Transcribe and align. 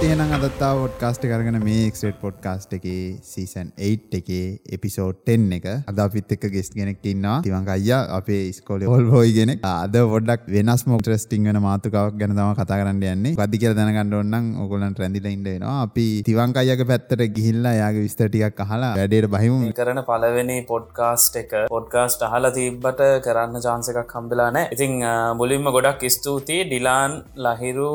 කොහොදගත්තියන 0.00 0.32
අදත්තා 0.34 0.68
ොඩ්කාස්ට 0.82 1.24
කරන 1.30 1.56
මේ 1.64 1.80
එක්ට 1.86 2.20
පොඩ්කාස්ට් 2.20 2.70
එක 2.76 2.84
සීසන් 3.30 3.66
8 3.88 4.18
එක 4.18 4.28
එපිසෝඩ් 4.76 5.16
10 5.26 5.56
එක. 5.56 5.66
අද 5.90 5.98
අපිත් 6.04 6.30
එක්ක 6.36 6.44
ගෙස් 6.54 6.70
ගෙනෙක් 6.76 7.04
ඉන්නවා. 7.10 7.34
තිවංක 7.46 7.68
අයියා 7.74 7.98
අපේ 8.18 8.38
ස්කෝල 8.58 8.84
හොල්බෝයි 8.92 9.34
ගෙන 9.38 9.52
අද 9.72 9.98
ොඩක් 10.18 10.46
වෙනස් 10.54 10.84
මෝට්‍රස්ටිං 10.90 11.48
වන 11.48 11.58
මාතුකාවක් 11.66 12.16
ගැන 12.22 12.32
තම 12.38 12.52
කතා 12.60 12.78
කරන්න 12.80 13.02
යන්නේ. 13.10 13.34
පදි 13.40 13.60
කියල 13.64 13.76
දැනගන්න 13.80 14.16
ඔන්නම් 14.20 14.48
ඔගොලන් 14.64 14.96
රැඳිල 15.02 15.28
ඉන්ඩනවා 15.32 15.74
අපි 15.82 16.06
තිවංක 16.28 16.62
අයක 16.62 16.84
පැත්තට 16.92 17.26
ගිහිල්ලා 17.36 17.74
යාගේ 17.80 18.06
විස්තටියක් 18.06 18.64
අහලා 18.66 18.94
වැඩේට 18.96 19.28
බහිමු. 19.36 19.60
කරන 19.82 20.02
පලවෙනි 20.08 20.58
පොඩ්කාස්ට් 20.72 21.38
එක 21.42 21.54
පොඩ්කාස්ට් 21.76 22.26
අහලා 22.30 22.54
තිබ්බට 22.58 23.04
කරන්න 23.28 23.66
චාන්සකක් 23.68 24.16
හම්බිලා 24.16 24.48
නෑ 24.58 24.72
ඉතිං 24.78 24.96
මුලින්ම 25.42 25.70
ගොඩක් 25.78 26.08
ස්තුතියි 26.18 26.66
ඩිලාන් 26.72 27.20
ලහිරු 27.48 27.92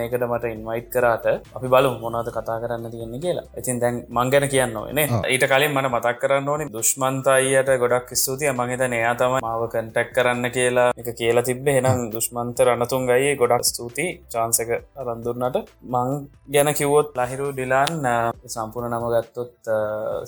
මේකට 0.00 0.28
මට 0.32 0.56
ඉන්වයිට් 0.56 0.90
කරාට. 0.96 1.41
අපි 1.56 1.68
බලු 1.74 1.90
මොනවද 2.04 2.28
කතා 2.36 2.58
කරන්න 2.62 2.90
තියෙන්නේ 2.94 3.20
කියලා. 3.24 3.46
ඉතින් 3.60 3.80
දැන් 3.82 3.96
මං 4.16 4.30
ගැන 4.32 4.46
කියන්න 4.54 4.76
ඕනේ 4.80 5.06
ඊට 5.32 5.46
කලින් 5.52 5.74
මට 5.74 5.92
මතක් 5.94 6.16
කරන්න 6.22 6.48
ඕනි 6.52 6.68
දුෂ්මන්තයියට 6.76 7.70
ගොඩක් 7.82 8.10
ස්තුතිය. 8.22 8.52
මහිත 8.60 8.84
නයා 8.94 9.14
තම 9.20 9.34
මාව 9.46 9.64
කන්ටැක් 9.74 10.10
කරන්න 10.16 10.50
කියලා 10.56 10.88
එක 11.00 11.10
කියලා 11.20 11.46
තිබ්බේ. 11.50 11.76
හෙනම් 11.78 12.00
දුෂ්මන්ත 12.14 12.64
රණතුන් 12.66 13.06
ගයි 13.10 13.36
ගොඩක් 13.42 13.64
ස්තුතියි. 13.72 14.08
චාන්සක 14.32 14.72
රන්දුරනට 15.06 15.58
මං 15.94 16.10
ගැන 16.54 16.70
කිව්වොත් 16.78 17.14
ලහිරු 17.20 17.46
ඩිලාන් 17.52 18.02
සම්පූර්ණ 18.54 18.96
නම 18.96 19.06
ගත්තොත් 19.14 19.54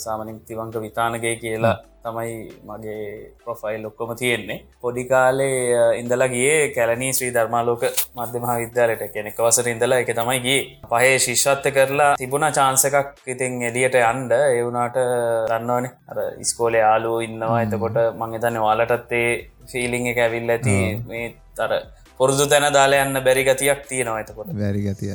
සාමනින් 0.04 0.38
තිවංක 0.48 0.76
විතානගේ 0.86 1.36
කියලා 1.42 1.76
තමයි 2.04 2.34
මගේ 2.64 3.04
ප්‍රොෆයිල් 3.42 3.86
ඔක්කොම 3.88 4.10
තියෙන්නේ. 4.16 4.58
පොඩිකාලේ 4.80 5.58
ඉඳලගේ 6.00 6.56
කැලනී 6.76 7.12
ශ්‍රී 7.12 7.32
ධර්මාලෝක 7.36 7.84
මධ්‍යම 8.16 8.46
විද්‍යාලයට 8.54 9.04
කෙනෙක් 9.14 9.38
වසර 9.38 9.68
ඉඳලා 9.68 10.00
එක 10.04 10.12
තමයිගේ 10.12 10.60
පහේ 10.90 11.14
ශිෂ්ත්ත 11.18 11.66
කරලා 11.76 12.10
තිබුණ 12.16 12.48
චාන්සකක් 12.52 13.26
ඉතින් 13.26 13.62
එලියට 13.62 13.98
අන්ඩ 14.04 14.32
එවුනාට 14.52 15.00
දන්නවන. 15.50 15.86
අර 16.10 16.18
ඉස්කෝලේ 16.38 16.84
යාලු 16.84 17.12
ඉන්නවා. 17.20 17.62
එතකොට 17.62 17.98
මංගතන්න 18.14 18.64
වාලටත්තේ 18.66 19.28
ෆිලිං 19.66 20.06
එක 20.06 20.18
ඇවිල් 20.18 20.50
ඇති. 20.50 20.78
මේ 21.08 21.28
තර 21.56 21.72
පුරුදු 22.18 22.44
තැන 22.50 22.66
දාලා 22.76 23.04
යන්න 23.06 23.20
බැරි 23.28 23.42
ගතියක් 23.48 23.80
තියෙනවා 23.92 24.20
එතකොට. 24.24 24.52
වැරි 24.64 24.82
ගතිය. 24.88 25.14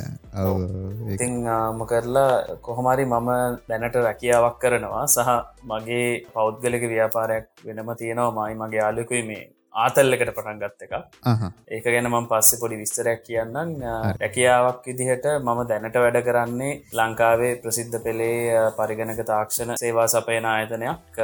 ඉතිං 1.13 1.37
මොකරලා 1.81 2.57
කොහොමරි 2.65 3.05
මම 3.05 3.29
දැනට 3.69 3.95
රැකියාවක් 4.07 4.57
කරනවා. 4.63 5.05
සහ 5.15 5.29
මගේ 5.71 6.09
පෞද්ගලික 6.35 6.83
ව්‍යාපාරයක් 6.95 7.47
වෙනම 7.69 7.95
තියෙනවා. 8.01 8.35
මයි 8.49 8.59
මගේ 8.63 8.83
යාලකුයි 8.83 9.23
මේ 9.29 9.47
ආතල්ලකට 9.81 10.31
පටන් 10.35 10.59
ගත්ත 10.61 10.81
එක 10.85 10.93
ඒක 11.75 11.83
ගැන 11.93 12.07
මම 12.11 12.25
පස්සෙ 12.29 12.59
පොඩි 12.61 12.81
විස්තරයක් 12.83 13.21
කියන්නම්. 13.27 13.75
රැකියාවක් 14.21 14.85
විදිහට 14.91 15.27
මම 15.39 15.59
දැනට 15.71 15.99
වැඩ 16.03 16.21
කරන්නේ 16.29 16.79
ලංකාවේ 16.99 17.53
ප්‍රසිද්ධ 17.63 17.99
පෙළේ 18.05 18.63
පරිගණක 18.79 19.21
තාක්ෂණ 19.33 19.77
සේවා 19.83 20.07
සපයන 20.15 20.45
ආයතනයක්. 20.53 21.21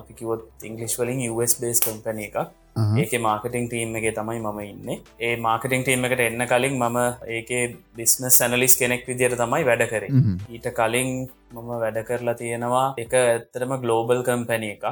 අපි 0.00 0.12
කිවොත් 0.18 0.66
ඉංගලිස් 0.70 0.98
වලින් 1.00 1.30
US 1.32 1.54
බේස් 1.62 1.80
කම්පැන 1.86 2.26
එකක් 2.26 2.36
ඒක 2.76 3.12
මාර්කටිං 3.20 3.68
ටීම් 3.68 3.96
එක 3.96 4.14
තමයි 4.16 4.40
මම 4.40 4.60
ඉන්න. 4.64 5.04
ඒ 5.20 5.36
මාර්කටිං 5.36 5.84
ටීම් 5.84 6.04
එකට 6.08 6.20
එන්න 6.20 6.46
කලින් 6.52 6.78
මම 6.78 6.98
ඒක 7.36 7.76
බිස්නස් 7.96 8.38
සැනලිස් 8.38 8.76
කෙනෙක් 8.80 9.06
විදිර 9.06 9.36
තමයි 9.36 9.64
වැඩ 9.70 9.86
කර. 9.92 10.04
ඊට 10.48 10.68
කලින් 10.78 11.28
මම 11.52 11.70
වැඩ 11.82 11.98
කරලා 12.08 12.36
තියෙනවා 12.40 12.86
එක 13.02 13.12
ඇත්තරම 13.18 13.72
ගලෝබල් 13.82 14.22
කම්පැන 14.28 14.64
එක 14.70 14.84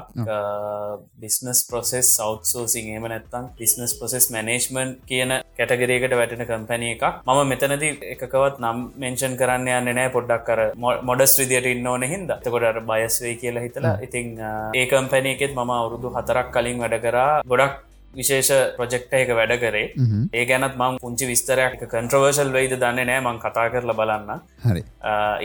බිස්නස් 1.22 1.60
ප්‍රොසෙස් 1.70 2.08
සෞත්සෝසිං 2.18 2.90
එම 2.96 3.06
නැත්තම් 3.12 3.48
බිස්නස් 3.60 3.94
ප්‍රොසෙස් 3.98 4.26
මනේජ්මන්් 4.34 4.90
කියන 5.10 5.32
කැටගරේකට 5.58 6.16
වැටෙන 6.20 6.44
කම්පැන 6.50 6.84
එකක්. 6.90 7.04
මම 7.26 7.40
මෙතනද 7.52 7.84
එකකවත් 8.14 8.60
නම් 8.64 8.78
මෙන්ෂන් 9.02 9.38
කරන්න 9.40 9.68
යන්න 9.78 9.94
නෑ 9.98 10.12
පොඩ්ඩක් 10.16 10.44
කර 10.48 10.60
මොඩස් 11.08 11.38
විදියට 11.40 11.70
ඉන්න 11.72 11.90
ඕන 11.92 12.04
හිද 12.12 12.28
තකොට 12.44 12.82
බයස්වේ 12.90 13.34
කියලා 13.42 13.64
හිතලා 13.66 13.96
ඉතිං 14.06 14.36
ඒ 14.80 14.86
කම්පැන 14.92 15.32
එකෙත් 15.32 15.56
මම 15.56 15.74
අවුරුදු 15.78 16.12
හතරක් 16.16 16.52
කලින් 16.56 16.84
වැඩ 16.84 17.00
කරා. 17.06 17.42
ගොඩක් 17.50 17.69
විශේෂ 18.18 18.50
ප්‍රජෙක්ට 18.76 19.12
එක 19.18 19.30
වැඩ 19.38 19.54
කරේ. 19.62 19.86
ඒ 20.34 20.44
ගැනත් 20.50 20.76
මං 20.80 20.98
පුංචි 21.02 21.26
විස්තරයක් 21.30 21.76
කන්ට්‍රවර්ශල් 21.92 22.50
වෙයිද 22.56 22.74
දන්න 22.82 23.06
නෑ 23.10 23.20
මං 23.26 23.38
කතා 23.44 23.66
කරල 23.74 23.92
බලන්න. 24.00 24.30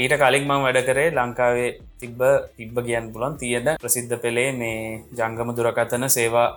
ඊට 0.04 0.16
කලින් 0.24 0.48
මං 0.50 0.66
වැඩ 0.66 0.82
කරේ 0.90 1.12
ලංකාවේ 1.20 1.70
තිබ්බ 2.02 2.22
තිබ්බ 2.58 2.78
කියන්න 2.88 3.12
පුලන් 3.14 3.38
තියෙන 3.38 3.70
ප්‍රසිද්ධ 3.78 4.16
පෙළේ 4.18 4.50
මේ 4.54 4.80
ජංගම 5.14 5.54
දුරකතන 5.58 6.08
සේවා 6.10 6.48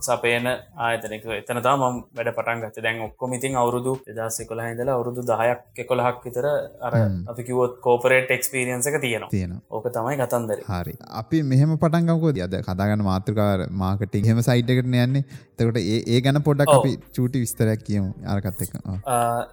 සපයන 0.00 0.48
ආයතනක 0.78 1.28
එතනතා 1.38 1.76
මම් 1.76 1.98
වැඩ 2.14 2.32
පටන් 2.32 2.64
ගත 2.64 2.86
දැන් 2.86 3.04
ඔක්කොම 3.08 3.36
ඉතින් 3.38 3.60
අවුරුදු 3.62 3.94
එදස් 4.10 4.40
එකොළ 4.44 4.64
හිදලා 4.64 4.98
අවුරුදු 4.98 5.26
දහයක් 5.32 5.84
එකොළහක් 5.84 6.24
විතර 6.26 6.46
අර 6.82 6.94
අපි 7.30 7.42
කිවොත් 7.44 7.80
කෝපරේට් 7.80 8.36
එක්ස්පිරියන්ස 8.38 8.90
එක 8.90 9.00
තියෙන 9.00 9.28
තියෙන 9.30 9.52
ඕක 9.70 9.86
තමයි 9.88 10.16
කතන්දර. 10.18 10.60
හරි. 10.68 10.94
අපි 11.20 11.42
මෙහම 11.44 11.74
පටන්ගකෝ 11.76 12.32
අද 12.46 12.56
කදාගන්න 12.68 13.04
මාතෘකාර 13.04 13.60
මාකටින් 13.72 14.28
හෙම 14.30 14.40
සයිට්කට 14.42 14.84
යන්නේ. 14.84 15.24
තකට 15.56 15.78
ඒ 16.06 16.20
ගැන 16.20 16.40
පොඩක් 16.42 16.72
අපි 16.72 16.92
චූටි 17.16 17.42
විස්තරයක් 17.44 17.84
කියමු. 17.88 18.10
ආරකත් 18.26 18.62
එක 18.64 18.72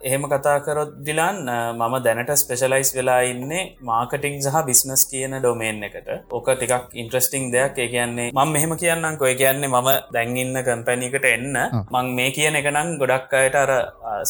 එහෙම 0.03 0.27
කතා 0.33 0.57
කරොත් 0.67 0.93
දිලාන් 1.07 1.41
මම 1.79 1.95
දැනට 2.05 2.33
ස්පෙශලයිස් 2.35 2.93
වෙලා 2.97 3.21
ඉන්නේ 3.31 3.63
මාකටිං 3.83 4.41
සහ 4.41 4.65
බිස්නස් 4.69 5.05
කියන 5.11 5.34
ඩොමේන් 5.39 5.83
එකට. 5.87 6.09
ඕක 6.37 6.49
ටිකක් 6.51 6.95
ඉන්ට්‍රස්ටිං 7.01 7.51
දෙයක්. 7.55 7.77
ඒ 7.83 7.87
කියන්නේ 7.93 8.31
මං 8.37 8.53
මෙහෙම 8.55 8.75
කියන්නම් 8.83 9.17
කොය 9.21 9.33
කියන්නේ 9.41 9.71
මම 9.73 9.89
දැන්ඉන්න 10.15 10.61
කම්පැනිකට 10.67 11.27
එන්න. 11.33 11.57
මං 11.95 12.13
මේ 12.17 12.31
කියන 12.37 12.59
එකනම් 12.61 12.91
ගොඩක් 13.01 13.33
අයට 13.41 13.57
අර 13.63 13.71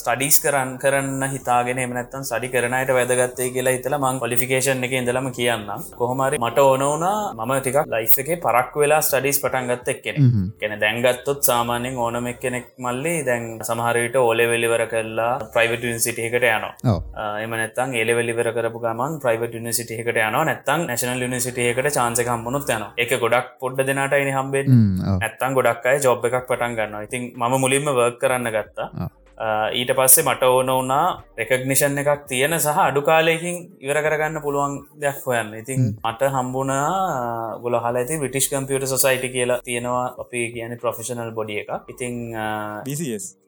ස්ටඩිස් 0.02 0.40
කරන්න 0.44 0.72
කරන්න 0.84 1.24
හිතාගෙන 1.34 1.84
එමනත්තන් 1.86 2.28
සඩි 2.30 2.52
කරනයට 2.56 2.94
වැදගත්තේ 2.98 3.50
කියලා 3.56 3.76
හිතල 3.78 3.98
මං 4.00 4.22
කොලිෆිකේෂන් 4.24 4.86
එක 4.88 4.96
ඉඳලම 5.02 5.30
කියන්න 5.40 5.68
කොහොමරි 6.00 6.42
මට 6.42 6.68
ඕනවනා 6.70 7.34
මම 7.38 7.54
ටිකක් 7.60 7.92
ලයිෆ් 7.96 8.18
එක 8.24 8.32
පරක් 8.46 8.82
වෙලා 8.84 9.02
ස්ටඩිස් 9.08 9.42
පටන්ගත්ත 9.44 9.94
එක්කෙන 9.96 10.18
කෙන 10.62 10.78
දැන්ගත්තොත් 10.84 11.44
සාමානෙන් 11.50 11.98
ඕනම 12.06 12.28
කෙනෙක් 12.44 12.68
මල්ලි 12.86 13.16
දැන් 13.30 13.46
සමහරයට 13.68 14.16
ඕලෙවෙලිවර 14.22 14.86
කරලා 14.94 15.34
ප්‍රයිවට 15.54 15.86
සිටියකට 16.06 16.46
යනවා. 16.50 16.98
එම 17.44 17.54
නැත්තන් 17.60 17.96
ඒලෙවෙලිවර 18.00 18.50
කරපු 18.56 18.80
ගමන් 18.86 19.20
ප්‍රයිවට 19.24 19.56
නිසිටියකට 19.68 20.10
යනවා. 20.12 20.44
නැත්තන් 20.50 20.88
නැශනල් 20.96 21.28
නිසිටියකට 21.30 21.90
චාන්සක 21.92 22.28
හම්බුණුත් 22.28 22.70
යන 22.70 22.86
එක 22.98 23.12
ගොඩක් 23.20 23.52
පොඩ්ඩ 23.60 23.90
දෙනටයින 23.90 24.32
හම්බෙන් 24.32 24.74
ඇත්තන් 25.18 25.58
ගොඩක් 25.58 25.86
අයි 25.86 26.02
ජොබ් 26.02 26.26
එකක් 26.28 26.42
පටන් 26.44 26.76
ගන්න 26.78 27.08
ඉතින් 27.08 27.24
ම 27.36 27.56
මුලින්ම 27.60 27.92
වර්ක් 27.92 28.20
කරන්න 28.22 28.52
ගත්තා 28.56 29.10
ඊට 29.38 29.92
පස්සේ 29.92 30.24
මට 30.24 30.44
ඕන 30.46 30.70
වනා 30.72 31.08
රෙකග්නිෂන් 31.38 31.98
එකක් 32.00 32.24
තියෙන 32.28 32.56
සහ 32.56 32.80
අඩු 32.80 33.02
කාලයකින් 33.02 33.58
ඉවර 33.80 34.00
කරගන්න 34.00 34.42
පුළුවන් 34.42 34.76
දෙයක් 35.02 35.20
හොයන්න. 35.26 35.52
ඉතින් 35.56 35.82
මට 36.02 36.30
හම්බුණා 36.32 37.60
ගොල 37.60 37.76
හල 37.78 37.98
ඇති 37.98 38.20
බිටිෂ් 38.20 38.50
කම්පියට 38.50 38.88
සොසයිටි 38.88 39.30
කියලා 39.30 39.60
තියෙනවා. 39.62 40.08
අපි 40.24 40.52
කියන 40.54 40.78
ප්‍රොෆෙෂනල් 40.78 41.32
බොඩිය 41.32 41.60
එක 41.60 41.72
ඉතිං 41.90 42.16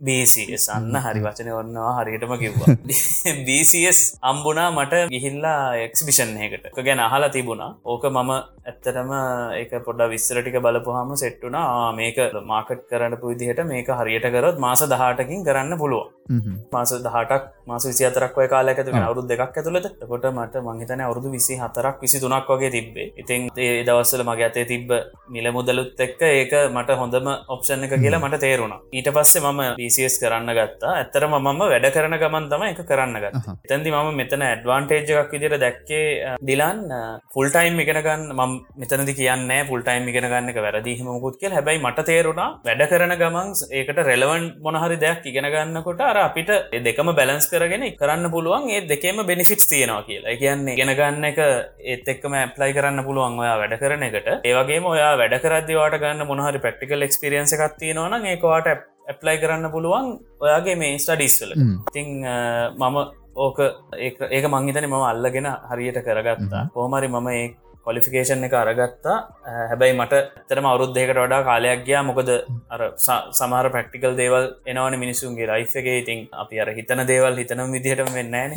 BCS 0.01 0.67
අන්න 0.69 0.95
හරි 0.97 1.23
වචන 1.23 1.51
ඔන්නවා 1.53 1.95
හරියටම 1.99 2.35
කිව්වා. 2.37 2.75
BCS 3.47 4.01
අම්බුණා 4.31 4.69
මට 4.71 5.07
ගිහිල්ලා 5.09 5.61
එක්ස්බිෂන් 5.85 6.35
එකට 6.39 6.67
ගැන 6.83 6.99
අහලා 6.99 7.29
තිබුණා. 7.29 7.71
ඕක 7.85 8.03
මම 8.07 8.31
ඇත්තටම 8.67 9.11
ඒක 9.55 9.73
පොඩ 9.83 10.01
විස්සරටික 10.09 10.57
බලපුහම 10.59 11.11
සෙට්ටුනා 11.15 11.67
මේක 11.93 12.17
මාකට් 12.45 12.83
කරන්න 12.89 13.15
පුවිදිහට 13.21 13.63
මේක 13.65 13.89
හරියට 13.99 14.27
කරොත් 14.29 14.57
මාස 14.59 14.83
දහටකින් 14.85 15.45
කරන්න 15.45 15.77
පුළුව 15.77 16.05
මාස 16.71 16.91
දහටක් 16.97 17.43
මාස 17.67 17.85
විසි 17.85 18.03
අතරක් 18.05 18.37
ඔය 18.37 18.47
කාලක 18.47 18.79
ඇතු 18.79 18.91
අවුදු 18.99 19.23
දෙකක් 19.23 19.41
ඇතුළට 19.53 19.87
කොට 20.03 20.25
මට 20.29 20.61
මංහිතන 20.61 21.01
අවුදු 21.01 21.31
විසි 21.31 21.55
හතරක් 21.57 22.01
විසි 22.01 22.19
තුනක් 22.19 22.49
වගේ 22.49 22.71
තිබ්බේ. 22.71 23.07
ඉතින් 23.17 23.47
ඒ 23.57 23.83
දවස්සල 23.83 24.23
මගේ 24.23 24.47
අතේ 24.47 24.65
තිබ්බ 24.65 24.91
මිල 25.29 25.47
මුදලුත් 25.51 25.99
එක්ක 25.99 26.21
ඒක 26.31 26.53
මට 26.69 26.99
හොඳම 27.01 27.27
ඔප්ෂන් 27.47 27.87
එක 27.87 27.95
කියලා 27.95 28.21
මට 28.21 28.39
තේරුණා. 28.39 28.81
ඊට 28.91 29.09
පස්සේ 29.09 29.43
මම 29.43 29.61
BCS 29.79 30.19
කරන්න 30.21 30.51
ගත්තා. 30.51 30.93
ඇත්තරම 30.97 31.37
මම 31.37 31.63
වැඩ 31.63 31.89
කරන 31.95 32.17
ගමන් 32.17 32.49
තම 32.51 32.63
එක 32.65 32.83
කරන්න 32.83 33.17
ගත් 33.17 33.57
තැන්දි 33.69 33.95
මම 33.95 34.11
මෙතන 34.15 34.43
ඇඩ්වාන්ටේජ් 34.43 35.15
එකක් 35.15 35.33
විදිර 35.33 35.57
දැක්කේ 35.57 36.35
ඩිලන් 36.41 36.83
ෆුල්ටයිම් 37.33 37.83
එකනගන්න 37.83 38.27
ම 38.37 38.56
මෙතනදි 38.81 39.13
කියන්න 39.19 39.51
ෆුල්ටයිම් 39.69 40.09
ඉගෙන 40.11 40.27
ගන්න 40.31 40.51
එක 40.51 40.59
වැරදිහිමකුත් 40.65 41.37
කියල. 41.41 41.55
හැබයි 41.57 41.79
මට 41.83 42.05
තේරුණා 42.09 42.49
වැඩ 42.67 42.83
කරන 42.91 43.15
ගමන් 43.21 43.53
ඒකට 43.79 44.01
රෙලවන් 44.09 44.45
මොනහරි 44.65 44.97
දෙයක් 45.05 45.25
ඉගෙන 45.31 45.49
ගන්නකොට 45.53 46.01
අර 46.09 46.19
අපිට 46.25 46.51
දෙකම 46.87 47.13
බැලන්ස් 47.19 47.49
කරගෙන 47.53 47.87
කරන්න 48.01 48.31
පුළුවන් 48.35 48.69
ඒ 48.75 48.81
දෙකම 48.93 49.23
බෙනිෆිටස් 49.31 49.69
තියෙනවා 49.71 50.03
කියලා. 50.09 50.37
කියන්නේ 50.43 50.77
ගෙන 50.79 50.93
ගන්න 50.99 51.29
එක 51.31 51.39
ඒත් 51.93 52.11
එක්කම 52.15 52.37
ඇප්ලයි 52.41 52.77
කරන්න 52.79 53.05
පුළුවන් 53.07 53.39
ඔයා 53.43 53.57
වැඩ 53.63 53.79
කරන 53.83 54.03
එකට. 54.09 54.29
ඒවගේ 54.49 54.81
ඔයා 54.93 55.13
වැඩ 55.21 55.39
කරදදිවාට 55.45 55.99
ගන්න 56.03 56.27
මොහරි 56.29 56.63
ප්‍රක්ටිකල් 56.65 57.07
එක්ස්පිරියන්ස 57.07 57.53
එකක් 57.57 57.79
තියෙනවන 57.81 58.25
ඒකවාට 58.33 58.67
ඇප්ලයි 59.11 59.37
කරන්න 59.43 59.71
පුළුවන් 59.75 60.07
ඔයාගේ 60.45 60.75
මේ 60.81 60.97
ස්ටඩිස්වල 61.03 61.53
ඉතිං 61.55 62.09
මම 62.25 62.97
ඕක 63.45 63.59
ඒක 63.97 64.45
මංහිතන 64.53 64.87
මම 64.89 65.03
අල්ලගෙන 65.11 65.47
හරියට 65.69 65.99
කරගත්තා. 66.07 66.63
කෝමරි 66.75 67.07
මම 67.07 67.27
ඒ 67.33 67.43
කොලිෆිකේෂන් 67.87 68.47
එක 68.47 68.57
අරගත්තා. 68.61 69.17
හැබැයි 69.71 69.97
මට 69.99 70.13
ඇතරම 70.41 70.69
අවුරුද්ධයකට 70.71 71.21
වඩා 71.23 71.41
කාලයක් 71.49 71.83
ගයා. 71.87 72.03
මොකද 72.09 72.31
අර 72.75 72.81
සමහර 73.39 73.67
ප්‍රක්ටිකල් 73.75 74.17
දේවල් 74.21 74.45
එනවන 74.71 74.99
මිනිසුන්ගේ 75.03 75.49
ලයිෆ් 75.53 75.75
එක. 75.81 75.89
ඉතින් 76.03 76.27
අපි 76.43 76.63
අර 76.63 76.69
හිතන 76.77 77.03
දේවල් 77.11 77.41
හිතනම් 77.41 77.71
විදිහට 77.75 78.13
වෙන්නෑන 78.17 78.51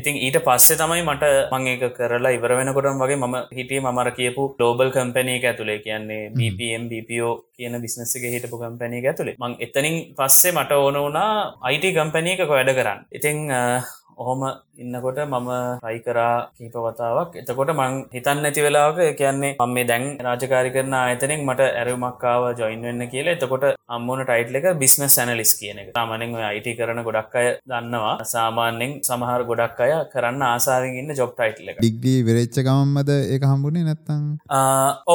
ඉතින් 0.00 0.16
ඊට 0.18 0.38
පස්සේ 0.46 0.78
තමයි 0.80 1.02
මට 1.04 1.24
මං 1.52 1.68
ඒක 1.72 1.84
කරලා 1.98 2.32
ඉවර 2.36 2.52
වෙනකොටම් 2.58 3.02
වගේ 3.02 3.18
මම 3.18 3.36
හිටිය 3.58 3.80
මර 3.82 4.10
කියපු 4.18 4.44
ලෝබල් 4.60 4.90
කම්පැනී 4.96 5.38
ඇතුළේ 5.42 5.78
කියන්නේ 5.86 6.22
BPM 6.38 6.84
BPO 6.92 7.30
කියන 7.56 7.78
බිස්නස්සගේ 7.84 8.32
හිටපු 8.34 8.60
කම්පැනී 8.62 9.04
ඇතුළේ 9.06 9.36
මං 9.38 9.56
එතනින් 9.66 9.96
පස්සේ 10.18 10.54
මට 10.56 10.80
ඕන 10.82 11.00
වුණා 11.04 11.30
අයිට 11.68 11.86
කම්පැනීක 11.98 12.44
වැඩ 12.52 12.72
කරන්න. 12.78 13.00
ඉතිං 13.12 13.38
ඔහොම 14.18 14.42
ඉන්නකොට 14.82 15.18
මම 15.24 15.48
රයි 15.84 15.98
කරා 16.06 16.34
කීප 16.58 16.76
වතාවක්. 16.86 17.36
එතකොට 17.40 17.70
මං 17.74 17.94
හිතන්න 18.16 18.48
ඇති 18.48 18.64
වෙලාක 18.66 18.98
කියන්නේ 19.20 19.52
මම 19.56 19.74
මේ 19.74 19.86
දැන් 19.90 20.04
රාජකාරි 20.26 20.70
කරන 20.76 20.94
අයතනෙක් 21.00 21.42
මට 21.46 21.68
ඇරමක්කාව 21.80 22.44
ජොයින් 22.60 22.84
වෙන්න 22.88 23.04
කියලා. 23.14 23.36
එතකොට 23.38 23.66
අම්මෝන 23.88 24.22
ටයිට් 24.24 24.58
එක 24.60 24.68
බිස්නස් 24.82 25.16
සැනලිස් 25.18 25.52
කියන 25.60 25.80
එක. 25.82 25.90
සාමානෙන් 25.98 26.36
අයිට 26.50 26.68
කරන 26.80 27.02
ගොඩක් 27.08 27.38
අය 27.40 27.48
දන්නවා. 27.72 28.14
සාමාන්‍යෙන් 28.34 28.94
සමහර 29.08 29.42
ගොඩක් 29.50 29.82
අය 29.86 29.94
කරන්න 30.14 30.46
ආසාාවෙන් 30.50 30.98
ඉන්න 31.00 31.16
ජොබ් 31.20 31.34
ටයිට් 31.38 31.62
එක. 31.72 31.80
ඩිග්‍රී 31.80 32.20
වෙරච්චකමම්මද 32.28 33.12
එක 33.36 33.48
හම්බුණේ 33.50 33.86
නැත්තං 33.88 34.24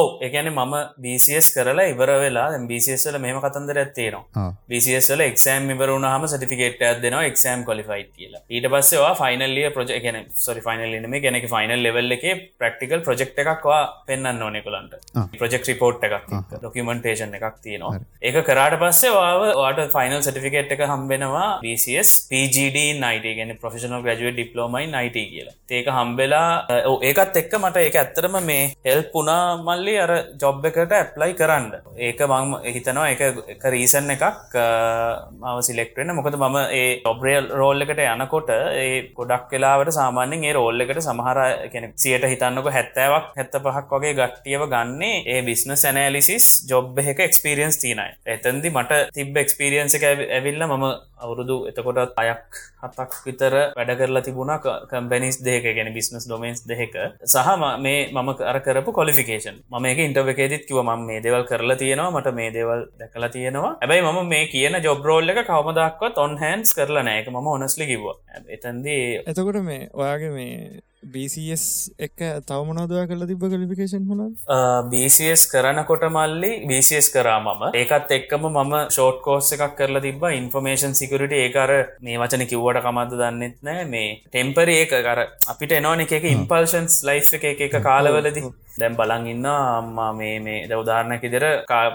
ඔව. 0.00 0.08
එකන 0.26 0.50
මම 0.52 0.74
බිසිස් 0.98 1.48
කරලා 1.56 1.88
ඉවර 1.92 2.10
වෙලා 2.24 2.48
බිසිස්ල 2.70 3.18
මෙම 3.24 3.40
කතන්දර 3.44 3.80
ඇත්තේනවා 3.84 4.48
බිසිස්ල 4.70 5.24
එක්ෂෑම් 5.28 5.70
ඉවරුණ 5.74 6.06
හම 6.10 6.26
සටිෆිකේට 6.32 7.02
දෙනවා 7.04 7.24
එක්ෂෑම් 7.30 7.64
කොලිෆයි් 7.68 8.04
කියලා. 8.16 8.42
ඊට 8.50 8.68
පස්සේ 8.72 8.93
ෆයිනල්ලිය 9.20 9.68
ප්‍රජ 9.76 9.92
ගැන 10.04 10.18
සොරි 10.44 10.60
ෆයිනල්ලම 10.66 11.14
ගැනෙක 11.24 11.46
ෆයිනල් 11.54 11.82
ලෙවල් 11.86 12.16
එක 12.16 12.24
ප්‍රක්ටිකල් 12.60 13.00
ප්‍රජෙක්් 13.06 13.38
එකක්වා 13.44 13.80
පෙන්න්න 14.08 14.42
ඕනෙකුලන්ට 14.46 14.94
ප්‍රජෙක්් 15.40 15.68
රිපෝට් 15.70 16.06
එකක් 16.08 16.28
ඩොකමන්ටේෂන් 16.54 17.34
එකක් 17.38 17.58
තියෙනවා. 17.64 18.00
ඒක 18.22 18.38
කරාට 18.48 18.78
පස්සේ 18.82 19.12
වාට 19.12 19.80
ෆයිනල් 19.96 20.20
සටිෆිකේට් 20.20 20.74
එක 20.76 20.84
හම්බෙනවා 20.92 21.48
BCS 21.64 22.12
PGD 22.30 22.84
නයිට 23.02 23.28
ගැන 23.38 23.54
ප්‍රෆෙෂනල් 23.62 24.04
ග්‍රජුව 24.06 24.34
ඩිප්ලෝමයි 24.34 24.90
නයිට 24.94 25.18
කියලා. 25.24 25.56
ඒක 25.70 25.88
හම්බෙලා 25.98 26.48
ඒකත් 27.02 27.40
එක්ක 27.42 27.58
මට 27.60 27.84
ඒක 27.86 28.00
ඇත්තරම 28.02 28.38
මේ 28.50 28.64
හෙල් 28.86 29.02
පුනා 29.14 29.56
මල්ලි 29.68 29.96
අර 29.98 30.12
ජොබ් 30.42 30.64
එකට 30.70 30.92
ඇප්ලයි 30.92 31.32
කරන්න. 31.40 31.70
ඒක 32.08 32.20
මං 32.28 32.54
හිතනවා 32.74 33.08
එක 33.14 33.68
රීසන් 33.74 34.14
එකක් 34.16 34.58
මාව 35.40 35.62
සිලෙක්ටෙන 35.68 36.14
මොකද 36.18 36.36
මම 36.38 36.58
ඒ 36.72 36.86
ඔබ්‍රේල් 37.10 37.48
රෝල් 37.60 37.84
එකට 37.84 38.02
යනකොට 38.04 38.50
ඒ 38.54 38.83
ගොඩක් 39.16 39.52
වෙලාවට 39.52 39.92
සාමාන්‍යෙන් 39.98 40.44
ඒ 40.44 40.52
රෝල් 40.52 40.84
එකට 40.84 41.00
සමහර 41.00 41.40
කෙන 41.72 41.88
සියට 41.96 42.26
හිතන්නක 42.32 42.70
හැත්තෑවක් 42.76 43.30
හැත්ත 43.38 43.58
පහක් 43.58 43.90
වගේ 43.94 44.14
ගට්ටියව 44.20 44.66
ගන්නේ 44.74 45.22
ඒ 45.26 45.40
බිස්න 45.48 45.76
සැනෑලිසිස් 45.76 46.48
ජොබ් 46.70 47.02
එක 47.04 47.24
එක්ස්පිරියන්ස් 47.28 47.80
තියනයි 47.82 48.08
එතන්දි 48.36 48.74
මට 48.74 49.00
තිබ 49.14 49.42
එක්ස්පිරියන්ස 49.44 49.98
එක 50.00 50.08
ඇවිල්ල 50.10 50.66
මම 50.68 50.86
අවුරුදු 51.24 51.56
එතකොටත් 51.70 52.18
අයක් 52.22 52.60
හතක් 52.82 53.20
විතර 53.26 53.54
වැඩ 53.76 53.94
කරලා 54.00 54.24
තිබුණ 54.26 54.54
කම්පැනිස් 54.90 55.40
දෙක 55.42 55.68
ගැන 55.70 55.92
බිස්නස් 55.96 56.26
ඩොමන්ස් 56.26 56.64
දෙක 56.66 56.98
සහ 57.26 57.50
මේ 57.78 58.00
මම 58.12 58.30
අර 58.44 58.58
කරපු 58.60 58.92
කොලිෆිකේෂන් 58.92 59.56
ම 59.70 59.82
මේක 59.84 59.98
ඉන්ටර්වකේදත් 60.00 60.66
කිව 60.68 60.80
ම 60.82 61.06
මේ 61.06 61.20
දේවල් 61.20 61.44
කරලා 61.44 61.76
තියෙනවා 61.76 62.10
මට 62.12 62.34
මේ 62.34 62.50
දේවල් 62.50 62.82
දැකලා 62.98 63.28
තියෙනවා. 63.28 63.72
ඇබයි 63.80 64.02
මම 64.02 64.28
මේ 64.28 64.44
කියන 64.46 64.76
ජොබ්රෝල්ල 64.82 65.28
එක 65.28 65.40
කවමදක්වත් 65.46 66.18
ඔන් 66.18 66.36
හන්ස් 66.38 66.74
කරලා 66.74 67.04
නෑක 67.04 67.28
ම 67.28 67.48
ඔනස්ලි 67.48 67.86
කිව 67.86 68.04
එතන්දී 68.74 69.22
එතකොට 69.30 69.62
මේ 69.62 69.88
ඔයාගේ 69.92 70.32
මේ 70.34 70.82
BCS 71.14 71.64
එක 72.06 72.16
තවමනදවා 72.48 73.04
කල 73.08 73.24
තිබ 73.28 73.42
කලිපිකේෂන් 73.44 74.06
හොන 74.10 74.22
BCS 74.92 75.44
කරනකොට 75.52 76.06
මල්ලි 76.16 76.52
BCS 76.70 77.10
කරා 77.14 77.38
මම. 77.40 77.64
ඒකත් 77.80 78.14
එක්කම 78.18 78.48
මම 78.50 78.74
ෂෝට් 78.88 79.20
කෝස් 79.26 79.52
එකක් 79.56 79.76
කරලා 79.78 80.04
තිබ 80.06 80.24
ඉන්ෆර්මේෂන් 80.30 80.96
සිකරට 81.00 81.36
ඒකර 81.40 81.72
මේ 82.00 82.20
වචන 82.22 82.46
කිව්වට 82.52 82.84
කමද 82.86 83.20
දන්නෙත් 83.20 83.56
නෑ. 83.62 83.84
මේ 83.94 84.20
ටෙම්පර 84.26 84.74
ඒක 84.76 84.94
කර 85.08 85.24
අපිට 85.54 85.78
එනෝන 85.80 86.04
එක 86.06 86.30
ඉම්පල්ෂන්ස් 86.34 87.02
ලයිස් 87.08 87.34
එක 87.38 87.64
එක 87.68 87.80
කාලවලදි 87.88 88.46
දැම් 88.80 88.94
බලන් 88.98 89.26
ඉන්න 89.32 89.46
අම්මා 89.46 90.10
මේ 90.20 90.38
මේ. 90.46 90.66
දවදාරණයක් 90.70 91.24
ඉදිර 91.28 91.44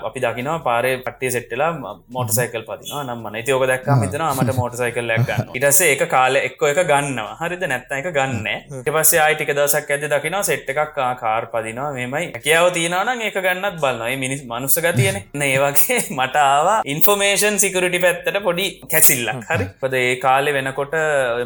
අපි 0.09 0.19
දකිනවා 0.25 0.57
පාරේ 0.67 0.93
පට්ටිය 1.05 1.31
සෙට්ටලා 1.35 1.71
මෝට 2.15 2.31
සයිකල් 2.37 2.63
පතිනවා 2.69 3.03
නම් 3.03 3.23
මන 3.25 3.37
තියෝක 3.47 3.65
දැක්ක 3.71 3.89
මිතන 4.03 4.23
මට 4.27 4.55
මෝට 4.59 4.77
සයිකල් 4.81 5.07
ලැක්ගන්න 5.11 5.51
ඉටසේ 5.59 5.89
එක 5.95 6.03
කාල 6.15 6.39
එක්ක 6.39 6.61
එක 6.71 6.81
ගන්නවා. 6.91 7.35
හරිද? 7.41 7.65
නැත්ත 7.71 7.91
එක 7.99 8.09
ගන්න. 8.17 8.47
ට 8.85 8.95
පස්සේ 8.95 9.21
ආයිටික 9.25 9.51
දසක් 9.59 9.95
ඇද 9.95 10.05
දකිනවා 10.13 10.43
සෙට් 10.49 10.71
එකක් 10.73 10.95
කාර් 11.23 11.49
පදිනවා. 11.53 11.89
මෙමයි 11.97 12.31
හැකියාව 12.35 12.69
තියනවන 12.77 13.25
ඒක 13.27 13.41
ගන්නත් 13.47 13.81
බලන්නයි 13.83 14.17
මිනිස් 14.23 14.43
මනුස්ස 14.51 14.79
ගතියන. 14.87 15.19
ඒවගේ 15.49 15.99
මටාවා 16.19 16.77
ඉන්ෆෝමේෂන් 16.93 17.59
සිකරටි 17.65 18.03
පැත්තට 18.05 18.41
පොඩි 18.47 18.67
කැසිල්ලක්. 18.93 19.43
හරි? 19.51 19.69
පද 19.83 20.03
ඒ 20.05 20.15
කාලෙ 20.25 20.55
වෙනකොට 20.57 20.95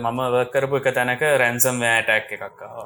මම 0.03 0.21
වකරපු 0.35 0.81
එක 0.81 0.93
තැනක 0.99 1.25
රැන්සම් 1.43 1.83
වෑටැක් 1.85 2.31
එකක්කාව 2.37 2.77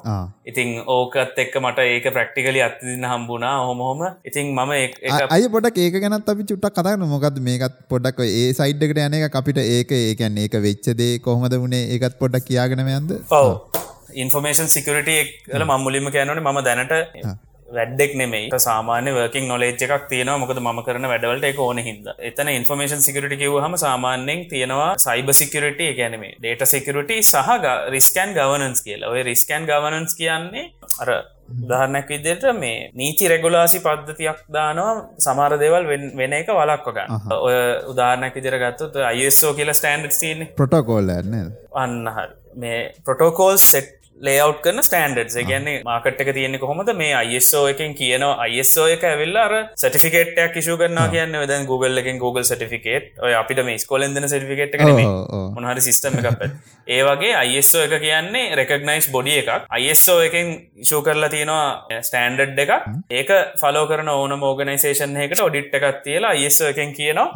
ඉතිං 0.49 0.73
ඕකත් 0.97 1.43
එක්ක 1.45 1.55
මට 1.65 1.87
ඒක 1.93 2.07
ප්‍රක්ට 2.15 2.36
ප්‍රක්ටිකලි 2.37 2.61
අත්දින්න 2.67 3.05
හම්බුණා. 3.11 3.55
හොමහොම 3.69 4.01
ඉතින් 4.29 4.53
මම 4.53 4.71
අය 5.35 5.45
පොඩක් 5.55 5.79
ඒක 5.85 5.97
ගැනත් 6.03 6.29
අපි 6.33 6.45
චුට්ටක් 6.51 6.77
කතාන්න 6.77 7.07
මොකද 7.13 7.39
මේකත් 7.47 7.79
පොඩක් 7.93 8.21
ඒ 8.27 8.45
සයිඩ්කට 8.59 9.01
යන 9.07 9.17
එක 9.19 9.39
අපිට 9.41 9.61
ඒක 9.63 9.91
ඒකැන් 10.01 10.37
ඒක 10.43 10.59
වෙච්චදේ 10.67 11.09
කොහොමද 11.25 11.57
වුණේ 11.63 11.89
ඒකත් 11.95 12.19
පොඩක් 12.21 12.47
කියාගෙනමයන්ද 12.51 13.17
ඔව. 13.41 13.49
ඉන්ෆර්මේෂන් 14.23 14.71
සිකරට 14.77 15.11
එක්ල 15.17 15.67
මම්මුලිම 15.71 16.13
කෑනට 16.15 16.45
ම 16.45 16.63
දැනට 16.69 16.95
වැඩෙක් 17.77 18.13
නෙමයි. 18.19 18.43
සාමාන්‍ය 18.65 19.11
වර්කින් 19.15 19.47
නොලේජ් 19.51 19.73
එකක් 19.85 20.03
තියෙනවා. 20.11 20.37
මොකද 20.41 20.59
ම 20.63 20.81
කරන 20.87 21.07
වැඩවලට 21.11 21.47
එක 21.49 21.59
ඕන 21.63 21.81
හිද 21.87 22.05
එතන 22.29 22.51
ඉන්ෆර්මේෂන් 22.59 23.03
සිකරට 23.07 23.35
කිව 23.41 23.57
හම 23.63 23.75
සාමාන්‍යෙන් 23.85 24.45
තියෙනවා 24.53 24.91
සයිබ 25.05 25.31
සිකරට 25.41 25.81
ගැනීම 26.01 26.23
ඩේට 26.43 26.63
සිකරට 26.73 27.11
සහ 27.31 27.49
රිස්කන් 27.95 28.31
ගවනන්ස් 28.37 28.85
කියලා. 28.85 29.11
ඔය 29.15 29.25
රිස්කන් 29.31 29.67
ගවනන්ස් 29.71 30.15
කියන්නේ 30.21 30.65
අර 31.03 31.11
උදාහරණයක් 31.63 32.09
විදියට 32.09 32.45
මේ 32.59 32.89
නීති 32.93 33.27
රෙගුලාසි 33.27 33.79
පද්ධතියක් 33.79 34.39
දානවා 34.53 34.95
සමාර 35.25 35.57
දෙවල් 35.59 35.85
වෙන 36.19 36.33
එක 36.39 36.49
වලක්ව 36.51 36.95
ගන්න. 36.97 37.37
ඔය 37.37 37.55
උදාහරණයක් 37.93 38.35
විදිර 38.35 38.57
ගත්තුත් 38.63 38.99
අයිස්ෝ 39.11 39.53
කියල 39.53 39.73
ස්ටන්ඩ් 39.73 40.11
න 40.35 40.49
ප්‍රොටකෝල් 40.59 41.13
අන්න 41.75 41.95
මේ 42.55 42.77
ප්‍රොටෝකෝල් 43.05 43.57
සෙට් 43.63 43.96
ලේවට් 44.21 44.61
කරන 44.63 44.81
ස්ටන්ඩ් 44.81 45.35
ගැන්නේ 45.49 45.81
මාකට 45.85 46.21
එක 46.21 46.31
තියෙන්නේ 46.33 46.59
කොහොමද? 46.59 46.89
මේ 47.01 47.13
අයිස්ෝ 47.13 47.67
එකෙන් 47.71 47.93
කියනවා. 47.99 48.33
අයිස්ෝ 48.45 48.87
එක 48.93 49.03
ඇවිල්ලාර 49.09 49.53
සටිෆිකේට්යක් 49.75 50.53
කිෂු 50.55 50.77
කරන්න 50.77 51.11
කියන්න. 51.13 51.37
වෙදන් 51.43 51.67
Google 51.71 52.01
එකෙන් 52.01 52.17
Google 52.23 52.43
සටිෆිකේට් 52.43 53.21
ඔය 53.21 53.33
අපිට 53.41 53.61
මේ 53.67 53.77
ස්කොලෙන්දන 53.77 54.27
සටිෆිකේට් 54.27 54.77
කන 54.79 54.93
මොහරි 55.57 55.85
සිස්ටම් 55.87 56.17
එකක් 56.21 56.41
ඒ 56.87 57.01
වගේ 57.03 57.33
අයිස්ෝ 57.43 57.83
එක 57.85 57.95
කියන්නේ 58.01 58.55
රෙකගනයිස් 58.59 59.09
බොඩි 59.11 59.37
එකක්. 59.41 59.67
අයිස්ෝ 59.77 60.19
එකෙන් 60.27 60.47
ෂූ 60.81 61.01
කරලා 61.05 61.29
තියෙනවා 61.35 62.01
ස්ටන්ඩඩ් 62.01 62.59
එක 62.65 62.71
ඒක 63.19 63.31
ෆලෝ 63.61 63.85
කරන 63.91 64.09
ඕන 64.15 64.37
මෝගනයිසේෂන් 64.39 65.17
එකට 65.25 65.45
ඔඩිට් 65.47 65.75
එකක් 65.79 66.01
තියලා 66.05 66.33
අයිස්ෝ 66.37 66.71
එකෙන් 66.73 66.93
කියනවා. 66.97 67.27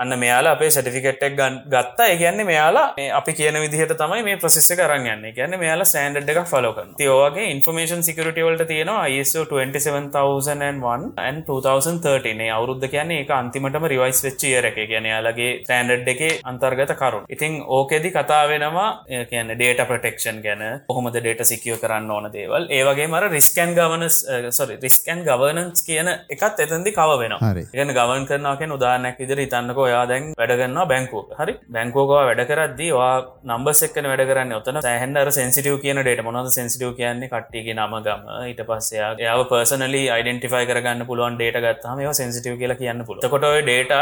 අන්න 0.00 0.18
මෙයාලා 0.18 0.56
අපේ 0.56 0.70
සටිෆිකට්ක් 0.70 1.38
ගත්තා. 1.74 2.06
ඒ 2.06 2.16
කියන්නේ 2.22 2.48
මෙයාලා 2.52 2.86
අපි 3.20 3.32
කියන 3.38 3.60
විදිහට 3.64 3.96
තමයි 4.02 4.22
මේ 4.28 4.40
ප්‍රසෙස්ස 4.42 4.72
කරන්න 4.78 5.10
යන්න. 5.14 5.34
කියන්න 5.36 5.58
මෙයාලා 5.58 5.90
සෑන්ඩ් 6.30 6.42
එක 6.42 6.50
ෆලෝ 6.52 6.72
කරන 6.76 6.90
තියෝගේ 6.98 7.46
ඉන්ෆර්මේෂන් 7.54 8.02
සිකරටවලට 8.06 8.62
තියෙනවා 8.70 9.06
ISO 9.14 9.44
27001 9.50 11.42
2013 11.48 12.50
අවුරුද්ධ 12.56 12.86
කියන්නේ 12.94 13.22
ඒ 13.22 13.32
අන්තිමටම 13.38 13.86
රිවයිස් 13.92 14.20
වෙච්චිය 14.26 14.54
එක. 14.60 14.78
කියන 14.90 15.06
යාලගේ 15.10 15.50
තෑන්ඩ් 15.68 16.08
එක 16.12 16.22
අන්තර්ගත 16.50 16.92
කරුන් 17.00 17.24
ඉතිං 17.28 17.62
ඕකෙදි 17.78 18.10
කතා 18.16 18.42
වෙනවා 18.52 18.88
කියන 19.30 19.52
ඩේට 19.54 19.82
ප්‍රටෙක්ෂන් 19.90 20.38
ගැන 20.46 20.62
කොහොමද 20.90 21.16
ඩේට 21.16 21.42
සිකියෝ 21.50 21.80
කරන්න 21.82 22.10
ඕන 22.10 22.30
දේවල්. 22.32 22.68
ඒවගේ 22.70 23.08
මර 23.08 23.28
රිස්කන් 23.36 23.74
ගවනස් 23.78 24.20
සොරි 24.58 24.78
රිස්කන් 24.84 25.24
ගවනන්ස් 25.28 25.86
කියන 25.88 26.08
එකත් 26.36 26.64
එතන්දි 26.66 26.94
කව 26.98 27.18
වෙන 27.22 27.36
ගන 27.74 27.94
ගවන් 27.98 28.28
කරනකෙන් 28.30 28.76
උදානැක් 28.78 29.18
විදිර 29.22 29.44
ඉතන්නක 29.46 29.82
ඔයා 29.86 30.04
දැන් 30.12 30.32
වැඩගන්න 30.38 30.80
බැංකෝ 30.92 31.24
හරි? 31.40 31.58
බැංකෝකවා 31.74 32.24
වැඩ 32.30 32.46
කරද්දී 32.50 32.92
වා 32.98 33.12
නම්බස් 33.50 33.82
එක්කන 33.88 34.10
වැඩ 34.12 34.26
කරන්න. 34.30 34.56
ඔතන 34.60 34.82
සෑහන්ඩර 34.86 35.32
සෙන්සිටියව 35.38 35.80
කියන 35.84 36.02
ඩේට 36.02 36.19
මොනද 36.22 36.50
සෙන්සිටියව 36.50 36.92
කියන්නේ? 36.96 37.28
කට්ටියගේ 37.28 37.76
නම 37.76 37.94
ගම 38.06 38.22
ඊට 38.46 38.62
පස්සයා 38.68 39.10
එයාව 39.16 39.42
පර්සනලි 39.50 40.02
අයිඩෙන්ටිෆයි 40.10 40.68
කරගන්න 40.70 41.06
පුළුවන් 41.06 41.36
ඩේට 41.36 41.60
ගත්තම 41.60 42.02
ඒවා 42.02 42.18
සෙන්සිටියව 42.20 42.58
කියලා 42.60 42.80
කියන්න 42.82 43.06
පුළුව 43.06 43.30
කොට 43.30 43.46
ඩේට 43.60 43.92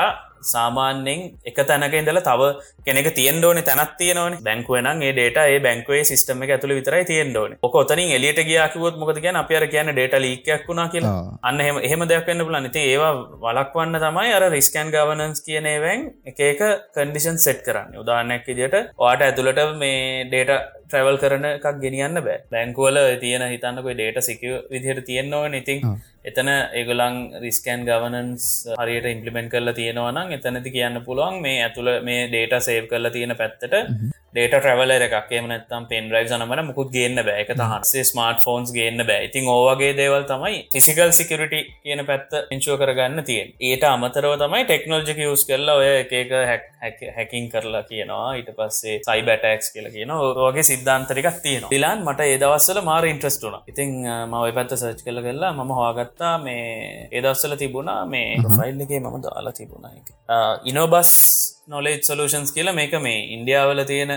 සාමාන්‍යෙන් 0.52 1.20
එක 1.50 1.58
තැනක 1.70 1.94
ඉඳල 2.00 2.20
තව 2.28 2.50
කෙනෙක 2.86 3.08
තියන්ඩෝන 3.18 3.62
තැනත් 3.68 3.94
තියනවන. 4.00 4.38
බැංකුවන 4.46 5.02
ඒ 5.02 5.12
ඩේට 5.12 5.38
ඒ 5.44 5.58
බැංකුවේ 5.66 6.04
සිස්ටම 6.10 6.42
එක 6.44 6.54
ඇතුළ 6.54 6.76
විතරයි 6.78 7.04
තියන්ඩෝන 7.10 7.56
ොක 7.62 7.74
ඔතනින් 7.82 8.14
එලියට 8.16 8.40
ගියකිවොත් 8.50 8.98
මොකද 9.02 9.20
කියන 9.24 9.40
අප 9.42 9.50
අර 9.60 9.66
කියන 9.74 9.92
ඩේට 9.92 10.16
ලීකයක් 10.26 10.66
වුණා 10.68 10.88
කියලා. 10.94 11.14
අන්න 11.42 11.60
එහෙම 11.60 11.78
එහෙම 11.88 12.06
දෙයක් 12.12 12.26
වෙන්න 12.30 12.46
පුලන් 12.46 12.70
ඉති 12.70 12.86
ඒවා 12.92 13.12
වලක්වන්න 13.44 14.00
තමයි 14.06 14.32
අර 14.38 14.44
රිස්කන් 14.56 14.94
ගවනන්ස් 14.94 15.44
කියනේවැන් 15.46 16.08
එක 16.30 16.40
එක 16.50 16.60
කන්ඩිෂන් 16.96 17.38
සෙට් 17.46 17.62
කරන්න. 17.66 18.00
උදාන්නක් 18.02 18.48
ඉදිට 18.54 18.76
වාට 19.04 19.24
ඇතුළට 19.28 19.62
මේ 19.82 20.24
ඩේට 20.30 20.52
ට්‍රවල් 20.88 21.18
කරන 21.22 21.44
එකක් 21.48 21.66
ගෙනියන්න 21.82 22.20
බෑ. 22.26 22.38
බැංකුවල 22.52 22.98
තියෙන 23.24 23.44
හිතන්නකොයි 23.52 23.96
ඩේට 23.98 24.20
සික 24.28 24.40
විදිහට 24.72 25.04
තියෙන්න්නව 25.08 25.58
ඉතින් 25.60 25.82
එතන 26.24 26.48
ඒගොලං 26.50 27.18
රිස්කන් 27.42 27.84
ගවනන්ස් 27.88 28.46
හරියට 28.76 29.10
ඉම්පලිමෙන්ට් 29.14 29.52
කරලා 29.52 29.76
තියෙනවනම් 29.78 30.36
එතනති 30.36 30.74
කියන්න 30.76 31.02
පුළුවන් 31.06 31.42
මේ 31.44 31.58
ඇතුළ 31.66 31.90
මේ 32.02 32.28
ඩේට 32.28 32.58
සේව් 32.68 32.88
කරලා 32.90 33.14
තියෙන 33.14 33.36
පැත්තට 33.38 33.76
ඩේට 34.28 34.54
ට්‍රවල 34.54 34.90
එකක්ේ. 34.94 35.40
නත්තම් 35.40 35.84
පෙන් 35.90 36.10
රයි් 36.12 36.26
නමට 36.36 36.64
මුකුත් 36.66 36.90
ගන්න 36.92 37.22
බෑ. 37.26 37.44
එක 37.44 37.52
තහන්සේ 37.56 38.04
ස්මර්ට 38.04 38.42
ෆෝන්ස් 38.44 38.72
ගන්න 38.76 39.06
බෑ. 39.08 39.28
ඉතින් 39.28 39.48
ඕවගේ 39.48 39.94
දේවල් 39.96 40.26
තමයි 40.28 40.58
ෆිසිකල් 40.74 41.12
සිකරට 41.18 41.54
කියන 41.84 42.04
පැත්ත 42.10 42.36
ඉංචුව 42.54 42.76
කරගන්න 42.82 43.24
තියෙන් 43.24 43.54
ඒට 43.68 43.86
අමතරව 43.88 44.34
තමයි 44.42 44.66
ටෙක්නෝජික 44.68 45.22
යස් 45.24 45.46
කරලා 45.48 45.78
ඔය 45.80 45.88
එක 46.02 46.34
හැකින් 47.16 47.48
කරලා 47.54 47.82
කියනවා. 47.88 48.36
ඊට 48.38 48.52
පස්සේ 48.58 48.98
සයි 49.08 49.24
බැටක්ස් 49.30 49.72
කියලා 49.74 49.94
කියන 49.96 50.12
ඕගේ 50.18 50.66
සිද්ධාන්තරිකක් 50.70 51.40
තියෙන 51.46 51.64
ිලාන් 51.78 52.04
මට 52.04 52.28
ඒදවස්සල 52.28 52.82
මාර 52.90 53.08
ඉන්ට්‍රස්ටුන 53.08 53.56
ඉතින් 53.72 53.96
මවයි 54.34 54.52
පැත්ත 54.58 54.76
සර්ච් 54.76 55.02
කල 55.08 55.22
කරලා 55.24 55.54
ම 55.56 55.72
හවාගත්තා 56.18 56.38
මේ 56.38 57.08
ඒදස්සල 57.12 57.54
තිබුණා 57.56 58.06
මේ 58.06 58.36
ෆයිල්ලගේ 58.50 59.00
මම 59.00 59.22
දාලා 59.22 59.52
තිබුණ 59.52 59.86
එක 59.90 60.08
ඉනෝබස් 60.64 61.12
නොලේජ් 61.68 62.00
සලූෂන්ස් 62.00 62.52
කියලා 62.52 62.74
මේක 62.74 62.94
මේ 63.00 63.20
ඉන්ඩියාවල 63.34 63.82
තියෙන 63.84 64.12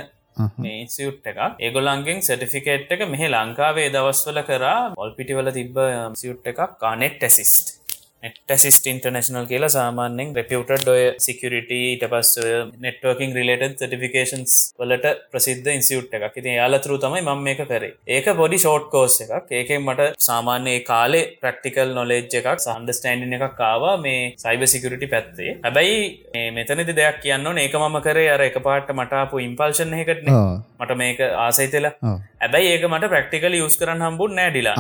මේ 0.57 0.79
සියුට් 0.87 1.25
එක 1.25 1.37
ඒගොලන්ගෙන් 1.59 2.21
සටිෆිකේට් 2.21 2.91
එක 2.91 3.03
මෙහ 3.07 3.23
ලංකාවේ 3.27 3.89
දවස්වල 3.89 4.41
කරා 4.43 4.79
ඔල්පිටිවල 4.97 5.51
තිබ්බ 5.51 5.77
සියුට් 6.15 6.45
එකක් 6.45 6.61
කානෙට් 6.77 7.23
ඇසිස්ට 7.23 7.75
නෙට්සිස්ට 8.23 8.87
ඉන්ටර්නශනල් 8.91 9.45
කියලා 9.51 9.69
සාමාන්‍යෙන් 9.75 10.33
රෙපියුටඩ් 10.39 10.89
ඔය 10.93 11.03
සිකරිට 11.25 11.71
ඉට 11.77 12.03
පස් 12.11 12.31
නෙට්වර්කින් 12.85 13.33
රිලේට 13.37 13.77
සටිෆිකේන්ස් 13.77 14.53
වලට 14.81 15.13
ප්‍රසිද්ධ 15.31 15.69
ඉන්සියුට් 15.75 16.13
එකක්. 16.17 16.37
ඉතින් 16.41 16.57
යාලතුරු 16.59 16.97
තමයි 17.05 17.23
මම 17.25 17.41
මේක 17.47 17.63
කරේ. 17.71 17.91
ඒක 18.15 18.27
පොඩි 18.41 18.61
ෂෝට් 18.63 18.89
කෝස් 18.93 19.17
එකක්. 19.25 19.49
ඒකෙන් 19.59 19.81
මට 19.87 20.09
සාමාන්‍යයේ 20.27 20.85
කාලේ 20.91 21.23
ප්‍රක්ටිකල් 21.41 21.95
නොලෙජ් 21.99 22.37
එකක් 22.41 22.49
සන්ඩස්ටන්ඩ 22.65 23.37
එකක් 23.39 23.57
කාවා 23.61 23.95
මේ 24.05 24.21
සයිබ 24.43 24.65
සිකරිටි 24.73 25.11
පැත්තේ. 25.13 25.57
හැබැයි 25.65 26.51
මෙතනති 26.57 26.97
දෙයක් 27.01 27.21
කියන්න 27.25 27.63
ඒක 27.65 27.79
මම 27.81 27.97
කරේ 28.07 28.29
අර 28.35 28.45
එක 28.49 28.59
පාට 28.67 28.93
මටාපු 29.01 29.41
ඉම්පල්ෂන් 29.47 29.97
එකටන 30.01 30.31
මට 30.81 30.97
මේක 31.01 31.21
ආසයිතලා 31.45 31.93
හැබැයි 32.03 32.71
ඒක 32.73 32.85
මට 32.89 33.11
ප්‍රක්ටිකල 33.13 33.57
යස් 33.59 33.77
කරන්න 33.81 34.05
හම්බුන් 34.05 34.35
නෑඩිලා 34.39 34.75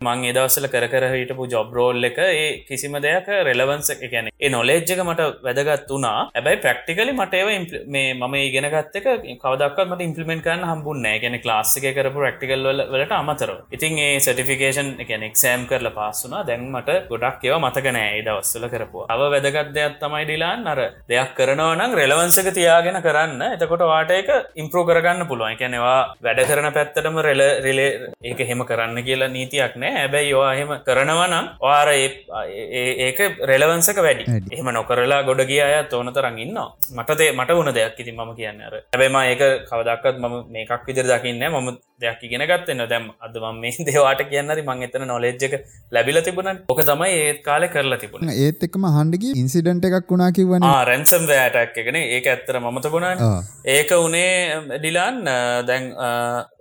මං 0.00 0.26
ඒදවසල 0.30 0.68
කර 0.74 1.06
හිටපු 1.14 1.48
ජොබ්රෝල් 1.54 2.10
එක 2.10 2.20
ඒ 2.24 2.46
කිසිම 2.68 2.96
දෙයක් 3.06 3.30
රෙලවන්ස 3.48 3.90
ගැන 4.04 4.30
ඒ 4.34 4.52
නොලේජ්ජක 4.56 5.02
මට 5.06 5.28
වැදගත් 5.46 5.94
වනා 5.96 6.16
ඇබයි 6.32 6.62
ප්‍රක්ටිකලි 6.64 7.12
මටව 7.14 7.50
මේ 7.88 8.14
මම 8.14 8.36
ඉගෙනගත්තක 8.42 9.08
කවදක් 9.42 9.88
මට 9.88 10.08
ඉම්පලිමෙන්ට 10.08 10.46
කරන්න 10.46 10.68
හම්බුන්න 10.70 11.10
ගැන 11.22 11.40
ලාස්සික 11.44 11.88
කරපු 11.96 12.24
ප්‍රක්ටිකල් 12.24 12.68
වලට 12.92 13.14
අමතර 13.14 13.50
ඉතින් 13.74 13.98
ඒ 13.98 14.12
සටිෆිකේෂන් 14.24 14.90
එකන 15.02 15.28
එක්සෑම් 15.28 15.64
කරල 15.70 15.88
පාස්සුනා 15.96 16.42
දැන්මට 16.48 16.90
ගොඩක් 17.10 17.44
ඒව 17.46 17.56
මතකනෑ 17.60 18.10
ඒ 18.10 18.22
දවස්සල 18.26 18.66
කරපුවා. 18.68 19.06
අව 19.08 19.20
වැදගත් 19.26 19.72
දෙයක් 19.76 19.96
තමයි 20.00 20.24
ඩිලාන් 20.24 20.66
අර 20.66 20.80
දෙයක් 21.10 21.30
කරනවනම් 21.38 21.96
රෙලවන්සක 22.00 22.48
තියාගෙන 22.52 22.98
කරන්න. 23.06 23.42
එතකොට 23.54 23.84
වාට 23.84 24.12
එක 24.12 24.30
ඉම්පරෝ 24.56 24.84
කරගන්න 24.88 25.26
පුළුවන්. 25.34 25.54
එකැනවා 25.56 26.16
වැඩ 26.24 26.40
කරන 26.48 26.70
පැත්තටම 26.78 27.18
රෙල 27.28 27.42
රිලේ 27.66 27.90
ඒක 28.30 28.40
හෙම 28.50 28.64
කරන්න 28.70 28.98
කියලා 29.08 29.30
නීතියක් 29.36 29.76
නෑ. 29.82 29.92
හැබැයි 30.00 30.32
යවා 30.34 30.54
හෙම 30.60 30.72
කරනවනම් 30.86 31.46
වාර 31.66 31.88
ඒක 31.94 33.18
රෙලවන්සක 33.50 33.98
වැඩි. 34.06 34.24
එහම 34.54 34.68
නොකරලා 34.78 35.22
ගොඩ 35.28 35.42
ගිය 35.50 35.60
අය 35.66 35.76
තෝන 35.92 36.12
තරන් 36.16 36.38
ඉන්න 36.44 36.58
මටතේ 36.98 37.32
මට 37.38 37.58
වුණ 37.58 37.74
දෙයක් 37.78 37.98
ඉති 38.04 38.12
ම 38.12 38.34
කියන්න 38.38 38.62
අර. 38.66 38.74
හැබේම 38.94 39.16
ඒක 39.22 39.42
කවදක්ත් 39.70 40.16
ම 40.22 40.34
මේකක් 40.54 40.86
විදිර 40.86 41.06
දකින්න 41.10 41.44
ම 41.50 41.76
දෙයක් 42.00 42.22
ඉගෙන 42.26 42.42
ගත්තන්න 42.42 42.82
දැම් 42.90 43.04
අද 43.20 43.36
ම 43.40 43.60
දේවාට 43.88 44.22
කියන්නරි 44.30 44.62
මං 44.64 44.82
එතන 44.86 45.04
නොලෙජ්ජක 45.06 45.54
ලැබිල 45.92 46.18
තිබුණ 46.26 46.50
ඕක 46.66 46.80
තමයි 46.82 47.10
ඒත් 47.18 47.38
කාලෙ 47.44 47.66
කරලා 47.68 47.98
තිබුණ. 47.98 48.32
ඒත් 48.36 48.66
එක්ම 48.66 48.86
හන්ඩගේ 48.96 49.36
ඉන්සිඩන්ට 49.42 49.86
එකක් 49.90 50.10
වුණා 50.10 50.30
කිවන 50.32 50.66
රැන්සම් 50.90 51.28
වැෑටක් 51.30 51.80
එකන 51.84 52.00
ඒක 52.00 52.26
ඇත්තර 52.26 52.58
මතකුණා 52.66 53.30
ඒක 53.68 53.94
උනේ 53.98 54.34
ඩිලාන් 54.74 55.22
දැන් 55.64 55.90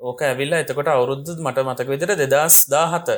ඕක 0.03 0.21
ඇවිල්ලා 0.23 0.63
එතකොට 0.65 0.93
අවුරුද්ධ 0.95 1.35
මට 1.39 1.67
මතක 1.67 1.89
විතර 1.89 2.15
දෙදස් 2.23 2.59
දාහත 2.69 3.13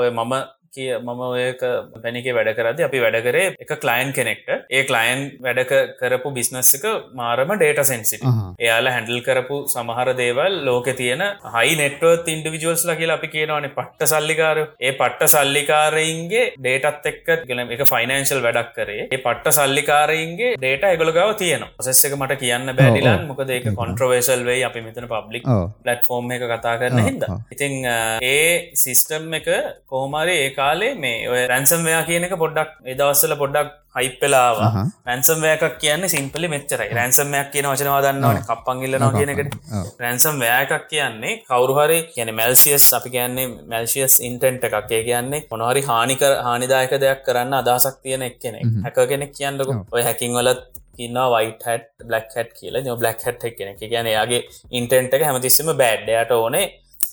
ඔය 0.00 0.10
මම 0.10 0.34
කිය 0.76 0.90
මම 0.98 1.20
ඔයක 1.26 1.62
පැනික 1.96 2.26
වැඩ 2.36 2.50
කරද 2.58 2.80
අපි 2.86 3.02
වැඩ 3.04 3.18
කරේ 3.26 3.46
එක 3.64 3.72
කලයින් 3.84 4.12
කෙනෙක්ට. 4.12 4.48
ඒ 4.70 4.82
කලයින් 4.84 5.20
වැඩ 5.40 5.60
කරපු 6.00 6.32
බිස්නස් 6.38 6.72
එක 6.78 6.86
මාරම 7.14 7.52
ඩේට 7.54 7.82
සෙන්සිට 7.84 8.24
එයාල 8.58 8.90
හැඩල් 8.94 9.20
කරපු 9.28 9.58
සමහර 9.74 10.10
දේවල් 10.14 10.56
ලෝක 10.68 10.90
තියෙන 10.94 11.24
හයි 11.56 11.76
නෙට්ව 11.82 12.30
ඉන්ඩිවිජුවල්ස් 12.34 12.84
ල 12.86 12.94
කියලා 13.00 13.18
අපි 13.20 13.32
කියනවනේ 13.34 13.74
පට්ට 13.78 14.10
සල්ලිකාර 14.12 14.58
ඒ 14.60 14.92
පට්ට 15.00 15.34
සල්ලිකාරයින්ගේ 15.34 16.44
ඩේටත් 16.58 17.10
එක්ක 17.12 17.28
ගලම 17.48 17.74
එක 17.76 17.84
ෆයිනන්ශල් 17.92 18.42
වැඩක් 18.46 18.74
කරේ. 18.78 19.06
ඒ 19.06 19.18
පට්ට 19.18 19.58
සල්ලිකාරයින්ගේ 19.58 20.52
ඩේට 20.56 20.88
එගොලගව 20.90 21.34
තියෙන 21.36 21.66
ඔසෙස් 21.80 22.04
එක 22.06 22.18
මට 22.18 22.40
කියන්න 22.42 22.74
බැඩිලන් 22.74 23.26
මොකද 23.30 23.50
ඒක 23.50 23.70
කොන්ට්‍රවේශල් 23.74 24.44
වේ 24.44 24.60
අපි 24.64 24.84
මෙතන 24.86 25.08
පබ්ලික් 25.12 25.48
පලට්ෆෝර්ම් 25.84 26.34
එක 26.36 26.46
කතා 26.52 26.76
කරන 26.82 27.00
හිද 27.02 27.24
ඉතිං 27.54 27.74
ඒ 28.24 28.72
සිිස්ටම් 28.82 29.38
එක 29.40 29.48
කෝමරි 29.86 30.36
ඒ 30.36 30.50
කාලේ 30.64 30.92
මේ 31.06 31.16
ඔය 31.32 31.40
රැන්සම්වයා 31.52 32.04
කියන 32.10 32.26
එක 32.28 32.36
පොඩ්ඩක් 32.44 32.70
එදවස්සල 32.92 33.34
පොඩ්ඩක් 33.42 33.72
හයිප්පෙලාව 33.96 34.56
රැන්සම්වෑකක් 35.08 35.74
කියන්න 35.82 36.04
සිම්පලි 36.14 36.48
මෙච්චරයි. 36.54 36.88
රැන්සම්මයක් 36.98 37.48
කියන 37.54 37.66
වචනවා 37.70 38.00
දන්නවන 38.04 38.40
කප්පංගිල්ලනවා 38.48 39.12
කියනකට 39.18 39.52
රැන්සම් 40.04 40.40
වෑකක් 40.44 40.86
කියන්නේ 40.92 41.34
කවරුහරි 41.50 41.98
කියන 42.14 42.30
මැල්සිියස් 42.40 42.86
අපි 42.98 43.14
කියන්නේ 43.16 43.48
මැල්සිියස් 43.72 44.16
ඉන්ටෙන්ට් 44.28 44.64
එකක්. 44.68 44.78
කියන්නේ 45.08 45.42
මොනහරි 45.52 45.82
හානික 45.90 46.24
හානිදායක 46.46 46.94
දෙයක් 47.04 47.20
කරන්න 47.26 47.58
අදසක් 47.60 48.00
තියෙන 48.04 48.26
එක් 48.28 48.38
කෙනෙ 48.44 48.60
හැක 48.86 48.98
කෙනෙක් 49.12 49.32
කියන්නක. 49.38 49.70
ඔය 49.94 50.02
හැකින් 50.08 50.34
වලත් 50.38 50.64
ඉන්න 51.04 51.20
වයිට 51.34 51.62
හැට් 51.68 51.88
බ්ලක් 52.08 52.34
හැට් 52.38 52.50
කියල. 52.58 52.80
න 52.80 52.98
බ්ලක් 53.02 53.20
හැට් 53.26 53.46
එක් 53.50 53.56
කෙනෙ 53.60 53.72
කියන 53.80 54.10
යාගේ 54.16 54.42
ඉන්ටෙන්ට් 54.78 55.14
එක 55.16 55.28
හැමතිස්සම 55.28 55.70
බෑඩ්ඩයට 55.82 56.34
ඕනේ 56.40 56.66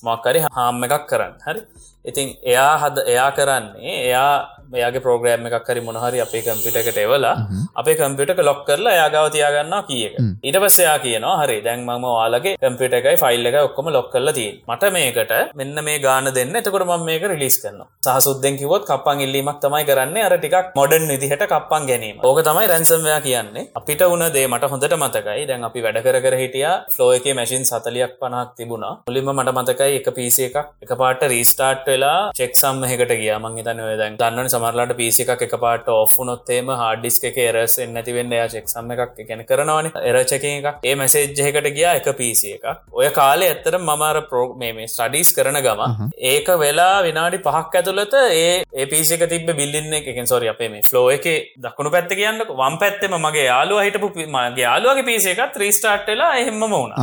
මොක්කරි 0.08 0.44
හාම 0.48 0.84
එකක් 0.88 1.06
කරන්න. 1.10 1.34
හරි 1.46 1.60
ඉතින් 2.04 2.28
එයා 2.42 2.78
හද 2.78 2.96
එයා 3.06 3.30
කරන්නේ 3.30 3.96
එයා 4.06 4.34
මෙයාගේ 4.70 5.04
ප්‍රෝග්‍රෑම් 5.06 5.48
එකක් 5.50 5.68
හරි 5.68 5.84
මොනහරි 5.88 6.24
අපේ 6.26 6.42
කම්පිටකට 6.42 6.98
එවලා 6.98 7.34
අපේ 7.74 7.96
කම්පිටක 7.96 8.42
ලොක් 8.42 8.60
කරලා 8.64 8.96
යාගාව 9.00 9.28
තියාගන්න 9.30 9.76
කියක 9.88 10.14
ඊට 10.42 10.60
පස්සයා 10.64 10.96
කියනවා 10.98 11.36
හරි 11.42 11.58
දැන් 11.62 11.80
මම 11.82 12.06
වාලගේ 12.08 12.56
කම්පිට 12.62 12.98
එකයි 13.00 13.16
ෆයිල් 13.16 13.46
එක 13.46 13.58
ඔක්කොම 13.62 13.88
ලොක් 13.90 14.08
කරලා 14.12 14.34
තිය 14.34 14.50
මට 14.64 14.92
මේකට 14.92 15.32
මෙන්න 15.54 15.76
මේ 15.82 15.98
ගාන 16.00 16.26
දෙන්න. 16.32 16.54
එතකොට 16.54 16.84
ම 16.84 17.04
මේක 17.04 17.24
රිලිස් 17.24 17.56
කරන්න 17.62 17.82
සහසුද්දෙන් 18.06 18.58
කිවොත් 18.58 18.84
කපන් 18.84 19.22
ඉල්ලීමක් 19.26 19.58
තමයි 19.60 19.84
කරන්නේ. 19.84 20.24
අර 20.24 20.34
ටිකක් 20.34 20.74
මොඩන් 20.74 21.06
විදිහට 21.12 21.44
කප්පන් 21.44 21.86
ගැනීම. 21.90 22.16
ඕක 22.22 22.40
තමයි 22.42 22.66
රැන්සම්වයා 22.72 23.20
කියන්නේ. 23.20 23.66
අපිට 23.74 24.02
වුණ 24.04 24.26
දේ 24.36 24.46
මට 24.48 24.70
හොඳට 24.72 24.96
මතකයි. 24.96 25.46
දැන් 25.48 25.64
අපි 25.64 25.84
වැඩ 25.84 26.00
කර 26.06 26.18
කර 26.24 26.36
හිටිය. 26.42 26.66
ෆ්ලෝ 26.94 27.10
එක 27.12 27.26
මැසින් 27.32 27.64
සතලියක් 27.64 28.14
පනක් 28.20 28.48
තිබුණා. 28.56 28.94
මුලින්ම 29.06 29.32
මට 29.34 29.56
මතකයි 29.58 29.98
එක 30.00 30.08
පිසි 30.14 30.48
එකක් 30.48 30.58
එක 30.84 30.92
පාට 31.02 31.26
රීස්ටාර්ට් 31.34 31.86
වෙලා 31.86 32.18
චෙක්සම් 32.32 32.84
හකට 32.84 33.18
ගිය. 33.22 33.32
මං 33.34 33.58
හිතන 33.58 33.82
දැන් 34.02 34.18
දන්නන 34.20 34.52
සමරලාට 34.62 34.94
පිසි 34.96 35.24
එකක් 35.24 35.42
එක 35.46 35.54
පාට 35.58 35.88
ඔෆ්නොත්තේම 35.90 36.70
හාඩිස් 36.74 37.18
එක 37.22 37.38
එරස් 37.40 37.76
නැතිවෙන්න 37.88 38.32
යා 38.32 38.48
චෙක්සම් 38.48 38.90
එකක් 38.94 39.22
ගැන 39.22 39.42
කරනවන. 39.44 39.88
එරචක 40.02 40.46
එකක්. 40.50 40.68
ඒ 40.82 40.94
මැසේජ්ජහකට 40.94 41.68
ගියා 41.70 41.94
එක 41.96 42.08
පිසි 42.16 42.52
එක 42.56 42.66
ඔය 42.92 43.08
කාලේ 43.10 43.50
ඇත්තර 43.50 43.78
මමාර 43.80 44.22
ප්‍රෝග් 44.28 44.54
මේ 44.58 44.86
ස්ටඩීස් 44.86 45.32
කරන 45.32 45.60
ගම 45.60 46.12
ඒක 46.24 46.52
වෙලා 46.56 46.94
විනාඩි 47.02 47.42
පහක් 47.46 47.80
ඇතුළත 47.80 48.16
ඒ 48.20 48.86
පිසික 48.86 49.26
තිබ 49.26 49.50
බිල්ලින්න 49.52 49.98
එකෙන් 50.02 50.26
සොරි 50.26 50.48
අපේ 50.48 50.70
මේ 50.70 50.84
ෆ්ලෝ 50.84 51.06
එක 51.10 51.28
දක්ුණු 51.58 51.90
පැත්ත 51.90 52.14
කියන්න 52.14 52.46
වම් 52.52 52.78
පැත්තෙම 52.78 53.18
මගේ 53.18 53.46
යාලුව 53.46 53.82
හිටපු 53.82 54.12
මගේ 54.28 54.64
යාලුවගේ 54.64 55.08
පිසි 55.10 55.34
එකක් 55.34 55.52
ත්‍රීස්ටාට්ටලා 55.52 56.32
එහෙම 56.36 56.64
වුණ. 56.68 56.96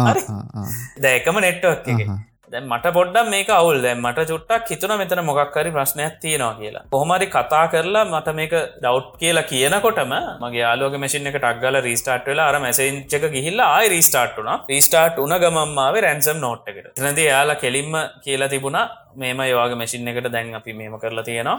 දැකම 1.00 1.39
නෙට්වක් 1.39 1.94
එක 1.96 2.28
දැ 2.51 2.62
මට 2.62 2.91
පොඩ්ඩක් 2.98 3.29
මේක 3.34 3.50
අවුල්. 3.51 3.77
දැ 3.82 3.96
මට 3.96 4.25
චුට්ටක් 4.32 4.70
හිතුන 4.72 4.94
මෙතන 5.01 5.22
මොක්කරි 5.27 5.72
ප්‍රශ්නයක් 5.75 6.15
තියෙනවා 6.24 6.53
කියලා. 6.60 6.84
කොහොමරි 6.94 7.27
කතා 7.36 7.65
කරලා 7.74 8.06
මට 8.06 8.36
මේක 8.39 8.53
ඩව් 8.84 9.03
කියලා 9.22 9.46
කියනකොටම 9.51 10.13
මගේ 10.44 10.63
යාලෝක 10.63 10.98
මසින 11.03 11.29
එක 11.32 11.38
ටක්ගල 11.38 11.79
රීස්ටාට් 11.88 12.32
වෙලා 12.32 12.48
අර 12.51 12.58
මැසෙන්චක 12.65 13.29
ගිහිල්ලා 13.36 13.70
ආයි 13.75 13.94
රීස්ටාට්ුන 13.96 14.50
රීස්ටාට් 14.72 15.22
උන 15.25 15.36
ගමම්මාවේ 15.44 16.06
රැන්සම් 16.08 16.41
නෝට් 16.46 16.68
එකට. 16.68 16.91
තනද 16.98 17.29
යාලා 17.29 17.62
කෙලින්ම 17.63 17.94
කියලා 18.25 18.51
තිබුණා. 18.56 18.86
මේම 19.15 19.46
යවාගේ 19.46 19.82
මැසින් 19.84 20.08
එකට 20.08 20.34
දැන් 20.36 20.53
අපි 20.56 20.74
මේම 20.74 21.00
කරලා 21.00 21.27
තියෙනවා. 21.29 21.58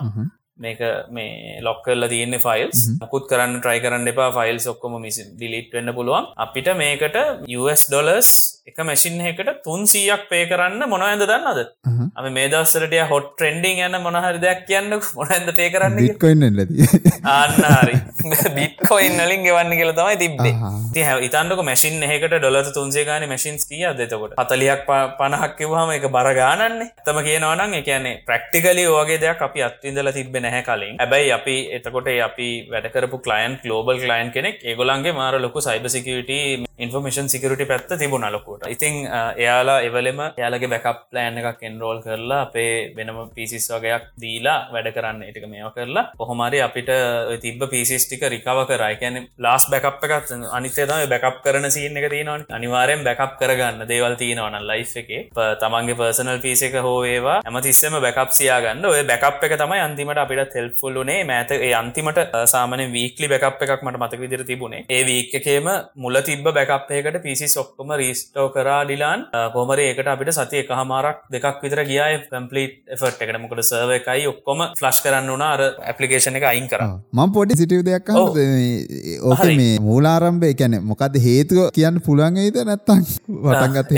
මේක 0.58 0.80
මේ 1.10 1.60
ලොක් 1.62 1.78
කල්ල 1.84 2.04
තියන්න 2.08 2.36
ෆයිල්ස් 2.38 2.80
මුකුත් 3.00 3.28
කරන්න 3.30 3.54
ට්‍රයි 3.58 3.80
කරන්න 3.80 4.12
එපා 4.12 4.30
ෆයිල් 4.32 4.58
ඔක්කොම 4.72 4.96
මිසි 5.00 5.22
ඩිලිට් 5.26 5.72
වෙන්න 5.72 5.92
පුළුවන්. 5.94 6.26
අපිට 6.36 6.68
මේකට 6.76 7.16
US 7.58 7.82
ඩොලස් 7.88 8.30
එක 8.68 8.78
මැසින් 8.80 9.16
එකට 9.22 9.48
තුන් 9.64 9.86
සීයක් 9.86 10.24
පේ 10.28 10.44
කරන්න 10.46 10.84
මොන 10.88 11.02
ඇද 11.02 11.22
දන්නද 11.22 11.60
අම 12.14 12.26
මේ 12.30 12.50
දස්සරටය 12.52 13.00
හොට් 13.10 13.30
ට්‍රෙන්ඩිං 13.30 13.80
යන්න 13.86 13.98
මොනහරි 14.04 14.42
දෙයක් 14.44 14.60
කියන්න 14.68 14.92
මොනඇද 15.18 15.48
පේ 15.56 15.70
කරන්න 15.74 15.96
බිට්කොයින් 15.98 16.44
ලති 16.52 16.86
අන්නහරි 17.32 17.96
බිට්කොයින් 18.58 19.16
නලින් 19.16 19.46
ගෙවන්න 19.46 19.72
කියල 19.72 19.92
තමයි 19.92 20.18
තිබ්බේ. 20.18 20.54
ති 20.94 21.06
හැ 21.08 21.24
ඉතන්නක 21.26 21.64
මැසින් 21.64 22.04
එකට 22.08 22.36
ඩොලර 22.36 22.70
තුන්සේ 22.70 23.04
ගාන 23.04 23.26
මැසින්ස් 23.28 23.64
කිය 23.64 23.86
දෙතකොට 23.94 24.36
හතලියක් 24.36 24.84
පණහක් 25.18 25.56
කිවහම 25.56 25.94
එක 25.96 26.06
බරගානන්නේ 26.10 26.90
තම 27.02 27.22
කියනවනන් 27.22 27.78
එකන්නේ 27.80 28.14
ප්‍රක්ටිකලි 28.28 28.86
ඕගේ 28.90 29.18
දෙයක් 29.18 29.42
අපි 29.42 29.66
අත්විඳල 29.68 30.12
තිබෙන 30.12 30.39
නැහැ 30.44 30.62
කලින්. 30.68 30.96
හැබැයි 31.02 31.32
අපි 31.38 31.56
එතකොට 31.76 32.10
අපි 32.28 32.48
වැඩකරපු 32.72 33.18
කලයින් 33.26 33.58
ගලෝබල් 33.64 34.02
කලයින් 34.04 34.32
කෙනෙක් 34.36 34.58
ඒගොලන්ගේ 34.70 35.16
මාර 35.20 35.34
ලොකු 35.46 35.60
සයිබසිකට 35.68 36.32
ඉන්ෆර්මේෂන් 36.84 37.28
සිකරට 37.32 37.62
පැත්ත 37.70 37.90
තිබුණ 38.00 38.26
ලොකුට 38.34 38.66
ඉතිං 38.74 38.94
එයාලා 39.42 39.80
එවලෙම 39.88 40.20
යාලගේ 40.42 40.70
බැකප් 40.74 41.00
ප්ලෑන් 41.10 41.38
එකක් 41.40 41.62
එන්රෝල් 41.70 41.98
කරලා 42.06 42.40
අපේ 42.46 42.72
වෙනම 42.96 43.18
පිසිස් 43.36 43.66
වගේයක් 43.72 44.04
දීලා 44.22 44.58
වැඩ 44.74 44.88
කරන්න. 44.96 45.22
එටික 45.28 45.46
මේවා 45.52 45.74
කරලා 45.76 46.04
කොහොමරි 46.20 46.60
අපිට 46.66 46.90
තිබ 47.42 47.62
පිසිස්ටික 47.72 48.22
රිකව 48.34 48.60
කරයි 48.70 48.96
කියන 49.02 49.16
ලාස් 49.44 49.66
බැකප් 49.72 50.04
එකත් 50.08 50.32
අනිතේ 50.58 50.86
තම 50.90 51.04
බැකප් 51.12 51.42
කරන 51.44 51.70
සිීන 51.76 51.98
එක 52.00 52.08
තියෙනවන. 52.14 52.46
අනිවාරයෙන් 52.58 53.04
බැකප් 53.08 53.36
කරගන්න 53.40 53.86
දේවල් 53.92 54.16
තියෙනවන 54.22 54.58
ලයි් 54.70 54.86
එක. 55.02 55.10
තමන්ගේ 55.62 55.98
පර්සනල් 56.00 56.40
පිස 56.44 56.62
එක 56.68 56.78
හෝඒවා 56.86 57.38
ඇම 57.44 57.60
තිස්සම 57.68 57.98
බැකප් 58.06 58.32
සියාගන්න. 58.38 58.84
ඔය 58.92 59.04
බැකප් 59.12 59.44
එක 59.46 59.56
තමයි 59.62 59.80
අන්තිමට 59.86 60.22
අපිට 60.30 60.52
තෙල්ෆුල්ලුනේ 60.54 61.18
මෑත 61.24 61.50
ඒ 61.56 61.72
අන්තිමට 61.80 62.18
සාමන 62.52 62.82
වීක්ලි 62.94 63.28
බැකප් 63.32 63.62
එකක් 63.64 63.82
මට 63.84 64.00
මතක 64.00 64.20
විදිර 64.22 64.42
තිබුණේ. 64.50 64.84
ඒ 64.88 65.02
වීක්කේම 65.08 65.68
මුල 65.96 66.20
තිබ 66.28 66.44
බැකප්යකට 66.44 67.18
පිසි 67.24 67.48
ඔක්කොම 67.62 67.90
රීස්ටෝ 68.02 68.48
කරා 68.54 68.80
ඩිලාන්. 68.84 69.26
කොමර 69.54 69.78
ඒකට 69.86 70.10
අපිට 70.14 70.32
සතිය 70.38 70.62
එක 70.62 70.72
හමාරක් 70.80 71.24
දෙකක් 71.34 71.62
විතර 71.64 71.82
ගියයි 71.90 72.20
කම්පලිට් 72.30 72.76
එෆට් 72.96 73.22
එකට. 73.26 73.40
මොකට 73.42 73.64
සර්ව 73.70 73.94
එකයි 73.98 74.26
ඔක්කොම 74.32 74.64
ෆ්ලස්් 74.80 75.02
කරන්න 75.04 75.32
වනා 75.36 75.50
අර 75.56 75.62
ඇපලිකේෂන 75.90 76.38
එක 76.40 76.48
අයින් 76.52 76.70
කර. 76.72 76.86
මං 77.12 77.34
පොඩි 77.38 77.58
සිටිය් 77.62 77.84
දෙයක් 77.90 78.14
ඕක 78.14 79.44
මේ 79.60 79.78
මූලාරම්භය 79.88 80.54
කැන 80.62 80.78
මොකද 80.92 81.20
හේතුව 81.26 81.70
කියන්න 81.76 82.00
පුළන්ගේද 82.08 82.62
නැත්තං 82.70 83.04
වටන්ගත් 83.46 83.90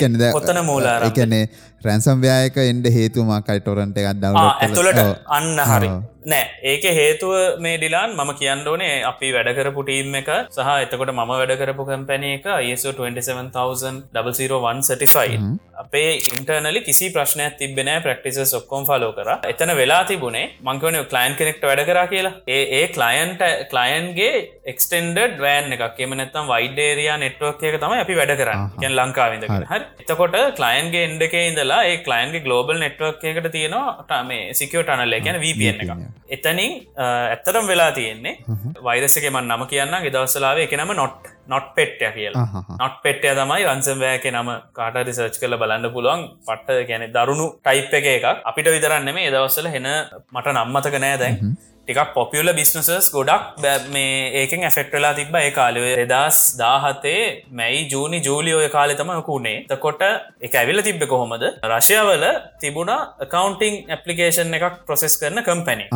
කියන්නේ 0.00 0.32
කොතන 0.38 0.62
මූලාර 0.70 1.08
එකනේ 1.10 1.44
රැන්සම් 1.82 2.20
ව්‍යයක 2.20 2.56
එන්ඩ 2.64 2.86
හේතුමාකයි 2.88 3.60
ටොරන්ට 3.60 3.96
එකක් 3.98 4.20
දව 4.20 4.34
ඇතුළට. 4.36 5.00
අන්න 5.28 5.58
හරි 5.70 5.90
නෑ. 6.26 6.46
ඒක 6.64 6.84
හේතුව 6.98 7.32
මේ 7.64 7.76
ඩිලාන් 7.78 8.10
මම 8.14 8.30
කියන්න 8.40 8.66
ඕනේ 8.66 8.94
අපි 9.10 9.28
වැඩකරපු 9.36 9.82
ටීම් 9.84 10.14
එක 10.20 10.30
සහ 10.56 10.70
එතකොට 10.84 11.12
මම 11.12 11.32
වැඩකරපු 11.32 11.88
කැම්පැන 11.90 12.24
එක 12.30 12.46
ISO 12.66 12.90
27001 12.92 14.86
සටිෆයි 14.88 15.36
අපේ 15.82 16.10
ඉන්ටර්නලි 16.30 16.80
කිසි 16.80 17.06
ප්‍රශ්නයක් 17.14 17.54
තිබෙන 17.60 17.90
ප්‍රක්ටිස 18.04 18.54
ඔක්කොම් 18.58 18.82
ෆලෝ 18.88 19.12
කර. 19.18 19.30
එතන 19.52 19.72
වෙලා 19.80 20.02
තිබුණේ 20.10 20.44
මංකවන 20.62 20.98
කලයින් 21.12 21.36
කෙනෙක්ට 21.40 21.64
වැඩ 21.70 21.84
කර 21.90 22.00
කියලා. 22.12 22.34
ඒ 22.48 22.62
ඒ 22.78 22.84
කලයින්ට 22.88 23.42
කලයින්ගේ 23.72 24.34
එක්ස්ටෙන්ඩ 24.72 25.22
වෑන් 25.44 25.72
එකක්. 25.76 26.00
එම 26.00 26.16
නැත්තම් 26.20 26.52
වයිඩේරයා 26.52 27.16
නෙට්වක් 27.24 27.64
එක 27.70 27.78
තමයි 27.78 28.02
අපි 28.04 28.18
වැඩ 28.20 28.34
කරන්න. 28.42 28.68
කියන් 28.80 28.98
ලංකාවිද 29.00 29.48
හරි. 29.48 29.80
එතකොට 30.02 30.38
කලයින්ගේ 30.60 31.06
එන්ඩක 31.08 31.38
ඉඳලා 31.42 31.82
ඒ 31.84 31.96
කලයින්ගේ 32.08 32.44
ගලෝබල් 32.46 32.84
නෙට්වක් 32.84 33.26
එකට 33.32 33.50
තියෙනවා 33.52 34.22
මේ 34.24 34.54
සිකෝ 34.54 34.82
ටනල්ල 34.82 35.20
කියන 35.20 35.42
VPN 35.44 35.84
එක 35.84 36.15
එතනින් 36.28 36.72
ඇත්තරම් 36.98 37.66
වෙලා 37.66 37.90
තියෙන්නේ 37.92 38.34
වෛරසකෙමන් 38.80 39.38
නම 39.42 39.62
කියන්න 39.66 39.96
ගෙදවසලාව 40.04 40.58
එක 40.58 40.74
නම 40.74 40.92
නොට් 40.94 41.30
නොට් 41.46 41.68
පෙට්ටය 41.74 42.10
කියලා. 42.10 42.64
නොට් 42.74 42.96
පෙට්ටය 43.02 43.34
තමයි 43.34 43.62
රන්සම්වෑක 43.66 44.26
නම 44.26 44.50
කාට 44.72 44.98
රිසර්ච් 45.02 45.38
කල 45.38 45.56
බලන්න 45.56 45.92
පුළුවන්. 45.92 46.26
පට්ට 46.42 46.88
ගැන 46.88 47.06
දරුණු 47.12 47.46
ටයිප් 47.60 47.94
එක 47.94 48.06
එකක්. 48.08 48.26
අපිට 48.44 48.68
විතරන්නෙම 48.68 49.18
ඒදවස්සල 49.18 49.68
හෙන 49.68 49.88
මට 50.32 50.46
නම්මතක 50.52 50.98
නෑ 50.98 51.18
දැන් 51.18 51.56
ටිකක් 51.88 52.14
පොපියල 52.14 52.48
බිස්නසස් 52.54 53.08
ගොඩක් 53.14 53.60
මේ 53.94 54.14
ඒකෙන් 54.40 54.64
ඇෆෙක්ටලා 54.66 55.12
තිබ 55.14 55.34
ඒ 55.38 55.50
කාලවේ 55.58 55.92
එදස් 56.04 56.38
දාහතේ 56.58 57.20
මැයි 57.52 57.82
ජූනි 57.92 58.18
ජූලියෝය 58.20 58.68
කාලෙතම 58.68 59.10
කුණේ 59.28 59.58
තකොට 59.70 60.02
එක 60.42 60.54
ඇවිල 60.54 60.82
තිබ්බ 60.82 61.02
කොහොමද? 61.06 61.44
රශයාවල 61.66 62.24
තිබුණ 62.60 62.92
කකවන්ටිං 63.22 63.74
ඇපලිකේෂන් 63.88 64.56
එකක් 64.58 64.80
ප්‍රොසෙස් 64.88 65.14
කරන 65.20 65.42
කම්පැනි 65.48 65.86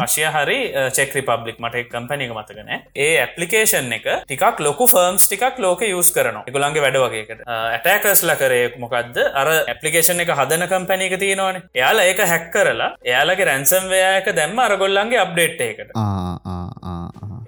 රශය 0.00 0.26
හරි? 0.28 0.58
චෙක් 0.90 1.14
රිපබ්ලික් 1.16 1.58
මට 1.58 1.84
කම්පැනික 1.92 2.34
මතකන 2.34 2.72
ඒ 2.96 3.12
ඇපලිකේෂන් 3.20 3.92
එක 3.98 4.08
ටිකක් 4.24 4.60
ලොකු 4.60 4.90
ෆර්ම්ස් 4.94 5.28
ටිකක් 5.28 5.62
ලෝක 5.66 5.86
යස් 5.90 6.12
කරන 6.16 6.42
එකගුලන්ගේ 6.42 6.84
වැඩ 6.86 7.00
වගේකට 7.04 7.46
ඇටෑකස්ල 7.48 8.34
කරයෙක් 8.42 8.76
මොකක්ද 8.78 9.22
අර 9.34 9.52
ඇපලිකේෂන් 9.54 10.26
එක 10.26 10.34
හදන 10.34 10.66
කම්පැනික 10.66 11.16
තියෙනවන. 11.22 11.62
එයාලා 11.72 12.10
ඒක 12.10 12.26
හැක් 12.26 12.50
කරලා 12.52 12.92
එයාලගේ 13.06 13.48
රැන්සම්වයක 13.50 14.34
දැම්ම 14.34 14.58
අරගොල්ලන්ගේ 15.12 15.20
අප්ඩේට් 15.20 15.60
එකට 15.60 15.90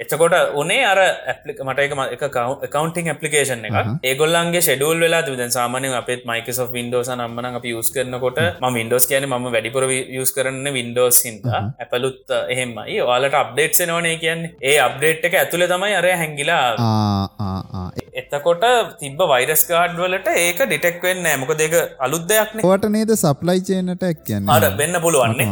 එතකොට 0.02 0.34
උනේ 0.54 0.84
අර 0.84 0.98
ඇපලික 1.00 1.58
මටක 1.60 2.14
එක 2.16 2.24
කවන්ටිං 2.70 3.10
ඇපලිකේෂන් 3.12 3.64
එක 3.68 3.76
ඒගොල්ලන්ගේ 4.02 4.60
ෂෙඩුල් 4.60 5.00
වෙලා 5.00 5.22
තුද 5.22 5.42
සාමානය 5.48 5.92
අපත් 5.92 6.24
මයිකස් 6.24 6.60
වින්ඩෝස 6.72 7.10
නම්මන 7.10 7.58
අප 7.58 7.64
යස් 7.64 7.90
කරනකොට 7.94 8.40
ම 8.60 8.74
වින්ඩෝස් 8.74 9.06
කියන 9.06 9.28
ම 9.28 9.48
වැඩිපුර 9.48 9.88
යස් 9.90 10.34
කරන්න 10.36 10.66
වින්ඩෝස් 10.72 11.22
හිද 11.26 11.46
ඇපලුත් 11.52 12.34
එහෙමයි 12.48 13.00
ඔයාලට 13.00 13.34
අප්ඩේට් 13.34 13.80
එනවනේ 13.80 14.16
කියන්න. 14.16 14.42
ඒ 14.62 14.78
අප්ඩේට් 14.78 15.24
එක 15.24 15.38
ඇතුළ 15.42 15.68
තමයි 15.68 15.94
අර 15.94 16.08
හැංගිලා 16.14 16.66
එතකොට 18.14 18.66
තිබ 19.00 19.24
වයිරස් 19.32 19.64
කාඩ් 19.70 19.98
වලට 19.98 20.36
ඒක 20.38 20.64
ඩිටෙක් 20.64 21.00
වෙන්න 21.02 21.30
මොක 21.42 21.54
දෙක 21.56 21.76
අලුත් 22.00 22.26
දෙයක්න 22.26 22.64
වට 22.64 22.92
නේද 22.96 23.14
සප්ලයි 23.16 23.66
චේනට 23.70 24.06
කියන්න 24.24 24.50
අර 24.50 24.68
වෙන්න 24.80 25.00
පුළුවන්න 25.00 25.44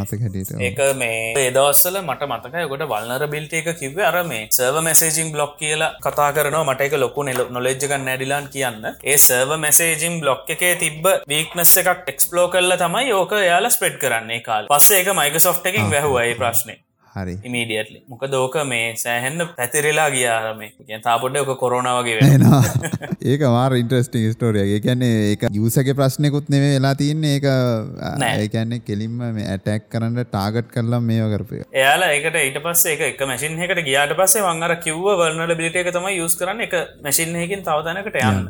ඒක 0.63 0.83
මේ 0.97 1.21
ඒදවස්සල 1.43 2.03
මට 2.03 2.31
මතකයකොට 2.33 2.89
වල්නර 2.89 3.27
බිල්ට 3.33 3.59
එක 3.61 3.73
කිව 3.79 3.99
අර 4.03 4.23
මේ 4.25 4.49
සර්ව 4.53 4.79
මැසේජිං 4.83 5.33
බ්ලොක් 5.33 5.57
කියලා 5.57 5.91
කතා 6.03 6.31
කරනවා. 6.33 6.65
මට 6.65 6.87
එක 6.87 6.95
ලොකු 6.97 7.23
නෙල 7.23 7.43
නොලෙජ්ජකන් 7.51 8.05
නැඩිලාන් 8.05 8.49
කියන්න. 8.55 8.87
ඒ 9.05 9.17
සර්ව 9.19 9.57
මැසේජිං 9.65 10.21
බ්ලොක් 10.21 10.55
එකේ 10.57 10.75
තිබ්බ 10.77 11.11
වීක්නස් 11.29 11.75
එකක් 11.83 12.09
එක්ස්පලෝ 12.15 12.47
කරල 12.49 12.79
තමයි 12.85 13.13
ඕක 13.15 13.37
යාලා 13.41 13.75
ස්පෙඩ් 13.77 13.99
කරන්නේ 13.99 14.41
කාල්. 14.43 14.71
පස්සේ 14.73 15.03
එක 15.03 15.13
මයිකසෝ් 15.15 15.55
එකින් 15.65 15.93
වැැහුවයි 15.93 16.35
ප්‍රශ්නය 16.35 16.75
හරි. 17.15 17.37
ඉමීඩියටලි 17.43 17.99
මොක 18.09 18.25
දෝක 18.29 18.59
මේ 18.65 18.89
සෑහෙන්න්න 18.97 19.47
පැතිරලා 19.53 20.09
ගියාරම 20.11 20.63
තාපොඩ 21.03 21.37
ඔක 21.37 21.53
කොරෝණ 21.59 21.91
වගේ 21.93 22.19
වෙනවා 22.21 22.63
ඒක 23.33 23.47
මාර 23.49 23.77
ඉන්ට්‍රස්ටිං 23.77 24.29
ස්ටෝරියගේ 24.33 24.81
කියන්නේ 24.81 25.13
ඒක 25.27 25.47
යුසගේ 25.53 25.95
ප්‍රශ්නයකුත් 25.95 26.49
නෙවේ 26.49 26.73
වෙලා 26.73 26.95
තියන්නේ 26.97 27.35
ඒක 27.37 27.49
ඒකන්නේ 28.33 28.83
කෙලින්ම 28.83 29.19
මේ 29.31 29.49
ඇටැක් 29.49 29.89
කරන්න 29.89 30.25
ටාගට් 30.25 30.73
කරලා 30.73 31.03
මේ 31.03 31.31
කරපය 31.33 31.63
එයාලා 31.73 32.13
ඒකට 32.13 32.41
ඊට 32.43 32.61
පස්සේ 32.63 32.95
එක 32.97 33.03
එක 33.13 33.27
මැසින් 33.27 33.59
එකට 33.61 33.83
ගියාට 33.85 34.15
පස්සේ 34.17 34.43
වංගර 34.45 34.75
කිව්ව 34.83 35.07
වර්නල 35.15 35.55
බිලිට 35.57 35.77
එක 35.77 35.91
තමයි 35.93 36.17
යුස් 36.17 36.37
කරන්න. 36.37 36.61
එක 36.63 36.75
මැසින්හකින් 37.05 37.63
තවතනකට 37.63 38.19
යන්න. 38.21 38.49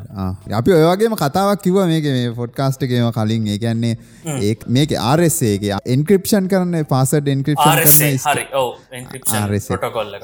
අපි 0.53 0.75
ඔයවාගේම 0.77 1.15
කතාවක් 1.17 1.63
කිව 1.63 1.79
මේක 1.85 2.07
මේ 2.07 2.31
ෆොඩ්කාස්ට 2.33 2.85
එකම 2.87 3.09
කලින්. 3.11 3.47
ඒ 3.47 3.57
කියන්නේ 3.57 3.97
ඒ 4.39 4.53
මේක 4.69 4.95
ආරස්සේගේ 5.01 5.79
එන්ක්‍රපෂන් 5.87 6.49
කරන්න 6.49 6.87
පාසට 6.87 7.27
එන්ක්‍රපෂන් 7.27 8.19
හරි 8.25 8.45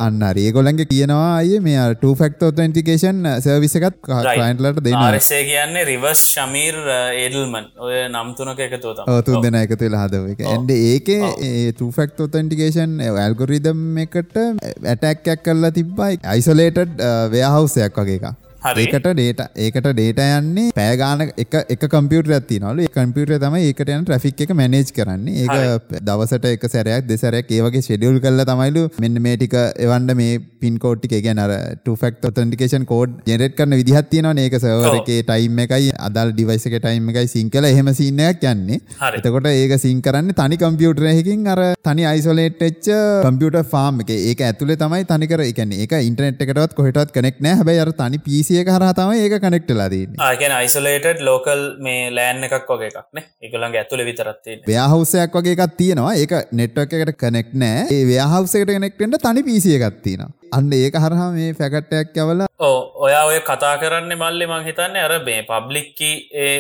අන්න 0.06 0.26
ඒගොලන්ගේ 0.44 0.88
කියනවා 0.92 1.30
අය 1.36 1.60
මේ 1.68 1.86
ටෆක්ට 1.96 2.46
ෝතන්ටිකේෂන් 2.48 3.30
සර්විසකත් 3.46 4.00
කලයින්ටලට 4.08 4.82
දෙන්න 4.88 5.00
ආරසේ 5.00 5.42
කියන්නේ 5.50 5.86
රිවස් 5.92 6.26
ශමීර් 6.34 6.80
ඒඩල්මන් 6.96 7.72
ඔය 7.88 7.96
නම්තුනක 8.08 8.62
එකතුත 8.68 9.02
තුන් 9.26 9.42
දෙෙන 9.46 9.60
එකතු 9.62 9.82
වෙලා 9.84 10.04
හදව 10.06 10.36
එක. 10.36 10.44
ඇන්ඩ 10.48 10.76
ඒකේ 10.76 11.32
ටෆක්ට 11.72 12.26
ෝතන්ටිකේෂන් 12.28 13.00
ඇල්ගොරිදම් 13.08 14.04
එකට 14.06 14.38
ඇටැක්කැක් 14.42 15.44
කරලා 15.48 15.74
තිබ්බයි 15.80 16.22
අයිසොලේටඩ් 16.36 17.04
ව්‍යහවසයක් 17.34 18.00
වගේ 18.04 18.22
එක 18.22 18.49
ඒකට 18.62 19.06
ඩේට 19.08 19.42
ඒකට 19.58 19.86
ඩේට 19.88 20.20
යන්නේ 20.20 20.72
පෑගාන 20.76 21.22
එක 21.38 21.54
එක 21.66 21.84
කම්පියුටර 21.86 22.34
ඇති 22.36 22.58
නලු 22.60 22.88
කම්පියුටර 22.92 23.38
තම 23.40 23.56
ඒකට 23.60 23.90
යන 23.90 24.04
ට්‍රෆික් 24.04 24.42
එක 24.46 24.52
මැනේජ් 24.52 24.92
කරන්නේ. 24.92 25.46
ඒක 25.46 26.02
දවසට 26.02 26.50
එක 26.50 26.66
සැරයක් 26.68 27.08
දෙසරයක් 27.08 27.54
ඒවගේ 27.58 27.82
ෂෙඩියල් 27.82 28.20
කල්ල 28.20 28.44
තමයිලු 28.44 28.84
මෙන්න 29.00 29.22
මේටික 29.22 29.56
එවන්ඩ 29.56 30.16
මේ 30.20 30.42
පින්කෝට්ටික 30.60 31.16
ගැනර 31.20 31.54
ටෆක් 31.78 32.32
ොතන්ටිකේෂන් 32.32 32.86
කෝඩ් 32.86 33.16
ජෙනරට් 33.26 33.56
කරන 33.56 33.78
විදිහත් 33.82 34.12
තියෙනවා 34.12 34.44
ඒක 34.44 34.58
සවරගේ 34.58 35.24
ටයිම් 35.24 35.64
එකයි 35.66 35.96
අදල් 36.00 36.34
ඩිවයිසක 36.34 36.76
ටයිම් 36.78 37.10
එකයි 37.14 37.32
සිංකල 37.36 37.70
එහෙම 37.72 37.94
සින්නයක් 37.94 38.46
යන්නේ. 38.46 38.82
එතකොට 39.14 39.50
ඒක 39.54 39.76
සිං 39.80 40.02
කරන්න 40.02 40.36
තනි 40.36 40.60
කම්පියුටරයකින් 40.66 41.48
අර 41.48 41.64
තනි 41.82 42.10
අයිසොලේට් 42.12 42.68
එච්ච 42.70 42.92
කම්පියට 43.24 43.62
ෆාම් 43.72 44.04
එක. 44.04 44.14
ඒක 44.26 44.46
ඇතුලේ 44.50 44.80
තමයි 44.84 45.08
තනිකර 45.08 45.48
එකන්නේ 45.48 45.88
එක 45.88 45.98
ඉන්ටනෙට් 46.02 46.46
එකටත් 46.48 46.78
කොහටත් 46.78 47.18
කනෙක් 47.18 47.40
නෑ 47.40 47.56
හැබයි 47.56 47.80
අර 47.80 47.96
තනි 47.96 48.24
පිසි 48.30 48.49
පිසිය 48.50 48.66
කරහ 48.66 48.90
තම 48.98 49.12
ඒක 49.16 49.36
කනෙක්ටලාදන්න 49.44 50.16
ආගෙන 50.28 50.54
අයිසොලේටඩ් 50.54 51.22
ලෝකල් 51.28 51.62
මේ 51.86 52.10
ලෑන් 52.18 52.46
එකක් 52.48 52.72
වගේ 52.72 52.90
එකක්නේ 52.92 53.26
එකළන් 53.46 53.78
ඇතුළ 53.82 54.04
විතරත්තිේ 54.10 54.62
ව්‍යහවසයක් 54.70 55.38
වගේ 55.38 55.56
එකක් 55.56 55.78
තියෙනවා. 55.78 56.14
ඒක 56.16 56.34
නෙට්වක් 56.52 56.98
එකට 56.98 57.20
කනෙක් 57.24 57.54
නෑ. 57.64 57.86
ඒ 57.88 58.04
ව්‍යහවසකට 58.10 58.74
කනෙක්ටෙන්ට 58.74 59.22
තනි 59.26 59.46
පිසිය 59.50 59.78
එකත්තින 59.80 60.26
අන්න 60.52 60.74
ඒක 60.74 60.98
හරහා 60.98 61.30
මේ 61.36 61.54
පැකට්ටයක් 61.54 62.18
යවල 62.24 62.46
ඕ 62.60 62.78
ඔයා 63.06 63.24
ඔය 63.30 63.40
කතා 63.46 63.76
කරන්න 63.82 64.18
මල්ලි 64.18 64.50
මං 64.50 64.66
හිතන්නේ 64.66 65.06
අර 65.06 65.16
මේ 65.28 65.46
පබ්ලික්කි 65.50 66.12
ඒ 66.46 66.56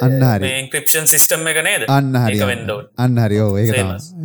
අන්න 0.00 0.18
හරි. 0.22 0.50
ඉන්ක්‍රපෂන් 0.60 1.06
සිිස්ටම් 1.06 1.46
එක 1.50 1.58
නේද? 1.66 1.84
අන්න 1.88 2.14
හරි. 2.14 2.38
අන්න 2.98 3.16
හරි. 3.18 3.38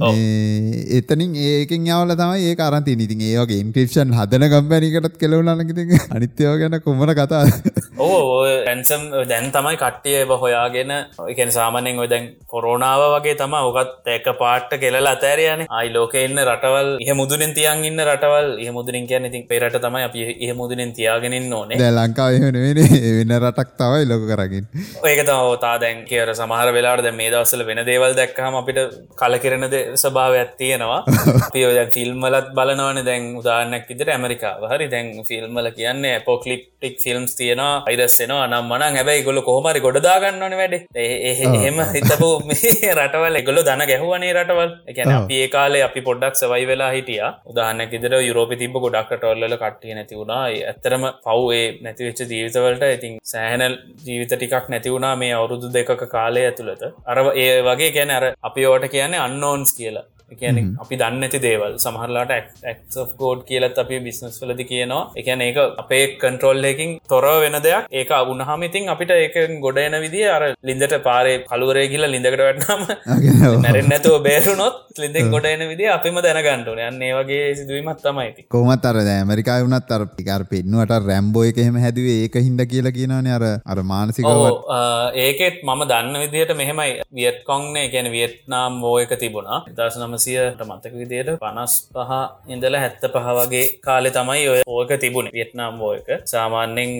ඒ 0.09 0.99
එතනින් 0.99 1.35
ඒකෙන් 1.43 1.87
යවල 1.89 2.15
තමයි 2.15 2.51
ඒ 2.51 2.55
අරන්ති 2.67 2.97
ඉතින් 2.97 3.23
ඒගේ 3.29 3.61
ඉන්ක්‍රපෂන් 3.63 4.13
හදන 4.13 4.47
ගම්පැනිකටත් 4.53 5.17
කෙලවුලනකිති 5.17 6.01
අනිත්‍යව 6.09 6.57
ගැන 6.61 6.79
කුමන 6.85 7.13
කතා 7.13 7.43
ඕ 7.99 8.37
ඇන්සම් 8.67 9.03
දැන් 9.29 9.49
තමයි 9.51 9.77
කට්ටිය 9.81 10.17
එබ 10.21 10.31
හොයාගෙන 10.43 10.93
එකන 11.31 11.51
සාමනෙන් 11.51 12.01
ඔය 12.03 12.07
දැන් 12.07 12.27
කොරෝනාව 12.47 13.03
වගේ 13.15 13.35
තම 13.41 13.55
ඔකත් 13.61 14.07
ඒක 14.07 14.29
පාට්ට 14.39 14.77
කෙලලා 14.83 15.15
අතෑරයන. 15.17 15.65
අයි 15.69 15.93
ලෝක 15.93 16.13
ඉන්න 16.17 16.43
රටවල් 16.43 16.89
ඒ 17.01 17.17
මුදුරෙන් 17.21 17.53
තියන් 17.57 17.85
ඉන්න 17.89 18.03
රටවල් 18.05 18.49
ඒ 18.59 18.71
මුදුරින් 18.71 19.07
කියන්න 19.09 19.29
ඉතින් 19.29 19.47
පෙරට 19.49 19.79
තමයි 19.79 20.05
අපි 20.09 20.27
ඒ 20.39 20.53
මුදුරෙන් 20.53 20.93
තියාගෙනින් 20.93 21.53
ඕනේ. 21.53 21.81
ලංකාව 21.91 22.37
වෙන 23.17 23.35
රටක් 23.39 23.69
තවයි 23.81 24.09
ලොක 24.11 24.27
කරගින්. 24.31 24.65
ඒක 25.05 25.23
තම 25.25 25.46
තා 25.55 25.75
දැන් 25.83 26.03
කියර 26.05 26.33
සමහර 26.33 26.69
වෙලාට 26.77 27.03
දැ 27.05 27.15
මේ 27.19 27.31
දවසල 27.33 27.63
වෙන 27.69 27.81
දේවල් 27.89 28.15
දැක්කහම 28.19 28.57
අපිට 28.61 28.79
කලකිරෙන 29.15 29.67
ස්භාවයක් 30.03 30.51
තියෙනවා. 30.57 30.99
පියෝ 31.53 31.73
දැන් 31.77 31.91
ෆිල්ම්මලත් 31.97 32.49
බලනවන. 32.57 33.01
දැන් 33.09 33.25
උදාන්නක් 33.41 33.91
ඉදිර 33.95 34.11
ඇමරිකාව. 34.15 34.67
හරි 34.73 34.87
දැන් 34.93 35.11
ෆිල්ම්මල 35.29 35.69
කියන්නේ 35.79 36.15
පොක්ලිප්ටික් 36.29 36.95
ෆිල්ම්ස් 37.05 37.35
තියෙනවා 37.39 37.73
අයිදස්සෙනවා 37.89 38.47
නම් 38.47 38.71
මනන් 38.71 38.99
හැබැයි 38.99 39.25
ගොල 39.27 39.41
කොහමරි 39.49 39.83
ගොඩදාගන්නවන 39.87 40.57
වැඩ. 40.61 40.75
එහෙම 40.95 41.79
හිතපු 41.95 42.29
රටවල්. 42.97 43.39
එගොල 43.41 43.61
දන 43.69 43.83
ගැහුවනේ 43.91 44.33
රටවල්. 44.33 44.71
එකන. 44.91 45.13
අපි 45.13 45.39
කාලේ 45.55 45.83
අපි 45.87 46.01
පොඩ්ඩක් 46.01 46.39
සවයි 46.41 46.65
වෙලා 46.71 46.91
හිටිය. 46.91 47.21
උදාහන්නක් 47.51 47.93
ඉදිර 47.99 48.17
යුරෝප 48.21 48.53
තිබ 48.61 48.77
ගොඩක් 48.85 49.13
ටොල්ල 49.15 49.57
කට්ටිය 49.63 49.95
නැති 49.97 50.19
වුණා. 50.19 50.43
ඇත්තරම 50.71 51.05
පව්ේ 51.25 51.65
නැතිවෙච්ච 51.85 52.21
ජීවිතවලට 52.33 52.85
ඉතින් 52.89 53.17
සෑහනල් 53.33 53.75
ජීවිත 54.07 54.33
ටිකක් 54.33 54.69
නැති 54.73 54.93
වුණා. 54.95 55.15
මේ 55.15 55.33
අවුරුදු 55.37 55.73
දෙකක 55.73 56.03
කාලය 56.15 56.43
ඇතුළත. 56.43 56.83
අර 57.05 57.17
ඒ 57.35 57.49
වගේ 57.61 57.91
ගැන 57.97 58.13
අර 58.17 58.25
අපි 58.43 58.65
ඕට 58.65 58.87
කියන්නේ 58.93 59.25
අන්නෝන්ස් 59.27 59.73
කියලා. 59.79 60.05
එකන 60.35 60.57
අපි 60.83 60.95
දන්න 61.01 61.25
ඇති 61.27 61.39
දේවල්. 61.45 61.73
සමහරලාට 61.85 62.33
ක් 62.63 63.05
කෝඩ් 63.21 63.41
කියලත් 63.49 63.77
අපි 63.83 63.99
බිස්නස් 64.07 64.39
වලදි 64.43 64.65
කියනවා. 64.71 65.03
එකන 65.21 65.43
ඒක 65.47 65.59
අපේ 65.83 66.03
කන්ට්‍රෝල්ලකින් 66.23 66.91
තොරව 67.13 67.37
වෙන 67.43 67.57
දෙයක්. 67.67 67.87
ඒක 67.99 68.11
උනහම 68.33 68.65
ඉතින් 68.69 68.91
අපිට 68.95 69.13
ඒක 69.17 69.37
ගොඩ 69.65 69.79
එන 69.85 69.97
විදි 70.05 70.23
අර 70.35 70.43
ලින්දට 70.69 70.95
පාරේ 71.07 71.37
කළුවරේ 71.51 71.87
කියල 71.93 72.07
ලිඳකට 72.15 72.43
වැටනම 72.47 73.61
මැරෙන් 73.65 73.89
නැතුව 73.93 74.17
බේරුණොත් 74.27 74.77
ලින්දෙක් 75.03 75.31
ගොඩ 75.35 75.47
එන 75.53 75.65
විදි 75.71 75.87
අපිම 75.97 76.19
දැනගන්ටුන 76.27 76.83
යන්න 76.87 77.05
වගේ 77.19 77.45
සිදුවීමත් 77.59 78.03
තමයි 78.07 78.47
කොමත් 78.55 78.89
අර 78.91 79.01
ඇමරිකා 79.03 79.59
වුණත් 79.63 79.95
අර 79.97 80.05
පිකර 80.17 80.43
පෙන්නුවට 80.51 81.07
රැම්බෝ 81.11 81.45
එක 81.49 81.61
එහෙම 81.63 81.79
හැදුවේ 81.85 82.17
ඒක 82.25 82.37
හින්ද 82.47 82.65
කියලා 82.73 82.95
කියනවන 82.97 83.31
අර 83.37 83.45
අර 83.71 83.79
මානසිකව. 83.91 84.27
ඕ 84.27 84.51
ඒකෙත් 85.25 85.63
මම 85.67 85.81
දන්න 85.91 86.21
විදියට 86.23 86.53
මෙහෙමයි. 86.61 86.91
වියට්කොංනේ 87.19 87.87
ගැන 87.93 88.11
වියට්නාම් 88.15 88.81
එක 89.03 89.13
තිබුණා. 89.23 89.59
දස් 89.77 89.97
නමසියට 90.17 90.61
මතක 90.67 90.93
විදියට 90.99 91.29
පනස් 91.41 91.73
පහ 91.95 92.11
ඉඳල 92.53 92.75
හැත්ත 92.81 93.03
පහ 93.13 93.27
වගේ 93.37 93.65
කාලෙ 93.85 94.09
තමයි 94.17 94.43
ඔය 94.53 94.61
ඕක 94.65 94.91
තිබුණ. 95.03 95.29
වියට්නාම් 95.37 95.79
වෝ 95.81 95.93
එක. 95.99 96.09
සාමාන්‍යෙන් 96.33 96.91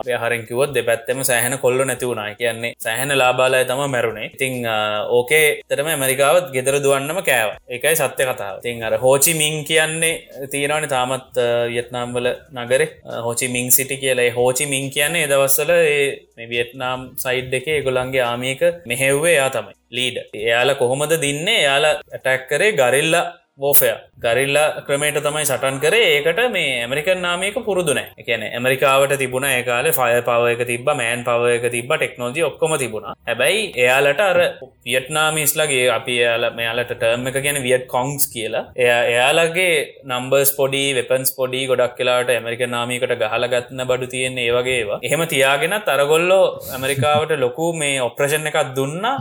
අප 0.00 0.08
හරකිවත් 0.22 0.72
දෙපැත්තම 0.76 1.22
සෑහන 1.30 1.56
කොල්ල 1.64 1.84
නැතිවුණා 1.90 2.34
කියන්නේ 2.40 2.72
සෑහන 2.84 3.14
ලාබාලය 3.22 3.64
තම 3.70 3.82
මැරුණේ. 3.94 4.30
ඉතිං 4.36 4.54
ඕකේ 5.18 5.46
තරම 5.68 5.90
ඇමරිකාවත් 5.94 6.48
ගෙදර 6.56 6.78
දුවන්නම 6.84 7.20
කෑව. 7.28 7.50
එකයි 7.76 7.94
සත්‍ය 8.00 8.28
කතාව. 8.30 8.60
තින් 8.64 8.82
අර 8.88 8.94
හෝචි 9.04 9.34
මින් 9.40 9.64
කියන්නේ 9.70 10.14
තියෙනවන 10.52 10.88
තාමත් 10.94 11.42
වියට්නාම්වල 11.74 12.28
නගර. 12.56 12.82
හෝචි 13.26 13.48
මිං 13.54 13.70
සිටි 13.76 14.00
කියලයි 14.02 14.30
හෝචි 14.38 14.66
මින් 14.72 14.90
කියන්නේ 14.96 15.26
එදවස්සල 15.28 15.70
ඒ 15.76 16.48
වියට්නාම් 16.54 17.00
සයිඩ් 17.24 17.54
එක 17.60 17.68
ගොලන්ගේ 17.86 18.26
ආමියක 18.30 18.62
මෙහෙව්වේ 18.90 19.36
යා 19.36 19.50
තමයි. 19.56 19.74
ලීඩ 19.98 20.18
එයාල 20.46 20.74
කොහොමද 20.82 21.14
දින්නේ? 21.26 21.60
යාලා 21.68 21.94
ඇටැක් 22.16 22.50
කරේ 22.50 22.76
ගරිල්ල 22.80 23.16
වෝෆය 23.62 23.88
ගරිල්ල 24.24 24.56
ක්‍රමේට 24.86 25.18
තමයි 25.24 25.44
සටන් 25.48 25.78
කරේ. 25.82 26.06
ඒකට 26.12 26.38
මේ 26.54 26.70
ඇමරිකන් 26.84 27.20
නාමයක 27.24 27.56
පුරුදුනෑ 27.66 28.14
එකන 28.22 28.44
ඇමරිකාවට 28.46 29.12
තිබුණ 29.22 29.46
ඒකාල 29.48 29.88
ෆය 29.98 30.14
පව 30.28 30.52
එක 30.54 30.62
තිබ 30.70 30.88
මෑන් 31.00 31.24
පව 31.26 31.50
එක 31.56 31.66
තිබ 31.74 31.92
ටෙක්නෝජි 31.92 32.46
ඔක්කොම 32.48 32.74
තිබුණා. 32.82 33.14
හැබැයි 33.28 33.60
එයාලට 33.84 34.22
අර 34.28 34.40
වියට්නාමිස්ලගේ 34.88 35.84
අපි 35.98 36.16
එයාල 36.22 36.48
මෙයාලට 36.58 36.94
ටර්ම 36.94 37.28
එක 37.30 37.38
ගැන 37.46 37.62
වියට් 37.68 37.86
කොංස් 37.94 38.26
කියලා. 38.34 38.64
එය 38.82 38.90
එයාලගේ 39.12 39.70
නම්බර්ස් 40.10 40.56
පොඩි 40.60 40.84
වෙපන්ස් 41.00 41.36
පොඩි 41.38 41.64
ගොඩක් 41.72 41.96
කියලාට 42.00 42.36
ඇමරික 42.38 42.66
නාමිකට 42.76 43.16
ගහලගත්න 43.24 43.88
බඩු 43.90 44.12
තියෙන්නේ 44.16 44.48
ඒවගේවා 44.48 45.02
එහෙම 45.08 45.28
තියාගෙන 45.34 45.80
තරගොල්ලෝ 45.90 46.44
ඇමරිකාවට 46.76 47.40
ලොකු 47.46 47.72
මේ 47.82 47.96
ඔප්‍රෂන් 48.10 48.52
එකක් 48.52 48.62
දුන්නා. 48.78 49.18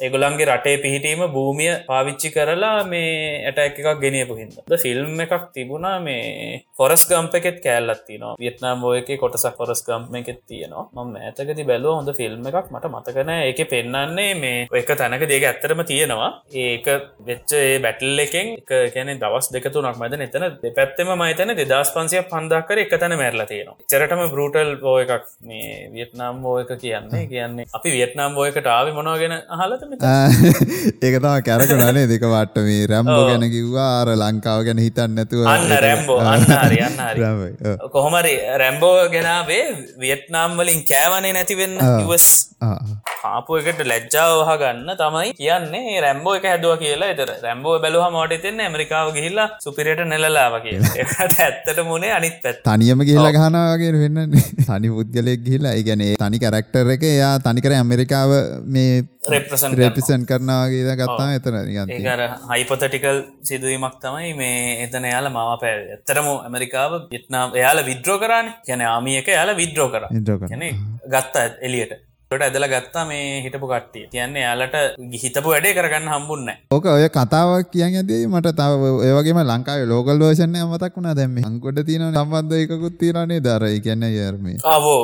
ඒගොලන්ගේ 0.00 0.48
රටේ 0.48 0.76
පිහිටීම 0.84 1.22
භූමිය 1.34 1.72
පාවිච්චි 1.88 2.30
කරලා 2.34 2.84
මේ 2.92 3.12
ඇටැක් 3.48 3.78
එකක් 3.80 4.00
ගෙනියපු 4.04 4.34
හිද 4.40 4.52
ෆිල්ම් 4.84 5.20
එකක් 5.24 5.48
තිබුණා 5.54 5.96
මේ 6.00 6.62
ෆොරස් 6.78 7.04
ගම්ප 7.10 7.40
එකෙත් 7.40 7.58
කෑල්ලත් 7.64 8.02
තිනවා 8.08 8.34
වියත්නම් 8.42 8.84
ෝයක 8.88 9.10
කොටසක් 9.22 9.56
ෆොරස් 9.58 9.82
ගම්ප 9.86 10.20
එකෙත් 10.20 10.40
තියෙනවා. 10.46 10.84
ම 11.04 11.16
ඇතකති 11.20 11.64
බැලෝ 11.70 11.94
හොඳ 11.98 12.12
ෆිල්ම් 12.18 12.46
එකක් 12.50 12.70
මට 12.74 12.90
මතකන 12.92 13.32
එක 13.34 13.62
පෙන්න්නන්නේ 13.72 14.34
මේ 14.42 14.68
එක 14.80 14.92
තැනක 15.00 15.24
දේක 15.32 15.46
ඇත්තරම 15.50 15.82
තියෙනවා. 15.90 16.30
ඒක 16.64 16.86
වෙච්ච 17.28 17.56
ඒ 17.60 17.78
බැටල් 17.86 18.24
එකෙන් 18.26 18.54
එක 18.60 18.94
කැනෙ 18.94 19.18
දවස් 19.24 19.50
දෙකතුනක් 19.56 19.98
මද 20.02 20.20
එතන 20.28 20.46
දෙපැත්තම 20.64 21.12
මයිතන 21.22 21.54
දෙදස් 21.62 21.92
පන්සිය 21.96 22.22
පන්දාකර 22.32 22.84
එක 22.84 22.94
තැන 22.94 23.16
මැරලා 23.22 23.48
තියෙනවා. 23.52 23.78
චරටම 23.90 24.24
බරුටල් 24.34 24.72
ෝ 24.90 24.96
එකක් 25.04 25.26
මේ 25.48 25.90
වියට්නම් 25.96 26.44
ෝ 26.44 26.56
එක 26.62 26.72
කියන්නේ. 26.84 27.26
කියන්නේ 27.34 27.68
අපි 27.78 27.96
වියට්නම් 27.96 28.40
ෝයකට 28.40 28.72
ආවි 28.76 28.96
මොනවාගෙන 28.98 29.36
අහලත 29.58 29.87
ඒක 31.04 31.14
තම 31.16 31.36
කැරක 31.42 31.72
නනේ 31.72 32.06
දෙක 32.06 32.24
වට්ට 32.24 32.64
මේ 32.66 32.86
රැම්බෝ 32.86 33.22
ගැන 33.28 33.44
කිව්වා 33.48 33.88
අර 34.00 34.10
ලංකාව 34.14 34.60
ගැන 34.66 34.82
හිතන්න 34.84 35.16
නැතුව. 35.16 35.44
අන්න 35.46 35.72
රැම්බෝ 35.86 36.18
අන්න 36.32 36.44
හරි 36.44 36.80
අන්න 36.82 37.00
හරි. 37.00 37.20
රැම්බෝ, 37.24 37.50
ඔව්. 37.64 37.90
කොහොමරි 37.90 38.34
රැම්බෝ 38.62 38.94
ගෙනාවේ 39.08 39.64
වියට්නාම් 39.98 40.56
වලින් 40.60 40.82
කෑවනේ 40.84 41.32
නැතිවෙන්න 41.32 41.76
ඉවස් 42.04 42.28
ආ. 42.62 42.76
පාපු 43.22 43.58
එකට 43.60 43.80
ලැජ්ජාව 43.90 44.50
ගන්න 44.62 44.90
තමයි 45.00 45.32
කියන්නේ 45.40 46.00
රැම්බෝ 46.04 46.34
එක 46.38 46.46
හැදුව 46.50 46.74
කියලා 46.82 47.10
එතර 47.14 47.30
රැම්බෝ 47.46 47.74
බැලුව 47.84 48.06
මට 48.14 48.40
තින්න 48.44 48.60
ඇමරිකාව 48.66 49.10
ගිහිල්ලා 49.16 49.48
සුපිරයට 49.64 50.02
නෙලලාව 50.12 50.54
කියලා 50.66 50.94
ඒකට 51.02 51.40
ඇත්තට 51.40 51.80
මුණේ 51.90 52.12
අනිත් 52.18 52.38
පැත් 52.44 52.60
තනියම 52.68 53.02
කියලා 53.10 53.32
ගහනවාගේ 53.38 53.92
වෙන්නන්නේ 54.04 54.44
තනි 54.68 54.92
පුද්ගලෙක් 54.96 55.44
ගිහිලා 55.46 55.74
ඒගැනේ 55.78 56.12
තනි 56.22 56.42
කරක්ටර් 56.44 56.94
එක 56.96 57.06
එයා 57.12 57.34
තනිකර 57.46 57.74
ඇමරිකාව 57.78 58.34
මේ 58.76 58.92
රෙප්‍රසන් 59.28 59.76
රෙපිසන් 59.76 60.26
කරනවාගේ 60.30 60.96
ගත්තා 60.96 61.28
එතන 61.34 61.58
ඒකර 61.90 62.22
හයිපොතටිකල් 62.50 63.22
සිදුවීමක් 63.42 63.96
තමයි 64.00 64.34
මේ 64.34 64.58
එතන 64.84 65.08
යාල 65.12 65.30
මම 65.30 65.54
පැල් 65.62 65.80
ඇත්තරම 65.88 66.28
ඇමරිකාව 66.36 66.98
වියට්නාම් 67.12 67.56
එයාල 67.60 67.84
විද්‍රෝ 67.84 68.18
කරන්න 68.18 68.52
කියන 68.66 68.84
ආමියක 68.88 69.28
යාල 69.28 69.56
විද්‍රෝ 69.56 69.88
කර. 69.88 70.04
ගැන 70.44 70.64
ගත්තා 71.08 71.46
එලියට 71.60 72.07
ට 72.30 72.44
ඇදල 72.44 72.64
ගත්තා 72.70 73.02
මේ 73.08 73.40
හිටපු 73.44 73.68
කට්ටිය. 73.68 74.02
කියන්නේ 74.12 74.42
යාලට 74.42 74.74
ගිහිතපු 75.12 75.48
වැඩේ 75.52 75.72
කරගන්න 75.76 76.08
හම්බුන්න 76.12 76.48
ඕක 76.76 76.86
ඔය 76.94 77.06
කතාවක් 77.14 77.70
කියන් 77.72 77.94
ඇදී 78.00 78.26
මට 78.28 78.50
තව 78.58 78.90
ඒවගේම 79.06 79.40
ලංකාව 79.42 79.84
ලෝකල් 79.92 80.20
වර්ෂණය 80.22 80.60
මතක් 80.64 80.92
වුණා 80.96 81.14
දැම 81.18 81.38
අංකොට 81.50 81.80
තියෙන 81.88 82.04
සම්බන්ධ 82.10 82.56
එකකුත් 82.58 82.98
තිරනේ 83.02 83.38
දර 83.46 83.64
කියන්න 83.86 84.04
යර්මේ 84.08 84.56
ආවෝ 84.72 84.98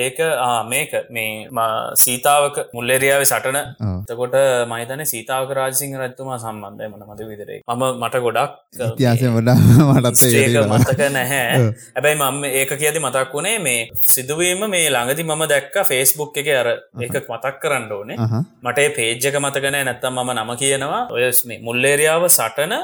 ඒක 0.00 0.18
මේක. 0.72 0.96
මේ 1.10 1.46
සීතාවක 2.02 2.58
මුල්ලෙරියාව 2.74 3.22
සටන. 3.22 3.58
තකොට 4.10 4.34
මයිතන 4.72 5.04
සීතාවක 5.12 5.54
රාජසිංහ 5.60 5.94
රත්තුමා 6.00 6.40
සම්බන්ධය 6.42 6.90
මන 6.90 7.06
මද 7.06 7.28
විදිරේ 7.30 7.60
ම 7.68 7.86
මට 8.02 8.22
ගොඩක් 8.26 8.58
ඉතිහාසය 8.88 9.30
වඩා 9.36 9.56
මටත් 9.86 10.26
මතක 10.72 11.00
නැහැ. 11.18 11.70
හැබැයි 11.94 12.18
මම 12.18 12.44
ඒක 12.50 12.76
කියති 12.82 13.06
මතක් 13.06 13.32
වුණේ 13.32 13.56
මේ 13.68 13.80
සිදුවීම 14.16 14.68
මේ 14.76 14.84
ළඟදි 14.90 15.28
මම 15.30 15.48
දැක්ක 15.54 15.80
ෆේස්බුක් 15.92 16.36
එක 16.38 16.46
අර 16.60 16.68
ඒක 17.04 17.16
මතක් 17.30 17.54
කරන්න 17.62 17.92
ඕනේ. 17.96 18.16
මට 18.64 18.86
පේජ්ජක 18.96 19.38
මතකනෑ 19.44 19.84
නැත්තම් 19.88 20.18
මම 20.18 20.30
නම 20.34 20.50
කියනවා. 20.62 21.02
ඔය 21.14 21.30
මේ 21.48 21.60
මුල්ලේරියාව 21.68 22.28
සටන 22.28 22.74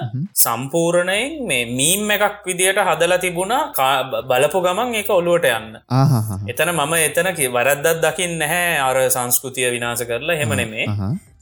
සම්පූර්ණයෙන් 0.45 1.45
මේ 1.51 1.65
මීම් 1.79 2.11
එකක් 2.17 2.41
විදියට 2.47 2.81
හදලා 2.89 3.19
තිබුණා. 3.19 3.63
බලපු 4.31 4.65
ගමන් 4.67 4.95
ඒක 5.01 5.11
ඔලුවට 5.11 5.51
යන්න. 5.51 5.77
එතන 6.53 6.75
මම 6.79 6.95
එතන 7.09 7.31
වරද්දත් 7.57 8.03
දකිින් 8.07 8.39
නැහැ. 8.43 8.75
අර 8.89 8.97
සංස්කෘතිය 9.11 9.71
විනාස 9.77 10.03
කරලා. 10.11 10.37
හෙමනෙමේ 10.43 10.87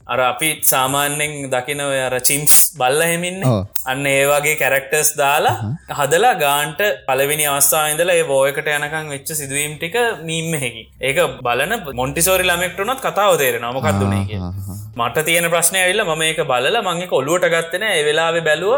අර 0.07 0.19
අපි 0.19 0.49
සාමාන්‍යෙන් 0.63 1.49
දකිනව 1.49 1.91
අර 2.07 2.15
චිම්ස් 2.29 2.55
බල්ල 2.79 3.01
හෙමින්න. 3.03 3.43
ඔව්. 3.43 3.59
අන්න 3.85 4.05
ඒ 4.05 4.23
වගේ 4.31 4.55
කැරක්ටර්ස් 4.61 5.11
දාලා 5.21 5.55
හදලා 5.99 6.33
ගාන්ට 6.43 6.81
පලවෙනි 7.07 7.45
අවස්ථාවන්දල 7.47 8.13
ඒ 8.15 8.23
බෝයකට 8.25 8.69
යනකං 8.75 9.11
වෙච්ච 9.13 9.31
සිදුවීම් 9.33 9.75
ටික 9.77 9.95
මීම්ම 10.29 10.53
හෙකි 10.63 10.83
ඒක 11.01 11.19
බලන 11.47 11.73
මොන්ටිසෝරි 12.01 12.47
ළමෙක්ටුනත් 12.49 13.03
කතාව 13.07 13.37
තේර 13.41 13.59
නමකක්දුනේ 13.61 14.23
කිය 14.29 14.41
මට 14.95 15.25
තියෙන 15.27 15.49
ප්‍රශ්නය 15.53 15.79
ඇල්ල 15.83 16.03
ම 16.07 16.21
ඒක 16.23 16.41
බලල 16.51 16.77
මංගේ 16.81 17.11
කොල්ලුවට 17.13 17.47
ගත්තන 17.53 17.85
ඒ 17.89 18.03
වෙලාවෙ 18.07 18.41
බැලුව. 18.41 18.75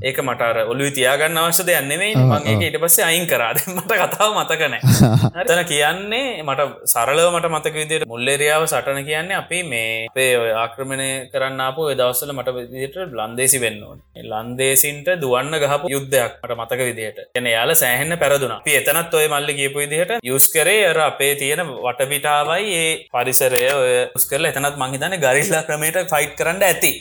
ඒක 0.00 0.18
මටර 0.22 0.58
ඔලු 0.72 0.90
තියාගන්න 0.96 1.38
අවශ්‍යද 1.40 1.70
යන්නෙමේ 1.74 2.12
මගේ 2.32 2.56
ඊට 2.60 2.78
පස්සේ 2.82 3.04
අයින් 3.08 3.26
කරාද 3.26 3.58
මට 3.66 3.98
කතාව 4.02 4.30
මතකනෑ 4.38 5.44
තන 5.48 5.62
කියන්නේ 5.70 6.42
මට 6.44 6.68
සරලව 6.92 7.26
මට 7.32 7.50
මතක 7.54 7.74
විදියට 7.80 8.08
මුල්ලෙරියාව 8.12 8.66
සටන 8.66 9.04
කියන්නේ 9.08 9.38
අපි 9.42 9.62
මේ 9.72 9.90
අපේ 10.08 10.30
ඔය 10.38 10.50
ආක්‍රමණය 10.68 11.08
කරන්න 11.32 11.60
අපපු 11.66 11.88
දවස්සල 12.00 12.32
මට 12.36 12.54
විදිට 12.56 12.96
ලන්දේසි 13.18 13.58
වෙන්න 13.64 13.82
ඕන. 13.88 13.98
ලන්දේසින්ට 14.30 15.08
දුවන්න 15.22 15.54
ගහපු 15.62 15.90
යුද්ධයක් 15.94 16.32
මට 16.42 16.56
මතක 16.58 16.80
විදිහට. 16.88 17.18
එන 17.38 17.46
යාල 17.52 17.72
සෑහෙන්න 17.82 18.16
පැරදුන. 18.22 18.54
අපි 18.58 18.76
එතනත් 18.80 19.14
ඔය 19.20 19.26
මල්ලි 19.34 19.54
කියපු 19.60 19.82
විදිහට 19.82 20.12
යුස් 20.30 20.46
කරේ 20.54 20.82
අර 20.90 21.00
අපේ 21.08 21.32
තියෙන 21.40 21.62
වටපිටාවයි 21.66 22.66
ඒ 22.80 22.90
පරිසරය 23.14 23.62
ඔය 23.74 23.94
උස් 24.18 24.26
කරල 24.30 24.50
එතනත් 24.50 24.78
මහිතන 24.82 25.16
ගරිල්ලා 25.24 25.62
ක්‍රමයට 25.68 25.98
ෆයිට් 26.12 26.34
කරන්න 26.40 26.62
ඇති. 26.68 26.92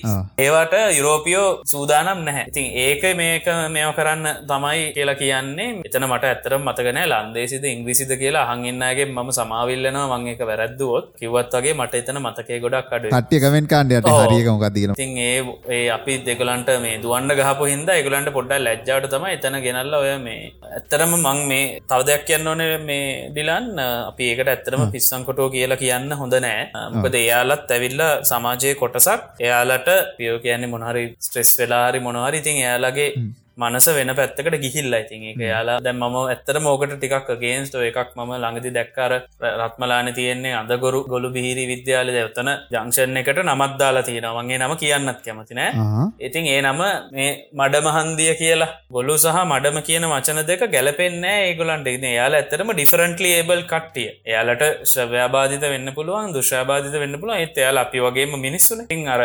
ඒවට 0.46 0.76
යුරෝපියෝ 1.00 1.48
සූදානම් 1.74 2.24
නැහැ. 2.28 2.46
ඉතින් 2.52 2.68
ඒක 2.86 3.04
මේක 3.22 3.48
මෙෝ 3.76 3.94
කරන්න 4.00 4.28
තමයි 4.52 4.86
කියලා 4.98 5.18
කියන්නේ. 5.24 5.70
එතන 5.90 6.08
මට 6.12 6.32
ඇත්තරම් 6.32 6.68
මතකනෑ 6.70 7.08
ලන්දේසිද 7.14 7.64
ඉංග්‍රිසිද 7.74 8.14
කියලා. 8.24 8.46
අහඟන්නගේ 8.48 9.08
ම 9.08 9.32
සමාවිල්ලනවා 9.40 10.08
මං 10.18 10.34
එක 10.34 10.46
වැරැද්දුවොත්. 10.52 11.14
කිවත් 11.20 11.56
වගේ 11.58 11.78
මට 11.80 12.02
එතන 12.02 12.22
මතකේ 12.26 12.60
ගොඩක් 12.64 12.94
අඩු 12.98 13.14
කට්ටිය 13.14 13.40
කමෙන්ට් 13.58 13.70
කාණ්ඩයට. 13.74 14.10
හරියක 14.24 14.48
මොකක්ද 14.54 14.78
කියලා. 14.78 14.96
ඉතින් 14.98 15.12
ඒ 15.18 15.38
ඒ 15.76 15.90
අපි 15.98 16.14
දෙගලන්ට 16.28 16.70
මේ 16.84 16.98
දුවන්න 17.04 17.34
ගහපු 17.40 17.70
හින්ද 17.72 17.90
එකගලන්ට 17.96 18.32
පොඩ්ඩ 18.38 18.64
ලැජ්ජාට 18.68 19.08
තම 19.14 19.26
එතන 19.32 19.58
ගෙනල්ල 19.66 19.98
ඔය 20.00 20.12
මේ 20.26 20.52
ඇත්තරම 20.78 21.16
මං 21.18 21.42
මේ 21.52 21.64
තව 21.90 22.00
දෙයක් 22.10 22.26
කියන්න 22.30 22.52
ඕන 22.52 22.64
මේ 22.90 23.08
ඩිලන්. 23.32 23.68
අපි 24.12 24.30
ඒකට 24.32 24.54
ඇත්තරම 24.54 24.86
පිස්සංකොටෝ 24.94 25.50
කියලා 25.56 25.82
කියන්න 25.84 26.18
හොඳ 26.22 26.38
නෑ. 26.46 26.62
මොකද 26.96 27.20
එයාලත් 27.24 27.76
ඇවිල්ල 27.78 28.06
සමාජය 28.32 28.76
කොටසක්. 28.84 29.28
එයාලට 29.48 29.90
පියෝ 30.20 30.40
කියන්නේ 30.46 30.74
මොනහරි 30.76 31.04
ස්ට්‍රෙස් 31.28 31.52
වෙලාහරි 31.60 32.06
මොනහරි 32.08 32.44
ඉතින් 32.44 32.64
එයාලගේ 32.64 33.10
මනස 33.58 33.88
වෙන 33.98 34.12
පැත්තකට 34.20 34.58
ගිහිල්ල 34.64 34.94
ඉතින් 34.94 35.24
එක 35.32 35.40
යාලා 35.44 35.78
දැන් 35.86 35.98
මම 35.98 36.18
ඇත්තර 36.24 36.60
මෝකට 36.60 36.94
ටිකක් 36.96 37.30
ගේන්ස්ටෝ 37.44 37.84
එකක් 37.90 38.12
මම 38.16 38.32
ළඟදි 38.36 38.72
දැක්කාර 38.78 39.14
රත්මලාන 39.60 40.10
තියෙන්නේ 40.18 40.54
අදගොරු 40.62 41.00
ගොලු 41.12 41.30
බිහිරි 41.36 41.64
විද්‍යාල 41.72 42.12
දෙවතන 42.18 42.50
ජංක්ෂන් 42.74 43.18
එකට 43.22 43.42
නමත්දාලා 43.44 44.04
තියෙනවගේ 44.10 44.60
නම 44.60 44.76
කියන්නත් 44.84 45.22
කැමතිනෑ 45.26 45.72
ආ. 45.76 46.06
ඉතින් 46.20 46.48
ඒ 46.48 46.62
නම 46.62 46.82
මේ 47.12 47.32
මඩමහන්දිය 47.54 48.34
කියලා 48.42 48.70
ගොලු 48.92 49.18
සහ 49.18 49.40
මඩම 49.44 49.80
කියන 49.88 50.06
වචන 50.12 50.42
දෙක 50.50 50.64
ගැලපෙන්නෑ 50.76 51.48
ඒගොලන්ට 51.48 51.90
ඉන්න 51.94 52.08
යාල 52.12 52.38
ඇතරම 52.40 52.72
ඩිෆරන්ටලි 52.74 53.34
ඒබල් 53.40 53.64
කට්ටිය. 53.72 54.08
එයාලට 54.26 54.64
ශ්‍රව්‍යාබාධිත 54.92 55.66
වෙන්න 55.74 55.94
පුළුවන් 55.98 56.34
දුෂ්‍යාබාධිත 56.38 57.00
වෙන්න 57.04 57.20
පුළුව 57.22 57.42
ඒත් 57.42 57.58
එයාල 57.58 57.82
අපි 57.84 58.06
වගේම 58.06 58.38
මිනිස්සුන. 58.48 58.86
ඉතින් 58.86 59.08
අර 59.16 59.22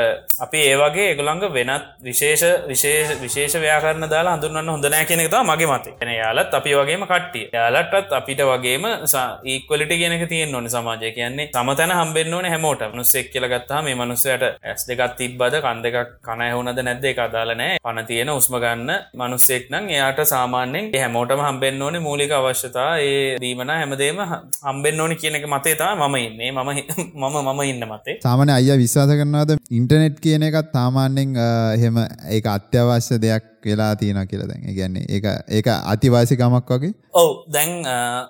අපි 0.47 0.59
ඒවගේ 0.71 1.07
ඒගොළඟ 1.11 1.47
වෙනත් 1.59 1.87
විශේෂ 2.03 2.45
විශේෂ 2.71 3.21
විශේෂ 3.23 3.61
ව්‍යාකරන 3.67 4.09
දාලා 4.23 4.37
හඳුන්වන්න 4.37 4.71
හොඳනෑ 4.73 5.07
කෙනෙක් 5.07 5.29
තම 5.31 5.51
මගේ 5.51 5.69
මතේ 5.71 5.95
එන 6.03 6.11
යාලත් 6.13 6.55
අපි 6.55 6.73
වගේම 6.79 7.05
කට්ටිය. 7.11 7.45
යාලටත් 7.55 8.13
අපිට 8.19 8.41
වගේම 8.43 8.85
ඒක්වලට 9.45 9.93
කියනක 10.01 10.25
තියෙන් 10.33 10.55
ඕන 10.55 10.69
සමාජය 10.71 11.11
කියන්නේ. 11.17 11.49
සමතැන 11.55 11.93
හම්බෙන්න්න 11.93 12.35
ඕන 12.35 12.47
හැමෝට. 12.47 12.83
මනුස්සෙක් 12.93 13.31
කියල 13.33 13.47
ගත්තා 13.53 13.83
මේ 13.83 13.95
මනුස්සයට 13.95 14.45
ඇස් 14.45 14.87
දෙකත් 14.89 15.17
තිබ්බද 15.19 15.57
කන් 15.65 15.83
දෙකක් 15.85 16.13
කනයහුනද 16.29 16.83
නැද්ද 16.89 17.05
එක 17.05 17.23
අදාලනෑ 17.27 17.79
පන 17.85 18.03
තියෙන 18.11 18.31
උස්ම 18.31 18.59
ගන්න 18.65 18.91
මනුස්සෙක් 19.15 19.71
නං 19.71 19.91
එයාට 19.97 20.23
සාමාන්‍යෙන් 20.25 20.91
ඒ 20.93 21.03
හැමෝටම 21.05 21.45
හම්බෙන්න්න 21.47 21.83
ඕන 21.83 22.01
මූලික 22.03 22.37
අවශ්‍යතා. 22.41 22.91
ඒ 23.01 23.39
දීමන 23.43 23.75
හැමදේම 23.75 24.23
හම්බෙන් 24.63 25.01
ඕනි 25.01 25.21
කියන 25.23 25.41
එක 25.41 25.49
මතේතා 25.49 25.93
මම 25.97 26.17
ඉන්නේ. 26.23 26.53
මම 26.53 26.71
මම 27.23 27.41
මම 27.47 27.63
ඉන්න 27.65 27.89
මතේ. 27.93 28.19
සාමන 28.23 28.51
අය 28.51 28.71
විශ්වාස 28.85 29.17
කරනවාද? 29.21 29.57
ඉන්ටනෙට් 29.71 30.21
කියන 30.21 30.49
එකත් 30.51 30.73
තාමාන්‍යෙන් 30.79 31.41
හෙම 31.83 31.99
ඒ 32.03 32.43
අත්‍යවශ්‍ය 32.53 33.19
දෙයක් 33.23 33.52
වෙලා 33.67 33.97
තියෙන 33.97 34.21
කියලා 34.29 34.49
දැන්. 34.51 34.65
ඒ 34.69 34.75
කියන්නේ 34.75 35.05
ඒක 35.09 35.27
ඒක 35.51 35.69
අතිවාසිකමක් 35.93 36.71
වගේ? 36.73 36.93
ඔව 37.13 37.31
දැන් 37.55 37.73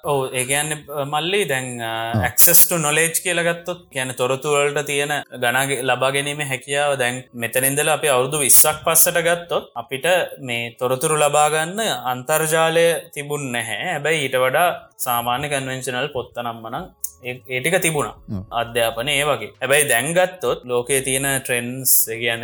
ඔව 0.04 0.20
ඒගැන්න 0.32 0.72
මල්ලි 1.12 1.42
දැන් 1.48 1.68
ඇක්සස්ට 1.80 2.72
නොලේජ් 2.78 3.20
කියලගත්තොත් 3.24 3.82
කියන 3.92 4.14
තොරතුවලට 4.20 4.86
තියෙන 4.86 5.14
ගනගේ 5.44 5.82
ලබා 5.82 6.12
ගැනීම 6.16 6.42
හැකියාව 6.52 6.96
දැන් 6.98 7.22
මෙතනින්දල 7.34 7.92
අපි 7.96 8.08
අවුදු 8.08 8.42
විස්සක් 8.44 8.82
පස්සට 8.86 9.20
ගත්තොත් 9.28 9.70
අපිට 9.74 10.08
මේ 10.40 10.74
තොරතුරු 10.80 11.16
ලබාගන්න 11.16 11.78
අන්තර්ජාලය 12.12 12.86
තිබුන් 13.14 13.44
නැහැ. 13.52 13.92
හැබැයි 13.92 14.24
ඊට 14.24 14.36
වඩා 14.44 14.68
සාමාන්‍ය 15.04 15.46
කන්වෙන්ශනල් 15.48 16.08
පොත්ත 16.16 16.36
නම්මනං 16.42 16.84
ඒටික 17.22 17.76
තිබුණා. 17.80 18.42
අධ්‍යාපන 18.52 19.08
ඒ 19.08 19.24
වගේ. 19.24 19.50
හැබැයි 19.62 19.88
දැන්ගත්තොත් 19.88 20.64
ලෝකයේ 20.64 21.00
තියෙන 21.02 21.28
ට්‍රෙන්න්ස් 21.38 21.92
කියන්න 22.12 22.42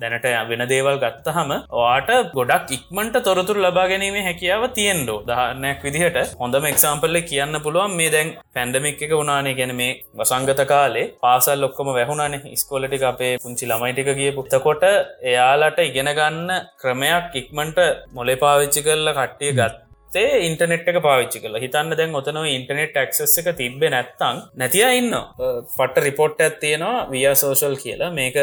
දැනට 0.00 0.28
වෙන 0.50 0.64
දේවල් 0.68 0.98
ගත්තහම 1.04 1.52
වාට 1.72 2.10
ගොඩක් 2.34 2.74
ඉක්මට 2.76 3.18
තොරතුර 3.26 3.58
ලබා 3.58 3.86
ගැනීම 3.92 4.18
හැකියාව 4.28 4.64
තියෙන්ඩෝ 4.78 5.18
දහනැක් 5.28 5.84
විදිහට 5.86 6.18
හොඳම 6.42 6.68
එක්සාම්පල්ල 6.72 7.20
කියන්න 7.30 7.60
පුළුවන් 7.64 7.96
මේ 8.00 8.10
දැන් 8.10 8.34
පැන්ඩමික් 8.54 9.02
එක 9.02 9.12
වුණානේ. 9.12 9.54
ගැන 9.54 9.74
මේ 9.76 9.92
වසංගත 10.16 10.60
කාලේ 10.66 11.06
පාසල් 11.22 11.60
ලොක්කොම 11.60 11.90
වැැහුණනේ. 11.90 12.56
ස්කෝලටික 12.56 13.04
අපේ 13.04 13.32
පුංචි 13.38 13.64
ළමයිටික 13.66 14.10
කිය 14.18 14.32
පුත්තකොට 14.32 14.84
එයාලට 15.24 15.78
ඉගෙන 15.80 16.10
ගන්න 16.18 16.50
ක්‍රමයක් 16.80 17.40
ඉක්මට 17.40 17.78
මොලේ 18.14 18.40
පාවිච්චි 18.42 18.86
කරල 18.86 19.10
කට්ටිය 19.12 19.52
ගත් 19.52 19.83
ඒ 20.22 20.40
ඉන්ටනෙට් 20.48 20.88
එක 20.90 20.98
පාවිච්චි 21.06 21.42
කල 21.44 21.56
හිතන්න 21.64 21.94
දැන් 22.00 22.18
ඔතනව 22.20 22.46
ඉන්ටනෙට් 22.56 22.98
ක්සස් 23.10 23.34
එක 23.42 23.48
තිබ්බ 23.60 23.82
නැත්තං 23.94 24.42
නැතිය 24.62 24.84
ඉන්න 24.98 25.16
පට 25.76 26.04
රිපෝට් 26.06 26.44
ඇත් 26.46 26.60
තියෙනවා 26.64 27.06
විය 27.12 27.26
සෝෂල් 27.42 27.76
කියලා. 27.84 28.10
මේක 28.18 28.36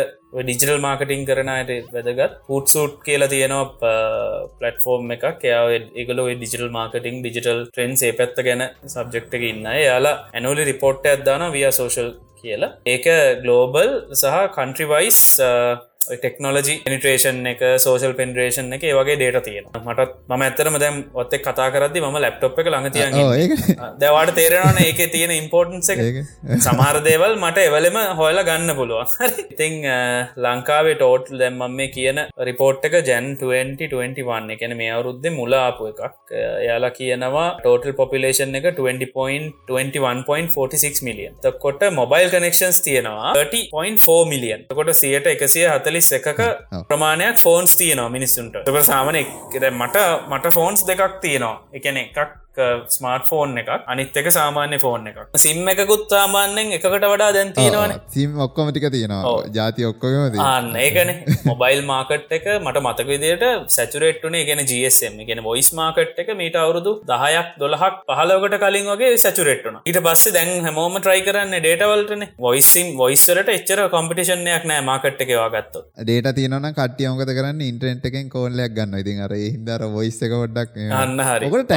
ඩිජිටල් 0.48 0.82
මාර්කටිං 0.86 1.24
කරනයට 1.30 1.94
වැදගත්. 1.96 2.40
පුට් 2.50 2.74
සුට් 2.74 2.98
කියලා 3.08 3.32
තියෙනවා 3.36 3.92
පලටෆෝර්ම් 4.60 5.14
එකක්. 5.18 5.46
එයාව 5.52 5.70
එකලෝ 6.04 6.28
ඩිජිටල් 6.32 6.74
මාර්කටිං 6.78 7.22
ඩිජිටල් 7.22 7.62
ට්‍රෙන්න්ස් 7.70 8.04
ඒ 8.10 8.18
පැත්ත 8.20 8.44
ගැන 8.50 8.66
සබ්ජෙක්්ක 8.96 9.34
ඉන්න. 9.52 9.64
යාලා 9.86 10.18
ඇනෝලි 10.34 10.68
රිපෝට් 10.72 11.08
ඇත්දාන 11.14 11.48
විය 11.56 11.68
සෝෂල් 11.80 12.12
කියලා. 12.42 12.76
ඒක 12.94 13.08
ගලෝබල් 13.46 13.92
සහ 14.22 14.38
කන්ට්‍රිවයිස් 14.58 15.22
ටෙක්නෝලජි 16.02 16.74
නිට්‍රේෂන් 16.92 17.38
එක 17.52 17.60
සෝෂල් 17.84 18.14
පෙන්ඩරේෂන් 18.20 18.68
එක 18.76 18.84
වගේ 19.00 19.16
ඩේට 19.20 19.38
තියෙන 19.48 19.66
මටත් 19.80 20.12
ම 20.30 20.32
ඇතරම 20.46 20.76
දැම් 20.84 20.96
ඔත්තෙ 21.22 21.36
කතා 21.46 21.68
කරදදි 21.76 22.00
ම 22.02 22.04
ලැප්ටොප් 22.24 22.56
එක 22.62 22.68
ළඟ 22.74 22.88
ඒක 23.42 23.54
දැවාට 24.02 24.32
තේරෙනවන 24.40 24.78
ඒක 24.86 25.00
තියෙන 25.14 25.32
ඉම්පෝර්ටන්ස 25.36 25.88
එක. 25.94 26.00
ඒක. 26.08 26.18
සමහර 26.66 26.98
දේවල් 27.08 27.34
මට 27.38 27.58
එවලෙම 27.68 27.98
හොයල 28.20 28.38
ගන්න 28.48 28.72
පුළුවන්. 28.80 29.08
ඉතිං 29.54 29.74
ලංකාවේ 30.46 30.96
ටෝට් 30.98 31.26
දැම්මම් 31.42 31.74
මේ 31.82 31.90
කියන 31.98 32.18
රිපෝට් 32.50 32.82
එක 32.90 32.96
ජැන් 33.10 33.26
2021 33.44 34.56
එකන 34.58 34.72
මේ 34.82 34.92
අවුරුද්ධ 34.96 35.28
මුලාපු 35.38 35.84
එකක්. 35.92 36.02
එයාලා 36.64 36.94
කියනවා 36.98 37.48
ටෝටල් 37.62 37.94
පොපිලේෂන් 38.02 38.52
එක 38.60 38.66
20.21.46 38.82 41.06
මිලියන් 41.08 41.34
තකොට 41.46 41.82
මොබයිල් 42.02 42.30
කනෙක්ෂන්ස් 42.34 42.78
තියෙනවා 42.88 43.30
30.4 43.38 44.20
මිලියන් 44.34 44.62
කොට 44.82 44.92
සියට 45.04 45.28
එකසිය 45.36 45.66
හතලිස් 45.92 46.12
එකක 46.18 46.42
ප්‍රමාණයක් 46.88 47.38
ෆෝන්ස් 47.38 47.76
තියනවා 47.76 48.10
මිනිස්සුන්ට 48.10 48.56
තක 48.66 48.84
සාමනෙක් 48.84 49.28
මට 49.72 49.98
මට 50.30 50.54
ෆෝන්ස් 50.54 50.86
දෙකක් 50.88 51.20
තියෙනවා 51.22 51.56
එකන 51.74 51.98
එකක් 51.98 52.20
ස්මාර්ට 52.88 53.28
ෆෝන් 53.32 53.58
එකක් 53.62 53.70
අනිත් 53.88 54.18
එක 54.22 54.28
සාමාන්‍ය 54.38 54.80
ෆෝන් 54.80 55.08
එකක්. 55.08 55.20
සිම් 55.36 55.68
එකකුත් 55.74 56.06
සාමාන්‍යෙන් 56.10 56.74
එකකට 56.78 57.06
වඩා 57.14 57.32
දැන් 57.38 57.54
තියෙනවන. 57.54 57.94
සිම් 58.16 58.40
ඔක්කොමටික 58.46 58.88
තියෙනවා. 58.96 59.36
ජාති 59.58 59.86
ඔක්කොම 59.86 60.40
ආන්න 60.40 60.76
ඒකන. 60.86 61.12
මොබයිල් 61.46 61.82
මාකට් 61.84 62.36
එක 62.38 62.48
මට 62.56 62.84
මතක 62.84 63.08
විදියට 63.08 63.46
සැචුරේට්ටුනේ 63.78 64.44
ගෙන 64.46 64.64
GSM 64.72 65.18
ගෙන 65.30 65.44
වොයිස් 65.44 65.72
මාකට් 65.74 66.20
එක 66.24 66.32
මීට 66.42 66.60
අවුරුදු 66.64 66.96
දහයක් 67.12 67.56
දොළහක් 67.64 68.02
පහලෝකට 68.12 68.58
කලින් 68.66 68.92
වගේ 68.94 69.18
සැචුරේට්ටුන 69.26 69.80
ඊට 69.84 70.02
පස්සේ 70.08 70.36
දැන් 70.38 70.52
හැමෝම 70.68 71.00
ට්‍රයි 71.00 71.26
කරන්න 71.28 71.58
ඩේටවල්ටන 71.58 72.28
වොයිසිම් 72.48 72.94
වොයිස්සලට 73.04 73.54
එච්චර 73.58 73.86
කොම්පිටිෂන්යක් 73.96 74.70
නෑ 74.72 74.88
මාකට් 74.90 75.26
එක 75.26 75.36
වාගත්තු 75.44 75.86
ඩේට 76.02 76.36
තියන 76.36 76.58
කටිය 76.76 77.10
මොකද 77.12 77.32
කරන්න? 77.38 77.62
ඉන්ට්‍රෙන්ට් 77.62 78.06
එකෙන් 78.10 78.30
කෝල්ලයක් 78.30 78.74
ගන්න 78.76 79.00
ඉතින් 79.02 79.22
අර 79.26 79.34
හිදර 79.36 79.86
ඔයිස් 79.88 80.18
එක 80.26 80.34
ොඩ්ඩක් 80.38 80.78
අන්න 81.02 81.20
හරි. 81.20 81.50
ඔකට 81.50 81.74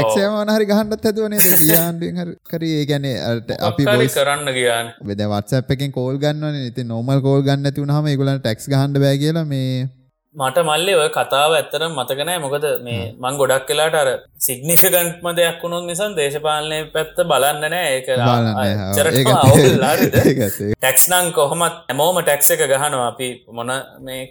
හරි 0.64 0.70
ගහන්ඩත් 0.70 1.06
ඇතුවනේ 1.08 1.40
ියාන්ඩ 1.66 2.30
කරේ 2.50 2.76
ඒ 2.76 2.86
ගැන 2.90 3.06
අපි 3.60 3.88
බොයිස් 3.88 4.16
කරන්න 4.18 4.48
ගියාන. 4.58 4.86
වෙද 5.02 5.20
වත්සප් 5.24 5.76
එකෙන් 5.76 5.92
කෝල් 5.92 6.16
ගන්න 6.18 6.62
ඉති 6.62 6.84
නොමල් 6.84 7.20
කෝල් 7.20 7.42
ගන්න 7.42 7.68
ඇතිවුණහම 7.70 8.08
ගුලන් 8.20 8.38
ටක්ස් 8.38 8.72
ගහන්ඩ 8.72 9.02
බෑ 9.04 9.18
කියලා 9.18 9.46
මේ 9.46 9.68
මට 10.34 10.64
මල්ලි 10.68 10.94
ඔය 10.94 11.08
කතාව 11.10 11.52
ඇත්තරම් 11.54 11.92
මතකනෑ 11.94 12.38
මොකද 12.44 12.64
මේ 12.86 13.02
මං 13.16 13.36
ගොඩක් 13.40 13.66
කලාට 13.68 13.94
අර 13.94 14.08
සිග්නිිකන්ට්ම 14.46 15.26
දෙයක් 15.38 15.60
වුණුත් 15.62 15.84
නිසන් 15.86 16.16
දේශපාලනය 16.16 16.78
පැත්ත 16.94 17.18
බලන්න 17.30 17.62
නෑ. 17.66 17.88
ඒක 17.96 18.08
ටැක්ස්නං 20.74 21.28
කොහොමත් 21.38 21.76
ඇමෝම 21.90 22.18
ටැක්ස 22.22 22.50
එක 22.50 22.64
ගහනවා. 22.66 23.06
අපි 23.08 23.28
මොන 23.50 23.70
මේ 24.00 24.22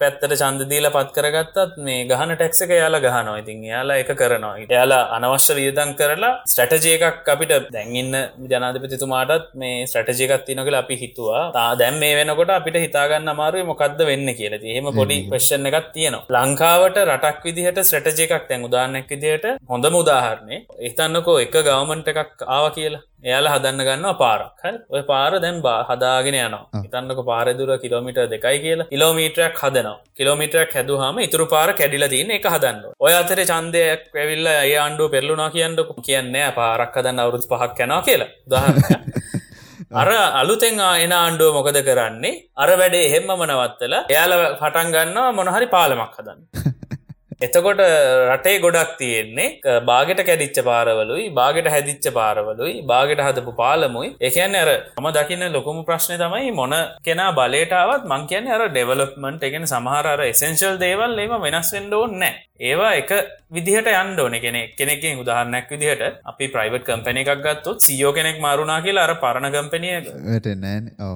පැත්තට 0.00 0.32
චන්දදීල 0.40 0.86
පත් 0.94 1.12
කරගත්තත් 1.16 1.76
මේ 1.84 2.00
ගහන 2.08 2.32
ටැක්ස 2.32 2.58
එක 2.64 2.72
යාලා 2.76 3.00
ගහනවා. 3.04 3.36
ඉතින් 3.42 3.62
යාලා 3.70 3.96
එක 4.02 4.10
කරනවා. 4.20 4.50
යාලා 4.72 5.02
අනවශ්‍ය 5.16 5.54
වියදන් 5.58 5.92
කරලා 6.00 6.32
ස්ටටජය 6.52 6.90
එකක් 6.96 7.30
අපිට 7.34 7.54
දැන්ඉන්න 7.76 8.16
ජනාධපතිතුමාටත් 8.52 9.46
මේ 9.62 9.86
ස්ටටජයකත් 9.92 10.44
තිනකල 10.48 10.76
අපි 10.82 11.00
හිතුවා. 11.02 11.44
තා 11.56 11.70
දැම් 11.80 11.96
මේ 12.02 12.12
වෙනකොට 12.18 12.52
අපිට 12.58 12.76
හිතාගන්න 12.84 13.32
අමාරුව 13.34 13.70
මොකක්ද 13.72 14.04
වෙන්න 14.10 14.28
කියලති 14.38 14.72
එහෙම 14.74 14.92
පොඩි 15.00 15.18
පශ්ෂණ 15.32 15.70
එකක් 15.72 15.88
තියෙනවා. 15.96 16.24
ලංකාවට 16.36 17.02
රටක් 17.08 17.42
විදිහට 17.48 17.82
ස්ටජය 17.90 18.28
එකක් 18.28 18.46
තැන් 18.50 18.68
උදාන්නක් 18.68 19.10
විදිහට 19.14 19.46
හොඳම 19.72 20.00
උදාහරණය 20.02 20.56
එතන්නකෝ 20.88 21.42
එක 21.46 21.56
ගවමන්ට 21.68 22.12
එකක් 22.14 22.48
ආව 22.56 22.66
කියලා 22.76 23.04
එයාලා 23.22 23.52
හදන්න 23.54 23.82
ගන්න 23.86 24.16
පාරක්. 24.18 24.62
හ 24.62 24.66
ඔය 24.90 25.02
පාර 25.02 25.32
දැන් 25.40 25.60
බා 25.62 25.78
හදාගෙන 25.88 26.36
යනවා. 26.36 26.82
ඉතන්නක 26.86 27.20
පාරදුර 27.24 27.70
කිලෝමිට 27.78 28.18
දෙකයි 28.32 28.58
කියලා. 28.64 28.86
කිලෝමීටරයක් 28.86 29.56
හදනවා. 29.62 29.96
කිලෝමිටරක් 30.14 30.74
හැදුහම 30.74 31.18
ඉතුරු 31.18 31.46
පාර 31.46 31.72
කැඩිල 31.72 32.06
තියන 32.08 32.30
එක 32.30 32.46
හදන්න 32.46 32.82
ඔය 33.00 33.12
අතර 33.12 33.40
චන්දයක් 33.42 34.02
ඇවිල්ල 34.14 34.46
අය 34.54 34.76
ආණ්ඩුව 34.76 35.10
පෙරලුනා 35.10 35.50
කියන්නක 35.50 35.92
කියන්නේ 36.02 36.48
පාරක් 36.52 36.94
හදන්න 36.94 37.18
අවුරුත් 37.18 37.48
පහක් 37.48 37.78
යනවා 37.80 38.02
කියලා. 38.02 38.30
දහ 38.46 38.64
අර 40.00 40.08
අලුතෙන් 40.40 40.80
එන 40.96 41.12
ආණ්ඩුව 41.14 41.54
මොකද 41.54 41.78
කරන්නේ? 41.88 42.34
අර 42.56 42.70
වැඩේ 42.76 43.06
එහෙම්මම 43.08 43.46
නවත්තල 43.48 43.94
එයාල 44.04 44.32
පටන් 44.60 44.92
ගන්නවා 44.94 45.30
මොනහරි 45.32 45.66
පාලමක් 45.68 46.18
හදන්න 46.18 46.40
එතකොට 47.40 47.80
රටේ 48.30 48.60
ගොඩක් 48.60 48.92
තියෙන්නේ 48.98 49.80
බාගෙට 49.82 50.20
කැඩිච්ච 50.20 50.58
පාරවලුයි 50.68 51.24
බාගෙට 51.30 51.68
හැදිච්ච 51.68 52.06
පාරවලුයි 52.18 52.80
බාගෙට 52.82 53.20
හදපු 53.20 53.52
පාලමුයි. 53.54 54.14
එකන්න 54.20 54.56
අර 54.56 54.70
ම 54.96 55.08
දකින්න 55.10 55.44
ලොකුම 55.52 55.84
ප්‍රශ්නය 55.84 56.16
තමයි 56.16 56.50
මොන 56.52 56.74
කෙනා 57.04 57.30
බලේටාවත් 57.32 58.08
මං 58.08 58.26
කියන 58.26 58.48
අර 58.48 58.62
ඩෙවලොප්මන්ට් 58.68 59.46
එකෙන 59.50 59.68
සමහර 59.68 60.24
එසෙන්ශල් 60.24 60.78
දේවල් 60.78 61.18
ඒම 61.18 61.36
වෙනස් 61.46 61.72
වෙන්ඩ 61.76 61.92
ඕන්නෑ 61.92 62.34
ඒවා 62.60 62.92
එක 62.94 63.10
විදිහට 63.50 63.88
යන්න 63.92 64.18
ඕන. 64.18 64.34
කෙනෙ 64.40 64.60
කෙනෙකින් 64.72 65.20
උදාහරණයක් 65.20 65.68
විදිහට 65.70 66.20
අපි 66.24 66.48
ප්‍රයිවට් 66.54 66.86
කම්පැන 66.88 67.20
එකක් 67.22 67.32
ගත්තු 67.44 67.76
සියෝ 67.78 68.12
කෙනෙක් 68.12 68.40
මාරුණා 68.40 68.80
කියලා 68.80 69.04
අර 69.08 69.14
පරණ 69.20 69.52
කම්පනිය 69.52 69.96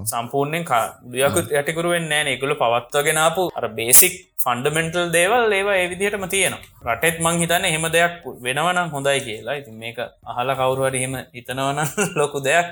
සම්පූර්ණයෙන් 0.04 0.66
දයකුත් 1.12 1.48
යටිකුරුවෙන් 1.52 2.10
නෑන 2.12 2.34
එකකුල 2.34 2.54
පවත්වගෙනාපු 2.60 3.48
අර 3.56 3.68
බේසික් 3.78 4.26
ෆන්ඩමෙන්ටල් 4.44 5.08
දේවල් 5.12 5.52
ඒවා 5.52 5.78
ඒ 5.80 5.88
විදිහටම 6.10 6.26
තියෙනවා. 6.28 6.60
රටෙත් 6.88 7.20
මං 7.20 7.38
හිතන්න 7.42 7.64
එහෙම 7.64 7.84
දෙයක් 7.94 8.24
වෙනවනම් 8.44 8.88
හොඳයි 8.94 9.20
කියලා. 9.20 9.56
ඉතින් 9.60 9.76
මේක 9.76 9.98
අහලා 10.26 10.56
කවරුවට 10.56 10.96
එහෙම 10.96 11.14
හිතනවන 11.34 11.80
ලොකු 12.20 12.40
දෙයක්. 12.40 12.66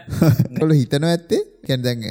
ොල 0.62 0.72
හිතන 0.72 1.04
ඇත්තේ? 1.04 1.40
කැදැන් 1.66 2.02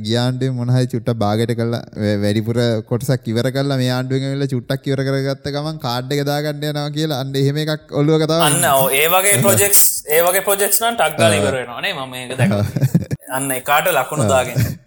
ගියාන්ඩේ 0.00 0.50
මොනහයි 0.52 0.84
චුට්ට 0.86 1.14
බාගට 1.16 1.54
කල්ලා 1.54 1.82
වැඩිපුර 2.22 2.60
කොටසක් 2.88 3.28
ඉවර 3.32 3.50
කල්ලා 3.50 3.80
මේ 3.82 3.90
ආණ්ඩුවෙන් 3.90 4.34
වෙලා 4.34 4.52
චුට්ටක් 4.54 4.88
ඉවර 4.90 5.04
කරගත්ත 5.08 5.50
ගමන් 5.50 5.80
කාඩ් 5.80 6.14
එක 6.16 6.24
දාගන්න 6.24 6.64
යනවා 6.64 6.88
කියලා. 6.90 7.20
අන්න 7.20 7.34
එහෙම 7.34 7.60
එකක් 7.64 7.92
ඔල්ලුව 7.92 8.22
කතාව 8.22 8.46
අන්න 8.48 8.70
ඒ 8.92 9.06
වගේ 9.08 9.36
ප්‍රොජෙක්ස් 9.42 9.82
ඒ 10.08 10.22
වගේ 10.22 10.46
ප්‍රොජෙක්ස්නන් 10.48 10.96
ටක්ගල 10.96 11.40
ඉවරෙනවානේ 11.40 11.94
මම 11.94 12.14
ඒක 12.14 12.38
දැක 12.38 12.52
අන්න 13.30 13.52
එකාට 13.52 13.92
ලකුණු 13.92 14.26
දාගෙන 14.28 14.82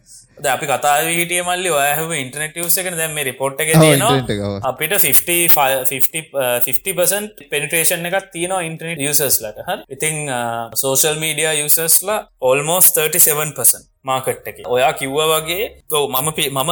අපි 0.46 0.66
කතාව 0.68 1.08
හිටිය 1.10 1.42
මල්ලි 1.42 1.70
ඔයහම 1.72 2.12
ඉන්ටනෙට 2.14 2.58
ස 2.66 2.78
එක 2.78 2.94
දැම 2.94 3.18
රිපොට් 3.30 3.60
එක 3.64 3.70
නවා 3.76 4.60
අපිට 4.70 4.94
50% 5.00 7.30
පෙනිටේෂන් 7.52 8.06
එකක් 8.10 8.26
තියනවා 8.32 8.62
ඉන්ටනෙට 8.70 9.00
යසස්ලට 9.02 9.58
හ 9.68 9.70
ඉතිං 9.90 10.16
සෝෂල් 10.76 11.20
මීඩිය 11.20 11.66
යසස්ලා 11.66 12.28
ඔල්මෝස් 12.42 12.94
37% 12.94 13.88
මාකට් 14.04 14.48
එක. 14.48 14.58
ඔයා 14.68 14.94
කිව්ව 14.94 15.18
වගේ 15.34 15.72
ඔව 15.92 16.10
මම 16.10 16.34
මම 16.52 16.72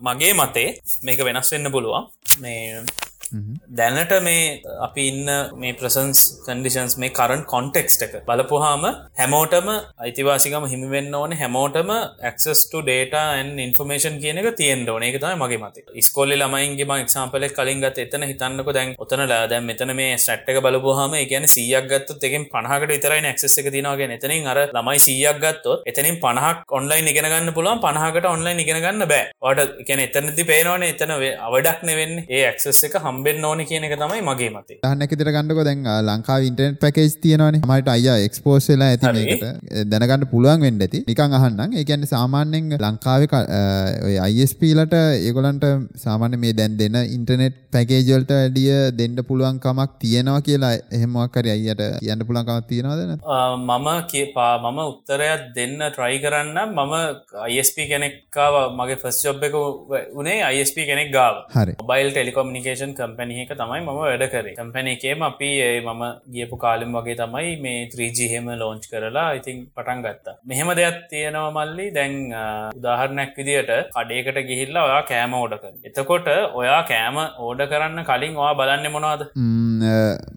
මගේ 0.00 0.34
මතේ 0.34 0.80
මේක 1.02 1.24
වෙනස් 1.24 1.52
වෙන්න 1.52 1.72
පුළුවන්. 1.72 2.06
මේ 2.40 2.84
Mm-hmm. 3.28 3.56
දැනට 3.72 4.12
මේ 4.22 4.42
අපි 4.80 5.04
ඉන්න 5.10 5.30
මේ 5.56 5.72
ප්‍රසන්ස් 5.74 6.20
කන්ඩිෂන්ස් 6.44 6.94
මේ 6.96 7.10
කරන් 7.10 7.42
කොන්ටෙක්ස්ට 7.46 8.02
එක 8.02 8.14
බලපුහාම 8.24 8.84
හැමෝටම 9.16 9.68
අයිතිවාසිකම 9.98 10.66
හිමිවෙන්න 10.66 11.14
ඕන 11.14 11.34
හැමෝටම 11.34 11.90
ක්ස්ට 12.22 12.74
ඩේටන් 12.80 13.50
ඉන්ෆර්මේෂන් 13.58 14.20
කියන 14.22 14.40
එක 14.42 14.50
තියෙන් 14.54 14.86
ඕන. 14.86 15.02
එක 15.02 15.18
තම 15.18 15.42
මගේ 15.42 15.60
මත 15.60 16.04
ස්කොල්ලි 16.06 16.36
ළමයින්ගේ 16.36 16.98
එක්සාම්පලෙක් 16.98 17.52
කලින් 17.52 17.82
ගත් 17.82 18.04
එතන 18.04 18.24
හිතන්නක 18.24 18.70
දැන් 18.70 18.94
ඔතන 18.98 19.24
දැන් 19.26 19.64
මෙතන 19.64 19.94
මේ 19.94 20.14
සට්ක 20.18 20.62
බලපුහම 20.62 21.16
එකන 21.16 21.48
සියක් 21.48 21.90
ගත්තු 21.90 22.18
එකෙන් 22.22 22.46
පහකට 22.46 22.88
විතරයි 22.88 23.34
ක්සෙස් 23.36 23.58
එක 23.58 23.70
තිනවාගෙන 23.70 24.12
එතනින් 24.12 24.46
අර 24.46 24.62
ළමයි 24.68 24.98
සියක් 25.00 25.38
ගත්තොත් 25.38 25.84
එතනින් 25.86 26.18
පණහක් 26.18 26.72
ඔන්ලයින් 26.72 27.06
ඉගෙනගන්න 27.06 27.52
පුළුවන් 27.52 27.82
පණහකට 27.82 28.26
ඔන්ලයින් 28.26 28.58
ඉගෙනගන්න 28.58 29.06
බෑ. 29.06 29.26
වට 29.42 29.82
එකන 29.82 30.06
එතනති 30.06 30.44
පේනවන 30.46 30.84
එතන 30.84 31.16
අවඩක් 31.16 31.84
නෙවෙන්න 31.84 32.24
ඒ 32.30 32.46
ක්සෙස් 32.54 32.82
එක 32.86 32.98
හම් 32.98 33.15
හම්බෙන් 33.16 33.44
ඕන 33.50 33.64
කියන 33.72 33.88
එක 33.88 33.96
තමයි 34.02 34.22
මගේ 34.28 34.50
මතේ 34.56 34.78
හන්නකෙතර 34.84 35.32
ගන්නක 35.34 35.64
දැන් 35.68 35.84
ලංකා 36.08 36.38
ඉන්ටර්නෙට් 36.48 36.80
පැකේජ් 36.84 37.10
තියෙනවන. 37.24 37.60
මට 37.68 37.88
අය 37.94 38.06
එක්ස්පෝස් 38.28 38.68
වෙලා 38.70 38.90
ඇතිකට 38.94 39.44
දැනගන්න 39.92 40.26
පුළුවන් 40.32 40.64
වෙන්න 40.66 40.82
ඇති. 40.86 41.02
නිකං 41.10 41.36
අහන්නම්. 41.38 41.76
ඒකැන්න 41.80 42.06
සාමාන්‍යෙන් 42.14 42.74
ලංකාව 42.78 43.22
අයිස්පීලට 44.26 44.94
ඒගොලන්ට 44.98 45.66
සාමාන්‍ය 46.04 46.40
මේ 46.44 46.54
දැන් 46.60 46.76
දෙන්න 46.80 46.98
ඉන්ටර්නෙට් 47.16 47.56
පැකේජල්ට 47.76 48.32
වැඩිය 48.36 48.76
දෙන්න 49.00 49.16
පුළුවන්කමක් 49.28 49.96
තියෙනවා 50.02 50.44
කියලා 50.48 50.72
එහෙමක්කර 50.98 51.50
අයියට 51.56 51.82
කියන්න 52.02 52.26
පුළන්කමක් 52.28 52.68
තියෙනවාදන 52.72 53.14
මම 53.68 53.88
කියපා 54.12 54.52
මම 54.62 54.80
උත්තරයක් 54.84 55.46
දෙන්න 55.58 55.78
ට්‍රයි 55.88 56.18
කරන්න 56.24 56.58
මම 56.68 56.94
අයිස්ප 57.46 57.78
කෙනෙක්කාව 57.92 58.54
මගේ 58.78 59.00
ෆස් 59.02 59.20
ජොබ් 59.26 59.44
එක 59.48 59.56
උනේ 60.20 60.38
අයිස්ප 60.50 60.78
කෙනෙක් 60.90 61.12
ගාව. 61.16 61.36
හරි. 61.56 61.74
බයිල් 61.90 62.08
ටෙලිකොමිනිකේෂන් 62.12 62.92
කම්පැනික 63.06 63.50
තමයි 63.62 63.80
මම 63.80 63.90
වැඩ 64.02 64.24
කරේ. 64.34 64.54
කම්පැන 64.60 64.92
එකේම 64.94 65.22
අපි 65.30 65.50
මම 65.86 66.02
ගියපු 66.34 66.56
කාලෙම් 66.64 66.96
වගේ 66.98 67.16
තමයි 67.22 67.50
මේ 67.64 67.80
3ජහෙම 67.94 68.46
ලෝංච් 68.62 68.84
කරලා 68.92 69.28
ඉතින් 69.38 69.56
පටන් 69.76 70.02
ගත්තා. 70.06 70.36
මෙහෙම 70.50 70.70
දෙයක් 70.80 70.98
තියෙනවා 71.12 71.50
මල්ලි. 71.56 71.86
දැන් 71.96 72.14
උදාහරණයක් 72.78 73.32
විදියට 73.38 73.72
කඩේකට 73.96 74.38
ගිහිල්ලා 74.50 74.84
ඔයා 74.88 75.02
කෑම 75.10 75.34
ඕඩක 75.40 75.64
එතකොට 75.88 76.28
ඔයා 76.60 76.82
කෑම 76.90 77.16
ඕඩ 77.46 77.62
කරන්න 77.72 78.04
කලින් 78.10 78.36
ඔයා 78.42 78.58
බලන්න 78.60 78.92
මොනවාද? 78.96 79.22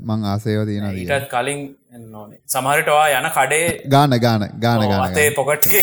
මං 0.07 0.25
ආසයෝ 0.33 0.65
තියෙන 0.69 0.89
ඊටත් 1.01 1.29
කලින් 1.35 1.61
ඕනේ. 2.21 2.39
සමහරටවා 2.53 3.07
යන 3.19 3.29
කඩේ 3.37 3.67
ගාන 3.95 4.15
ගාන 4.25 4.43
ගාන 4.65 4.87
ගාතේ 4.93 5.29
පොකට් 5.37 5.69
කිය 5.69 5.81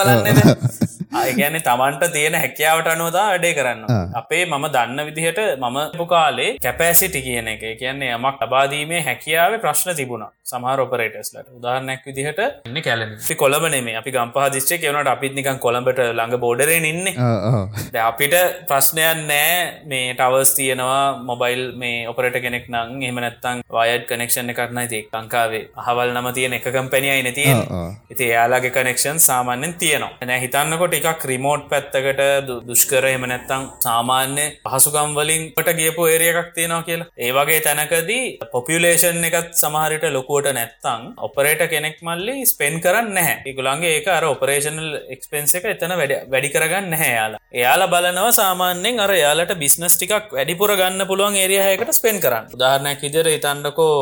බලන්න 0.00 0.85
ආයගැන 1.16 1.58
තමන්ට 1.68 2.12
තියෙන 2.16 2.38
හැකියාවට 2.42 2.92
අනුවතා 2.94 3.26
වැඩේ 3.30 3.54
කරන්න. 3.58 3.82
අපේ 4.20 4.44
මම 4.46 4.66
දන්න 4.76 5.06
විදිහට 5.08 5.40
මම 5.62 5.78
පුකාලේ 6.00 6.50
කැපෑසිටි 6.64 7.22
කියන 7.26 7.48
එක 7.54 7.64
කියන්නේ 7.82 8.12
යමක් 8.16 8.42
අබාදීමේ 8.48 9.02
හැකියාව 9.08 9.58
ප්‍රශ්න 9.64 9.94
තිබුණ. 10.00 10.26
සමහර 10.50 10.80
ඔපරේටස්ලට 10.86 11.48
උදාහරනැක් 11.58 12.02
විදිහට 12.08 12.40
එන්න 12.42 12.80
කැලමි 12.86 13.36
කොළඹනේ 13.42 13.96
අපි 14.00 14.10
ගම්පහ 14.16 14.46
දිස්්චේ 14.54 14.78
කියවනට 14.82 15.12
අපිත් 15.14 15.34
නිකන් 15.38 15.58
කොළඹට 15.66 16.00
ළඟ 16.04 16.36
බෝඩරෙන් 16.44 16.84
ඉන්න. 16.92 17.06
අපිට 18.08 18.34
ප්‍රශ්නයන් 18.68 19.26
නෑ. 19.30 19.56
මේ 19.90 20.14
ටවර්ස් 20.18 20.50
තියෙනවා 20.58 21.02
මොබයිල් 21.28 21.62
මේ 21.80 22.06
ඔපරට 22.10 22.36
කෙනෙක් 22.44 22.68
නං 22.72 23.02
එහමනැත්තං 23.08 23.62
වයඩ් 23.76 24.04
කනෙක්ෂණ 24.10 24.52
එකක්නයි 24.52 24.86
තිේ 24.92 25.02
ලංකාවේ 25.16 25.62
අහවල් 25.82 26.12
නම 26.14 26.28
තියෙන 26.36 26.56
එක 26.58 26.68
කම්පැනියයි 26.76 27.24
නතිය 27.26 27.50
ඉති 28.12 28.24
එයාලාගේ 28.30 28.72
කනෙක්ෂන් 28.76 29.18
සාමාන්‍යෙන් 29.28 29.74
තියෙනවා. 29.82 30.26
නැ 30.30 30.40
හිතන්නකොට 30.44 30.96
එකක් 31.06 31.24
රිමෝට් 31.30 31.64
පැත්තකට 31.70 32.22
දුෂ්කර 32.68 33.06
එම 33.12 33.24
නැත්තං 33.32 33.64
සාමාන්‍ය 33.86 34.46
පහසුකම් 34.66 35.14
වලින්ට 35.18 35.70
ගියපු 35.80 36.02
ඒරියකක් 36.12 36.50
තියෙනවා 36.56 36.86
කියලා. 36.88 37.08
ඒවගේ 37.26 37.60
තැනකදී 37.66 38.24
පොපියලේෂන් 38.52 39.24
එකත් 39.28 39.52
සමහරිට 39.62 40.06
ලොකුවට 40.16 40.50
නැත්තං 40.58 41.02
ඔපරේට 41.26 41.62
කෙනෙක් 41.72 41.98
මල්ලි 42.08 42.36
ස්පෙන් 42.52 42.80
කරන්න 42.84 43.12
නැහැ. 43.16 43.36
ඉකුළන්ගේ 43.50 43.92
ඒක 43.96 44.08
අර 44.08 44.24
ඔපරේෂනල් 44.32 44.90
එක්ස්පෙන්ස 45.14 45.54
එක 45.58 45.66
එතන 45.74 45.96
වැඩ 46.00 46.14
වැඩි 46.32 46.52
කරගන්න 46.54 46.90
නැහැ 46.92 47.12
යාලා 47.16 47.40
එයාලා 47.60 47.90
බලනවා 47.94 48.32
සාමාන්‍යෙන් 48.40 49.02
අර 49.04 49.12
යාලට 49.22 49.52
බිස්නස් 49.62 49.96
ටිකක් 49.96 50.32
වැඩිපුර 50.36 50.72
ගන්න 50.80 51.08
පුළුවන් 51.10 51.36
ඒරියහයකට 51.42 51.92
ස්පෙන් 51.98 52.20
කරන්න. 52.24 52.50
උදාහරණයක් 52.56 53.02
විදිර 53.06 53.28
හිතන්නකෝ 53.34 53.92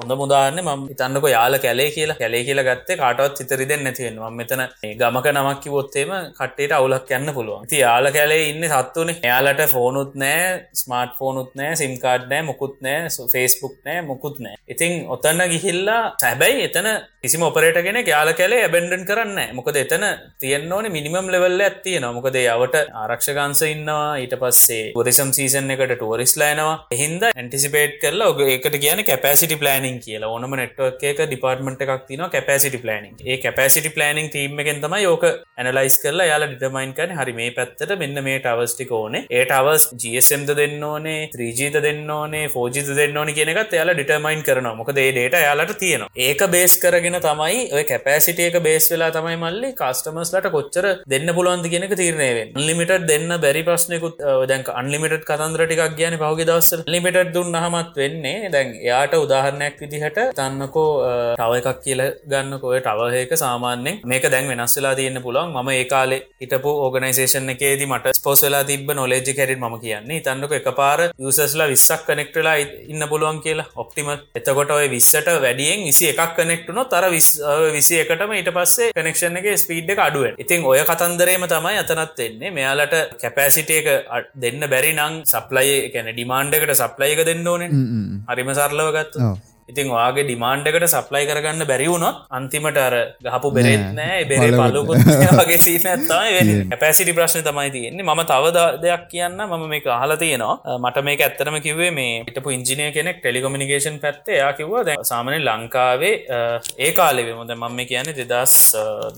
හොඳ 0.00 0.12
මුදාන්න 0.22 0.60
ම 0.64 0.86
හිතන්නක 0.90 1.26
යාල 1.36 1.58
කැලේ 1.64 1.90
කියලා. 1.96 2.18
කැලේ 2.22 2.44
කියලා 2.48 2.68
ගත්තේ 2.68 3.00
කාටවත් 3.02 3.42
හිතරිදෙන් 3.42 3.84
නැතිවෙනවා 3.86 4.30
මෙතන 4.40 4.62
ගමක 5.00 5.26
නමක් 5.34 5.60
කිවොත්තේම 5.64 6.12
කට 6.38 6.53
කට්ටේට 6.54 6.76
අවුලක් 6.78 7.10
යන්න 7.10 7.32
පුළුවන්. 7.36 7.66
ති 7.68 7.80
යාල 7.80 8.06
කැලේ 8.14 8.48
ඉන්න 8.50 8.64
සත්තුනේ. 8.64 9.18
එයාලට 9.22 9.62
ෆෝනුත් 9.74 10.14
නෑ 10.14 10.68
ස්මාර්ට් 10.80 11.16
ෆෝනුත් 11.18 11.50
නෑ 11.58 11.74
සිම්කාඩ් 11.80 12.28
නෑ 12.30 12.42
මුකුත් 12.48 12.76
නෑ 12.84 13.08
ෆේස්බුක් 13.32 13.76
නෑ 13.86 14.02
මුකුත් 14.10 14.38
නෑ. 14.44 14.56
ඉතින් 14.68 15.06
ඔතන්න 15.14 15.42
ගිහිල්ලා 15.52 16.02
සැබැයි 16.22 16.64
එතන 16.68 16.88
කිසිම 17.22 17.42
ඔපරේටගෙන 17.48 18.00
යාල 18.06 18.32
කැලේ 18.40 18.62
ඇබෙන්ඩන් 18.66 19.04
කරන්න 19.10 19.54
මොකද 19.58 19.78
එතන 19.82 20.04
තියන්න 20.42 20.72
ඕන 20.76 20.90
මිනිමම් 20.96 21.30
ලෙවල්ල 21.34 21.66
ඇත්තිය 21.66 21.98
නොමකද 22.04 22.38
යවට 22.42 22.76
ආරක්ෂගන්ස 23.02 23.62
ඉන්නවා. 23.70 24.18
ඊට 24.22 24.36
පස්සේ 24.42 24.92
පුරිසම් 24.96 25.32
සීසන් 25.38 25.74
එකට 25.74 25.96
ටුවරිස්ලානවා 25.96 26.76
එහින්ද 26.96 27.28
ඇන්ටිසිපේට් 27.30 27.98
කරලා 28.02 28.30
ඔග 28.34 28.44
එකට 28.46 28.78
කියන 28.84 29.04
කැපසිටි 29.10 29.60
ප්ලනිින් 29.62 30.00
කියලා. 30.04 30.32
ඕනම 30.34 30.58
නෙට්වක් 30.60 31.02
එක 31.12 31.24
ඩිපාර්ට්මට 31.26 31.84
එකක් 31.86 32.06
තින 32.10 32.24
කැපසිටි 32.36 32.82
ප්ලනිින් 32.84 33.16
ඒ 33.24 33.40
කැපසිටි 33.44 33.94
ප්ලනිින් 33.96 34.30
තීම 34.34 34.60
එකෙන් 34.64 34.82
තම 34.84 34.96
යෝක 35.02 35.24
ඇනලයිස් 35.58 35.96
කරලා 36.02 36.28
යාලා 36.34 36.50
ඩිටමයින් 36.52 36.94
කන 36.98 37.16
හරි 37.20 37.36
මේ 37.40 37.50
පැත්තට 37.58 37.94
මෙන්න 38.02 38.22
මේ 38.28 38.38
ටවස්ටික 38.44 38.92
ඕනේ. 39.00 39.24
ඒ 39.38 39.44
ටවස් 39.50 39.84
ජSMද 40.02 40.50
දෙන්න 40.60 40.84
ඕනේ 40.90 41.20
ත්‍රීජීත 41.34 41.76
දෙන්න 41.86 42.10
ඕනේ 42.18 42.44
ෆෝජිත 42.54 42.88
දෙන්න 43.00 43.16
ඕනි 43.20 43.36
කියෙනකත් 43.38 43.74
යාලා 43.78 43.96
ඩිටමයින් 43.98 44.42
කරනවා. 44.48 44.74
මොකද 44.80 44.98
ඒ 45.04 45.10
ඩේට 45.12 45.36
යාලට 45.46 45.74
තියෙනවා. 45.82 46.10
ඒක 46.26 46.42
බේස් 46.54 46.74
කරගෙන 46.82 47.18
තමයි 47.26 47.60
ඔය 47.76 47.84
කැපසිටියක 47.90 48.58
බේස් 48.66 48.88
වෙලා 48.92 49.10
තමයි 49.16 49.36
මල්ලි 49.44 49.70
කස්ටමස්ලට 49.80 50.48
කොච්චර 50.56 50.86
දෙන්න 51.12 51.34
පුළුවන්ද 51.38 51.68
කියෙනක 51.72 51.94
තීරණයවෙන් 52.02 52.54
ලිමිට 52.68 52.94
දෙන්න 53.10 53.36
බැරි 53.44 53.62
ප්‍රශ්නයකුත් 53.68 54.22
දැන් 54.50 54.64
අන්ලිමිට 54.80 55.26
කතන්දර 55.30 55.64
ටිකක් 55.66 55.96
කියන 56.00 56.18
පහුග 56.22 56.42
දවස 56.50 56.70
ලිමිට 56.94 57.20
දුන්න 57.36 57.60
හමත් 57.64 57.96
වෙන්නේ. 58.02 58.50
දැන් 58.54 58.74
එයාට 58.84 59.14
උදාහරණයක් 59.24 59.80
විදිහට 59.84 60.20
තන්නකෝ 60.40 60.90
ටව 61.38 61.52
එකක් 61.60 61.82
කියල 61.86 62.02
ගන්නකොය 62.32 62.80
ටවහයක 62.86 63.32
සාමාන්‍යෙන් 63.44 64.00
මේක 64.12 64.30
දැන් 64.34 64.50
වෙනස් 64.52 64.76
වෙලා 64.78 64.94
තියන්න 65.00 65.22
පුළුවන්. 65.26 65.52
ම 65.64 65.68
ඒ 65.74 65.84
කාලේ 65.92 66.23
හිටපු 66.42 66.70
ඕගනයිසේෂන් 66.84 67.52
එකේදී 67.54 67.88
මට 67.90 68.14
ස්පෝස් 68.18 68.42
වෙලා 68.44 68.64
තිබ 68.70 68.90
නොලෙජ් 68.98 69.22
කැරට 69.38 69.60
ම 69.60 69.76
කියන්නේ. 69.84 70.20
තන්නක 70.26 70.52
එක 70.60 70.68
පාර 70.80 71.00
යුසස්ලා 71.18 71.68
විස්සක් 71.72 72.04
කනෙක්ටලා 72.08 72.56
ඉන්න 72.92 73.04
පුළුවන් 73.12 73.40
කියලා. 73.44 73.66
ඔප්ටිම 73.76 74.10
එතකොට 74.40 74.70
ඔය 74.70 74.88
විස්සට 74.94 75.30
වැඩියෙන් 75.44 75.84
විසි 75.88 76.10
එකක් 76.12 76.34
කනෙක්ටුන 76.38 76.82
තර 76.92 77.08
විසි 77.76 78.00
එකටම 78.02 78.34
ඊට 78.38 78.52
පස්සේ 78.58 78.92
කනෙක්ෂන් 78.98 79.40
එක 79.40 79.48
ස්පීඩ් 79.64 79.94
එක 79.94 80.04
අඩුවෙන් 80.06 80.38
ඉතින් 80.38 80.68
ඔය 80.72 80.82
කතන්දරේම 80.90 81.48
තමයි 81.54 81.80
අතනත් 81.82 82.18
වෙන්නේ. 82.18 82.50
මෙයාලට 82.50 82.94
කැපෑසිටියක 83.22 83.88
දෙන්න 84.44 84.68
බැරි 84.74 84.92
නං 84.94 85.22
සප්ලයි 85.32 85.90
කැන 85.94 86.12
ඩිමාන්්ඩකට 86.12 86.76
සප්ලයික 86.82 87.24
දෙන්න 87.30 87.46
ඕනේ. 87.46 87.70
හරිම 88.30 88.54
සරලව 88.54 88.94
ගත්ත 88.96 89.53
ඉතින් 89.68 89.88
වාගේ 89.90 90.24
ඩිමාන්්ඩකට 90.26 90.86
සප්ලයි 90.92 91.24
කරගන්න 91.28 91.64
බැරිවුණොත් 91.70 92.16
අන්තිමට 92.30 92.78
අර 92.78 92.94
ගහපු 93.26 93.48
බෙරෙත් 93.56 93.84
නෑ 93.98 94.18
බෙරේ 94.30 94.50
පල්ලුකුත් 94.52 95.00
වගේ 95.38 95.58
සීන 95.58 95.86
ඇත්තයි 95.88 96.56
පැසිටි 96.76 97.16
ප්‍රශ්න 97.18 97.44
තමයි 97.48 97.70
තියෙන්නේ. 97.76 98.04
ම 98.08 98.22
තවද 98.24 98.64
දෙයක් 98.84 99.04
කියන්න 99.12 99.40
මම 99.40 99.64
මේ 99.66 99.82
අහල 99.96 100.16
තියෙනවා. 100.16 100.78
මට 100.78 101.04
මේ 101.08 101.18
ඇත්තරම 101.18 101.58
කිවේ 101.66 101.90
මේ 101.90 102.22
ඉටපු 102.30 102.54
ඉංජිනය 102.56 102.90
කෙනෙක් 102.92 103.20
ටෙලිකොමිනිකේෂන් 103.20 104.00
පැත්තේ. 104.04 104.40
යා 104.42 104.52
කිව්ව 104.52 104.74
දැ 104.88 104.96
සාමන 105.02 105.38
ලංකාවේ 105.40 106.14
ඒ 106.78 106.92
කාලෙවේ 106.92 107.38
මොද 107.40 107.54
මම 107.54 107.80
කියන්නේ 107.86 108.18
දෙදස් 108.22 108.56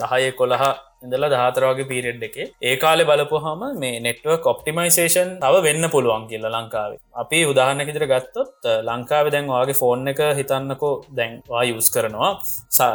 දහය 0.00 0.30
කොළහා 0.32 0.72
ඉඳලා 1.04 1.32
දහතරවාගේ 1.32 1.90
පීරෙඩ් 1.90 2.22
එක. 2.28 2.36
ඒ 2.62 2.76
කාලෙ 2.76 3.02
බලපුහම 3.04 3.66
මේ 3.82 3.98
නෙට්වක් 4.06 4.46
ඔප්ටිමයිසේෂන් 4.52 5.36
තව 5.42 5.64
වෙන්න 5.66 5.90
පුළුවන් 5.90 6.30
කියලා 6.30 6.54
ලංකාවේ 6.56 7.05
අපි 7.16 7.40
උදාහරණකිතර 7.46 8.04
ගත්තොත් 8.06 8.68
ලංකාව 8.84 9.30
දැන් 9.34 9.50
වගේ 9.52 9.74
ෆෝන් 9.74 10.08
එක 10.08 10.20
හිතන්නකෝ 10.38 10.92
දැන්වා 11.12 11.64
යුස් 11.64 11.88
කරනවා. 11.90 12.30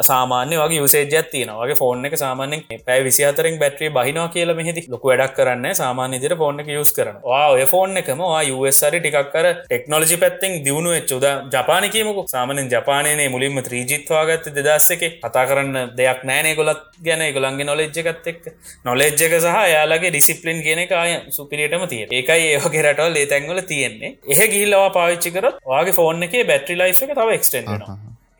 සාමාන්‍ය 0.03 0.55
වගේ 0.57 0.79
යුසේජත් 0.79 1.31
තියෙන 1.31 1.53
වගේ 1.55 1.79
ෆෝන් 1.81 2.05
එක 2.05 2.15
සාමානෙන් 2.15 2.63
පැයි 2.87 3.03
විසිහතරෙන් 3.03 3.59
බැට්‍රී 3.61 3.91
බහිනවා 3.91 4.27
කියල 4.29 4.53
මෙහිදි 4.53 4.85
ලොක 4.89 5.03
වැඩක් 5.03 5.35
කරන්න 5.37 5.67
සාමාන්‍ය 5.75 6.21
දිර 6.21 6.35
ෆෝන් 6.35 6.59
එක 6.59 6.69
යුස් 6.69 6.93
කරන 6.93 7.17
ඔය 7.33 7.65
ෆෝන් 7.65 7.97
එකම 7.97 8.23
යුසරි 8.49 8.99
ටිකක් 8.99 9.31
කර 9.33 9.47
ටෙක්නෝලජි 9.61 10.17
පැත්තෙන් 10.17 10.57
දියුණු 10.65 10.91
එච්චුද 10.93 11.25
ජපානකීමක 11.51 12.21
සාමනෙන් 12.27 12.71
ජපානයේ 12.71 13.29
මුලින්ම 13.29 13.59
ත්‍රීජිත්වාගත්ත 13.61 14.51
දෙදස් 14.57 14.89
එක 14.95 15.03
කතා 15.21 15.45
කරන්න 15.45 15.95
දෙයක් 15.97 16.21
නෑනේ 16.23 16.55
ගොලත් 16.55 16.83
ගැන 17.01 17.25
ගොලන්ගේ 17.33 17.65
නොලෙජ් 17.65 17.99
එකත් 18.03 18.27
එක් 18.27 18.41
නොලෙජ්ජක 18.85 19.35
සහ 19.39 19.57
යාලගේ 19.71 20.11
ඩිසිප්ලින් 20.11 20.61
කියන 20.63 20.83
කාය 20.87 21.11
සුපිරියටම 21.31 21.85
තිය 21.87 22.03
ඒකයි 22.11 22.47
ඒහගේ 22.49 22.83
රටවල් 22.83 23.15
ඒ 23.15 23.27
තැන්වල 23.27 23.61
තියෙන්නේ. 23.63 24.10
එහ 24.33 24.47
ගිල්ලවා 24.53 24.89
පාවිච්චි 24.91 25.35
කරත් 25.35 25.59
වගේ 25.65 25.97
ෆෝන් 25.99 26.23
එක 26.23 26.39
බැට්‍රි 26.47 26.77
ලයි් 26.77 26.95
එක 26.97 27.13
තව 27.13 27.29
එක්ස්ටෙන්ට 27.33 27.85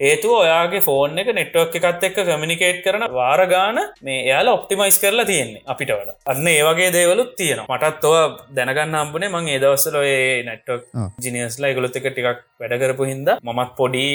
ඒතු 0.02 0.30
ඔයාගේ 0.36 0.82
ෆෝන් 0.82 1.20
එක 1.22 1.28
නෙට්වක් 1.38 1.76
එකත් 1.80 2.04
එක්ක 2.08 2.16
කමිනිකේට් 2.28 2.80
කරන 2.86 3.04
වාරගාන 3.12 3.78
මේ 4.02 4.22
එයාල 4.24 4.48
ඔප්ටිමයිස් 4.50 4.98
කරලා 5.04 5.26
තියෙන්නේ 5.26 5.62
අපිට 5.66 5.92
වඩ. 5.92 6.16
අන්න 6.26 6.48
ඒවගේ 6.48 6.90
දේවලුත් 6.96 7.36
තියෙන 7.38 7.62
මටත් 7.66 8.08
ඔව 8.10 8.16
දැනගන්න 8.56 8.98
හම්බුනේ 9.00 9.30
මං 9.30 9.52
ඒදවස්සල 9.56 9.98
ඒ 10.04 10.42
නැට්වක් 10.44 10.88
ජිනියස්ලා 11.24 11.74
ගොලොත් 11.76 12.00
එක 12.00 12.08
ටිකක් 12.10 12.42
වැඩකරපු 12.60 13.10
හින්ද 13.12 13.30
මමත් 13.40 13.76
පොඩි 13.78 14.06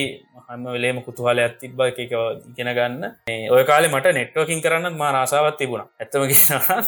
හම 0.49 0.67
වෙලේම 0.67 0.99
kutuහල 1.03 1.39
ඇත්තිබ 1.39 1.81
එක 1.83 1.99
ඉගෙන 2.01 2.71
ගන්න. 2.71 3.05
ඔය 3.51 3.63
කාලේ 3.65 3.91
මට 3.91 4.13
නෙට්වකින් 4.15 4.61
කරන්න 4.63 4.97
මා 4.97 5.11
රසාවත් 5.15 5.57
තිබුණ. 5.59 5.85
ඇත්තම 5.99 6.27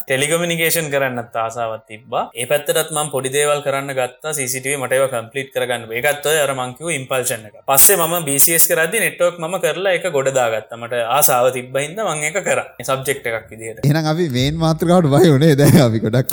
ටෙලිකමිනිකේෂන් 0.00 0.90
කරන්නත් 0.94 1.36
ආසාවත් 1.36 1.84
තිබා 1.88 2.24
ඒ 2.32 2.46
පැත්තටත් 2.46 2.92
මම් 2.92 3.10
පොඩි 3.14 3.32
දේවල් 3.32 3.62
කරන්න 3.62 3.92
ගත්තා. 3.92 4.34
සිටේ 4.34 4.76
මටව 4.76 5.08
කම්පලිට් 5.10 5.50
කරගන්න 5.54 5.90
ඒකත්ව 5.92 6.38
අර 6.38 6.54
මංකිව 6.54 6.92
ඉම්පල්ෂන් 6.98 7.48
එක. 7.48 7.58
පස්සේ 7.66 7.98
ම 7.98 8.14
බිසිස් 8.24 8.68
කරදදි 8.70 9.02
නෙට්වක් 9.04 9.42
ම 9.42 9.58
කරලා 9.58 9.96
එක 9.98 10.06
ගොඩදාගත්තමට 10.10 10.96
ආසාාව 11.10 11.50
තිබ්බහින්ද 11.52 11.98
මං 12.00 12.24
එක 12.30 12.40
කර. 12.42 12.62
සබ්ජෙක්් 12.84 13.26
එකක් 13.28 13.50
විදිට 13.50 13.84
එන 13.84 14.00
අපි 14.04 14.28
මේන් 14.30 14.56
මාත්‍රකාට 14.58 15.10
බය 15.10 15.24
වනේ 15.28 15.56
දැ 15.56 15.72
අපි 15.80 16.04
ගොඩක් 16.04 16.32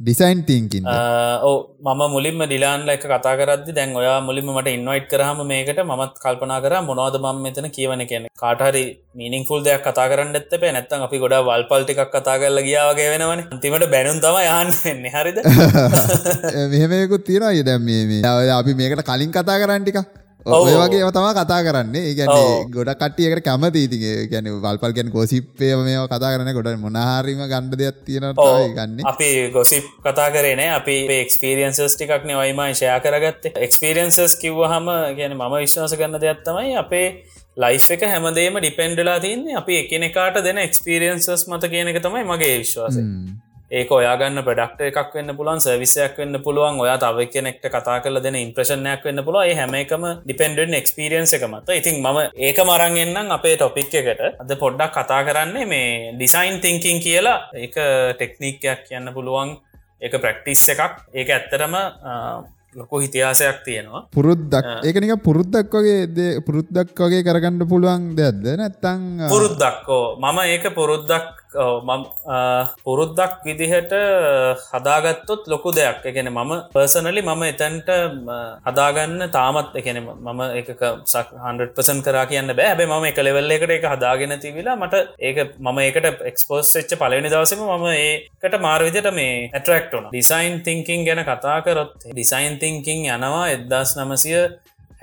ඩිසයින් 0.00 0.46
තිංකින් 0.46 0.86
ඕ 0.86 1.58
මම 1.80 2.02
මුලින්ම 2.12 2.40
ඩිලාන්ල 2.42 2.90
එක 2.92 3.04
කතා 3.04 3.32
කරදදි 3.40 3.72
දැන් 3.76 3.94
ඔයා 3.96 4.16
මුලින්ම 4.20 4.48
මට 4.52 4.72
ඉන්වයිට් 4.76 5.06
කරහම 5.10 5.38
මේකට 5.50 5.78
මත් 5.82 6.18
කල්පනා 6.24 6.58
කර 6.64 6.74
මොනවද 6.88 7.16
මම 7.18 7.38
මෙතන 7.44 7.68
කියවන 7.76 8.02
කියන 8.10 8.26
කාටහරි 8.36 8.82
මීනිින් 9.14 9.46
ෆුල් 9.48 9.64
දෙයක් 9.64 9.80
කතා 9.86 10.06
කරන්න 10.10 10.36
ඇත්ත 10.36 10.52
පේ 10.60 10.72
නැත්තන් 10.76 11.06
අපි 11.06 11.22
ගොඩ 11.22 11.36
වල්පල්ටික් 11.48 12.02
කතා 12.06 12.36
කරල 12.36 12.60
ගියාවගේ 12.68 13.08
වෙනවන. 13.14 13.44
තිමට 13.62 13.86
බැනුම් 13.94 14.20
තම 14.20 14.36
යන්න 14.42 14.76
වෙන්න. 14.78 15.08
හරිද? 15.14 15.38
මෙහෙමයකුත් 16.72 17.24
තියෙනවා 17.24 17.54
ය 17.54 17.64
දැම් 17.64 17.88
මේ 17.88 18.50
අපි 18.58 18.76
මේකට 18.80 19.06
කලින් 19.08 19.32
කතා 19.32 19.56
කරන්නටික 19.56 20.00
ඔය 20.46 20.72
වගේ 20.74 21.10
තම 21.10 21.26
කතා 21.34 21.60
කරන්නේ. 21.62 22.14
ගැන 22.14 22.70
ගොඩ 22.70 22.90
කටියකට 22.94 23.44
කැමති. 23.44 23.84
ඉතිගේ 23.84 24.26
ගැන 24.26 24.44
වල්පල් 24.56 24.92
ගැන 24.92 25.10
ගොසිප්පය 25.10 25.72
මේ 25.78 26.06
කතා 26.06 26.32
කරන 26.32 26.52
ගොඩ 26.52 26.70
මොනහරීම 26.78 27.42
ගණ්ඩ 27.44 27.76
දෙයක් 27.76 27.98
තියෙන 28.04 28.32
ගන්න. 28.70 29.00
අපි 29.04 29.50
ගොසිප් 29.50 29.84
කතා 30.00 30.30
කරන 30.30 30.62
අපි 30.70 30.96
එක්ස්පිරියන්සස් 31.16 31.80
ටිකක්න 31.90 32.32
ඔයිම 32.36 32.62
ශයා 32.74 33.00
කරගත්ත. 33.00 33.52
එක්ස්පිරියන්සස් 33.58 34.36
කිව්ව 34.36 34.64
හම 34.66 34.88
ගැන 35.18 35.36
ම 35.36 35.44
විශ්වාස 35.54 35.94
කරන්න 35.94 36.18
දෙයක් 36.18 36.42
තමයි 36.42 36.74
අපේ 36.76 37.06
ලයිෆ් 37.56 37.90
එක 37.90 38.02
හැමදේම 38.06 38.58
ඩිපෙන්ඩලා 38.58 39.20
තින්නේ. 39.20 39.56
අපි 39.56 39.78
එකනෙකාට 39.82 40.42
දෙන 40.42 40.58
එක්ස්පිරියන්සස් 40.60 41.46
මත 41.46 41.62
කියනක 41.68 42.02
තමයි 42.02 42.26
මගේ 42.26 42.58
විශ්වාසය 42.58 43.04
ඒක 43.70 43.90
ඔයාගන්න 43.94 44.42
ප්‍රඩක්ට 44.46 44.80
එකක් 44.88 45.12
වෙන්න 45.14 45.36
පුළුවන් 45.38 45.60
සවිසයක් 45.62 46.16
වෙන්න 46.18 46.42
පුළුවන් 46.42 46.80
ඔයා 46.82 46.98
තව 46.98 47.26
කෙනෙක්ට 47.34 47.66
කතා 47.70 47.98
කල 48.02 48.18
දෙන 48.22 48.38
ඉම්ප්‍රශණයක් 48.40 49.04
වෙන්න 49.06 49.22
පුළුව 49.26 49.46
ඒ 49.46 49.54
හැම 49.54 49.74
එකම 49.78 50.06
ඩිපෙන්ඩෙන් 50.24 50.74
එක්ස්පිරියන්ස 50.80 51.34
එක 51.36 51.44
මත 51.46 51.76
ඉතින් 51.80 52.02
මම 52.02 52.18
ඒක 52.40 52.58
මරන්ගෙන්න්නම් 52.60 53.30
අපේ 53.30 53.56
ටොපික් 53.56 53.94
එකට. 53.94 54.22
අද 54.42 54.52
පොඩ්ඩක් 54.58 54.94
කතා 54.96 55.22
කරන්නේ 55.22 55.66
මේ 55.66 56.12
ඩිසයින් 56.14 56.60
තිංකින් 56.60 56.98
කියලා. 56.98 57.50
එක 57.54 57.76
ටෙක්නික්යක් 58.16 58.88
කියන්න 58.88 59.12
පුළුවන්. 59.14 59.58
එක 60.00 60.16
ප්‍රක්ටිස් 60.18 60.68
එකක්. 60.68 61.06
ඒක 61.14 61.30
ඇත්තරම 61.30 61.74
ලොකු 62.74 63.00
හිතිහාසයක් 63.02 63.62
තියෙනවා. 63.64 64.02
පුරුද්දක්. 64.10 64.66
ඒකනික 64.82 65.14
පුරුද්දක් 65.22 65.72
වගේ 65.72 66.40
පුරුද්දක් 66.42 66.96
වගේ 66.96 67.22
කරගන්න 67.22 67.62
පුළුවන් 67.66 68.10
දෙයක්ද? 68.14 68.50
නැත්තං 68.58 69.30
පුරුද්දක්කෝ 69.30 70.04
මම 70.18 70.38
ඒක 70.46 70.66
පුරුද්දක් 70.74 71.39
පුරුද්දක් 72.84 73.44
විදිහට 73.44 73.92
හදාගත්තොත් 74.66 75.42
ලොකු 75.46 75.72
දෙයක්. 75.72 76.04
එකන 76.04 76.28
මම 76.28 76.52
පර්සනලි 76.72 77.22
මම 77.22 77.42
එතැන්ට 77.44 77.90
හදාගන්න 78.66 79.26
තාමත් 79.30 79.74
එකන 79.74 80.00
මම 80.00 80.40
එක 80.52 80.70
සක් 81.06 81.26
හන්පසන් 81.38 82.02
කරා 82.02 82.26
කියන්න 82.26 82.52
බෑ. 82.52 82.68
හැබේ 82.70 82.86
මම 82.88 83.04
එක 83.04 83.18
ලෙවල්ල 83.20 83.50
එකට 83.50 83.70
එක 83.70 83.86
හදාගෙන 83.86 84.36
තිවිලා 84.38 84.76
මට 84.76 85.02
ඒක 85.20 85.38
මම 85.58 85.78
ඒකට 85.80 86.24
එක්ස්පෝස් 86.30 86.74
වෙච්ච 86.76 86.96
පලනි 86.96 87.28
දවසම 87.28 87.62
මම 87.68 87.86
ඒකට 87.90 88.60
මාර්විදිට 88.60 89.10
මේ 89.12 89.50
ඇටරක්ටන 89.50 90.10
ඩිසයින් 90.10 90.62
තිංකින් 90.62 91.04
ගැන 91.04 91.24
කතා 91.24 91.58
කරොත් 91.62 91.94
ඩිසයින් 92.06 92.58
තිංකින් 92.58 93.06
යනවා 93.08 93.46
එදදාස් 93.50 93.96
නමසය 93.98 94.34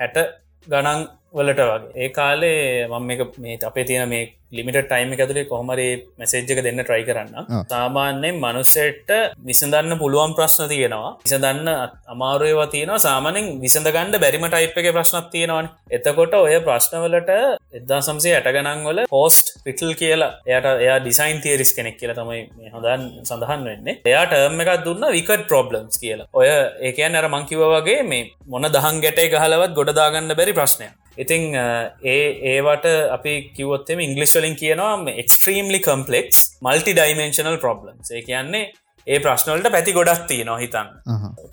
හැට 0.00 0.18
ගණන් 0.66 1.00
වලට 1.34 1.60
වගේ. 1.60 1.92
ඒ 1.96 2.08
කාලේ 2.10 2.88
මම 2.88 3.10
එක 3.10 3.38
මේ 3.38 3.58
අපේ 3.62 3.84
තියෙන 3.84 4.08
මේ 4.08 4.22
ලිමිට 4.50 4.78
ටයිම 4.82 5.10
ඇතුලේ 5.14 5.44
කොහමරේ 5.44 5.88
මැසේජ්ක 6.18 6.60
දෙන්න 6.66 6.80
ට්‍රයි 6.80 7.04
කරන්න 7.04 7.64
සාමාන්‍යයෙන් 7.68 8.36
මනුස්සෙට්ට 8.36 9.10
විසඳන්න 9.44 9.98
පුළුවන් 9.98 10.32
ප්‍රශ්න 10.34 10.68
තියෙනවා. 10.72 11.10
විසඳන්න 11.24 11.68
අමාරුවවා 12.08 12.66
තියෙනවා. 12.66 12.98
සාමනෙන් 12.98 13.46
විසඳගන්න 13.64 14.16
බැරිම 14.22 14.46
ටයිප් 14.46 14.78
එක 14.80 14.88
ප්‍රශ්නත් 14.96 15.28
තියෙනවාන. 15.30 15.68
එතකොට 15.90 16.34
ඔය 16.34 16.54
ප්‍රශ්නවලට 16.68 17.32
එදදා 17.78 18.00
සම්සේ 18.00 18.34
ඇටගනන් 18.36 18.86
වල 18.88 19.00
පෝස්ට් 19.10 19.52
පිටල් 19.66 19.92
කියලා 20.00 20.30
එයට 20.46 20.68
එයා 20.76 20.98
ඩිසයින් 21.00 21.42
තේරිස් 21.44 21.72
කෙනෙක් 21.76 21.98
කියලා 22.00 22.16
තමයි 22.20 22.70
හොදන් 22.76 23.04
සඳහන් 23.22 23.68
වෙන්නේ. 23.68 23.98
එයා 24.06 24.24
ටර්ම 24.26 24.64
එකක් 24.64 24.72
දුන්න 24.86 25.04
විකට 25.16 25.44
ප්‍රොබ්ලම්ස් 25.52 26.00
කියලා. 26.04 26.30
ඔය 26.32 26.48
ඒකයන් 26.88 27.20
අර 27.20 27.28
මංකිව 27.28 27.66
වගේ 27.74 28.00
මේ 28.12 28.24
මොන 28.46 28.70
දහන් 28.76 29.04
ගැටේ 29.04 29.28
ගහලවත් 29.34 29.76
ගොඩදාගන්න 29.80 30.38
බැරි 30.40 30.56
ප්‍රශ්නය 30.60 30.88
ඉතිං 31.18 31.46
ඒ 31.54 32.18
ඒවට 32.52 32.90
අපි 33.16 33.32
කිවොත්තම 33.56 34.04
ඉංගලිස්වලින් 34.08 34.58
කියනවා 34.62 35.14
extremely 35.22 35.80
complex 35.86 36.44
multi 36.66 36.98
dimensional 36.98 37.58
problem 37.64 37.96
ඒ 38.10 38.22
කියන්නේ 38.28 38.66
ඒ 39.06 39.18
ප්‍රශ්නවලට 39.24 39.68
පැති 39.74 39.92
ගොඩක් 39.96 40.24
තිය 40.30 40.42
නොහිතන් 40.44 40.88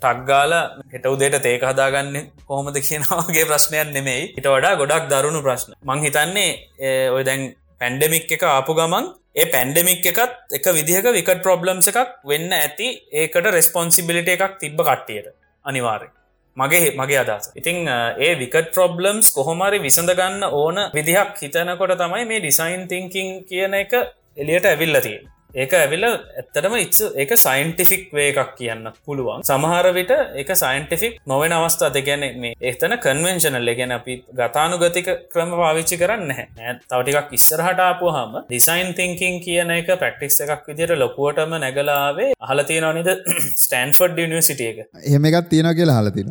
ටක්ගාල 0.00 0.54
හෙට 0.94 1.06
උදේට 1.12 1.36
තේක 1.46 1.62
හදාගන්න 1.68 2.16
කොහොමද 2.48 2.78
කියනවාගේ 2.88 3.44
ප්‍රශ්නයක් 3.50 3.92
නෙමෙයි. 3.94 4.26
හිට 4.36 4.48
වඩා 4.54 4.74
ගොඩක් 4.82 5.06
දරුණු 5.12 5.40
ප්‍රශ්න. 5.46 5.72
මං 5.88 6.04
හිතන්නේ 6.06 6.50
ඔය 7.16 7.22
දැන් 7.28 7.46
පැන්ඩෙමික් 7.80 8.36
එක 8.36 8.44
ආපු 8.50 8.76
ගමන් 8.80 9.08
ඒ 9.36 9.48
පැන්ඩෙමික් 9.54 10.10
එකත් 10.12 10.56
එක 10.58 10.68
විදිහක 10.78 11.08
විකට 11.18 11.42
ප්‍රොබ්ලම්ස 11.46 11.90
එකක් 11.92 12.12
වෙන්න 12.32 12.52
ඇති. 12.60 12.88
ඒකට 13.22 13.50
රෙස්පොන්සිබිලිට 13.58 14.30
එකක් 14.36 14.60
තිබ්බ 14.62 14.78
කට්ටියට. 14.82 15.32
අනිවාරය 15.64 16.08
මගේ 16.56 16.90
මගේ 16.96 17.18
අදස 17.18 17.46
ඉතිං 17.54 17.78
ඒ 18.18 18.32
විකට 18.34 18.68
ප්‍රොබ්ලම්ස් 18.72 19.26
කොහොමරි 19.32 19.78
විසඳගන්න 19.78 20.44
ඕන 20.52 20.78
විදිහක් 20.94 21.32
හිතනකොට 21.38 21.96
තමයි 21.96 22.24
මේ 22.24 22.40
ඩිසයින් 22.40 22.84
තිංකින් 22.88 23.28
කියන 23.44 23.74
එක 23.74 23.92
එලියට 24.36 24.66
ඇවිල්ලතිය 24.66 25.18
ඒක 25.56 25.74
ඇවිල්ල 25.76 26.04
ඇත්තටම 26.06 26.74
ඉත්ස 26.78 26.98
ඒක 27.22 27.30
සයින්ටිෆික් 27.42 28.02
වේ 28.16 28.26
එකක් 28.32 28.50
කියන්න 28.58 28.88
පුළුවන්. 29.06 29.44
සමහර 29.48 29.86
විට 29.96 30.12
එක 30.42 30.50
සයින්ටිෆික් 30.62 31.14
නොවෙන 31.32 31.54
අවස්ථා 31.58 31.90
දෙගැන 31.94 32.24
මේ 32.42 32.56
එතන 32.70 32.94
කන්වෙන්ශනල් 33.04 33.70
ගැන 33.78 33.94
අපි 33.96 34.16
ගතානුගතික 34.40 35.08
ක්‍රම 35.32 35.54
පාවිච්චි 35.60 35.96
කරන්න 36.02 36.34
හැ 36.38 36.74
තවටිකක් 36.84 37.32
ඉස්සරහට 37.38 37.80
ආපුහම 37.86 38.36
ඩිසයින් 38.42 38.92
තිංකින් 39.00 39.40
කියන 39.46 39.72
එක 39.78 39.88
ප්‍රක්ටික්ස් 40.02 40.38
එකක් 40.46 40.68
විදිර 40.70 40.92
ලොකුවටම 41.02 41.56
නැගලාවේ 41.64 42.30
අහලතිය 42.46 42.80
නොනිද 42.86 43.08
ස්ටන්ෆර්ඩ් 43.56 44.20
නිසිටිය 44.34 44.70
එක. 44.72 44.78
එහෙම 45.04 45.30
එකත් 45.30 45.48
තියෙන 45.52 45.70
කියලා 45.78 46.00
හලතින 46.00 46.28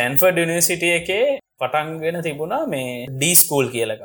ඇන්ෆර්ඩ් 0.00 0.38
නිසිටිය 0.52 0.94
එකේ 1.00 1.26
පටන්ගෙන 1.60 2.18
තිබුණා 2.26 2.62
මේ 2.72 3.06
ඩීස්කූල් 3.12 3.66
කියලක 3.74 4.02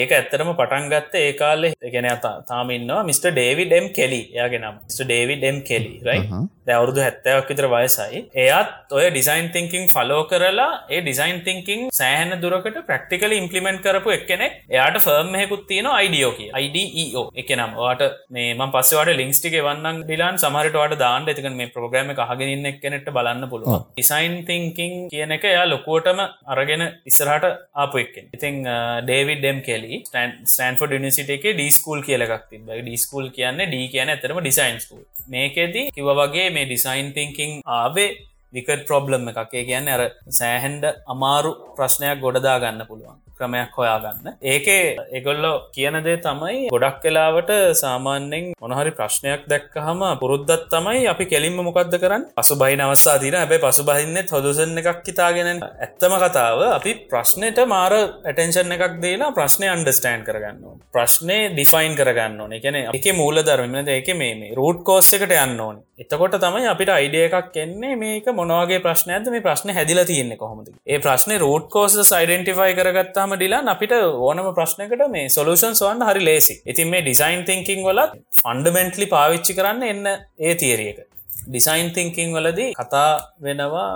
ඒක 0.00 0.12
ඇත්තරම 0.18 0.50
පටන්ගත්ත 0.60 1.14
ඒ 1.22 1.32
කාලෙ. 1.40 1.68
ගැන 1.94 2.08
තාමින්නවා 2.50 3.02
මිට. 3.08 3.26
ඩේවිඩ් 3.32 3.72
එම් 3.78 3.86
කෙලි 3.98 4.20
යාගෙනම් 4.38 4.76
ඩේවිඩ් 5.00 5.44
එම් 5.50 5.58
කෙලි 5.70 5.92
රයි 6.06 6.22
දැවරුදු 6.68 7.00
හැත්තයක් 7.04 7.50
විතර 7.50 7.66
වයසයි. 7.74 8.20
එයත් 8.44 8.92
ඔය 8.98 9.06
ඩිසයින් 9.10 9.48
තිංකින් 9.56 9.84
ෆලෝ 9.94 10.22
කරලා 10.30 10.70
ඒ 10.94 11.00
ඩිසයින් 11.02 11.40
තිංකින් 11.48 11.80
සෑහන 12.00 12.32
දුරකට 12.44 12.78
ප්‍රක්ටිකල 12.88 13.36
ඉම්පලිමෙන්ට් 13.40 13.82
කරපු 13.86 14.14
එක්කෙනෙක් 14.18 14.56
එයාට 14.74 14.98
ෆර්ම්හෙකුත් 15.06 15.66
තියෙන 15.70 15.90
අයිඩියෝ 15.92 16.32
කිය. 16.38 16.50
අයිඩෝ 16.58 17.26
එකනම් 17.42 17.76
වාට 17.80 18.02
මේ 18.30 18.56
පස්සවට 18.74 19.18
ලිංස්ටික 19.20 19.58
වන්න 19.68 20.02
ඩිලාන්. 20.02 20.40
සමහරටවාට 20.44 20.96
දාන්න. 21.04 21.28
ඇතික 21.28 21.50
මේ 21.60 21.70
ප්‍රෝග්‍රම 21.76 22.14
එකහගෙනන්න 22.14 22.70
එක්කනෙට 22.72 23.08
බලන්න 23.16 23.44
පුළුව 23.52 23.78
ඩිසයින් 23.92 24.34
තිංකින් 24.48 24.92
කියන 25.12 25.36
එක 25.36 25.44
එයා 25.52 25.66
ලොකුවටම 25.66 26.20
අරගෙන 26.62 26.84
ඉස්සරහට 27.10 27.46
ආපු 27.76 28.02
එක්කෙන් 28.04 28.32
ඉතිං 28.32 28.58
ඩේවිඩ් 29.04 29.42
ඩෙම් 29.42 29.60
කෙලි 29.68 30.02
ස්ටන්ෆෝඩ 30.08 30.98
නිසිට 31.06 31.32
එක 31.36 31.46
ඩීස්කූල් 31.52 32.02
කියලක් 32.08 32.34
තිබ 32.50 32.74
ඩීස්කූල් 32.80 33.30
කියන්න 33.38 33.64
ඩී 33.64 33.86
කියන 33.94 34.12
ඇතරම 34.14 34.42
ඩිසයින් 34.42 34.82
ස්කූල් 34.84 35.06
මේකෙදී 35.28 35.88
කිව 35.92 36.12
වගේ 36.18 36.50
මේ 36.50 36.66
ඩිසයින් 36.66 37.10
තිංකින් 37.12 37.58
ආවේ 37.72 38.10
විකට 38.52 38.86
ප්‍රොබ්ලම් 38.86 39.28
එකක්. 39.30 39.52
ඒ 39.52 39.64
කියන්න 39.64 39.88
අර 39.88 40.02
සෑහන්ඩ 40.30 40.84
අමාරු 41.14 41.52
ප්‍රශ්නයක් 41.76 42.20
ගොඩදා 42.24 42.56
ගන්න 42.58 42.88
පුළුවන්. 42.88 43.18
ක්‍රමයක් 43.42 43.78
හොයාගන්න. 43.78 44.32
ඒකේ 44.44 44.82
එගොල්ලො 45.18 45.52
කියනදේ 45.76 46.16
තමයි 46.26 46.60
ගොඩක් 46.70 46.98
කලාවට 47.04 47.52
සාමාන්‍යෙන් 47.82 48.52
මොනහරි 48.62 48.92
ප්‍රශ්නයක් 48.98 49.44
දැක්ක 49.48 49.76
හම 49.86 50.02
පුරුද්දත් 50.22 50.68
තමයි 50.70 51.06
අපි 51.12 51.26
කෙලින්ම 51.32 51.58
මොකක්ද 51.68 51.96
කරන්න? 52.02 52.24
පසු 52.38 52.60
බහි 52.62 52.80
අවස්ථා 52.84 53.18
තින 53.22 53.38
හැබයි 53.40 53.62
පසු 53.64 53.88
බහින්න 53.88 54.22
හොදසන්න 54.32 54.82
එකක් 54.82 55.02
හිතාගෙන 55.08 55.62
ඇත්තම 55.62 56.14
කතාව 56.24 56.62
අපි 56.68 56.92
ප්‍රශ්නයට 57.12 57.60
මාර 57.66 57.94
ඇටෙන්ෂන් 57.98 58.76
එකක් 58.76 58.98
දේලා 59.04 59.32
ප්‍රශ්නය 59.38 59.70
අන්ඩස්ටෑන් 59.74 60.26
කරගන්න 60.28 60.82
ප්‍රශ්නය 60.94 61.38
ඩිෆයින් 61.54 61.96
කරගන්න 62.00 62.40
ඕන. 62.42 62.52
එකන 62.58 62.78
එක 62.80 63.08
මූල 63.14 63.42
ධර්මන 63.42 63.94
ඒක 63.96 64.12
මේ 64.16 64.52
රූට් 64.58 64.84
කෝස් 64.88 65.12
එකට 65.16 65.34
යන්න 65.38 65.64
ඕන. 65.66 65.82
එතකොට 66.02 66.36
තමයි 66.42 66.68
අපිට 66.72 66.90
අයිඩිය 66.90 67.24
එකක් 67.28 67.56
එන්නේ 67.64 67.96
මේක 67.96 68.26
මොනවාගේ 68.38 68.80
ප්‍රශ්නයද 68.86 69.28
මේ 69.34 69.44
ප්‍රශ්න 69.46 69.72
හැදිල 69.76 70.00
තියන්නේ 70.10 70.40
කොහොමද 70.40 70.70
ඒ 70.86 70.98
ප්‍රශ්න 71.04 71.34
රෝට් 71.44 71.68
කෝස් 71.74 71.96
සයිඩෙන්ටිෆයි 72.10 72.76
කරගත්තාම 72.78 73.31
ඩිලාන් 73.34 73.72
අපිට 73.72 73.94
ඕනම 73.98 74.50
ප්‍රශ්නකට 74.54 75.06
මේ 75.10 75.30
සොලූෂන් 75.30 75.74
සොන්න 75.74 76.02
හරි 76.02 76.22
ලේසි 76.22 76.54
ඉතින් 76.66 76.92
මේ 76.92 77.02
ඩිසයින් 77.02 77.42
තිංකින් 77.44 77.80
වලත් 77.82 78.20
ෆන්ඩමෙන්ටලි 78.40 79.08
පාවිච්චි 79.08 79.58
කරන්න 79.58 79.82
එන්න 79.84 80.12
ඒ 80.40 80.54
තිේරියක 80.56 81.00
ඩිසයින් 81.44 81.90
තිංකින් 81.92 82.30
වලදී 82.32 82.70
කතා 82.74 83.08
වෙනවා 83.40 83.88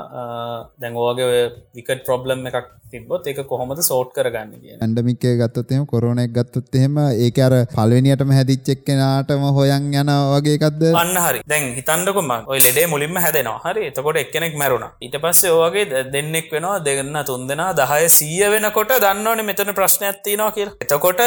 දැන්ෝගේ 0.80 1.42
විකට 1.74 2.00
ප්‍රොබ්ලම් 2.04 2.46
එකක් 2.50 2.72
තිබොත් 2.96 3.30
එක 3.32 3.40
කොහොමද 3.52 3.80
සෝට් 3.90 4.12
කරගන්න 4.16 4.52
කිය 4.62 4.76
ඇන්ඩමික්කය 4.80 5.36
ගත්තොත්තෙම 5.40 5.86
කොරෝනයක් 5.92 6.30
ගත්තොත් 6.36 6.76
එහෙම 6.78 6.96
ඒක 7.26 7.38
අර 7.46 7.54
පල්වෙනියටම 7.76 8.30
හැදිච්චෙක්කෙනටම 8.36 9.42
හොයන් 9.56 9.86
යන 10.00 10.10
වගේකක්ද 10.32 10.82
අන්න 11.02 11.16
හරි. 11.24 11.40
දැන් 11.52 11.66
හිතන්ඩකුම 11.78 12.30
ඔය 12.52 12.58
ලෙඩේ 12.66 12.86
මුලින්ම 12.92 13.18
හැදෙනවා. 13.24 13.60
හරි. 13.66 13.86
එතකොට 13.90 14.20
එක්කෙනෙක් 14.22 14.56
මැරුණ. 14.60 14.86
ඊට 15.04 15.16
පස්සේ 15.24 15.52
ඕගේ 15.56 16.02
දෙන්නෙක් 16.14 16.48
වෙනවා 16.54 16.78
දෙගන්න 16.86 17.18
තුන් 17.30 17.46
දෙනා 17.50 17.70
දහය 17.80 18.08
සීය 18.18 18.50
වෙනකොට 18.54 18.94
දන්නවන 19.04 19.44
මෙතන 19.50 19.72
ප්‍රශ්නයක් 19.78 20.22
තියනවා 20.26 20.50
කිය 20.56 20.68
එතකොට 20.84 21.22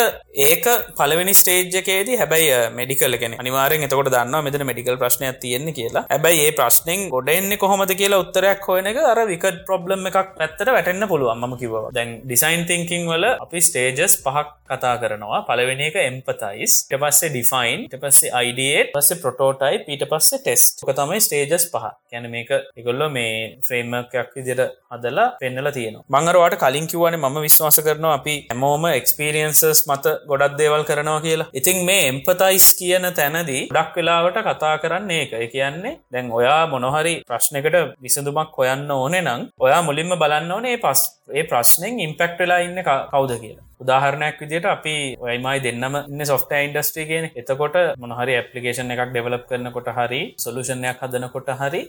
ඒක 0.47 0.65
පලවෙනි 0.99 1.34
ස්ටේජ්කේදී 1.41 2.20
හැබැයි 2.22 2.59
මෙඩිකල්ගෙන 2.80 3.38
අනිවාරෙන් 3.43 3.88
එතකොට 3.88 4.11
දන්න 4.15 4.45
මෙතන 4.47 4.65
මෙඩිකල් 4.72 4.99
ප්‍රශ්නයක් 5.03 5.39
තියෙන්නේ 5.45 5.78
කියලා. 5.80 6.05
හැබැයි 6.13 6.45
ඒ 6.47 6.57
ප්‍රශ්නෙන් 6.59 7.07
ගොඩ 7.15 7.34
එන්නේ 7.38 7.61
කොහොමද 7.63 7.95
කියලා 8.01 8.24
උත්තරයක් 8.26 8.67
හොයන 8.72 8.91
එක 8.93 9.01
අර 9.13 9.22
විකට 9.34 9.63
ප්‍රබ්ලම් 9.70 10.09
එකක් 10.11 10.36
පැත්තට 10.39 10.76
වැටෙන්න්න 10.76 11.09
පුළුවන්. 11.13 11.45
ම 11.49 11.59
කිව 11.62 11.76
දැන් 11.97 12.10
ඩිසයින් 12.24 12.66
තිංකින් 12.70 13.05
වල 13.12 13.26
අපි 13.36 13.62
ස්ටේජස් 13.68 14.16
පහක් 14.26 14.47
කතා 14.70 14.95
කරනවා. 15.01 15.41
පලවෙනි 15.47 15.88
එක 15.89 15.97
එම්පතයිස් 16.01 16.74
ට 16.84 17.01
පස්සේ 17.03 17.32
ඩිෆයින් 17.34 17.88
ට 17.88 18.01
පස්සේ 18.03 18.34
අයිඩියේට 18.39 18.91
පස්සේ 18.95 19.22
ප්‍රොටෝටයි 19.24 19.82
ඊට 19.88 20.05
පස්සේ 20.12 20.41
ටෙස්ට 20.41 20.86
ක 20.88 20.97
තමයි 20.99 21.20
ස්ටේජස් 21.26 21.66
පහ. 21.74 21.86
ගැන 22.12 22.30
මේක 22.36 22.51
ඉගොල්ල 22.80 23.03
මේ 23.10 23.34
ෆ්‍රේම්මක්යක් 23.68 24.30
විදිර 24.38 24.62
හදලා 24.91 25.28
පෙන්නල 25.41 25.72
තියෙන 25.72 25.99
මංගරවාට 26.10 26.57
කලින් 26.64 26.88
කිවන 26.88 27.18
ම 27.20 27.39
විශ්වාස 27.45 27.80
කරනවා 27.88 28.16
අපි 28.20 28.36
ඇමෝම 28.53 28.86
එක්ස්පිරියන්සස් 28.91 29.84
මත 29.89 30.16
ගොඩක් 30.30 30.57
දේවල් 30.62 30.84
කරනවා 30.89 31.20
කියලා. 31.26 31.49
ඉතින් 31.53 31.86
මේ 31.86 32.07
එම්පතයිස් 32.12 32.68
කියන 32.80 33.07
තැනදී 33.20 33.64
ඩක් 33.68 33.95
වෙලාවට 33.97 34.41
කතා 34.49 34.76
කරන්නේ 34.84 35.22
එක 35.26 35.51
කියන්නේ 35.53 35.95
දැන් 36.14 36.32
ඔයා 36.32 36.62
මොනොහරි 36.74 37.16
ප්‍රශ්නකට 37.30 37.78
විසඳුමක් 38.03 38.57
හොයන්න 38.60 38.91
ඕනේ 38.91 39.22
නම් 39.22 39.41
ඔයා 39.60 39.82
මුලින්ම 39.82 40.14
බලන්න 40.22 40.51
ඕනේ 40.51 40.78
පස් 40.84 41.01
ඒ 41.39 41.47
ප්‍රශ්නෙන් 41.47 41.99
ඉම්පෙක්ට් 41.99 42.39
වෙලා 42.39 42.61
ඉන්න 42.67 42.85
කවුද 42.85 43.33
කියලා. 43.39 43.68
උදාහරණයක් 43.80 44.39
විදිට 44.43 44.67
අපි 44.73 44.95
ඔයමයි 45.19 45.63
දෙන්නම 45.65 45.97
සොෆ්ට 46.32 46.53
ඉන්ඩස්ට්‍රී 46.59 47.07
කියෙන 47.11 47.27
එතකොට 47.41 47.77
මොනහරි 48.03 48.36
ඇපලිකේෂන් 48.39 48.93
එකක් 48.95 49.03
ඩෙවලප් 49.09 49.45
කරනකොට 49.51 49.89
හරි 49.97 50.21
සොලුෂණයක් 50.45 51.03
හදනකොට 51.03 51.51
හරි 51.61 51.82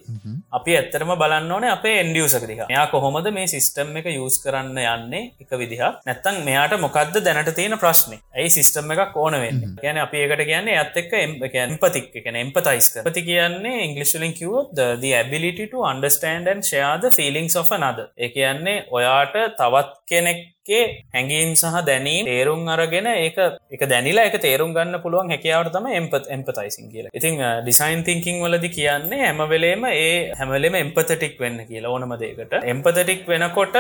අපි 0.59 0.77
ඇත්තරම 0.77 1.13
බලන්න 1.23 1.55
ඕනේ 1.57 1.73
අපේ 1.77 1.97
එන්ඩියසකරිහ 2.05 2.61
මෙයා 2.65 2.87
කොහොමද 2.95 3.31
මේ 3.39 3.47
සිිස්ටම් 3.55 3.93
එක 4.03 4.11
යස් 4.15 4.39
කරන්න 4.45 4.81
යන්නේ 4.87 5.25
එක 5.43 5.57
විදිහ 5.63 5.83
නැත්තං 6.07 6.43
මෙයාට 6.49 6.77
මොකක්ද 6.87 7.21
දැනට 7.27 7.53
තියෙන 7.59 7.79
ප්‍රශ්නය 7.85 8.21
ඇයි 8.37 8.55
සිිස්ටම් 8.57 8.93
එකක් 8.95 9.17
ඕන 9.17 9.39
වෙන්න? 9.45 9.63
කියන 9.83 10.03
අපි 10.05 10.23
ඒකට 10.25 10.45
කියන්නේ 10.51 10.79
ඇත් 10.81 11.01
එක්ක 11.03 11.13
එම්පතික් 11.65 12.21
එකන 12.21 12.41
එම්පතයිස් 12.45 12.91
පති 13.07 13.27
කියන්නේ 13.31 13.85
ඉංගලිස්ලින් 13.87 14.35
කිවොත් 14.35 14.71
to 15.73 15.83
understand 15.85 16.49
and 16.49 16.65
share 16.65 16.99
the 16.99 17.11
feelings 17.11 17.57
of 17.57 17.71
another. 17.73 18.07
ඒ 18.17 18.29
කියන්නේ 18.29 18.77
ඔයාට 18.91 19.37
තවත් 19.61 19.91
කෙනෙක් 20.07 20.41
කෙනෙක්ගේ 20.67 21.05
හැඟීම් 21.15 21.55
සහ 21.55 21.77
දැනීම් 21.87 22.27
තේරුම් 22.27 22.69
අරගෙන 22.69 23.07
ඒක 23.07 23.39
එක 23.73 23.83
දැනිලා 23.89 24.27
එක 24.29 24.37
තේරුම් 24.41 24.75
ගන්න 24.75 25.01
පුළුවන් 25.03 25.31
හැකියාවට 25.33 25.73
තම 25.73 25.87
එම්පත් 26.01 26.27
එම්පතයිසින් 26.29 26.91
කියලා. 26.93 27.11
ඉතින් 27.15 27.41
ඩිසයින් 27.65 28.05
තිංකින් 28.05 28.43
වලදි 28.45 28.69
කියන්නේ 28.69 29.21
හැමවෙලේම 29.27 29.85
ඒ 29.91 30.33
හැමලෙම 30.39 30.75
එම්පතටික් 30.83 31.41
වෙන්න 31.41 31.59
කියලා 31.69 31.93
ඕනම 31.95 32.15
දේකට 32.23 32.53
එම්පතටික් 32.73 33.27
වෙනකොට 33.27 33.77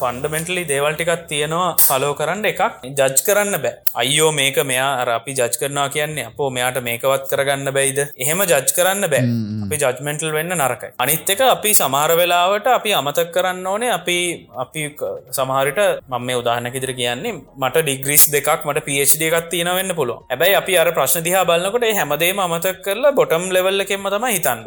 ෆන්ඩමෙන්ටලි 0.00 0.64
දේවල්ටිකත් 0.72 1.26
තියෙනවා 1.28 1.76
සලෝ 1.78 2.14
කරන්න 2.14 2.44
එකක්. 2.44 2.62
ජජ් 2.98 3.22
කරන්න 3.26 3.58
බෑ. 3.64 3.74
අයියෝ 4.02 4.32
මේක 4.32 4.58
මෙයා 4.72 4.90
අර 5.02 5.10
අපි 5.18 5.36
ජජ් 5.40 5.60
කරනවා 5.60 5.88
කියන්නේ 5.96 6.28
අපෝ 6.30 6.50
මෙයාට 6.50 6.82
මේකවත් 6.88 7.30
කරගන්න 7.32 7.72
බැයිද? 7.78 8.00
එහෙම 8.24 8.44
ජජ් 8.52 8.74
කරන්න 8.78 9.10
බෑ. 9.14 9.24
අපි 9.64 9.80
ජජ්මෙන්ටල් 9.84 10.34
වෙන්න 10.38 10.58
නරකයි. 10.58 10.94
අනිත් 10.98 11.30
එක 11.36 11.46
අපි 11.54 11.74
සමාර 11.82 12.10
වෙලාවට 12.22 12.68
අපි 12.78 12.98
අමතක් 13.00 13.32
කරන්න 13.36 13.66
ඕනේ. 13.72 13.94
අපි 13.98 14.18
අපි 14.64 14.82
සමහරිට 15.38 15.82
මම 16.10 16.23
උදාහනක 16.32 16.74
ඉදිර 16.74 16.92
කියන්නේ 16.92 17.32
මට 17.56 17.82
ඩිග්‍රිස් 17.82 18.24
දෙකක් 18.32 18.64
මට 18.64 18.84
පD 18.86 19.22
එකක් 19.28 19.50
තියෙන 19.50 19.70
වෙන්න 19.78 19.94
පුළුව 19.94 20.24
ඇබැයි 20.30 20.54
අපි 20.54 20.78
අර 20.78 20.92
ප්‍රශ්න 20.92 21.24
දිහා 21.24 21.44
බලන්නකොට 21.44 21.84
හැමදේම 22.00 22.38
අමතක් 22.38 22.80
කරලා 22.84 23.12
බොටම් 23.12 23.50
ලෙවල්ලකෙන්ම 23.50 24.08
තම 24.14 24.26
හිතන්න. 24.26 24.60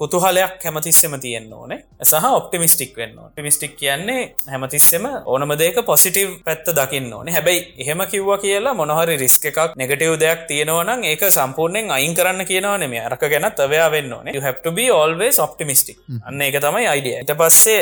කුතුහලයක් 0.00 0.64
හැමතිස්සෙම 0.64 1.14
තියෙන්න්න 1.24 1.52
ඕනේ. 1.52 1.80
සහ 2.02 2.24
ඔප්ටිමිස්ටික් 2.38 2.96
වෙන්න 2.96 3.18
ටිමිස්ටික් 3.32 3.76
කියන්නේ 3.82 4.34
හැමතිස්සෙම 4.52 5.04
ඕනම 5.24 5.54
දේක 5.62 5.82
පොසිටව් 5.90 6.38
පැත්ත 6.46 6.72
දකින්න 6.78 7.12
ඕනේ. 7.18 7.34
හැබැයි 7.36 7.60
එහෙම 7.84 8.04
කිව්ව 8.12 8.32
කියලා 8.44 8.74
මොනහරි 8.80 9.16
රිස්ක 9.24 9.44
එකක් 9.52 9.76
නෙගටව් 9.82 10.16
දෙයක් 10.24 10.46
තියෙනවනම් 10.50 11.04
ඒක 11.10 11.24
සම්පූර්ණයෙන් 11.38 11.90
අයින් 11.98 12.16
කරන්න 12.18 12.48
කියනව 12.50 12.74
නෙම 12.84 12.98
අරක 13.04 13.28
ගැන 13.34 13.50
තවයා 13.60 13.90
වෙන්න 13.96 14.12
ඕනේ. 14.18 14.38
Be 14.72 14.84
always 14.88 15.38
optimistic. 15.38 15.96
අන්න 16.26 16.40
ඒක 16.40 16.56
තමයි 16.64 16.86
අයිඩිය 16.90 17.14
ඊට 17.20 17.32
පස්සේ 17.40 17.80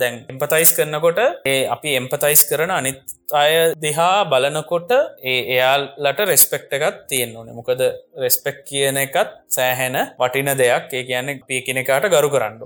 දැන් 0.00 0.14
එම්පතයිස් 0.32 0.70
කරනකොට 0.76 1.18
ඒ 1.52 1.66
අපි 1.74 1.96
එම්පතයිස් 2.00 2.42
කරන 2.48 2.70
අනිත් 2.76 3.16
අය 3.40 3.74
දිහා 3.82 4.24
බලනකොට 4.30 4.90
ඒ 5.22 5.36
එයාල්ලට 5.54 6.20
රෙස්පෙක්ට 6.30 6.72
එකත් 6.78 7.02
තියෙන්න්න 7.10 7.36
ඕනේ. 7.36 7.54
මොකද 7.58 7.82
රෙස්පෙක් 8.22 8.64
කියන 8.70 8.96
එකත් 9.04 9.36
සෑහෙන 9.56 9.98
වටින 10.20 10.50
දෙයක්. 10.62 10.88
ඒ 10.96 11.04
කියන්නේ 11.10 11.40
පිය 11.50 11.60
කෙනෙකාට 11.68 12.06
ගරු 12.14 12.30
කරන්න 12.34 12.58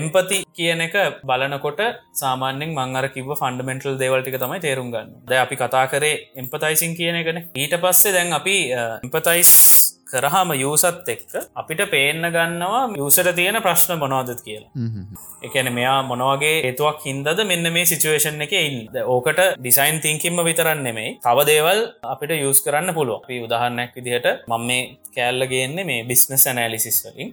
එම්පති 0.00 0.38
කියන 0.58 0.82
එක 0.86 0.96
බලනකොට 1.24 1.80
සාමාන්‍යෙන් 2.22 2.76
මංගර 2.78 3.06
කිව 3.14 3.30
ෆන්ඩමෙන්ටල් 3.34 4.00
දේවල්ටික 4.02 4.36
තමයි 4.42 4.60
තේරුම් 4.66 4.90
ගන්න 4.94 5.14
ද 5.28 5.40
අපි 5.44 5.60
කතා 5.62 5.86
කරේ 5.92 6.16
එම්පතයිසින් 6.42 6.92
කියන 6.98 7.20
එකන. 7.22 7.40
ඊට 7.54 7.74
පස්සේ 7.84 8.14
දැන් 8.16 8.36
අපි 8.40 8.56
එම්පතයිස් 9.04 9.52
කරහම 10.12 10.52
යසත් 10.56 11.10
එක්ක 11.14 11.34
අපිට 11.56 11.82
පේන්න 11.94 12.28
ගන්නවා 12.36 12.82
යසට 12.98 13.30
තියෙන 13.38 13.58
ප්‍රශ්න 13.66 13.98
මොනවාදත් 14.02 14.42
කියලා. 14.46 14.70
එකන 15.46 15.70
මෙයා 15.78 15.98
මොනවගේ 16.10 16.54
ඒතුවක් 16.68 17.04
හින්දද 17.08 17.44
මෙන්න 17.50 17.72
මේ 17.76 17.86
සිචුවේෂන් 17.92 18.46
එක 18.46 18.54
ඉන්න. 18.60 18.80
ඕකට 19.06 19.42
ඩිසයින් 19.58 20.00
තිංකින්ම 20.06 20.40
විතරන්න 20.48 20.82
නෙමේ 20.88 21.16
තව 21.26 21.46
දේවල් 21.50 21.80
අපිට 22.14 22.34
යස් 22.38 22.64
කරන්න 22.66 22.96
පුළුව 22.98 23.20
අපි 23.20 23.38
උදාහරණයක් 23.46 23.94
විදිහට 23.98 24.28
මම 24.48 24.66
මේ 24.66 24.82
කෑල්ල 25.16 25.46
ගේන්නේ 25.52 25.86
මේ 25.90 26.02
බිස්නස් 26.10 26.46
ඇනෑලිසිස් 26.46 26.98
වලින්. 27.06 27.30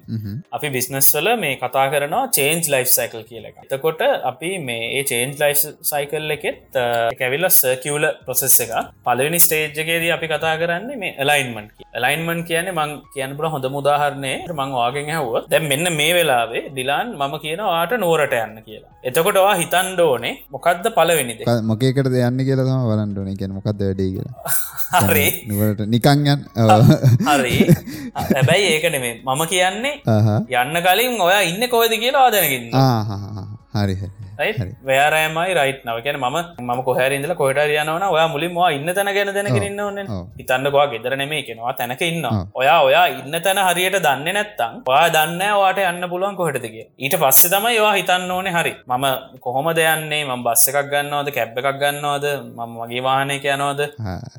අපි 0.52 0.70
බිස්නස් 0.70 1.10
වල 1.16 1.30
මේ 1.38 1.56
කතා 1.64 1.88
කරනවා 1.94 2.24
චේන්ජ් 2.38 2.70
ලයිෆ් 2.74 2.90
සයිකල් 2.90 3.24
කියල 3.30 3.46
එක 3.50 3.58
එතකොට 3.66 4.02
අපි 4.32 4.52
මේ 4.60 4.88
ඒ 4.98 5.04
චේන්ජ් 5.12 5.36
ලයිෆ් 5.42 5.60
සයිකල් 5.92 6.36
එකෙත් 6.38 6.80
කැවිල්ල 7.20 7.50
සර්කියවල 7.52 8.08
ප්‍රොසෙස් 8.26 8.58
එක 8.66 8.74
පලවෙනි 9.06 9.40
ස්ටේජ්ගේදී 9.40 10.14
අපි 10.18 10.32
කතා 10.34 10.56
කරන්නේ 10.62 11.02
මේ 11.04 11.14
එලයින්මන් 11.24 11.68
එලයින්මන් 12.00 12.42
කියන 12.50 12.67
කියන්නේ 12.68 12.76
මං 12.78 12.92
කියන්න 13.14 13.36
පුළ 13.38 13.48
හොඳ 13.54 13.66
මුදාහරණය 13.76 14.32
මං 14.50 14.70
වාගෙන් 14.78 15.10
හැව 15.10 15.48
දැ 15.52 15.60
මෙන්න 15.72 15.88
මේ 15.96 16.12
වෙලාවේ 16.14 16.64
ඩිලාන් 16.70 17.08
මම 17.14 17.34
කියනවාට 17.44 17.94
නෝරට 17.98 18.34
යන්න 18.34 18.58
කියලා. 18.66 18.92
එතකොටවා 19.04 19.56
හිතන්ඩෝනේ 19.62 20.34
මොකක්ද 20.52 20.86
පලවෙනිද 20.98 21.42
මොකේකට 21.64 22.10
දෙයන්න 22.16 22.40
කියලා 22.48 22.68
තම 22.68 22.86
වලන්ඩෝන 22.92 23.32
කියෙන 23.40 23.56
මොකක්ද 23.58 23.82
වැඩේ 23.82 24.10
කියලා. 24.16 24.36
හරි. 25.08 25.28
නුවට 25.50 25.84
නිකංයන් 25.88 26.40
හරි. 27.30 27.58
හැබැයි 28.16 28.72
ඒක 28.74 28.88
නෙමේ 28.96 29.14
මම 29.26 29.44
කියන්නේ 29.48 29.96
යන්න 30.64 30.84
කලින් 30.88 31.22
ඔයා 31.22 31.44
ඉන්න 31.44 31.70
කොවද 31.70 31.94
කියලා 31.98 32.26
ආදනකින්න 32.28 32.72
හරි 33.76 33.96
වෑරෑමයි 34.88 35.54
රයිට් 35.60 35.82
නව 35.86 35.98
කියන 36.06 36.18
ම 36.20 36.38
ම 36.68 36.84
කොහැරඉදල 36.88 37.34
කොහට 37.36 37.62
යනවන 37.66 38.04
ඔයා 38.10 38.28
මුලින්වා 38.28 38.70
ඉන්න 38.78 38.94
තැන 38.98 39.12
ගැන 39.18 39.34
දැනකිරන්න 39.38 39.80
ඕන 39.80 39.98
හිතන්නකවා 40.40 40.88
ගෙදර 40.94 41.16
නෙමේ 41.18 41.42
කෙනවා 41.48 41.74
තැනක 41.74 42.02
ඉන්න 42.02 42.26
ඔයා 42.54 42.80
ඔයා 42.88 43.06
ඉන්න 43.16 43.40
තැන 43.46 43.62
හරියට 43.68 44.00
දන්න 44.06 44.34
නැත්තම් 44.38 44.82
ඔයා 44.92 45.08
දන්න 45.16 45.42
වාට 45.62 45.80
යන්න 45.84 46.10
පුළුවන් 46.10 46.36
කොහටතික 46.40 46.76
ඊට 46.98 47.16
පස්සේ 47.22 47.52
තමයි 47.54 47.76
ඒවා 47.78 47.94
හිතන්න 48.00 48.32
ඕනේ 48.32 48.54
හරි. 48.58 48.74
මම 48.88 49.06
කොහොම 49.40 49.68
දෙයන්නේ 49.76 50.24
ම 50.26 50.44
බස්ස 50.46 50.68
එකක් 50.70 50.90
ගන්නවද? 50.92 51.30
කැබ් 51.36 51.58
එකක් 51.60 51.80
ගන්නවද? 51.82 52.26
මම 52.58 52.76
වගේ 52.82 53.04
වානය 53.04 53.38
යනවද? 53.38 53.82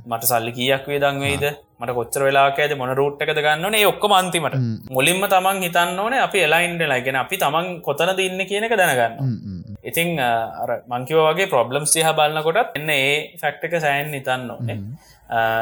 මට 0.06 0.22
සල්ලි 0.30 0.52
කියක් 0.52 0.86
වේ 0.88 1.00
දංවෙයිද 1.00 1.44
මට 1.80 1.92
කොච්චර 1.94 2.22
වෙලාකෑද 2.26 2.72
මොන 2.76 2.90
රූට් 2.92 3.20
එකද 3.22 3.38
ගන්නනේ 3.38 3.84
ඔක්කො 3.86 4.08
අන්තිමට. 4.14 4.56
මුලින්ම 4.90 5.22
තමන් 5.26 5.62
හිතන්න 5.64 5.98
ඕනේ 5.98 6.20
අපි 6.20 6.38
එලයින්ඩ 6.40 6.82
ලයිගෙන 6.84 7.16
අපි 7.16 7.36
තමන් 7.36 7.66
කොතන 7.82 8.10
දන්න 8.12 8.42
කියන 8.46 8.66
එක 8.66 8.74
දැනගන්න 8.74 9.14
ඉතිං 9.84 10.10
මංකිව 10.88 11.20
වගේ 11.26 11.48
ප්‍රොබ්ලම්ස් 11.48 11.92
සිහ 11.92 12.08
බලන්නකොටත් 12.12 12.74
එන්න 12.74 12.90
ඒ 12.92 13.14
ෆැක්ටක 13.42 13.78
සෑන් 13.78 14.10
නිතන්න 14.10 14.50
ඕනේ 14.50 14.78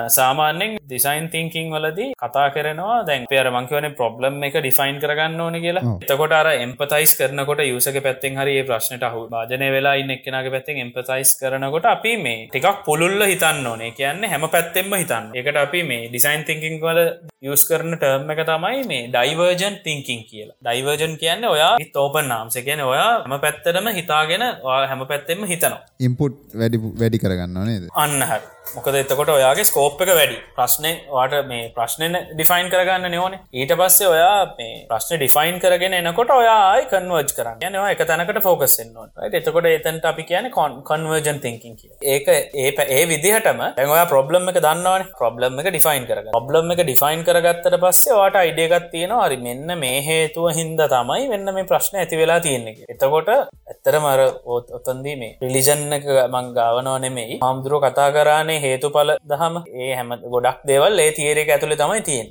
සාමාන්‍යෙන් 0.09 0.79
දිසයින් 0.89 1.29
තිංකින් 1.29 1.71
වලදී 1.71 2.15
කතා 2.15 2.51
කරනවා 2.55 2.99
දැන් 3.07 3.27
පේර 3.31 3.47
මංකවන 3.51 3.95
ප්‍රොබ්ලම් 3.99 4.43
එක 4.49 4.59
ඩිෆයින් 4.59 5.01
කරගන්න 5.03 5.41
ඕන 5.41 5.59
කියලා. 5.65 5.99
එතකොට 6.03 6.33
අර 6.33 6.49
එම්පතයිස් 6.57 7.17
කරනකොට 7.19 7.63
යුසක 7.65 7.99
පැත්තෙන් 8.03 8.39
හරි 8.41 8.63
ප්‍රශ්නට 8.63 9.07
හු 9.15 9.27
භාජනය 9.29 9.71
වෙලා 9.77 9.95
ඉන්න 9.95 10.15
එක්නගේ 10.17 10.53
පැත්තෙන් 10.55 10.83
එම්පතයිස් 10.85 11.35
කරනකොට 11.41 11.87
අපි 11.87 12.17
මේ 12.17 12.47
ටිකක් 12.47 12.85
පුළුල්ල 12.87 13.27
හිතන්න 13.27 13.67
ඕනේ. 13.67 13.91
කියන්න 13.99 14.23
හැම 14.25 14.47
පැත්තෙන්ම 14.49 14.95
හිතන්න. 14.95 15.33
එකට 15.35 15.61
අපි 15.65 15.83
මේ 15.83 16.09
ඩිසයින් 16.09 16.47
තිංකින් 16.49 16.81
වල 16.81 17.03
යස් 17.45 17.67
කරන 17.69 17.99
ටර්ම් 17.99 18.31
එක 18.35 18.43
තමයි 18.47 18.87
මේ 18.87 19.09
ඩයිවර්ජන් 19.11 19.83
තිංකින් 19.85 20.23
කියලා. 20.31 20.57
ඩයිවර්ජන් 20.63 21.19
කියන්න 21.23 21.45
ඔයා 21.45 21.73
තෝපන් 21.93 22.29
නාම්ස 22.29 22.59
කියන 22.67 22.85
ඔයා 22.87 23.13
හැම 23.23 23.41
පැත්තරම 23.47 23.89
හිතාගෙන 23.99 24.47
හැම 24.65 25.07
පැත්තෙම 25.13 25.47
හිතනවා. 25.53 25.83
ඉම්පුට් 26.01 26.37
වැඩි 26.55 26.79
වැඩි 27.03 27.23
කරගන්න 27.25 27.65
නේද? 27.71 27.91
අන්න 27.95 28.23
හරි 28.23 28.56
මොකද 28.75 28.97
එතකොට 29.01 29.31
ඔයාගේ 29.35 29.67
ස්කෝප් 29.69 30.01
එක 30.03 30.11
වැඩි. 30.19 30.37
ප්‍රශ්නය 30.57 30.91
වාට 31.11 31.35
මේ 31.51 31.69
ප්‍රශ්නය 31.77 32.07
ඩිෆයින් 32.31 32.69
කරගන්න 32.73 33.15
නෝන 33.15 33.35
ඊට 33.55 33.73
පස්සේ 33.81 34.09
ඔයා 34.09 34.39
මේ 34.59 34.73
ප්‍රශ්න 34.91 35.21
ඩිෆයින් 35.21 35.61
කරගෙන 35.63 35.97
එනකොට 35.99 36.33
ඔයායි 36.37 36.87
කන්වර්ජ් 36.93 37.31
කරන්න. 37.37 37.63
යනවා 37.69 37.91
එක 37.95 38.03
තැනකට 38.11 38.41
ෆෝකස්සෙන්න්නවා 38.47 39.31
එතකොට 39.39 39.69
එතන්ට 39.71 40.09
අපි 40.11 40.25
කියන 40.31 40.49
කොන් 40.57 40.79
කන්වර්ජන් 40.91 41.41
තිංකින් 41.45 41.77
ඒක 42.15 42.29
ඒ 42.29 42.71
ඒ 42.89 43.05
විදිහටම 43.13 43.63
ඇවා 43.67 44.07
ප්‍රබ්ලම් 44.13 44.51
එක 44.53 44.61
දන්නවන. 44.67 45.07
ප්‍රබ්ලම් 45.21 45.61
එක 45.63 45.71
ඩිෆයින් 45.71 46.09
කර 46.11 46.33
ඔබ්ලම් 46.41 46.75
එක 46.75 46.83
ඩිෆයින් 46.83 47.25
කරගත්තට 47.29 47.79
පස්සේ 47.85 48.19
වාට 48.21 48.41
අයිඩියගත් 48.43 48.91
තියෙනවා. 48.91 49.27
හරි 49.27 49.39
මෙන්න 49.47 49.79
මේ 49.79 50.03
හේතුව 50.09 50.51
හින්ද 50.59 50.83
තමයි 50.95 51.31
වෙන්න 51.33 51.55
මේ 51.55 51.69
ප්‍රශ්න 51.73 52.01
ඇති 52.03 52.21
වෙලා 52.23 52.41
තියෙන්නේ 52.41 52.91
එතකොට 52.95 53.33
ඇත්තර 53.33 54.01
මර 54.03 54.27
ඕත් 54.47 54.75
ඔතන්දී 54.79 55.17
මේ 55.23 55.33
පිලිජන්න 55.41 55.99
එක 55.99 56.07
මං 56.27 56.53
ගාවනව 56.59 56.99
නෙමෙයි. 57.07 57.41
හාමුදුරුව 57.45 57.83
කතා 57.87 58.11
කරන්නේ 58.17 58.56
හේතුඵල 58.65 59.13
දහම 59.31 59.63
ඒ 59.85 59.93
හැම 59.99 60.11
ගොඩක් 60.35 60.67
දෙවල් 60.73 61.05
ඒ 61.05 61.13
තීරක 61.19 61.55
ඇතුළි 61.55 61.81
තමයි 61.83 62.03
තියෙන් 62.09 62.29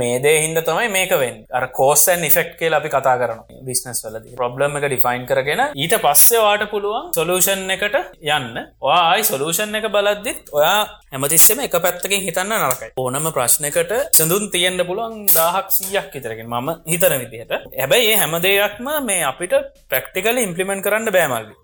මේ 0.00 0.18
දේ 0.24 0.34
හින්ද 0.42 0.58
තමයි 0.68 0.88
මේකවෙන් 0.94 1.36
අර 1.58 1.64
කෝස්සන් 1.78 2.24
ඉෆෙක්් 2.28 2.50
කියල 2.60 2.74
අපි 2.78 2.88
කතා 2.94 3.14
කරන 3.20 3.40
බිස්නස් 3.68 4.02
වලද. 4.04 4.34
ප්‍රබ්ලම් 4.40 4.76
එක 4.78 4.86
ඩිෆයින් 4.86 5.24
කරගෙන 5.30 5.62
ඊට 5.82 5.94
පස්සේවාට 6.04 6.64
පුළුවන් 6.72 7.12
සොලූෂන් 7.16 7.64
එකට 7.76 7.96
යන්න. 8.36 8.56
ආයි 8.96 9.24
සොලූෂන් 9.30 9.78
එක 9.80 9.88
බලද්දිත් 9.96 10.52
ඔයා 10.52 10.80
හැමතිස්සම 11.12 11.62
එක 11.66 11.76
පැත්තකින් 11.86 12.24
හිතන්න 12.26 12.56
නරකයි. 12.60 12.92
ඕනම 13.02 13.28
ප්‍රශ්නකට 13.36 13.94
සඳුන් 14.12 14.50
තියෙන්න්න 14.54 14.86
පුළුවන් 14.88 15.26
දාහක් 15.34 15.70
සීයක් 15.78 16.10
විතරකින් 16.14 16.50
මම 16.52 16.68
හිතන 16.92 17.16
විදිහට. 17.22 17.54
හැබැයි 17.80 18.10
ඒ 18.12 18.18
හැම 18.22 18.36
දෙයක්ම 18.48 18.90
මේ 19.10 19.22
අපිට 19.30 19.54
ප්‍රක්ටිකල 19.92 20.42
ඉම්පලිමෙන්ට් 20.46 20.84
කරන්න 20.86 21.14
බෑමල්ලි 21.16 21.54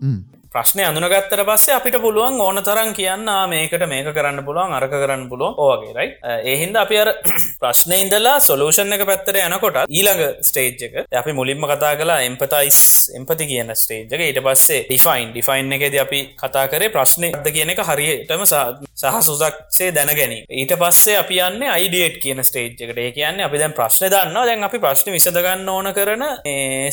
ප්‍රශ්නය 0.55 0.83
අඳුනගත්තර 0.85 1.41
පස්සේ 1.45 1.75
අපිට 1.75 1.97
පුළුවන් 1.99 2.41
ඕන 2.41 2.61
තරන් 2.63 2.91
කියන්න 2.93 3.29
මේකට 3.49 3.85
මේක 3.89 4.09
කරන්න 4.13 4.45
පුළුවන් 4.45 4.75
අරක 4.75 4.93
කරන්න 4.95 5.25
පුළුවන් 5.31 5.55
ඕගේ 5.59 5.93
රයි 5.93 6.11
ඒහින්ද 6.47 6.77
අපි 6.77 6.99
අර 6.99 7.11
ප්‍රශ්නය 7.63 8.01
ඉඳලා 8.03 8.35
සොලූෂන් 8.43 8.93
එක 8.97 9.05
පැත්තර 9.09 9.39
යනකොට 9.43 9.79
ඊළඟ 9.89 10.23
ස්ටේජ් 10.43 10.85
එක 10.89 11.15
අපි 11.15 11.33
මුලින්ම 11.33 11.65
කතා 11.67 11.95
කලා 11.97 12.19
එම්පතයිස් 12.27 12.81
එම්පති 13.13 13.47
කියන 13.47 13.73
ස්ටේජ් 13.75 14.05
එක. 14.09 14.21
ඊට 14.23 14.41
පස්සේ 14.41 14.83
ඩිෆයින් 14.85 15.33
ඩිෆයින් 15.33 15.73
එකද 15.79 15.97
අපි 16.01 16.21
කතා 16.37 16.67
කරේ 16.69 16.91
ප්‍රශ්නයද 16.91 17.49
කියන 17.49 17.73
එක 17.73 17.83
හරියටම 17.83 18.45
සහ 18.45 19.19
සුසක්සේ 19.23 19.91
දැනගැනි 19.91 20.43
ඊට 20.53 20.77
පස්සේ 20.77 21.17
අපි 21.19 21.41
යන්න 21.41 21.67
අයිඩියට් 21.69 22.21
කියන 22.21 22.43
ස්ටේජ් 22.43 22.69
එකට. 22.69 22.99
ඒ 22.99 23.11
කියන්නේ 23.13 23.49
අපි 23.49 23.63
දැන් 23.63 23.73
ප්‍රශ්න 23.73 24.09
දන්න 24.09 24.39
දැන් 24.43 24.69
අපි 24.69 24.83
ප්‍රශ්න 24.85 25.13
විසඳගන්න 25.17 25.69
ඕන 25.69 25.93
කරන 25.93 26.29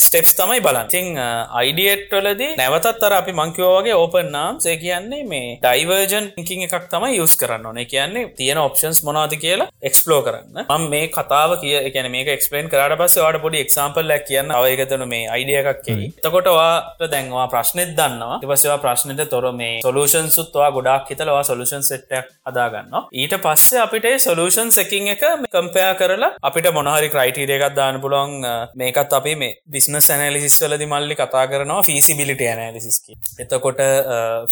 ස්ටෙප්ස් 0.00 0.34
තමයි 0.36 0.60
බලන් 0.62 0.88
තිං 0.88 1.12
අයිඩියට් 1.20 2.10
වලදී 2.12 2.56
නැවතත් 2.56 3.08
අර 3.08 3.18
අපි 3.20 3.32
මං 3.32 3.49
මංකිවෝගේ 3.50 3.94
ඕපන් 3.94 4.30
නාම්සේ 4.32 4.76
කියන්නේ 4.78 5.22
මේ 5.24 5.58
ඩයිවර්ජන් 5.62 6.26
කින් 6.44 6.64
එකක් 6.66 6.86
තමයි 6.90 7.18
යස් 7.18 7.36
කරන්න 7.36 7.66
ඕනේ. 7.66 7.86
කියන්නේ 7.86 8.24
තියෙන 8.36 8.58
ඔප්ෂන්ස් 8.58 9.02
මොනාද 9.04 9.34
කියලා 9.36 9.68
එක්ස්පලෝ 9.82 10.20
කරන්න. 10.22 10.64
ම 10.68 10.88
මේ 10.90 11.08
කතාව 11.10 11.56
කිය 11.62 11.76
කියන 11.90 12.10
මේක 12.10 12.28
එක්ස්පලන් 12.28 12.68
කරට 12.68 12.98
පස්ස 13.00 13.18
වාට 13.18 13.40
පොඩි 13.42 13.62
එක්සාම්පල් 13.64 14.06
ලක් 14.06 14.26
කියන්න. 14.26 14.52
අවයකතන 14.52 15.06
මේ 15.08 15.28
අයිඩිය 15.28 15.60
එකක් 15.62 15.82
කෙයි 15.86 16.08
එතකොටවාට 16.18 17.06
දැන්වා 17.06 17.46
ප්‍රශ්නෙත් 17.48 17.94
දන්නවා. 17.98 18.40
ඉවසවා 18.44 18.78
ප්‍රශ්නයට 18.78 19.30
තොර 19.30 19.50
මේ 19.52 19.80
සොලූෂන් 19.82 20.30
සුත්වා 20.30 20.70
ගොඩක් 20.72 21.10
හිතලවා 21.10 21.42
සොලූෂන් 21.42 21.82
සෙට්ටක් 21.82 22.30
හදාගන්න 22.48 22.96
ඊට 23.14 23.34
පස්සේ 23.44 23.80
අපිට 23.80 24.08
සොලූෂන් 24.20 24.70
සැකින් 24.70 25.10
එක 25.14 25.24
කම්පයා 25.50 25.92
කරලා 25.94 26.32
අපිට 26.42 26.70
මොනහරි 26.72 27.10
ක්‍රයිටීරියකත් 27.10 27.76
දාන්න 27.76 28.00
පුළොන් 28.00 28.36
මේකත් 28.74 29.16
අපි 29.18 29.34
මේ 29.36 29.56
බිස්නස් 29.70 30.10
ඇනලිසිස් 30.10 30.58
වලදි 30.62 30.86
මල්ලි 30.86 31.16
කතා 31.16 31.44
කරනවා 31.46 31.82
ෆිසිබිලිට 31.82 32.42
ඇනලිසිස්කි 32.42 33.18
එතකොට 33.42 33.82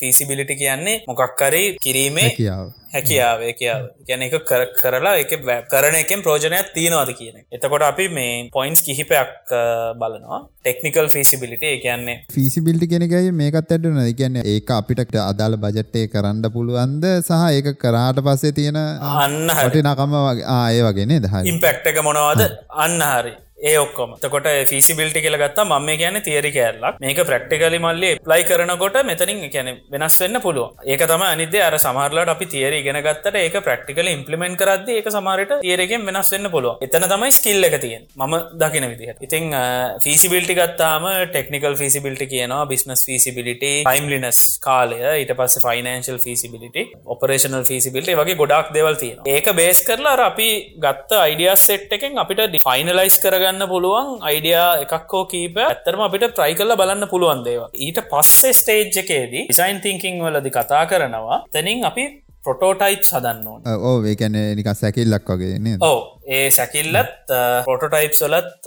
ෆිසිබිලිටි 0.00 0.60
කියන්නේ 0.62 0.98
මොකක්කරි 1.08 1.62
කිරීමේ 1.86 2.28
කියාව 2.38 2.66
හැකියාව 2.94 3.40
කියාව 3.58 3.82
ගැන 4.08 4.22
එක 4.26 4.36
කරලා 4.82 5.14
එක 5.22 5.32
කරන 5.72 5.96
එකෙන් 6.02 6.22
ප්‍රෝජනයක් 6.26 6.70
තියෙනවාද 6.76 7.10
කියන 7.18 7.36
එතකොට 7.56 7.84
අපි 7.90 8.08
මේ 8.18 8.36
පොයින්ස් 8.56 8.80
කිහිපයක් 8.86 9.32
බලනවා. 10.00 10.40
ටෙක්නිකල් 10.62 11.08
ෆිසිබිලිට 11.14 11.64
කියන්නේ 11.84 12.16
ෆිසිබිල්ටි 12.36 12.90
කෙනකයි 12.92 13.32
මේකත් 13.40 13.74
ඇටන 13.76 14.00
කියන්න 14.20 14.40
ඒක 14.54 14.70
අපිට 14.78 15.18
අදාළ 15.24 15.56
බජට්ටේ 15.64 16.06
කරන්න 16.14 16.44
පුළුවන්ද 16.56 17.04
සහ 17.18 17.42
ඒක 17.58 17.68
කරාට 17.82 18.22
පස්සේ 18.26 18.56
තියෙන 18.58 18.78
අන්න 18.78 19.52
හට 19.58 19.84
නකම 19.84 20.16
වගේ? 20.26 20.46
ආය 20.56 20.80
වගේනේ 20.86 21.20
දහ 21.26 21.36
ඉම්පෙක්ට 21.52 21.92
එක 21.92 22.00
මොනවාද? 22.08 22.42
අන්න 22.84 23.00
හරි 23.10 23.34
ඒ 23.60 23.76
ඔක්කොම. 23.78 24.16
තකොට 24.18 24.48
ෆිසිබිල්ටි 24.66 25.20
කියල 25.20 25.36
ගත්තා 25.36 25.64
මම 25.66 25.90
කියන 25.96 26.22
තිේරි 26.22 26.52
කෑල්ලක්. 26.52 26.98
මේක 27.00 27.20
ප්‍රක්ටිකලි 27.28 27.78
මල්ලි 27.80 28.10
ප්ලයි 28.20 28.44
කරනකොට 28.44 28.96
මෙතනින් 29.04 29.38
කියන 29.48 29.68
වෙනස් 29.92 30.16
වෙන්න 30.22 30.38
පුළුව 30.38 30.84
ඒක 30.84 31.02
තම 31.02 31.22
අනිද 31.24 31.54
අර 31.58 31.74
සමහරලාට 31.78 32.30
අපි 32.30 32.46
තිේරි 32.46 32.78
ගෙන 32.82 32.98
ගත්තට 33.00 33.38
ඒක 33.38 33.56
ප්‍රක්ටිකල 33.60 34.08
ඉම්පලිමෙන්ට 34.08 34.58
කරද 34.60 34.88
ඒක 34.90 35.08
සමහරට 35.08 35.54
තේරගෙන් 35.62 36.06
වෙනස් 36.08 36.30
වෙන්න 36.34 36.50
පුළුව 36.50 36.84
එතන 36.86 37.06
තමයි 37.06 37.30
ස්කිල්ල 37.30 37.68
එක 37.68 37.76
තියෙන් 37.80 38.04
ම 38.22 38.34
දකින 38.54 38.86
විදිහ 38.92 39.14
ඉතිං 39.18 39.54
ෆිසිබිල්ටි 40.04 40.58
ගත්තාම 40.58 41.08
ටෙක්නිකල් 41.26 41.78
ෆිසිබිල්ටි 41.82 42.28
කියනවා 42.28 42.66
බිස්නස් 42.66 43.04
ෆිසිබිලිට 43.08 43.64
යිම්ලිනස් 43.64 44.42
කාලය 44.60 45.00
ඊට 45.14 45.34
පස්ස 45.34 45.64
ෆයිනන්ශල් 45.64 46.20
ෆිසිබිලිට 46.20 46.94
ඔපරේෂනල් 47.06 47.64
ෆිසිබිල්ට 47.64 48.12
වගේ 48.14 48.36
ගොඩක් 48.36 48.72
දෙවල් 48.72 49.00
තියෙන 49.02 49.24
ඒක 49.28 49.52
බේස් 49.54 49.82
කරලා 49.82 50.16
අපි 50.26 50.50
ගත්ත 50.78 51.20
අයිඩිය 51.20 51.52
සෙට් 51.58 51.98
එකෙන් 51.98 52.22
අපිට 52.24 52.60
ෆයිනලයිස් 52.60 53.18
කරග 53.20 53.47
ගන්න 53.48 53.68
පුළුවන් 53.68 54.08
අයිඩියා 54.28 54.70
එකක් 54.84 55.12
හෝ 55.12 55.24
කීප 55.32 55.58
ඇත්තරම 55.64 56.02
අපිට 56.06 56.24
ට්‍රයි 56.28 56.56
කල්ල 56.58 56.76
බලන්න 56.80 57.10
පුළුවන් 57.12 57.44
දේවා 57.46 57.68
ඊට 57.86 58.00
පස්සේ 58.10 58.54
ස්ටේජ් 58.60 59.02
එකේදී 59.02 59.44
ඩිසයින් 59.48 59.80
තිංකින් 59.84 60.24
වලදි 60.24 60.50
කතා 60.50 60.84
කරනවා. 60.86 61.38
තැනින් 61.52 61.84
අපි 61.90 62.04
පොටෝටයිප් 62.44 63.02
සදන්න 63.02 63.46
ඕන. 63.46 63.62
ඕ 63.88 63.96
ඒකැන 64.04 64.38
නික 64.58 64.70
සැකිල්ලක් 64.74 65.32
වගේ 65.32 65.76
ඕ 65.80 65.98
ඒ 66.28 66.48
සැකිල්ලත් 66.50 67.30
පොටෝටයිප් 67.66 68.14
සොලත් 68.18 68.66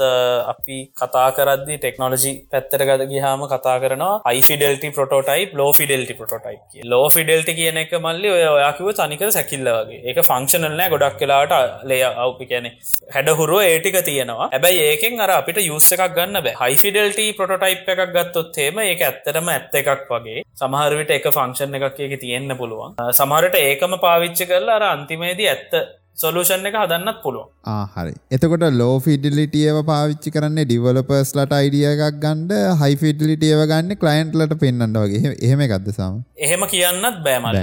අපි 0.52 0.78
කතා 1.02 1.26
කරදදි 1.38 1.76
ටෙක්නෝලජි 1.82 2.32
පැත්තර 2.54 2.84
ගද 2.90 3.06
ගහම 3.12 3.44
කතා 3.52 3.76
කරනවා 3.84 4.16
අයිෆිඩල්ටි 4.32 4.90
පොටෝටයිප් 4.98 5.54
ලෝ 5.60 5.70
ෆිඩල්ටි 5.80 6.16
පොටෝටයි් 6.22 6.86
ලෝ 6.94 7.06
ෆිඩල්ටි 7.16 7.56
කියන 7.60 7.78
එක 7.84 7.94
මල්ලි 8.06 8.32
ඔය 8.36 8.44
ඔයාකිව 8.56 8.90
තනික 9.02 9.24
සැකිල්ල 9.38 9.70
වගේ. 9.78 10.02
ඒක 10.10 10.22
ෆංක්ෂනල්නෑ 10.30 10.90
ගොඩක් 10.96 11.20
කලාට 11.22 11.54
ලේ 11.92 12.02
අවපි 12.26 12.50
කියන 12.52 12.72
හැඩහුරුව 13.16 13.62
ඒටික 13.68 14.00
තියෙනවා. 14.10 14.50
ඇබැයි 14.58 14.82
ඒකෙන් 14.90 15.22
අර 15.28 15.36
අපිට 15.38 15.62
යුස්ස 15.68 15.92
එකක් 15.98 16.18
ගන්න 16.18 16.42
බෑ. 16.48 16.58
හයිෆිඩල්ටි 16.64 17.30
පොටෝටයිප් 17.40 17.94
එකක් 17.96 18.04
ගත්තොත්තේම 18.18 18.84
ඒක 18.88 19.08
ඇත්තරම 19.10 19.54
ඇත්ත 19.56 19.82
එකක් 19.84 20.06
වගේ. 20.12 20.46
සමහරවිට 20.64 21.18
එක 21.20 21.30
ෆංක්ෂන් 21.38 21.80
එකක් 21.80 22.06
එක 22.10 22.20
තියෙන්න්න 22.26 22.58
පුළුවන්. 22.62 22.98
සමහරට 23.22 23.64
ඒකම 23.64 23.98
පාවිච්චි 24.06 24.50
කරලා 24.52 24.82
අර 24.82 24.92
අන්තිමේදී 24.94 25.52
ඇත්ත 25.56 25.82
සොලූෂන් 26.18 26.66
එක 26.70 26.76
හදන්නත් 26.78 27.20
පුළුව 27.24 27.46
හරි. 27.94 28.14
එතකොට 28.36 28.66
ලෝ 28.80 28.96
ෆිඩලිටියව 29.06 29.78
පාවිච්චි 29.90 30.34
කරන්න 30.36 30.60
ඩිවලපර්ස් 30.64 31.32
ලට 31.38 31.58
අයිඩිය 31.60 31.86
එකක් 31.92 32.20
ගන්ඩ 32.26 32.52
හයි 32.82 32.98
ෆිඩලිටියව 33.04 33.62
ගන්න 33.72 33.98
කලයින්ට්ලට 34.02 34.56
පෙන්න්නට 34.64 35.00
වගේ. 35.04 35.34
එහෙම 35.40 35.64
ගත්ද 35.72 35.96
සම? 35.96 36.20
එහෙම 36.40 36.66
කියන්නත් 36.74 37.20
බෑමල 37.26 37.60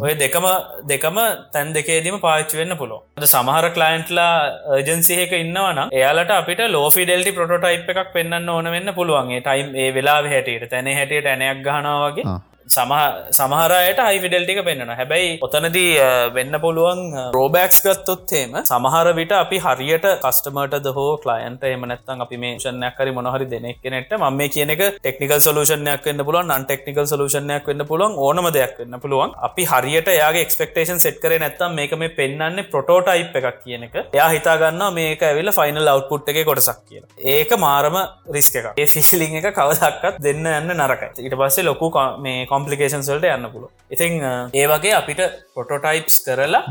ඔය 0.00 0.12
දෙකම 0.22 0.46
දෙකම 0.92 1.18
තැන් 1.54 1.74
දෙකේදීම 1.78 2.18
පාච්චි 2.20 2.60
වෙන්න 2.60 2.76
පුළුව 2.76 3.26
සමහර 3.26 3.70
කලයින්ට්ලා 3.78 4.80
ජන්සිහක 4.82 5.34
ඉන්නවන 5.40 5.82
එයාලට 5.90 6.36
අපිට 6.38 6.64
ලෝෆිඩල්ටි 6.76 7.36
පොටයිප් 7.38 7.92
එකක් 7.94 8.14
පෙන්න්න 8.16 8.48
ඕන 8.48 8.72
වෙන්න 8.76 8.94
පුළුවන්ගේ 8.98 9.42
ටයිම් 9.42 9.76
ඒ 9.76 9.90
වෙලා 9.98 10.20
හැටියට 10.26 10.70
තැන 10.70 10.90
හැටියට 10.92 11.30
ඇනයක් 11.34 11.62
ගහනාවගේ 11.68 12.26
සමහරයට 12.68 14.00
හයිෆිඩල්ටික 14.00 14.62
පෙන්න්න 14.64 14.92
හැබැයි 14.92 15.38
ඔතනදී 15.42 15.90
වෙන්න 16.34 16.60
පුළුවන් 16.60 17.02
රෝබෑක්ස් 17.32 17.80
ගත්තොත්තේම 17.86 18.58
සමහර 18.62 19.12
විට 19.14 19.32
අපි 19.34 19.58
හරියට 19.58 20.08
කස්ටමට 20.22 20.90
හෝ 20.94 21.10
කලයින්ට 21.18 21.64
එමනත්තන් 21.66 22.26
අපි 22.26 22.36
මේ 22.36 22.58
ෂණයක් 22.58 22.98
හරි 22.98 23.12
මොනහරි 23.12 23.50
දෙනෙක් 23.50 23.82
කෙනෙට 23.82 24.12
ම 24.12 24.24
මේ 24.36 24.48
කියනක 24.50 24.82
ටෙක්නිකල් 24.96 25.40
සලූෂණයක් 25.40 26.04
වන්න 26.06 26.24
පුළුවන් 26.24 26.50
අන් 26.52 26.64
ටෙක්නිකල් 26.64 27.06
සලූෂණයක් 27.06 27.66
වන්න 27.66 27.86
පුළුවන් 27.86 28.14
ඕනම 28.18 28.48
දෙයක් 28.52 28.76
වන්න 28.78 29.00
පුළුවන්. 29.02 29.34
අපි 29.38 29.64
හරියට 29.64 30.08
යාගේ 30.12 30.44
එක්ස්පෙක්ටේෂන් 30.46 31.02
සෙට් 31.04 31.18
කර 31.22 31.34
නැත්තම් 31.38 31.76
මේක 31.78 31.94
මේ 31.96 32.14
පෙන්න්නන්නේ 32.18 32.68
ප්‍රොටෝටයිප් 32.72 33.36
එකක් 33.40 33.58
කියන 33.64 33.86
එක. 33.86 33.96
එයා 34.08 34.28
හිතාගන්න 34.28 34.84
මේක 34.94 35.22
ඇවිල 35.22 35.52
ෆයිනල් 35.58 35.92
අවට්පුට් 35.94 36.30
එක 36.32 36.40
කොටසක් 36.44 36.82
කියලා. 36.88 37.08
ඒක 37.34 37.50
මාරම 37.58 37.96
රිස්ක 38.28 38.58
එක 38.60 38.70
ඒ 38.76 38.86
ෆිසිලිං 38.86 39.38
එක 39.40 39.48
කවදක්කත් 39.52 40.22
දෙන්න 40.26 40.46
යන්න 40.52 40.76
නරක 40.76 41.02
ඊට 41.18 41.38
පස්සේ 41.40 41.68
ලොකු 41.70 41.90
මේ 42.18 42.46
කොම්පලිකේෂන් 42.52 43.04
සල්ට 43.06 43.26
යන්න 43.30 43.50
පුල 43.54 43.66
ඉතිං 43.90 44.14
ඒ 44.60 44.66
වගේ 44.72 44.94
අපිට 45.00 45.20
පොටෝටයිප්ස් 45.56 46.16
කරලා 46.26 46.62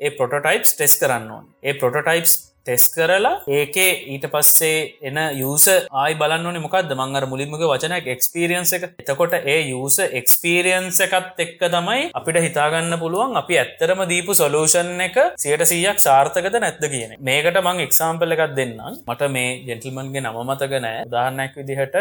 ඒ 0.00 0.10
පොටෝටයිප්ස් 0.18 0.76
ටෙස් 0.76 0.94
කරන්න 1.00 1.30
ඕන්. 1.30 1.44
ඒ 1.64 1.74
පොටෝටයිප්ස් 1.82 2.34
ටෙස් 2.68 2.84
කරලා 2.94 3.34
ඒකේ 3.56 3.90
ඊට 4.14 4.24
පස්සේ 4.32 4.80
එන 5.08 5.18
යුස 5.40 5.66
ආයි 5.68 6.16
බලන්නනේ 6.20 6.62
මොකක්ද 6.64 6.90
මංගර 7.00 7.24
මුලින්මක 7.32 7.62
වචනයක් 7.70 8.08
එක්ස්පිරියන්ස 8.14 8.72
එක. 8.76 8.84
එතකොට 9.02 9.34
ඒ 9.38 9.60
යුස 9.72 9.96
එක්ස්පිරියන්ස 10.20 10.98
එකත් 11.06 11.40
එක්ක 11.44 11.62
තමයි 11.74 12.02
අපිට 12.20 12.38
හිතාගන්න 12.46 12.98
පුළුවන් 13.02 13.40
අපි 13.42 13.58
ඇත්තරම 13.62 14.02
දීපු 14.12 14.36
සොලූෂන් 14.40 14.92
එක 15.06 15.16
සියට 15.44 15.64
සීයක් 15.72 16.04
සාර්ථකද 16.06 16.58
නැත්ද 16.64 16.84
කියන 16.94 17.16
මේකට 17.28 17.60
මං 17.62 17.80
එක්සාම්පල් 17.86 18.36
එකක් 18.36 18.44
දෙන්නම්. 18.58 19.00
මට 19.08 19.30
මේ 19.36 19.56
ජෙන්ටල්මන්ගේ 19.70 20.24
නම 20.24 20.38
මතක 20.44 20.82
නෑ. 20.86 21.00
උදාහරණයක් 21.08 21.56
විදිහට 21.60 21.98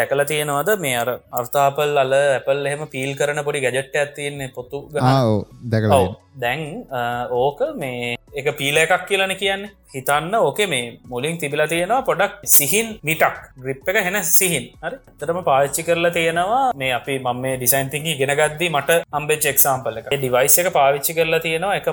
දැකල 0.00 0.24
තියෙනවද? 0.32 0.72
මේ 0.86 0.96
අර 1.02 1.10
අර්ථාපල් 1.40 2.02
අල 2.04 2.18
ඇපල් 2.18 2.66
එහෙම 2.72 2.88
පීල් 2.96 3.12
කරන 3.20 3.44
පොඩි 3.46 3.64
ගැජට්ට 3.66 4.02
ඇතින්නේ 4.04 4.52
පොතු 4.58 4.84
දැකල 4.96 5.92
දැන් 6.34 6.84
ඕක 7.30 7.60
මේ 7.76 8.16
එක 8.34 8.56
පීල 8.58 8.76
එකක් 8.76 9.06
කියලන 9.08 9.36
කියන්න. 9.36 9.70
හිතන්න 9.92 10.34
ඕකේ 10.36 10.66
මේ 10.66 10.84
මුලින් 11.04 11.34
තිබිලා 11.38 11.66
තියෙනවා 11.68 12.02
පොඩක් 12.02 12.36
සිහින් 12.46 12.86
මිටක්. 13.04 13.34
ග්‍රිප් 13.62 13.88
එක 13.88 13.96
හෙන 14.06 14.16
සිහින්. 14.24 14.64
හරි? 14.82 14.96
තරම 15.20 15.40
පාච්චි 15.44 15.82
කරලා 15.84 16.10
තියෙනවා 16.10 16.62
මේ 16.74 16.92
අපි 16.92 17.18
මම 17.18 17.40
මේ 17.42 17.56
ඩිසයින්තිකි 17.56 18.14
ගෙනගත්දී 18.20 18.70
මට 18.70 18.96
අම්බෙච් 19.12 19.46
එක්සාම්පල 19.52 19.98
එක. 20.00 20.08
ඩිවයිස් 20.12 20.56
එක 20.62 20.70
පාවිච්චි 20.72 21.16
කරලා 21.18 21.40
තියෙනවා 21.40 21.74
එක 21.76 21.88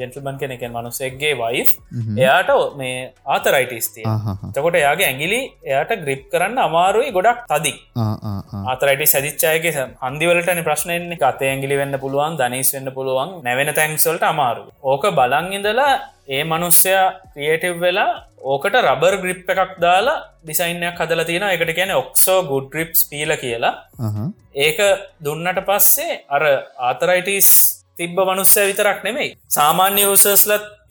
ජෙන්ටල්බන් 0.00 0.38
කෙනෙකෙන් 0.42 0.72
මනුසෙක්ගේ 0.76 1.32
වයි 1.42 1.64
එයාට 2.18 2.52
මේ 2.76 2.94
ආතරයිටස්තිය 3.26 4.06
තකොට 4.54 4.78
එයාගේ 4.82 5.08
ඇගිලි 5.10 5.40
එයාට 5.64 5.96
ග්‍රිප් 6.04 6.22
කරන්න 6.32 6.62
අමාරුයි 6.66 7.10
ගොඩක් 7.10 7.42
තදි 7.50 7.74
ආතරයිට 8.64 9.12
සදිච්චායගේ 9.14 9.74
හන්දිවලටන 10.04 10.62
ප්‍රශ්නයෙන් 10.62 11.18
අතේ 11.30 11.50
ඇගිලි 11.54 11.80
වෙන්න 11.82 12.00
පුළුවන් 12.04 12.38
දනිස් 12.40 12.72
වෙන්න 12.76 12.94
පුළුවන් 12.96 13.36
නැවෙන 13.42 13.74
තැන්ක්සල්ට 13.80 14.24
අමාරු 14.24 14.64
ඕක 14.84 15.04
බලං 15.18 15.52
ඉඳලා 15.58 15.92
ඒ 16.28 16.42
මනුස්්‍යයා 16.44 17.06
ක්‍රියටව් 17.34 17.78
වෙලා 17.80 18.10
ඕකට 18.44 18.76
රබර් 18.82 19.14
ග්‍රිප් 19.22 19.50
එකක් 19.54 19.72
දාලා 19.80 20.18
ඩිසයින්යක් 20.42 21.00
හදල 21.00 21.22
තියෙන 21.24 21.46
එකට 21.48 21.72
කියන 21.78 21.92
ඔක්සෝ 21.94 22.38
ගුඩ් 22.44 22.68
්‍රිප්ස් 22.72 23.02
පීල 23.10 23.32
කියලා. 23.36 23.74
ඒක 24.56 24.78
දුන්නට 25.24 25.60
පස්සේ 25.68 26.20
අර 26.28 26.44
ආතරයිටස් 26.88 27.50
තිබ්බ 27.98 28.18
මනුස්සය 28.20 28.66
විතරක් 28.70 29.04
නෙමෙයි. 29.06 29.36
සාමාන්‍ය 29.48 30.04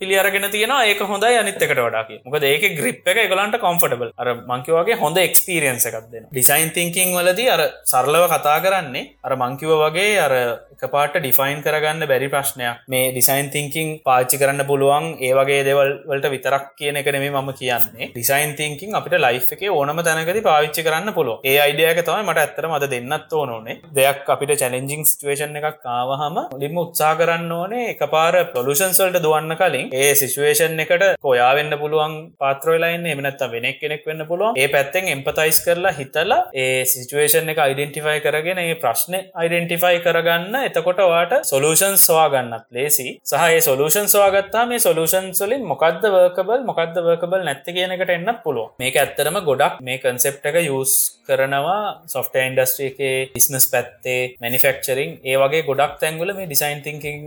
යසස්ලත් 0.00 0.02
පිළියරගෙන 0.02 0.50
තියෙන 0.50 0.72
ඒක 0.82 1.00
හොඳයි 1.02 1.36
අනිත්තකට 1.36 1.72
වඩාක 1.76 2.10
මොකද 2.24 2.44
ඒක 2.44 2.64
ග්‍රිප් 2.74 3.06
එක 3.06 3.18
ගලන්ට 3.28 3.58
කොම්ෆටබල් 3.58 4.12
අර 4.16 4.28
මංකිවගේ 4.46 4.96
හොඳ 4.96 5.16
එක්ස්පිරියන්ස 5.18 5.86
එකක්දෙන 5.86 6.26
ඩිසයින් 6.26 6.72
තිංකින් 6.72 7.12
වලදී 7.12 7.50
අර 7.50 7.62
සරලව 7.84 8.26
කතා 8.28 8.58
කරන්නේ 8.60 9.06
අර 9.22 9.36
මංකිව 9.36 9.76
වගේ 9.76 10.18
අර 10.18 10.34
එකපාට 10.78 11.14
ඩිෆයින් 11.14 11.60
කරගන්න 11.60 12.06
බැරි 12.06 12.28
ප්‍රශ්නයක්. 12.28 12.78
මේ 12.88 13.12
ඩිසයින් 13.12 13.50
තිංකින් 13.50 13.88
පාච්චි 14.00 14.38
කරන්න 14.40 14.64
පුළුවන් 14.64 15.06
ඒ 15.20 15.32
වගේ 15.34 15.60
දෙවල් 15.62 15.90
වලට 16.06 16.30
විතරක් 16.30 16.70
කියන 16.74 16.96
එක 16.96 17.08
නෙමේ 17.08 17.30
මම 17.32 17.50
කියන්නේ. 17.54 18.08
ඩිසයින් 18.08 18.54
තිංකින් 18.56 18.94
අපිට 18.94 19.16
ලයි් 19.16 19.40
එක 19.50 19.64
ඕනම 19.70 20.00
තැනකද 20.00 20.40
පාවිච්චි 20.42 20.82
කරන්න 20.82 21.12
පුළුව 21.12 21.44
ඒ 21.44 21.58
අයිඩියක 21.58 22.00
තමයි 22.02 22.24
මට 22.24 22.38
ඇත්තර 22.38 22.68
මද 22.68 22.90
දෙන්නත් 22.90 23.32
ඕනෝනේ 23.32 23.76
දෙයක් 23.92 24.24
අපිට 24.26 24.54
චැලෙන්ජිං 24.56 25.04
ස්ටේෂන් 25.04 25.60
එකක් 25.60 25.82
කාවහම 25.82 26.40
ලිම 26.56 26.78
උත්සා 26.78 27.12
කරන්න 27.14 27.52
ඕනේ 27.52 27.90
එක 27.90 28.02
පාර 28.08 28.40
පොලුෂන්සල්ට 28.54 29.20
දුවන්න 29.20 29.56
කලින් 29.56 29.89
ඒ 29.92 30.10
සිචුවේෂන් 30.14 30.82
එකට 30.84 31.04
කොයාවෙන්න 31.20 31.74
පුළුවන් 31.80 32.14
පාත්‍රවෙලාන්න 32.38 33.06
එමනත් 33.06 33.42
වෙනෙක් 33.52 33.78
කෙනෙක් 33.80 34.04
වෙන්න 34.06 34.24
පුළුවන්. 34.26 34.56
ඒ 34.56 34.68
පැත්තෙන් 34.68 35.08
එම්පතයිස් 35.08 35.60
කරලා 35.66 35.92
හිතලා 35.92 36.40
ඒ 36.54 36.84
සිචුවේෂන් 36.84 37.52
එක 37.52 37.60
අයිඩෙන්ටිෆයි 37.60 38.18
කරගෙන 38.20 38.60
ඒ 38.60 38.74
ප්‍රශ්න 38.76 39.16
අයිඩෙන්ටිෆයි 39.34 40.02
කරගන්න. 40.06 40.54
එතකොට 40.62 41.02
වාට 41.06 41.34
සොලූෂන් 41.44 41.96
සවා 41.98 42.28
ගන්නත් 42.34 42.66
ලේසි. 42.70 43.08
සහ 43.22 43.46
ඒ 43.48 43.60
සොලූෂන් 43.60 44.08
සවාගත්තා 44.08 44.66
මේ 44.66 44.80
සොලූෂන් 44.80 45.30
සොලින් 45.34 45.64
මොකක්ද 45.64 46.04
වර්කබල් 46.06 46.62
මොකක්ද 46.64 47.00
වර්කබල් 47.00 47.44
නැත්ත 47.44 47.66
කියනකට 47.70 48.14
එන්නත් 48.16 48.42
පුළුව 48.44 48.68
මේක 48.80 48.96
ඇත්තරම 48.96 49.40
ගොඩක් 49.44 49.80
මේ 49.80 49.98
කන්සෙප් 50.00 50.44
එක 50.44 50.60
යස් 50.62 50.94
කරනවා 51.30 51.80
සොෆ්ට 52.14 52.36
ඉන්ඩස්ට්‍රිය 52.44 52.88
එකේ 52.92 53.16
බිස්නස් 53.34 53.66
පැත්තේ 53.72 54.20
මනිෆෙක්චරිං 54.44 55.12
ඒ 55.30 55.36
වගේ 55.42 55.62
ගොඩක් 55.68 55.94
තැන්ගුල 56.02 56.32
මේ 56.38 56.48
ඩිසයින් 56.50 56.82
තිංකින් 56.86 57.18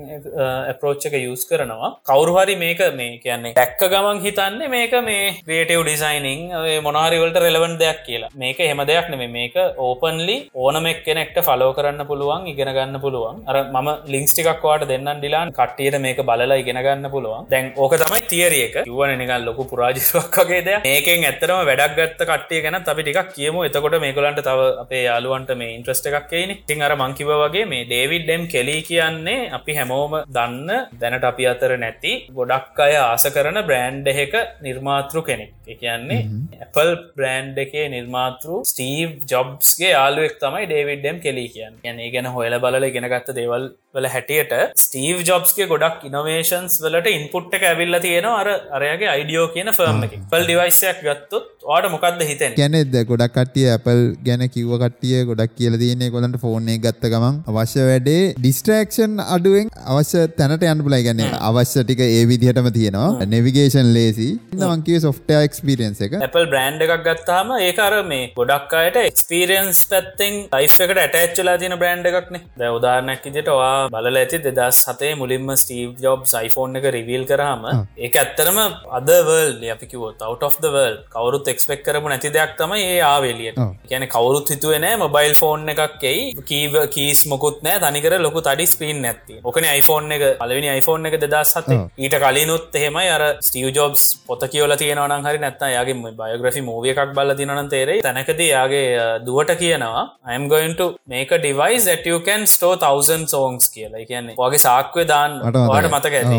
අපරෝච් 0.72 1.06
එක 1.10 1.18
යස් 1.20 1.44
කරනවා. 1.50 1.92
කවරුහරි 2.10 2.56
මේක 2.64 2.82
මේ 3.00 3.18
කියන්නේ 3.26 3.54
දැක්ක 3.60 3.84
ගමන් 3.94 4.22
හිතන්නේ 4.26 4.72
මේක 4.76 4.96
මේ 5.10 5.26
ක්‍රේටව් 5.48 5.84
ඩිසයිනිං 5.88 6.42
මොනාරිවලට 6.88 7.40
රෙලවන් 7.46 7.76
දෙයක් 7.84 8.00
කියලා. 8.08 8.32
මේක 8.44 8.60
හෙම 8.70 8.84
දෙයක් 8.92 9.10
නෙම 9.14 9.24
මේක 9.38 9.56
ඕපන්ලි 9.88 10.38
ඕනමෙක් 10.64 11.04
කෙනෙක්ට 11.08 11.40
ෆලෝ 11.50 11.72
කරන්න 11.78 12.08
පුළුවන් 12.12 12.48
ඉගෙන 12.54 12.74
ගන්න 12.78 13.02
පුළුවන්. 13.06 13.44
අර 13.50 13.58
ම 13.84 13.90
ලිංක්ස්ටිකක් 14.16 14.64
වාට 14.68 14.88
දෙන්න 14.92 15.10
ඩිලාන්. 15.20 15.54
කට්ටියට 15.60 16.00
මේක 16.06 16.20
බලලා 16.30 16.60
ඉගෙන 16.64 16.82
ගන්න 16.88 17.12
පුළුවන්. 17.16 17.48
දැන් 17.52 17.72
ඕක 17.84 17.96
තමයි 18.04 18.22
තියරියක 18.34 18.76
යුවන 18.92 19.16
නිකල් 19.22 19.46
ලොකු 19.50 19.64
පුරාජිස්වක් 19.72 20.40
වගේ 20.44 20.62
දෙ 20.68 20.76
මේකෙන් 20.88 21.26
ඇත්තරම 21.30 21.62
වැඩක් 21.70 21.96
ගත්ත 22.00 22.30
කට්ටිය 22.32 22.62
ගැන 22.66 22.80
අපි 22.94 23.04
ටිකක් 23.08 23.32
කියමු. 23.38 23.66
එතකොට 23.68 23.93
මේකලන්ට 24.04 24.42
තව 24.48 24.70
අපේ 24.84 25.04
යාලුවන්ට 25.08 25.52
මේ 25.62 25.74
ඉන්ට්‍රස්ට 25.78 26.10
එකක් 26.10 26.28
කියනි 26.32 26.58
තින් 26.70 26.86
අර 26.88 26.94
මංකිව 27.02 27.32
වගේ 27.44 27.66
මේ 27.72 27.88
ඩේවිඩ් 27.90 28.26
ඩෙම් 28.28 28.46
කෙලී 28.54 28.82
කියන්නේ 28.90 29.50
අපි 29.58 29.78
හැමෝම 29.80 30.16
දන්න 30.38 30.72
දැනට 31.02 31.30
අපි 31.32 31.50
අතර 31.54 31.74
නැති 31.84 32.14
ගොඩක් 32.40 32.84
අය 32.88 32.96
ආස 33.02 33.28
කරන 33.36 33.60
බ්‍රෑන්්ඩ 33.70 34.08
එක 34.26 34.36
නිර්මාතෘ 34.68 35.22
කෙනෙක්. 35.30 35.52
කියන්නේ 35.82 36.22
Apple 36.66 36.94
බ්‍රෑන්් 37.18 37.54
එකේ 37.66 37.86
නිර්මාතෘ 37.96 38.60
ස්ටීව් 38.72 39.10
ජොබ්ස්ගේ 39.32 39.94
යාලුවෙක් 39.94 40.36
තමයි 40.44 40.66
ඩේවිඩ්ඩම් 40.72 41.24
කෙලී 41.26 41.50
කියන්න. 41.56 41.80
ගැන 41.86 42.04
ගැන 42.16 42.30
හොයල 42.36 42.56
බලල 42.66 42.88
ගෙනගත්ත 42.96 43.32
දේවල් 43.40 43.66
වල 43.96 44.08
හැටියට 44.14 44.54
ස්ටීව් 44.84 45.24
ජොබ්ස්ගේ 45.30 45.70
ගොඩක් 45.74 46.04
ඉනවේශන්ස් 46.10 46.80
වලට 46.86 47.14
ඉන්පුට් 47.18 47.56
එක 47.58 47.66
ඇවිල්ල 47.72 48.00
තියෙන 48.06 48.28
අර 48.32 48.50
අරයාගේ 48.78 49.10
අයිඩියෝ 49.16 49.48
කියන 49.56 49.72
ෆර්ම 49.78 50.04
එක. 50.08 50.16
පල් 50.32 50.46
ඩිවයිසයක් 50.48 51.02
ගත්තුත් 51.08 51.48
වාට 51.70 51.90
මොකක්ද 51.96 52.24
හිතෙන් 52.30 52.58
ගැනෙද 52.60 52.96
ගොඩක් 53.12 53.36
කටිය 53.38 53.68
Apple 53.84 54.04
ගැන 54.26 54.44
කිව්ව 54.56 54.74
කටිය 54.82 55.22
ගොඩක් 55.30 55.54
කියල 55.60 55.74
තියන්නේ 55.82 56.12
කොලට 56.14 56.38
ෆෝර්නේ 56.44 56.78
ගත්ත 56.84 57.10
ගමන්. 57.14 57.36
අවශ්‍ය 57.52 57.82
වැඩේ 57.90 58.22
ඩිස්ට්‍රක්ෂන් 58.38 59.16
අඩුවෙන් 59.36 59.68
අවශ්‍ය 59.94 60.22
තැනට 60.38 60.64
යන්න 60.72 60.84
පුලයි 60.88 61.04
ගැන්න 61.08 61.36
අවශ්‍ය 61.50 61.84
ටික 61.84 62.04
ඒ 62.06 62.22
විදිහටම 62.32 62.70
තියෙනවා. 62.78 63.28
නෙවිගේෂන් 63.34 63.90
ලේසි 63.98 64.30
නවන්ගේ 64.60 65.00
සොෆ්ටය 65.06 65.38
එක්ස්පිරියන්ස 65.48 66.02
එක. 66.08 66.16
Apple 66.28 66.46
බ්‍රන්් 66.54 66.80
එකක් 66.86 67.04
ගත්තාම 67.08 67.54
ඒකර 67.60 67.98
මේ 68.12 68.30
ගොඩක් 68.40 68.78
අයට 68.82 69.00
එක්ස්පිරියන්ස් 69.04 69.84
පැත්තෙන් 69.92 70.40
ලයිෆ් 70.56 70.78
එකට 70.86 71.04
ඇටච්චලා 71.04 71.58
තින 71.64 71.78
බ්‍රන්් 71.84 72.08
එකක්නේ. 72.12 72.44
ද 72.60 72.72
උදාරනැක් 72.78 73.28
ඉදිටවා 73.32 73.74
බලල 73.96 74.22
ඇති 74.24 74.42
දෙදස් 74.48 74.84
සතේ 74.88 75.14
මුලින්ම 75.22 75.54
ස්ටීව් 75.64 75.90
ජොබ් 76.06 76.24
සයිෆෝන් 76.34 76.82
එක 76.82 76.90
රිවීල් 76.98 77.28
කරහම 77.32 77.68
ඒක 78.06 78.20
ඇත්තරම 78.24 78.64
අදවල් 79.00 79.70
අපිකිව 79.76 80.08
තවට 80.22 80.50
of 80.50 80.58
වල් 80.66 80.98
කවරුත් 81.14 81.54
එක්ස්පෙක් 81.54 81.86
කරපු 81.86 82.12
නැති 82.12 82.34
දෙයක් 82.36 82.54
තමයි 82.60 82.84
ඒ 82.90 83.00
ආවෙලියට 83.12 83.63
කියන 83.90 84.06
කවරුත් 84.16 84.54
හිතුවනෑ 84.54 84.96
මොබයිල් 85.04 85.34
ෆෝන් 85.42 85.70
එකක්කෙයි 85.74 86.22
කීව 86.50 86.78
කීස් 86.96 87.22
මොකුත් 87.34 87.58
නෑ. 87.68 87.80
තනිකර 87.86 88.16
ලොකු 88.26 88.42
තඩි 88.48 88.66
ස්පීන් 88.74 89.02
නැති 89.06 89.40
ඕකන 89.44 89.66
iPhoneෆෝන් 89.80 90.16
එක. 90.18 90.24
පලවෙනි 90.42 90.70
iPhoneෆෝන් 90.80 91.10
එක 91.10 91.18
දෙදස් 91.24 91.54
සත 91.56 91.80
ඊට 92.04 92.16
කලිනුත් 92.24 92.76
එහෙමයි. 92.82 93.08
අර 93.16 93.24
ස්ටීව් 93.48 93.70
ජොබ්ස් 93.78 94.04
පොත 94.28 94.44
කියවල 94.54 94.76
තියෙනවන 94.82 95.28
හරි 95.28 95.44
නැත්තා 95.46 95.72
යාගේ 95.76 96.14
බයෝග්‍රෆි 96.22 96.62
මූවිය 96.70 96.94
එකක් 96.96 97.14
බල 97.20 97.36
තිනන 97.40 97.70
තේරේ 97.76 98.00
තැනකති 98.08 98.50
යාගේ 98.50 98.86
දුවට 99.28 99.54
කියනවා 99.64 100.04
I'm 100.34 100.48
going 100.54 100.76
to 100.82 100.88
make 101.14 101.32
a 101.38 101.42
device 101.48 101.86
that 101.92 102.06
you 102.12 102.20
can 102.30 102.48
store 102.56 102.78
thousand 102.86 103.28
songs 103.36 103.70
කියලා. 103.76 104.06
කියන්නේ 104.12 104.36
වගේ 104.40 104.62
සාක්වේ 104.68 105.06
දාන්න 105.14 105.40
වාට 105.72 105.90
මතක 105.94 106.14
ඇති. 106.20 106.38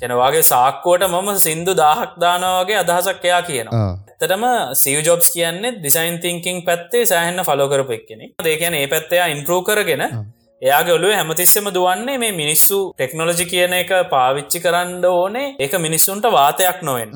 කෙනවාගේ 0.00 0.42
සාක්කුවට 0.52 1.06
මම 1.10 1.30
සින්දු 1.46 1.72
දාහක් 1.82 2.12
දානවාගේ 2.24 2.78
අදහසක් 2.82 3.24
එයා 3.30 3.42
කියනවා. 3.48 3.84
ඇත්තටම 4.14 4.44
සිව 4.82 4.98
ජොබ්ස් 5.08 5.28
කියන්නේ 5.34 5.72
ඩිසයින් 5.78 6.16
තිංකින් 6.44 6.64
පැත්තේ 6.64 7.04
සෑහන්න 7.06 7.44
ෆලෝ 7.44 7.68
කරපු 7.68 7.92
එක්කෙනෙ 7.92 8.24
ඒ 8.44 8.56
කියන 8.60 8.74
ඒ 8.74 8.86
පැත්තයා 8.86 9.28
ඉන්පරූ 9.34 9.60
කරගෙන 9.62 10.02
එයාගේ 10.62 10.94
ඔලුව 10.98 11.12
හැමතිස්සම 11.14 11.66
දුවන්නේ 11.74 12.18
මේ 12.18 12.32
මිනිස්සු 12.32 12.78
ටෙක්නොලජි 12.92 13.44
කියන 13.52 13.72
එක 13.80 13.90
පාවිච්චි 14.12 14.58
කරන්න 14.64 15.04
ඕනේ. 15.10 15.48
ඒක 15.58 15.74
මිනිස්සුන්ට 15.86 16.26
වාතයක් 16.32 16.78
නොවෙන් 16.82 17.10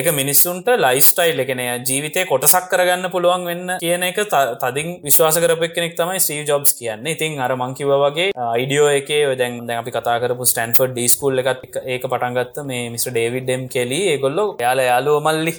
එක 0.00 0.08
මිනිස්සුන්ට 0.20 0.68
ලයිස්ටයිල් 0.84 1.42
එකනය 1.44 1.66
ජීවිතය 1.88 2.24
කොටසක් 2.30 2.68
කරගන්න 2.72 3.12
පුළුවන් 3.14 3.46
වෙන්න 3.50 3.74
කියන 3.82 4.04
එක 4.08 4.20
තදින් 4.64 4.88
විශ්වාස 5.06 5.38
කරපක් 5.44 5.74
කෙනෙක් 5.76 5.96
තමයි 5.98 6.22
ස්ටීව 6.24 6.44
ජොබ්ස් 6.50 6.72
කියන්න. 6.78 7.06
ඉතින් 7.14 7.38
අර 7.46 7.52
මංකිව 7.62 7.92
වගේ 8.04 8.28
අයිඩියෝ 8.46 8.88
එක 8.98 9.10
දැන් 9.40 9.60
දැන් 9.68 9.82
අපි 9.82 9.94
කතා 9.96 10.16
කරපු 10.22 10.48
ස්ටන්ෆර්ඩ් 10.52 10.94
ඩීස්කූල් 10.96 11.42
එකත් 11.42 11.80
ඒක 11.94 12.06
පටන්ගත්ත 12.12 12.62
මේ 12.70 12.88
මිස් 12.94 13.06
ඩේවිඩ් 13.08 13.46
ඩෙම් 13.46 13.64
කෙලි 13.74 14.00
ඒගොල්ලො 14.12 14.46
යාල 14.64 14.82
යාලුව 14.88 15.18
මල්ලි. 15.26 15.54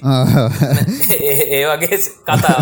ඒ 1.55 1.63
වගේ 1.71 1.99
කතා. 2.29 2.59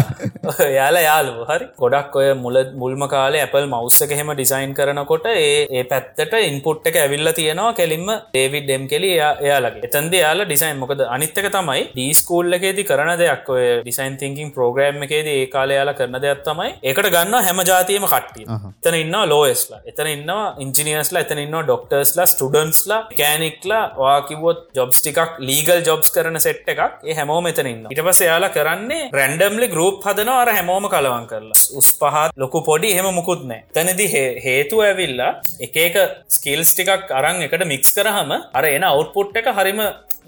යාල 0.77 0.97
යාලු 1.07 1.33
හරි. 1.49 1.65
ගොඩක් 1.81 2.15
ඔය 2.21 2.27
මුල 2.43 2.57
මුල්ම 2.81 3.03
කාලේ 3.13 3.43
Apple 3.47 3.65
මවස්ස 3.71 4.05
එක 4.05 4.13
හෙම 4.19 4.31
ඩිසයින් 4.33 4.73
කරනකොට 4.79 5.27
ඒ 5.33 5.67
ඒ 5.77 5.83
පැත්තට 5.91 6.35
ඉන්පුට් 6.49 6.87
එක 6.89 6.99
ඇවිල්ල 7.03 7.31
තියෙනවා 7.39 7.73
කෙලින්ම 7.79 8.07
ඩේවිඩ් 8.33 8.67
ඩෙම් 8.67 8.85
කෙලි 8.93 9.11
එයාලගේ. 9.19 9.85
එතන්ද 9.89 10.13
යාල 10.23 10.45
ඩිසයින් 10.45 10.81
මොකද 10.83 11.03
අනිත්තක 11.15 11.49
තමයි 11.55 11.68
තමයි 11.69 11.83
ඩීස්කූල් 11.93 12.57
එකේති 12.57 12.83
කරන 12.89 13.11
දෙයක්. 13.21 13.49
ඔය 13.53 13.63
ඩිසයින් 13.83 14.17
තිංකින් 14.21 14.51
ප්‍රෝග්‍රම් 14.55 15.03
එකේද 15.05 15.27
ඒ 15.33 15.45
කාලයාල 15.53 15.91
කරන 15.99 16.17
දෙයක් 16.23 16.41
තමයි 16.47 16.69
එකට 16.91 17.09
ගන්න 17.15 17.35
හැම 17.47 17.61
ජාතියම 17.69 18.05
කට්ටිය. 18.13 18.45
එතන 18.79 18.97
ඉන්න 19.01 19.17
ලෝස්ලා 19.31 19.81
එතන 19.91 20.09
ඉන්නවා 20.15 20.45
ඉංජිනියස්ලා 20.65 21.23
එතන 21.25 21.41
ඉන්න 21.45 21.57
ඩොක්ටර්ස්ලා 21.59 22.27
ස්ටඩන්ස්ලා 22.33 23.01
කෑනික්ලා 23.19 23.83
වාකිවොත් 24.01 24.61
ජොබ්ස් 24.79 25.01
ටිකක් 25.01 25.39
ලීගල් 25.49 25.83
ජොබ්ස් 25.89 26.13
කරන 26.15 26.39
සෙට් 26.47 26.69
එකක්. 26.73 27.05
ඒ 27.09 27.17
හැමෝම 27.19 27.49
එතන 27.51 27.71
ඉන්න 27.73 27.87
ඉට 27.93 28.03
පස 28.09 28.21
යාලා 28.29 28.53
කරන්නේ 28.57 29.09
රැන්ඩම්ලි 29.19 29.71
ගරුප් 29.75 30.05
හදන 30.07 30.33
අර 30.35 30.53
හැමෝම 30.57 30.89
කලවන් 30.95 31.27
කරලා. 31.31 31.61
උස් 31.79 31.89
පහත් 32.01 32.37
ලොකු 32.43 32.63
පොඩි 32.69 32.93
හෙම 32.97 33.09
මුකුත් 33.19 33.45
නෑ 33.51 33.63
තැනදි 33.77 34.07
හේතු 34.45 34.83
ඇවිල්ලා 34.87 35.31
එකක 35.67 35.97
ස්කිල්ස් 36.37 36.75
ටිකක් 36.75 37.17
අරං 37.21 37.43
එකට 37.47 37.67
මික්ස් 37.73 37.95
කරහම 37.97 38.31
අර 38.57 38.65
එන 38.75 38.85
අවුට්පුට් 38.91 39.37
එක 39.41 39.51
හරිම 39.57 39.81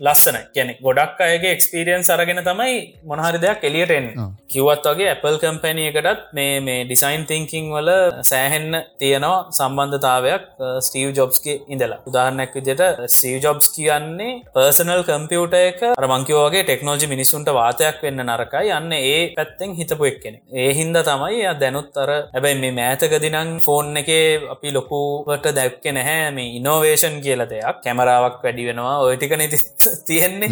ලස්සන 0.05 0.37
කියන 0.55 0.69
ගොඩක් 0.85 1.19
අයගේ 1.31 1.53
එක්ස්පිරියන්ස් 1.55 2.09
අරගෙන 2.15 2.43
තමයි 2.49 2.77
මොනහරි 3.09 3.39
දෙයක් 3.45 3.67
එලියටෙන් 3.69 4.07
කිවත් 4.51 4.85
වගේ 4.89 5.09
Apple 5.13 5.37
කම්පැනිය 5.41 5.87
එකටත් 5.91 6.21
මේ 6.37 6.59
මේ 6.61 6.79
ඩිසයින් 6.85 7.23
තිංකින් 7.29 7.67
වල 7.73 7.89
සෑහෙන්න 8.31 8.77
තියෙනවා 9.01 9.37
සම්බන්ධතාවයක් 9.57 10.43
ස්ටීව් 10.85 11.09
ජොබ්ස්ගේ 11.17 11.55
ඉඳලා. 11.73 11.99
උදාහරණයක් 12.09 12.53
විදිට 12.57 12.81
ස්ටීව් 13.07 13.37
ජොබ්ස් 13.45 13.67
කියන්නේ 13.75 14.31
පර්සනල් 14.55 15.03
කම්පියුට 15.09 15.55
එක. 15.59 15.81
අරමංකිවගේ 15.95 16.63
ටෙක්නෝජි 16.63 17.11
මිනිසුන්ට 17.13 17.49
වාතයක් 17.59 18.01
වෙන්න 18.05 18.23
නරකයි. 18.25 18.71
යන්න 18.77 18.97
ඒ 18.99 19.21
පැත්තෙන් 19.37 19.75
හිතපු 19.79 20.09
එක්කෙන 20.11 20.35
ඒ 20.53 20.69
හින්ද 20.79 21.01
තමයි 21.09 21.41
දැනුත් 21.61 22.01
අර 22.03 22.11
ඇබැයි 22.15 22.61
මේ 22.63 22.73
මෑතකදිනං 22.79 23.53
ෆෝන් 23.65 24.01
එක 24.01 24.11
අපි 24.55 24.75
ලොකුවට 24.77 25.51
දැක්ක 25.59 25.85
නැහැ. 25.91 26.31
මේ 26.31 26.55
ඉනෝවේෂන් 26.59 27.17
කියල 27.25 27.45
දෙයක්. 27.51 27.81
කැමරාවක් 27.85 28.39
වැඩි 28.45 28.67
වෙනවා. 28.69 28.97
ඔයටික 29.05 29.37
නිති 29.37 29.59
තියෙන්නේ 30.07 30.49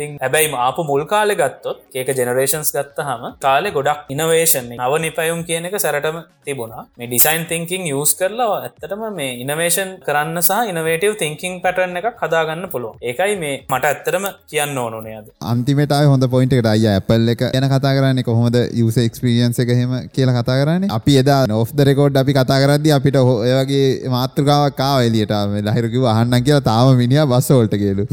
ඉතින් 0.00 0.16
හැබැයි 0.22 0.50
ආපු 0.66 0.82
මුල් 0.90 1.02
කාලෙ 1.12 1.34
ගත්තොත් 1.40 1.78
ඒක 1.94 2.10
ජෙනරේෂන්ස් 2.18 2.70
ගත්ත 2.76 3.06
හම 3.08 3.24
කාලෙ 3.46 3.68
ගොඩක් 3.76 4.10
ඉනවේෂන් 4.14 4.70
නව 4.76 4.92
නිපයුම් 5.04 5.40
කියන 5.48 5.68
එක 5.68 5.76
සැරටම 5.84 6.18
තිබුණා. 6.46 6.84
මේ 6.98 7.08
ඩිසයින් 7.10 7.44
තිංකින් 7.50 7.82
යස් 7.90 8.12
කරලා 8.20 8.48
ඇත්තටම 8.58 9.02
මේ 9.18 9.32
ඉනවේෂන් 9.44 9.90
කරන්න 10.06 10.42
සහ 10.42 10.72
ඉනවේටව 10.72 11.16
තිංකින් 11.22 11.58
පැටර්න 11.64 12.00
එකක් 12.00 12.22
හදාගන්න 12.22 12.66
පුළුව 12.74 13.06
ඒකයි 13.10 13.36
මේ 13.42 13.54
මට 13.68 13.90
ඇත්තරම 13.90 14.26
කියන්න 14.52 14.80
ඕනනයද 14.84 15.28
අන්තිමට 15.52 15.96
හොඳ 16.12 16.28
පොයින්ට 16.34 16.56
එකට 16.58 16.70
අය 16.72 16.86
ඇපල් 16.94 17.34
එක 17.34 17.44
යන 17.50 17.68
කතා 17.74 17.94
කරන්න 17.98 18.22
කොහොමද? 18.22 18.58
යුස 18.80 18.96
එක්ස්පිරියන්ස 18.98 19.60
එක 19.64 19.74
හෙම 19.80 19.92
කියලා 20.14 20.36
කතා 20.38 20.58
කරන්න. 20.62 20.88
අපි 20.98 21.18
එදා 21.22 21.42
නොෆ් 21.52 21.74
රෙකෝඩ් 21.90 22.20
අපි 22.22 22.36
කතා 22.38 22.60
කරද්දි 22.64 22.96
අපිට 22.98 23.20
ඔයගේ 23.20 23.84
මාතෘකාවක් 24.16 24.78
කාව 24.80 25.06
එලියට 25.08 25.36
ලහිරකිව 25.68 26.08
අහන්න 26.14 26.40
කියලා 26.46 26.66
තාම 26.70 26.96
මිනිිය 27.02 27.26
බස්සවලට 27.32 27.78
කියලු 27.82 28.04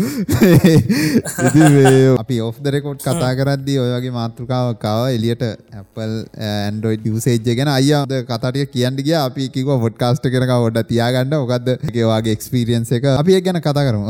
අපි 2.22 2.38
ඔෆ් 2.48 2.60
දරෙකොට් 2.66 3.02
කතා 3.06 3.32
කරද්දී 3.40 3.78
ඔයගේ 3.84 4.14
මාතෘකාවකාව 4.18 5.02
එලියට 5.18 5.44
Apple 5.82 6.16
ඇන්ඩරෝයිඩ් 6.50 7.10
යුසේජ් 7.12 7.40
ගැන. 7.60 7.72
අයද 7.74 8.16
කතාටිය 8.30 8.66
කියන්න 8.76 9.04
ගිය. 9.08 9.18
අපි 9.20 9.50
කිව 9.58 9.74
ොඩ්කාස්ට 9.76 10.30
කරක 10.36 10.56
ොඩ 10.70 10.80
තියාගන්න. 10.94 11.38
ඔකක්ද 11.44 11.68
ඒවාගේ 11.94 12.38
එක්ස්පිරියන්ස 12.38 12.92
එක. 13.00 13.12
අපි 13.22 13.42
ගැන 13.50 13.62
කතා 13.68 13.86
කරම. 13.90 14.08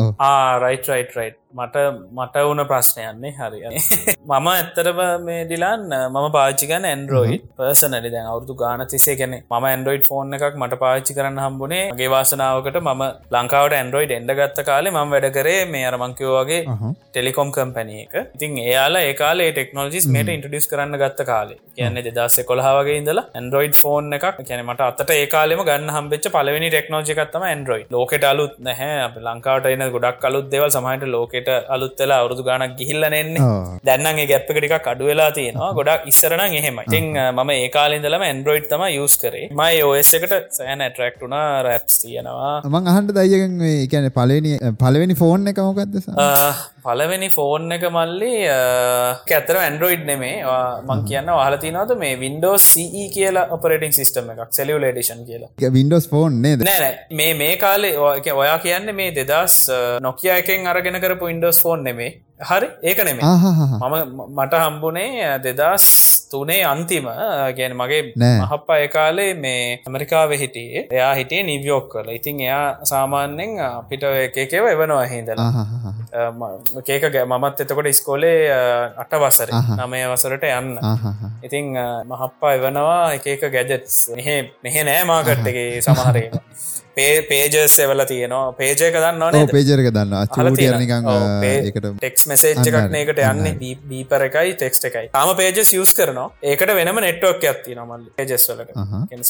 රයිට් 0.66 0.90
රයිට් 0.94 1.20
රයිට් 1.20 1.38
මට 1.58 1.78
මට 2.14 2.44
වුණ 2.44 2.64
ප්‍රශ්නයන්නේ 2.66 3.34
හරි. 3.34 3.60
මම 4.30 4.48
ඇත්තරම 4.50 5.00
මේ 5.22 5.42
දිලාන් 5.46 5.86
මම 5.88 6.28
පාච්චිකන 6.32 6.88
ඇන්ඩරෝයිඩ් 6.88 7.46
පර්සනලි 7.58 8.12
දැන් 8.12 8.28
අවුදු 8.28 8.56
ගාන 8.56 8.84
තිසේ 8.88 9.16
ගැන 9.16 9.36
ම 9.36 9.68
ඇන්ඩරෝයිඩ් 9.68 10.08
ෆෝන් 10.10 10.38
එකක් 10.38 10.58
මට 10.58 10.80
පාච්චි 10.80 11.18
කරන්න 11.18 11.40
හම්බුණේ 11.40 11.84
ගේ 12.00 12.10
වාසනාවකට 12.10 12.80
මම 12.82 13.04
ලංකාවට 13.36 13.78
ඇන්ඩරෝයිඩ් 13.78 14.16
එඩ 14.18 14.34
ගත්ත 14.40 14.68
කාලේ 14.68 14.94
ම 14.94 15.14
වැඩ 15.14 15.30
කරේ 15.38 15.62
මේ 15.68 15.86
අරමංකයෝගේ 15.88 16.62
ටෙලිකොම් 17.10 17.52
කම්පැනිය 17.52 18.02
එක. 18.04 18.16
ඉතින් 18.36 18.58
එයාලා 18.66 19.04
ඒකාලේ 19.08 19.50
ටෙක්නෝජිස් 19.52 20.08
මේට 20.10 20.30
ඉන්ටඩියස් 20.30 20.68
කරන්න 20.68 20.98
ගත්ත 20.98 21.26
කාලේ. 21.26 21.60
කියන්නේ 21.76 22.06
දෙදස්ස 22.10 22.40
කොළහාවගේ 22.48 22.98
ඉඳලා 23.02 23.26
ඇන්ඩරෝයිඩ් 23.34 23.78
ෆෝන් 23.78 24.14
එකක් 24.14 24.28
කියන 24.42 24.64
මට 24.64 24.90
අතට 24.90 25.16
ඒකාලෙම 25.16 25.64
ගන්න 25.64 25.94
හම්බෙච් 25.96 26.30
පලවෙනි 26.34 26.70
ටෙක්නෝජිකත්තම 26.70 27.46
ඇන්ඩරෝයිඩ් 27.46 27.92
ලෝකට 27.92 28.26
අලුත් 28.26 28.56
නැහැ. 28.62 28.94
ලංකාවට 29.28 29.72
එන 29.74 29.86
ගොඩක් 29.92 30.26
අලුත් 30.26 30.48
දෙවල් 30.52 30.72
සමහට 30.72 31.08
ලෝකට 31.10 31.47
අලුත්තලා 31.76 32.20
අවුරදු 32.22 32.46
ගණක් 32.48 32.74
ගිහිල්ලනෙන්නේ 32.80 33.48
දැන්නගේ 33.90 34.28
ගැප්පකට 34.32 34.88
අඩුවෙලා 34.94 35.30
තියෙනවා. 35.38 35.72
ගොඩක් 35.80 36.08
ඉස්සරන 36.12 36.44
එහෙම 36.60 36.80
ඉතින් 36.86 37.08
මම 37.24 37.52
ඒකාලින්දලම 37.58 38.24
ඇන්ඩරෝයිඩ් 38.30 38.70
තම 38.72 38.84
යස් 39.04 39.16
කරේ. 39.24 39.48
මයි 39.62 39.84
ඔස් 39.90 40.14
එකට 40.20 40.34
සෑන 40.60 40.84
ටරක්ටුනා 40.88 41.46
රැප්ස් 41.68 42.00
තියෙනවා. 42.04 42.54
මං 42.74 42.90
අහන්ට 42.94 43.14
දයගෙන් 43.20 43.60
එකන 43.74 44.10
පලනි 44.18 44.54
පලවෙනි 44.84 45.16
ෆෝන් 45.22 45.52
එක 45.54 45.60
මොකක්දස 45.68 46.08
පලවෙනි 46.88 47.30
ෆෝන් 47.36 47.72
එක 47.76 47.84
මල්ලි 47.96 48.34
ඇතර 49.38 49.58
ඇන්ඩරෝයිඩ් 49.62 50.04
නෙමේ. 50.10 50.36
මං 50.90 51.02
කියන්න 51.10 51.32
වාලතිනවද 51.40 51.92
මේ 52.04 52.14
වින්ඩෝ 52.22 52.54
CE 52.68 53.08
කියලා 53.16 53.46
ඔපරේටින් 53.56 53.98
සිස්ටම 53.98 54.30
එකක් 54.34 54.54
සෙලියලේඩිෂන් 54.60 55.26
කියලා. 55.30 55.52
වින්ඩෝස් 55.78 56.08
ෆෝන් 56.14 56.40
නේද? 56.46 56.64
නෑ 56.70 56.92
මේ 57.22 57.34
මේ 57.42 57.56
කාලේ 57.66 57.94
ඔයා 58.44 58.58
කියන්න 58.68 58.96
මේ 59.02 59.12
දෙදස් 59.20 59.58
නොකිය 60.08 60.32
එකෙන් 60.38 60.72
අරගෙන 60.74 61.00
කරපු 61.06 61.34
ඉන්ඩෝස් 61.34 61.60
ෆෝන් 61.66 61.84
නෙමේ. 61.90 62.12
හරි? 62.52 62.70
ඒක 62.90 63.00
නෙමේ. 63.10 63.24
මම 63.82 63.96
මට 64.38 64.54
හම්බුනේ 64.66 65.32
දෙදස් 65.46 65.86
තුනේ 66.32 66.64
අන්තිම. 66.66 67.06
ගැන 67.58 67.74
මගේ 67.76 68.02
මහප්පා 68.16 68.78
ඒකාලේ 68.78 69.34
මේ 69.36 69.62
ඇමරිකාව 69.86 70.32
හිටියේ. 70.34 70.88
එයා 70.92 71.14
හිටිය 71.16 71.44
නිවියෝක් 71.44 71.90
කල 71.94 72.10
ඉතින් 72.10 72.42
එයා 72.42 72.66
සාමාන්‍යෙන් 72.84 73.60
අපිට 73.62 74.04
එකකව 74.36 74.66
එවනවා 74.74 75.06
හිදලා 75.06 75.50
කේක 76.86 77.06
ගැ 77.14 77.26
මත් 77.26 77.62
එතකොට 77.62 77.92
ස්කෝලේ 77.94 78.40
අට 78.98 79.14
වසර 79.24 79.54
නමය 79.78 80.02
වසරට 80.14 80.50
යන්න. 80.52 80.72
ඉතිං 81.44 81.72
මහප්පා 82.06 82.54
එවනවා 82.58 83.14
එකක 83.14 83.48
ගැජෙට්ස් 83.56 83.98
මෙහෙ 84.16 84.36
මෙහෙ 84.64 84.84
නෑ 84.84 85.04
මාකට්ටගේ 85.06 85.82
සමහරේ 85.82 86.28
පේ 86.98 87.16
පේජස් 87.30 87.78
එවල 87.86 88.04
තියනවා. 88.12 88.44
පේජයක 88.60 88.98
දන්න 88.98 89.52
පේජරක 89.54 89.90
දන්න 89.94 90.16
එකට 91.70 91.90
ටෙක්ස් 92.00 92.28
මෙසේජ් 92.32 92.56
එකක්න 92.64 92.98
එකට 93.02 93.24
යන්න. 93.24 93.52
බීපර 93.92 94.28
එකයි 94.30 94.56
ටෙක්ස්ට 94.56 94.90
එකයි. 94.92 95.12
තාම 95.18 95.36
පේජස් 95.42 95.74
යස් 95.74 95.94
කරනවා. 96.00 96.30
ඒකට 96.44 96.74
වෙනම 96.80 97.02
නෙට්වක් 97.08 97.48
ඇත්ති 97.52 97.78
නමල් 97.78 98.10
පේජස්වලට 98.18 98.74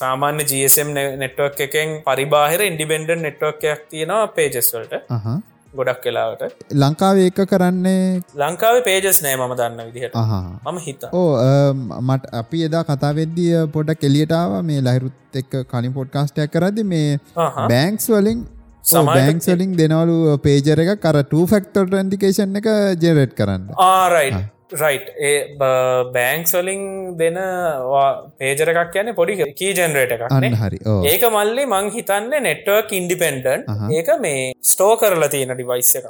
සාමාන්‍ය 0.02 0.48
GSM 0.52 0.96
නෙට්වක් 1.24 1.62
එකෙන් 1.68 2.00
පරිබාහිර 2.08 2.66
ඉන්ඩිබෙන්ඩ 2.70 3.14
නෙට්වක්යක් 3.26 3.86
තියෙනවා 3.92 4.26
පේජස්වලට 4.38 4.98
ගොඩක් 5.80 6.08
වෙලාවට. 6.10 6.44
ලංකාව 6.84 7.22
ඒක 7.26 7.40
කරන්නේ 7.52 8.02
ලංකාවේ 8.44 8.84
පේජස් 8.90 9.22
නෑ 9.26 9.38
මම 9.38 9.56
දන්න 9.62 9.88
විදිහට. 9.88 10.18
මම 10.66 10.78
හිත 10.88 11.08
ඕ 11.22 11.30
මට 12.10 12.34
අපි 12.42 12.66
එදා 12.68 12.84
කතාවෙද්දිය 12.92 13.56
පොඩක් 13.78 14.04
කෙලියටාව 14.04 14.60
මේ 14.70 14.84
ලහිරුත් 14.90 15.42
එක්ක 15.42 15.58
කලින් 15.72 15.94
පොඩ්කාස්ටයක් 15.98 16.54
කරද 16.58 16.84
මේ 16.94 17.18
බෑංක්ස් 17.72 18.08
වලින් 18.18 18.46
බෑංක්ස්වලින් 19.08 19.72
දෙනවලු 19.80 20.38
පේජර 20.46 20.80
එක 20.84 20.92
කර 21.06 21.18
2 21.32 21.48
ෆෙක්ටර් 21.54 21.88
ඇන්ඩිකේෂන් 22.02 22.62
එක 22.62 22.70
ජෙරට් 23.04 23.34
කරන්න. 23.40 23.66
ආරයි 23.88 24.32
රයි් 24.72 25.00
ඒ 25.28 25.56
බෑංක්ස්වලින් 25.60 26.82
දෙන 27.20 27.38
පේජර 28.40 28.70
එකක් 28.72 28.90
කියන 28.94 29.10
පොඩි 29.20 29.36
කී 29.60 29.74
ජෙනරේට 29.78 30.12
එකක් 30.16 30.24
හරි. 30.34 30.80
ඒක 31.12 31.24
මල්ලි 31.36 31.64
මං 31.66 31.88
හිතන්න 31.96 32.34
නෙට්වක් 32.48 32.92
ඉන්ඩිපෙන්ඩන් 33.00 33.64
ඒක 33.98 34.10
මේ 34.26 34.42
ස්ටෝ 34.72 34.98
කරලා 35.02 35.30
තියෙන 35.36 35.54
ඩිවයිස් 35.56 35.92
එක 36.00 36.10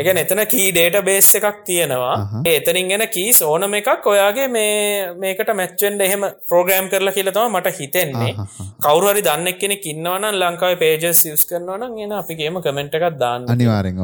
එක 0.00 0.08
එතන 0.22 0.40
කී 0.54 0.70
ඩේට 0.72 1.04
බේස් 1.04 1.28
එකක් 1.40 1.60
තියෙනවා. 1.68 2.16
එතනින් 2.54 2.88
ගෙන 2.92 3.04
කී 3.16 3.34
ඕනම 3.50 3.76
එකක් 3.80 4.08
ඔයාගේ 4.14 4.48
මේ 4.56 5.12
මේකට 5.24 5.52
මැච්චෙන්ඩ 5.60 6.06
එහෙම 6.08 6.24
ප්‍රෝග්‍රෑම් 6.48 6.88
කරලා 6.88 7.16
කියලතම 7.18 7.58
මට 7.58 7.74
හිතෙන්නේ. 7.80 8.32
කවරුහරි 8.86 9.26
දන්න 9.28 9.60
කෙනෙ 9.60 9.76
කින්නවන 9.84 10.28
ලංකාව 10.40 10.78
පේජස් 10.84 11.24
යස් 11.34 11.44
කරනවන 11.52 12.00
එන 12.06 12.16
අපිගේම 12.22 12.58
කමෙන්ට් 12.64 12.98
එකක් 13.00 13.20
දාන්න. 13.20 13.46
අනිවාරෙන් 13.56 14.02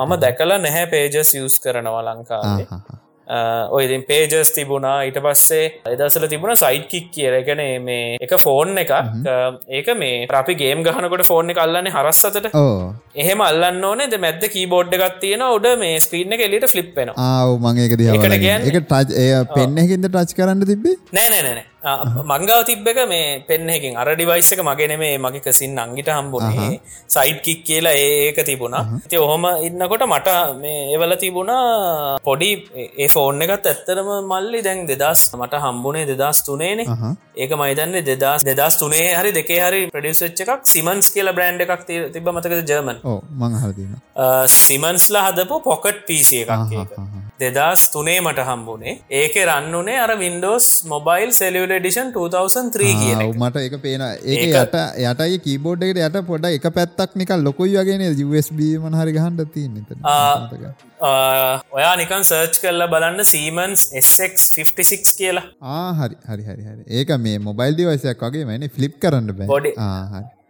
මම 0.00 0.18
දැකලා 0.26 0.60
නැහැ 0.66 0.90
පේජස් 0.96 1.36
යස් 1.44 1.60
කරනවා 1.66 2.04
ලංකාවේ 2.08 2.92
ඔයඉතින් 3.26 4.02
පේජස් 4.10 4.50
තිබුණා. 4.56 4.96
ඊට 5.08 5.20
පස්සේ 5.26 5.66
එදසල 5.92 6.26
තිබුණ 6.32 6.56
සයිට් 6.64 6.88
කික් 6.92 7.10
කියර 7.14 7.38
ගැන 7.48 7.62
මේ 7.84 8.18
එක 8.20 8.34
ෆෝන් 8.44 8.76
එකක්. 8.84 8.92
ඒක 9.78 9.88
මේ 10.02 10.26
අපි 10.42 10.54
ගේම් 10.62 10.84
ගහනකොට 10.86 11.26
ෆෝන් 11.30 11.50
එක 11.54 11.62
අල්ලන්නේ 11.66 11.94
හරස්සතට 11.96 12.50
එහෙම 13.24 13.40
අල්ලන්න 13.50 13.84
ඕනේ. 13.90 14.08
ද 14.08 14.20
මැද 14.24 14.48
කීබෝඩ් 14.54 14.96
එකක් 14.96 15.20
තියෙන 15.20 15.44
උඩ 15.48 15.68
මේ 15.82 16.00
ස්ක්‍රීන 16.06 16.34
එක 16.36 16.46
එලිට 16.48 16.66
ෆලිප්පෙන 16.72 17.14
ආව 17.16 17.54
මගේ 17.66 17.86
එක 17.88 17.94
දිහ 18.00 18.10
පෙන්න්නහින්ද 19.54 20.08
ටච් 20.08 20.36
කරන්න 20.38 20.66
තිබේ 20.70 20.96
නෑනෑනෑ 21.16 21.64
මංගාව 21.84 22.60
තිබ්බ 22.64 22.86
එක 22.88 23.00
මේ 23.08 23.44
පෙන්නෙකින් 23.48 23.96
අර 23.96 24.08
ඩිවයිස්සක 24.10 24.60
මගෙන 24.60 24.94
මේ 24.98 25.18
මගේ 25.18 25.52
සින් 25.52 25.76
අංගිට 25.78 26.08
හම්බුනේ. 26.08 26.80
සයිට් 27.06 27.42
කික් 27.42 27.60
කියලා 27.64 27.92
ඒක 27.94 28.38
තිබුණා. 28.42 29.00
ති 29.10 29.16
ඔහොම 29.16 29.44
ඉන්නකොට 29.68 30.04
මට 30.06 30.28
මේ 30.62 30.94
එවල 30.94 31.14
තිබුණා 31.16 32.18
පොඩි 32.22 32.50
ඒ 32.96 33.08
ෆෝන් 33.08 33.42
එකත් 33.42 33.66
ඇත්තරම 33.66 34.08
මල්ලි. 34.24 34.62
දැන් 34.62 34.86
දෙදස් 34.86 35.22
මට 35.34 35.60
හම්බුනේ 35.64 36.06
දෙදස් 36.12 36.40
තුනේනේ 36.48 36.86
ඒක 37.36 37.52
මයිතන්න 37.62 37.98
දෙදස් 38.02 38.46
දෙදස් 38.48 38.80
තුනේ 38.82 39.06
හරි 39.18 39.34
දෙකේ 39.38 39.60
හරි 39.66 39.82
ප්‍රඩියසච්ච 39.94 40.40
එකක් 40.46 40.64
සිමන්ස් 40.74 41.12
කියලා 41.14 41.36
බ්‍රන්ඩ් 41.38 41.66
එකක් 41.66 41.84
තිබ 42.14 42.32
මතකද? 42.34 42.62
ජර්මන් 42.70 42.98
සිමන්ස්ලා 44.58 45.26
හදපු 45.28 45.60
පොකට් 45.68 46.00
පිසි 46.08 46.42
එකක් 46.44 46.74
දෙදස් 47.40 47.90
තුනේ 47.92 48.18
මට 48.20 48.46
හම්බුනේ. 48.48 48.98
ඒක 49.12 49.34
රන්නුනේ 49.44 49.98
අර 49.98 50.12
වින්ඩෝස් 50.20 50.66
මොබයිල් 50.86 51.30
සෙලියල 51.32 51.73
ඩිෂන් 51.76 52.10
2003 52.12 52.94
කියන 53.02 53.22
මට 53.34 53.64
එක 53.66 53.76
පේන 53.82 54.06
ඒ 54.06 54.38
යට 54.44 54.78
යටයි 55.04 55.38
කීබෝඩ් 55.44 55.86
එකට 55.88 56.02
යට 56.06 56.18
පොඩ 56.30 56.48
එක 56.50 56.66
පැත්තක් 56.78 57.16
නිකල් 57.16 57.46
ලොකුයි 57.48 57.76
වගෙන 57.78 58.04
USB 58.26 58.60
මනහරි 58.80 59.16
ගහන්ඩ 59.18 59.54
තියන්න 59.54 59.76
ඔයා 61.72 61.94
නිකන් 61.96 62.24
සර්ච් 62.24 62.60
කරලා 62.62 62.88
බලන්න 62.88 63.24
සීමන්ස් 63.24 63.82
SX56 64.02 65.16
කියලා. 65.18 65.44
ආහරි 65.74 66.16
හරි 66.28 66.44
හරි 66.44 66.62
හරි 66.62 66.82
ඒක 67.00 67.12
මේ 67.26 67.42
මොබයිල් 67.48 67.76
දිවසයක් 67.80 68.24
වගේ 68.26 68.46
මන 68.46 68.70
ෆ්ලිප් 68.70 68.96
කරන්න 69.02 69.36
බෑ. 69.36 69.50
පොඩි 69.52 69.74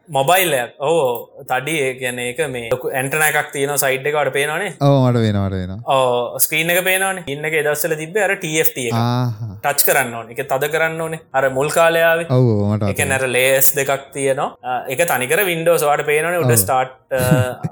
මොබයිල්ලයක් 0.08 0.80
ඕ 0.80 1.44
තඩි 1.48 1.74
ගැන 2.00 2.18
එක 2.24 2.40
මේ 2.54 2.68
ඇන්ටන 2.70 3.22
එකක් 3.28 3.52
තියන 3.54 3.72
සයිට් 3.82 4.06
එකට 4.10 4.32
පේනනේ 4.36 4.74
ඕමට 4.88 5.20
වෙනවට 5.24 5.56
වෙන 5.60 5.72
ඕ 5.86 6.38
ස්ක්‍රීන 6.38 6.70
එක 6.74 6.80
පේනවන. 6.84 7.22
ඉන්න 7.32 7.44
එක 7.48 7.56
දස්සල 7.66 7.94
තිබ 8.00 8.16
අර 8.26 8.34
TFT 8.42 8.88
ටච් 9.64 9.86
කරන්න 9.88 10.14
ඕන. 10.18 10.32
එක 10.34 10.42
තද 10.50 10.70
කරන්න 10.74 11.00
ඕනේ. 11.06 11.20
අර 11.32 11.48
මුල් 11.56 11.70
කාලයාව 11.76 12.26
ඔවුමට 12.28 12.88
එක 12.90 13.00
නැර 13.08 13.24
ලේස් 13.36 13.72
දෙකක් 13.78 14.10
තියනවා. 14.16 14.76
එක 14.92 15.04
තනිකර 15.12 15.44
වින්ඩෝස් 15.50 15.86
වාට 15.88 16.04
පේනන 16.10 16.40
උඩ 16.42 16.54
ස්ටාට් 16.64 17.00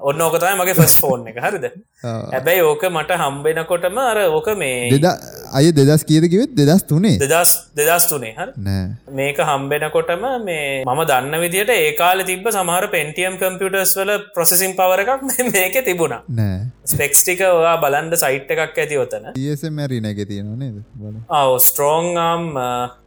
ඔන්න 0.01 0.25
ඕකතයි 0.27 0.55
මගේ 0.61 0.77
ෆස් 0.79 0.97
ෆෝන් 1.03 1.29
එක. 1.29 1.41
හරිද? 1.45 1.69
හැබැයි 2.05 2.65
ඕක 2.71 2.85
මට 2.91 3.21
හම්බෙනකොටම 3.23 4.01
අර 4.07 4.23
ඕක 4.29 4.49
මේ 4.63 5.01
අය 5.53 5.71
දෙදස් 5.77 6.05
කියදකිවත් 6.09 6.57
දෙදස් 6.57 6.87
තුනේ. 6.89 7.19
දෙදස් 7.21 7.53
දෙදස් 7.77 8.09
තුනේ. 8.13 8.35
හ 8.39 9.13
මේක 9.21 9.45
හම්බෙනකොටම 9.51 10.27
මේ 10.49 10.83
මම 10.87 11.03
දන්න 11.13 11.41
විදිට 11.45 11.75
ඒකාල 11.77 12.22
තිබ 12.25 12.47
සමහර 12.51 12.87
පෙන්ටියම් 12.95 13.39
කම්පියටර්ස් 13.41 13.95
වල 13.99 14.13
ප්‍රසෙසින් 14.37 14.75
පවර 14.79 15.03
එකක් 15.05 15.25
මේක 15.55 15.79
තිබුණා. 15.89 16.21
ස්පෙක්ස්ටික 16.87 17.43
ඔයා 17.49 17.77
බලන්ඩ 17.85 18.19
සයිට් 18.23 18.53
එකක් 18.57 18.79
ඇති 18.85 19.01
ඔතන. 19.05 19.31
මැරි 19.71 20.01
නැග 20.01 20.23
තියෙනනේ 20.29 20.71
ඔව 21.41 21.57
ස්ට්‍රෝන්ම් 21.69 22.61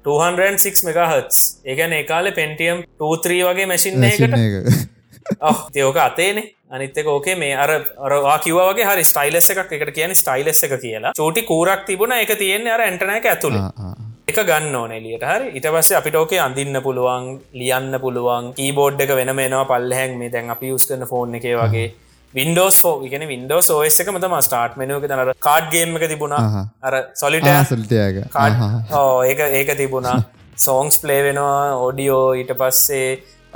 206 0.10 0.88
මෙගහත්ස් 0.90 1.40
ඒගැන 1.66 1.96
ඒකාල 2.00 2.32
පෙන්ටියම් 2.34 2.84
23 3.00 3.48
වගේ 3.50 3.72
මැසින් 3.74 4.04
එකට 4.04 4.36
යෝක 5.76 5.98
අතේනේ. 5.98 6.52
අනිත්තක 6.72 7.08
ඕකේ 7.08 7.36
මේ 7.36 7.54
අර 7.56 7.72
අරවා 8.08 8.38
කිවගේ 8.40 8.90
හරි 8.90 9.04
ස්ටයිලස් 9.04 9.50
එකක්. 9.54 9.72
එකට 9.72 9.94
කියන 9.94 10.16
ස්ටයිලස් 10.16 10.64
එක 10.64 10.76
කියලා. 10.82 11.14
චෝටි 11.18 11.44
කූරක් 11.44 11.86
තිබුණ. 11.86 12.18
එක 12.18 12.38
තියෙන්නේ 12.38 12.74
අර 12.74 12.82
ඇන්ටනෑක 12.82 13.26
ඇතුළ 13.26 13.58
එක 14.28 14.40
ගන්න 14.42 14.76
ඕන 14.76 14.92
එලියට 14.92 15.24
හරි? 15.24 15.52
ඉට 15.58 15.68
පස්සේ 15.68 15.98
අපිට 15.98 16.16
ඕකේ 16.18 16.40
අඳන්න 16.42 16.80
පුළුවන් 16.82 17.28
ලියන්න 17.54 17.94
පුළුවන් 18.02 18.48
කීබෝඩ් 18.58 19.04
එක 19.06 19.14
වෙන 19.20 19.32
මේනවා 19.36 19.68
පල්ලහැන් 19.72 20.18
මේ 20.18 20.32
දැන් 20.34 20.50
අපි 20.50 20.72
යස් 20.74 20.88
කරන 20.90 21.06
ෆෝන් 21.12 21.36
එක 21.38 21.46
වගේ. 21.60 21.86
වින්ඩෝස් 22.34 22.80
ෝ 22.84 22.94
ගෙන 23.12 23.28
වින්ඩෝ 23.30 23.62
සෝස් 23.62 24.00
එක 24.02 24.10
මතම 24.10 24.36
ස්ටාර්ට් 24.48 24.80
මෙනුවක 24.82 25.06
තනර 25.06 25.34
කාඩ්ගේම 25.40 25.94
එක. 25.98 26.08
තිබුණා. 26.10 26.66
අර 26.82 26.94
සොලිට 27.14 27.46
ඕ 28.94 29.22
ඒක 29.24 29.46
ඒක 29.52 29.78
තිබුණා. 29.78 30.18
සෝංස් 30.66 30.98
ප්ලේ 31.00 31.22
වෙනවා 31.24 31.78
ඔඩියෝ 31.86 32.34
ඊට 32.34 32.52
පස්සේ 32.60 33.08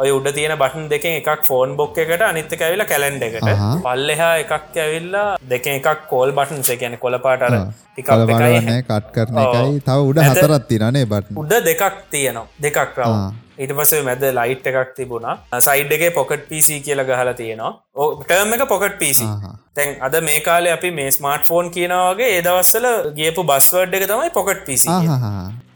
ඔය 0.02 0.12
උඩ 0.18 0.28
තියෙන 0.36 0.54
බටන් 0.62 0.86
දෙකෙන් 0.92 1.18
එකක් 1.20 1.44
ෆෝන් 1.48 1.76
බොක් 1.80 1.98
එකට 2.04 2.24
අනිත්තක 2.28 2.62
ඇවිලා 2.68 2.88
කැලන්ඩ 2.92 3.26
එකට. 3.28 3.50
පල්ලෙහා 3.86 4.32
එකක් 4.44 4.78
ඇවිල්ලා 4.86 5.28
දෙක 5.54 5.68
එකක් 5.74 6.08
කෝල් 6.12 6.32
බටන් 6.38 6.64
එකැන 6.76 6.98
කොලපාට 7.04 7.44
අර 7.48 7.56
ටිකක් 7.56 8.08
එකයි. 8.08 8.08
කලබලවන්නේ 8.08 8.80
කට් 8.90 9.12
කරන 9.18 9.44
එකයි. 9.44 9.84
තව 9.88 10.00
උඩ 10.10 10.24
හතරත් 10.28 10.68
තිරනේ 10.72 11.06
බට 11.14 11.38
උඩ 11.44 11.56
දෙකක් 11.70 12.02
තියනවා. 12.16 12.48
දෙකක් 12.66 13.00
රව. 13.00 13.16
ඊට 13.60 13.74
පසේ 13.80 14.04
මැද 14.08 14.24
ලයිට් 14.38 14.70
එකක් 14.72 14.94
තිබුණා. 15.00 15.36
සයිඩ් 15.68 15.92
එක 15.98 16.06
පොකට් 16.20 16.48
පිසි 16.52 16.80
කියල 16.86 17.04
ගහලා 17.10 17.34
තියෙනවා. 17.42 17.74
ටර්ම 18.22 18.56
එක 18.58 18.66
පොකට් 18.72 18.98
පිසි. 19.04 19.28
තැන් 19.76 20.00
අද 20.02 20.16
මේ 20.30 20.40
කාලේ 20.48 20.74
අපි 20.78 20.92
මේ 20.92 21.12
ස්මාර්ට් 21.18 21.46
ෆෝන් 21.50 21.70
කියනවාගේ 21.76 22.32
ඒදවස්සල 22.38 22.88
ගියපු 23.20 23.44
බස්වර්ඩ් 23.52 24.00
එක 24.00 24.08
තමයි 24.12 24.32
pocket 24.40 24.66
PC 24.70 24.90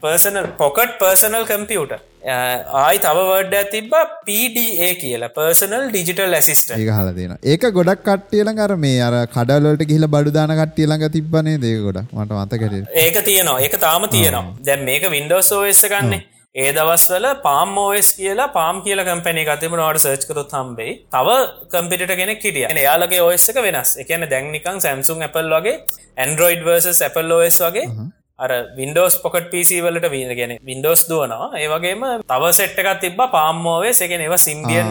personal 0.02 0.50
pocket 0.58 0.98
personal 1.02 1.46
computer 1.52 1.94
ආයි 2.24 2.98
තව 2.98 3.24
වර්ඩ 3.30 3.70
තිබ 3.70 3.94
PDA 4.26 4.90
කියලා 5.00 5.32
පර්සනල් 5.36 5.86
ඩිජිටල් 5.88 6.36
ඇසිස්ට 6.38 6.70
ඒක 6.74 6.92
හල 6.98 7.10
දෙන 7.18 7.34
ඒක 7.44 7.64
ගොඩක් 7.78 8.04
කට්ටියලඟ 8.06 8.62
අර 8.66 8.72
මේ 8.84 9.00
අර 9.08 9.16
කඩල්ලට 9.34 9.84
ගිහිල 9.90 10.08
බඩුදාන 10.08 10.54
කට්ටිය 10.60 10.86
ළඟ 10.88 11.12
තිබ්බනේ 11.16 11.58
දේක 11.58 11.82
ගොඩක් 11.88 12.14
මට 12.14 12.38
මතකට 12.42 12.94
ඒක 12.96 13.18
තියනවා. 13.24 13.58
ඒක 13.60 13.76
තාම 13.80 14.08
තියනවා. 14.08 14.44
දැන් 14.66 14.84
මේක 14.84 15.04
වින්ඩෝස් 15.10 15.52
ෝස් 15.52 15.84
ගන්නේ. 15.92 16.22
ඒ 16.54 16.72
දවස්වල 16.72 17.26
පාම් 17.44 17.78
ෝස් 17.78 18.08
කියලා 18.18 18.48
පාම් 18.56 18.82
කියල 18.82 19.04
කම්පැනි 19.06 19.44
ගතිම 19.44 19.72
නවට 19.76 20.04
සර්ච්කතුත් 20.04 20.52
හම්බේ 20.58 20.92
තව 21.14 21.38
කම්පිට 21.72 22.16
කෙනෙක් 22.20 22.44
හිටිය. 22.46 22.66
එයාලගේ 22.74 23.22
ඔස් 23.22 23.48
එක 23.50 23.58
වෙනස්. 23.66 23.96
එකන 24.02 24.28
දැන්නිකං 24.32 24.84
සැම්සුන් 24.84 25.24
Apple 25.28 25.48
වගේ 25.56 25.80
ඇන්ඩරෝයිඩ් 26.16 26.68
වර්ස 26.68 27.00
Apple 27.08 27.34
ෝස් 27.38 27.58
වගේ 27.66 27.86
අර 28.38 28.50
වින්ඩෝස් 28.76 29.16
පොකට් 29.22 29.44
පිසි 29.50 29.76
වලට 29.82 30.08
වීගෙන 30.10 30.52
වින්ඩෝස් 30.68 31.02
දුවනවා. 31.10 31.50
ඒවගේම 31.60 32.00
තව 32.30 32.48
සෙට් 32.56 32.80
එකක් 32.82 32.88
තිබ 33.02 33.20
පාම්මෝවේ 33.34 33.92
එකන 34.06 34.24
ඒව 34.24 34.34
සිම්බියන් 34.44 34.90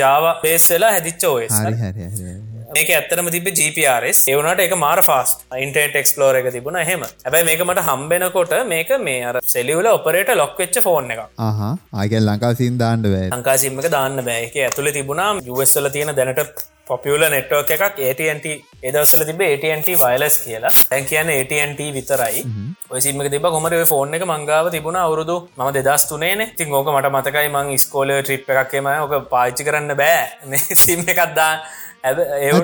ජාව 0.00 0.26
පේස්සලා 0.42 0.90
හැදිච්ච 0.96 1.24
ඔස් 1.30 1.56
හරි 1.60 1.72
හරි 1.80 2.10
හරි 2.10 2.34
මේක 2.76 2.92
ඇත්තරම 2.98 3.32
තිබ 3.36 3.48
GPRS 3.58 4.20
ඒවනට 4.32 4.62
එක 4.66 4.76
මාර 4.84 5.00
ෆාස්ට 5.08 5.48
ඉන්ටට 5.62 5.98
එක්ස්ලෝර 6.02 6.40
එක 6.42 6.50
තිබුණ 6.58 6.78
හෙම 6.90 7.08
හැබයි 7.24 7.48
මේක 7.50 7.64
මට 7.68 7.88
හම්බෙනකොට 7.88 8.54
මේක 8.74 8.92
මේ 9.08 9.24
අර 9.30 9.40
සෙලියවල 9.54 9.90
ඔපරේට 9.96 10.36
ලොක් 10.42 10.54
වෙච්ච 10.60 10.80
ෆෝන් 10.86 11.12
එක 11.16 11.26
ආහා. 11.48 11.74
ආයකල් 12.00 12.28
ලංකා 12.30 12.54
සින් 12.62 12.80
දාන්නඩ 12.84 13.12
බෑ. 13.14 13.28
ලංකාසිම්මක 13.32 13.92
දාන්න 13.98 14.26
බෑක 14.30 14.64
ඇතුළ 14.66 14.96
තිබුණා 14.98 15.30
යුවස්වල 15.50 15.94
තියෙන 15.96 16.16
දැනට 16.20 16.66
පොපියල 16.88 17.22
නෙට්වර්ක 17.34 17.70
එකක් 17.74 17.98
AT&T 18.08 18.46
එදවසල 18.88 19.22
තිබ 19.28 19.40
AT&T 19.46 19.88
වයිලස් 20.02 20.36
කියලා. 20.44 20.72
තැන් 20.90 21.08
කියන්න 21.10 21.32
AT&T 21.36 21.80
විතරයි. 21.96 22.42
ඔසිම 22.90 23.22
තිබ 23.34 23.48
කොමර 23.54 23.74
ෆෝන් 23.92 24.14
එක 24.18 24.24
මංගාව 24.32 24.70
තිබුණ 24.74 24.98
අවුරුදු 25.04 25.36
ම 25.58 25.72
දෙදස් 25.76 26.04
තුනේ 26.10 26.46
ති 26.58 26.68
ඕක 26.78 26.92
මට 26.94 27.10
මතකයි 27.16 27.48
මං 27.54 27.72
ස්කෝල 27.84 28.12
ට්‍රිප් 28.20 28.52
එකක්කම 28.54 28.86
ඕක 29.02 29.14
පාච්චි 29.32 29.66
කරන්න 29.66 29.96
බෑ. 30.02 30.62
සිම් 30.84 31.02
එකක්දා 31.14 31.52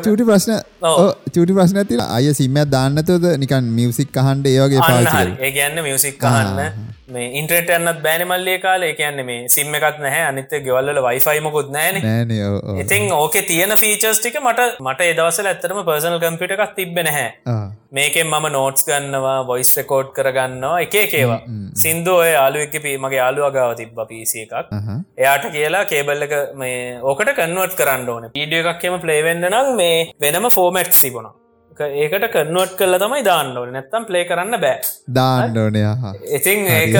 චුටි 0.04 0.24
ප්‍රශ්න 0.24 0.54
චුටි 1.34 1.52
ප්‍රශ්න 1.58 1.82
ඇති 1.82 2.00
අය 2.08 2.32
සිම්මයක් 2.40 2.72
දාන්නතොද 2.74 3.26
නිකන් 3.42 3.70
මියසික් 3.78 4.10
කහන්ඩ 4.16 4.46
ඒවගේ 4.48 4.80
අන්න 4.80 5.04
පාචි 5.04 5.16
හරි. 5.16 5.36
ඒ 5.40 5.52
කියන්න 5.56 5.82
මියසික් 5.82 6.24
අහන්න. 6.24 6.60
මේ 7.08 7.28
ඉන්ට්‍රට 7.40 7.72
යන්නත් 7.78 8.02
බෑන 8.06 8.26
මල්ලිය 8.30 8.58
කාල. 8.64 8.86
කියන්න 9.00 9.24
මේ 9.26 9.48
සිම්ම 9.48 9.74
එකත් 9.80 10.02
නැහැ. 10.04 10.24
අනිත 10.30 10.56
ගෙවල්ල 10.66 11.02
වයිෆයිමකුත් 11.06 11.70
නෑන 11.70 12.02
ඉතින් 12.82 13.12
ඕක 13.12 13.38
තියෙන 13.48 13.76
ෆීචර්ස් 13.84 14.20
ටික 14.20 14.40
මට 14.40 14.68
මට 14.80 15.12
එදවසල 15.12 15.52
ඇත්තරම 15.52 15.84
පර්සනල් 15.88 16.20
කම්පිට 16.24 16.54
එකක් 16.56 16.74
තිබෙන 16.76 17.10
හැ 17.16 17.28
මේකෙන් 17.96 18.26
මම 18.26 18.46
නෝට්ස් 18.54 18.86
ගන්නවා 18.88 19.36
වොයිස් 19.50 19.70
රෙකෝඩ් 19.78 20.08
කරගන්නවා 20.16 20.80
එක 20.84 20.94
එකේවා 21.00 21.40
සිින්දු 21.82 22.14
ඔය 22.22 22.30
යාලුවෙක් 22.30 22.76
පී 22.86 22.96
මගේ 23.04 23.20
යාලුවගාව 23.20 23.72
තිබ්බ 23.80 23.98
පිසි 24.10 24.44
එකක්. 24.44 24.72
එයාට 25.22 25.46
කියලා 25.56 25.84
කේබල්ල 25.92 26.26
එක 26.26 26.34
මේ 26.62 26.80
ඕකට 27.10 27.32
කන්නුවත් 27.40 27.76
කරන්න 27.80 28.10
ඕන. 28.14 28.26
පීඩිය 28.38 28.62
එකක්කෙම 28.64 28.98
ප්ලේවෙන්න 29.04 29.48
නම් 29.52 29.70
මේ 29.80 29.98
වෙනම 30.24 30.48
ෆෝමට් 30.56 30.92
තිබුණා. 31.02 31.34
ඒකට 32.02 32.26
කන්නුවට් 32.36 32.74
කල්ල 32.80 32.98
තමයි 33.04 33.26
දාන්න 33.28 33.52
ඕන. 33.60 33.72
නැත්තම් 33.76 34.08
ප්ලේ 34.08 34.24
කරන්න 34.30 34.60
බෑ. 34.64 34.80
දාන්න 35.18 35.60
ඕනය 35.64 35.84
ඉතින් 36.38 36.66
ඒක 36.78 36.96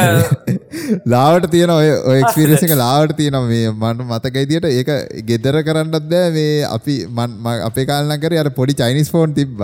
ලාවට 1.07 1.47
තියෙන 1.51 1.71
ඔය 1.71 1.89
ඔක්ස්පිරස 2.17 2.63
එක 2.63 2.75
ලාවට 2.77 3.17
තියෙන 3.17 3.37
මේ 3.45 3.71
මට 3.73 4.07
මතකයිදියට 4.11 4.67
ඒක 4.71 4.91
ගෙදර 5.27 5.59
කරන්නත් 5.63 6.09
දෑ 6.09 6.31
මේ 6.33 6.53
අපි 6.69 6.97
මන් 7.11 7.37
ම- 7.39 7.63
අපේ 7.69 7.87
කාලනකර 7.87 8.37
අර 8.39 8.51
පොඩි 8.53 8.75
චයිනිස් 8.75 9.11
ෆෝන් 9.11 9.35
තිබ්බ. 9.35 9.61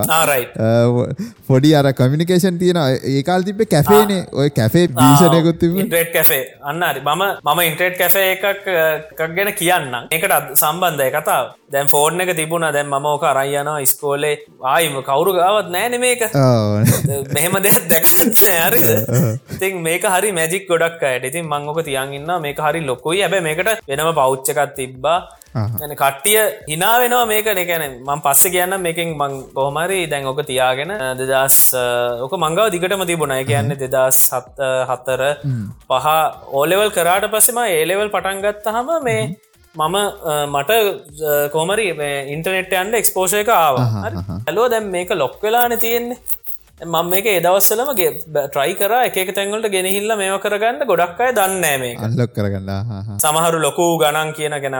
පොඩි 1.49 1.75
අර 1.75 1.93
කමිනිකේෂන් 1.95 2.59
තියෙන 2.59 2.81
ඒකාල් 3.13 3.43
තිබ 3.43 3.63
කැෆේනේ 3.67 4.21
ඔය 4.35 4.49
කැෆේ 4.53 4.87
භීෂණයකුත් 4.95 5.61
තිබ 5.61 5.79
ඉන්ට්‍රේට් 5.79 6.13
කැෆේ 6.13 6.43
අන්නරි 6.65 7.01
මම 7.03 7.23
මම 7.47 7.61
ඉන්ට්‍රේට් 7.63 7.99
කැෆේ 7.99 8.27
එකක් 8.33 8.69
ගැන 9.31 9.53
කියන්න 9.55 9.95
එකට 10.11 10.35
සම්බන්ධය 10.57 11.11
කතාව. 11.13 11.47
දැන් 11.69 11.89
ෆෝර්න් 11.89 12.21
එක 12.21 12.31
තිබුණ. 12.37 12.67
දැන් 12.73 12.87
මම 12.89 13.07
ඕක 13.07 13.25
අරයනවා 13.25 13.79
ස්කෝලේ 13.87 14.35
ආයිම 14.67 14.97
කවුරු 15.03 15.33
ගාවත් 15.35 15.71
නෑන 15.71 15.99
මේක. 16.01 16.23
මෙහෙම 17.35 17.57
දෙයක් 17.63 17.89
දැකත් 17.89 18.43
හරිද? 18.67 18.89
ඉතින් 19.55 19.83
මේක 19.83 20.05
හරි 20.09 20.33
මැජික් 20.33 20.69
ගොඩක් 20.69 20.98
අයට. 21.09 21.25
ඉතින් 21.31 21.51
මංගෝක 21.53 21.81
තියන්ගන්න 21.89 22.31
මේක 22.45 22.61
හරි 22.67 22.81
ලොකුයි. 22.91 23.23
ඇබ 23.25 23.35
මේකට 23.49 23.83
වෙනම 23.91 24.11
පෞච්චකත් 24.21 24.75
තිබ්බා. 24.79 25.19
ඇන 25.57 25.95
කට්ටිය 26.03 26.39
හිනා 26.71 26.95
වෙනවා 27.03 27.27
මේක. 27.33 27.47
එකන 27.65 27.85
මං 28.09 28.21
පස්ස 28.27 28.53
කියන්න 28.55 28.77
මේකින් 28.87 29.17
මං 29.21 29.33
කොහමරි 29.59 30.01
දැන් 30.13 30.31
ඕක 30.31 30.41
තියාගෙන 30.51 30.93
දෙදස් 31.21 31.59
ඕක 32.25 32.35
මංගව 32.45 32.71
දිගටම 32.75 33.05
තිබුණයි 33.11 33.45
කියන්න 33.51 33.75
දෙදස් 33.83 34.23
සත් 34.31 34.71
හත්තර 34.91 35.23
පහ 35.91 36.07
ඕලෙවල් 36.61 36.91
කරාට 36.97 37.29
පස්සෙම 37.35 37.61
ඒලෙවල් 37.67 38.11
පටන්ගත්ත 38.17 38.73
හම 38.77 38.91
මේ 39.09 39.23
මම 39.75 39.97
මට 40.55 40.73
කෝමරි 41.55 41.87
ඉන්ටනෙට් 42.35 42.73
අන්ඩ 42.83 42.99
එක්ස්පෝෂය 43.01 43.41
එක 43.43 43.51
ආව. 43.55 43.77
ඇලෝ 44.49 44.67
දැම් 44.73 44.87
මේක 44.95 45.11
ලොක් 45.23 45.37
වෙලාන 45.43 45.75
තියෙන්නේ 45.85 46.19
මං 46.81 47.09
මේක 47.11 47.27
ඒදවස්සලම 47.27 47.89
ට්‍රයි 47.93 48.75
කර. 48.79 48.93
එක 49.09 49.31
තැන්වලට 49.35 49.69
ගෙනහිල්ල 49.69 50.13
මේව 50.17 50.37
කරගන්න. 50.41 50.85
ගොඩක් 50.87 51.21
අය 51.21 51.33
දන්නෑ 51.35 51.79
මේක. 51.83 51.99
අල්ලොක් 51.99 52.31
කරගන්න. 52.33 52.71
සමහරු 53.19 53.59
ලොකු 53.59 53.87
ගණන් 53.99 54.31
කියන 54.33 54.55
ගෙන 54.63 54.77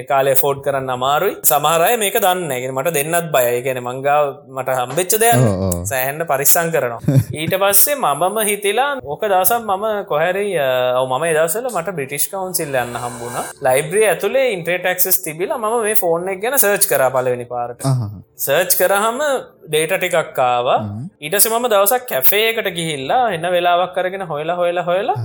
ඒකාලේ 0.00 0.34
ෆෝඩ් 0.34 0.62
කරන්න 0.64 0.90
අමාරුයි. 0.90 1.36
සමහරය 1.44 1.92
මේක 1.96 2.18
දන්න 2.18 2.72
මට 2.72 2.94
දෙන්නත් 2.98 3.30
බය 3.30 3.62
ගැන 3.62 3.80
මංගාව 3.80 4.32
මට 4.48 4.78
හම්බෙච්ච 4.80 5.14
දෙයක්. 5.16 5.46
සෑහන්ඩ 5.86 6.26
පරිස්සං 6.26 6.72
කරනවා. 6.74 7.18
ඊට 7.40 7.54
පස්සේ 7.56 7.96
මමම 7.96 8.38
හිතිලා 8.50 8.90
ඕක 9.04 9.22
දසම් 9.26 9.62
මම 9.68 9.86
කොහැරි 10.10 10.46
ඔව 10.58 11.06
මම 11.08 11.26
දසල 11.38 11.70
මට 11.70 11.96
බ්‍රිටිෂ් 11.98 12.28
කවන්සිල් 12.32 12.74
යන්න 12.74 12.98
හම්බුණ. 12.98 13.38
ලයිබ්‍රිය 13.62 14.08
ඇතුළේ 14.10 14.50
ඉන්ට්‍රේටක්ස් 14.56 15.22
තිබිලා 15.22 15.58
ම 15.58 15.70
මේ 15.86 15.94
ෆෝන් 15.96 16.26
එක 16.28 16.42
ගැන 16.42 16.58
සර්ච් 16.58 16.90
කර 16.90 17.06
පලවෙනි 17.14 17.46
පාරට. 17.46 17.86
සර්ච් 18.38 18.74
කරහම 18.76 19.22
ඩේට 19.68 19.92
ටිකක් 19.96 20.38
ආවා. 20.44 20.78
ඊටස 21.22 21.46
මම 21.50 21.66
දවසක් 21.72 22.02
කැෆේකට 22.10 22.68
ගිහිල්ලා 22.78 23.24
එන්න 23.34 23.46
වෙලාවක් 23.54 23.92
කරගෙන 23.94 24.24
හොයලා 24.32 24.56
හොයලා 24.56 24.84
හොයලා 24.84 25.18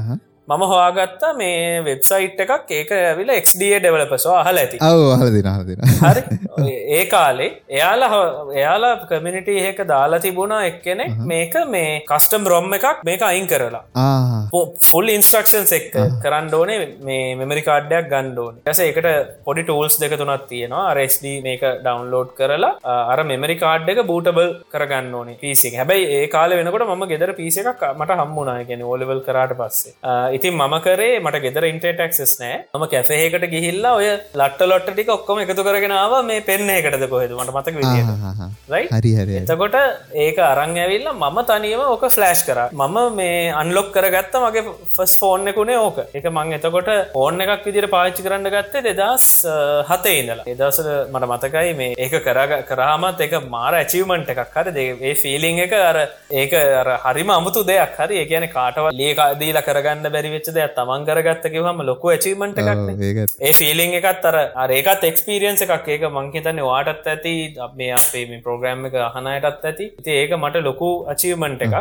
මම 0.48 0.64
හොයාගත්තා 0.72 1.34
මේ 1.40 1.82
වෙබ්සයිට් 1.88 2.40
එකක්. 2.44 2.72
ඒක 2.78 2.92
ඇවිල 2.98 3.30
එක්ඩ 3.36 3.62
ඩෙවලපසෝ 3.82 4.36
අහල 4.40 4.58
ඇති. 4.62 4.78
ඔව 4.88 5.04
හල 5.20 5.30
දින 5.36 5.50
හල 5.52 5.66
දින 5.70 5.80
හරි. 6.02 6.24
ඒ 6.98 7.04
කාලේ 7.14 7.50
එයාලා 7.76 8.22
එයාලා 8.62 8.94
කමිනිට 9.12 9.52
ඒක 9.56 9.82
දාලා 9.94 10.22
තිබුණා 10.26 10.62
එක්කෙනෙක්. 10.72 11.14
මේක 11.32 11.56
මේ 11.76 11.92
කස්ටම් 12.10 12.50
රොම් 12.54 12.74
එකක් 12.80 13.06
මේක 13.10 13.28
අයින් 13.30 13.48
කරලා. 13.52 13.84
ෆුල් 14.90 15.14
ඉන්ස්ට්‍රක්ෂන්ස් 15.16 15.74
එක් 15.80 15.88
කරන්න 16.26 16.50
ඕනේ. 16.60 16.80
මේ 17.10 17.36
මෙමරි 17.42 17.64
කාඩ්ඩයක් 17.70 18.10
ගණ්ඩෝන 18.14 18.58
ඇස 18.66 18.82
එකට 18.88 19.10
පොඩි 19.48 19.66
ටූල්ස් 19.70 20.00
දෙක 20.04 20.18
තුනත් 20.24 20.48
තියෙනවා. 20.52 20.88
රස්D 20.98 21.36
මේක 21.48 21.64
ඩවන්ලෝඩ් 21.86 22.34
කරලා 22.42 22.98
අර 23.14 23.20
මෙමරි 23.32 23.58
කාඩ් 23.64 23.94
එක 23.94 24.04
බූටබල් 24.12 24.52
කරගන්න 24.74 25.14
ඕනේ 25.22 25.40
පිසි 25.44 25.76
හැබැයි 25.78 26.12
ඒ 26.18 26.28
කාල 26.36 26.58
වෙනකොට 26.60 26.88
ම 26.90 27.08
ගෙදර 27.14 27.34
පිස 27.40 27.62
එකක් 27.64 27.88
මට 27.94 28.20
හම්මුණනා 28.22 28.68
ගෙන 28.70 28.86
ඕලෙවල් 28.92 29.24
කරාට 29.28 29.56
පස්සේ 29.62 29.96
ඉතින් 30.38 30.54
මම 30.60 30.76
කරේ 30.86 31.20
මට 31.24 31.42
ගෙදර 31.46 31.66
ඉන්ටේටක්සස් 31.72 32.34
නෑ. 32.42 32.58
ම 32.80 32.86
කැෆේකට 32.94 33.46
ගිහිල්ලා 33.54 33.94
ඔය 34.00 34.08
ලට්ට 34.42 34.70
ලොට්ට 34.72 34.92
ටික 34.94 35.12
ඔක්කොම 35.18 35.42
එකතු 35.44 35.66
කරගෙනාව 35.68 36.14
මේ 36.30 36.42
පෙන්න 36.50 36.70
එකටද 36.78 37.06
කොහෙද? 37.14 37.36
මට 37.38 37.56
මතක 37.56 37.76
විදිට 37.82 38.10
රයි 38.74 38.86
හරි 38.96 39.12
හරි 39.20 39.38
එතකොට 39.42 39.78
ඒක 40.26 40.40
අරං 40.50 40.76
ඇවිල්ල 40.84 41.10
මම 41.14 41.40
තනියම 41.52 41.84
ඕක 41.86 42.06
ෆලෑෂ් 42.16 42.44
කර. 42.48 42.60
මම 42.72 42.98
මේ 43.20 43.52
අන්ලොක් 43.62 43.92
කරගත්ත 43.96 44.36
මගේ 44.46 44.66
ෆස් 44.96 45.16
ෆෝන් 45.22 45.52
එකකුණේ 45.54 45.80
ඕක. 45.86 46.00
එක 46.18 46.26
මං 46.34 46.56
එතකොට 46.60 46.92
ඕන්න 47.24 47.46
එකක් 47.46 47.66
විදිර 47.70 47.88
පාච්චි 47.96 48.26
කරන්න 48.28 48.52
ගත්තේ 48.56 48.86
දෙදස් 48.90 49.28
හතේ 49.90 50.18
ඉඳලා. 50.22 50.48
එදසල 50.54 50.90
මට 51.14 51.32
මතකයි 51.32 51.74
මේ 51.82 51.96
ඒක 52.06 52.18
කරග 52.28 52.56
කරාමත් 52.72 53.26
එක 53.28 53.38
මාර 53.56 53.74
ඇචිවමන්ට 53.82 54.34
එකක්. 54.36 54.58
හරි 54.58 54.88
ඒ 55.10 55.14
ෆිලිං 55.24 55.64
එක 55.66 55.74
අර 55.90 56.00
ඒක 56.42 56.54
හරිම 57.06 57.30
අමුතු 57.38 57.66
දෙයක්. 57.72 57.98
හරි 58.00 58.22
ඒ 58.22 58.30
කියන 58.32 58.48
කාටවල් 58.58 58.92
ලේකාදීලා 59.02 59.66
කරගන්න 59.68 60.14
බැරිවෙච්ච 60.22 60.50
දෙයක් 60.58 60.74
තමන් 60.78 61.06
කරගත්ත 61.08 61.46
කිවහම 61.54 61.82
ලොකු 61.90 62.12
ඇචිවමන්ට 62.14 62.62
එකක් 62.62 62.70
ඒ 63.48 63.54
ෆිලිං 63.60 63.98
එකත් 64.00 64.26
අර 64.30 64.38
අරේකත් 64.64 65.04
එක්ස්පිරියන්ස 65.10 65.64
එකක්. 65.66 65.88
ඒක 65.96 66.04
මංහිතන්නේ 66.18 66.68
වාටත් 66.70 67.12
ඇති 67.14 67.36
මේ 67.80 67.92
අපේ 68.00 68.26
මේ 68.30 68.44
ප්‍රෝග්‍රම් 68.46 68.88
එක 68.90 68.98
අහනයටත් 69.10 69.68
ඇති. 69.72 69.86
ඉති 70.02 70.18
ඒක 70.22 70.34
මට 70.42 70.66
ලොකු 70.70 70.90
අචීවමන්ට 71.14 71.68
එකක්. 71.68 71.78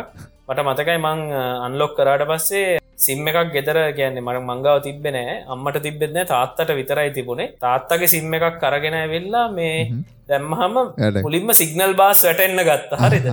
මට 0.49 0.67
මතකයි 0.67 0.99
මං 1.05 1.19
අන්ලොක් 1.67 1.93
කරාට 1.97 2.25
පස්සේ 2.31 2.80
සිම් 3.05 3.27
එකක් 3.29 3.51
ගෙදර 3.55 3.77
කියන්නේ 3.97 4.25
මට 4.27 4.41
මංගාව 4.49 4.79
තිබෙනෑ 4.87 5.35
අම්මට 5.53 5.77
තිබෙන්න 5.85 6.17
තාත්තට 6.31 6.71
විතරයි 6.79 7.11
තිබුණේ. 7.17 7.51
තාත්තගේ 7.65 8.11
සිම් 8.13 8.33
එකක් 8.37 8.57
කරගෙන 8.63 8.97
ඇවෙල්ලා 9.01 9.45
මේ 9.57 9.75
දැම්මහම. 10.29 10.75
මුලින්ම 11.25 11.51
සිගනල් 11.61 11.93
බාස් 12.01 12.23
වැටෙන්න්න 12.27 12.63
ගත්ත. 12.69 13.01
හරිද? 13.03 13.27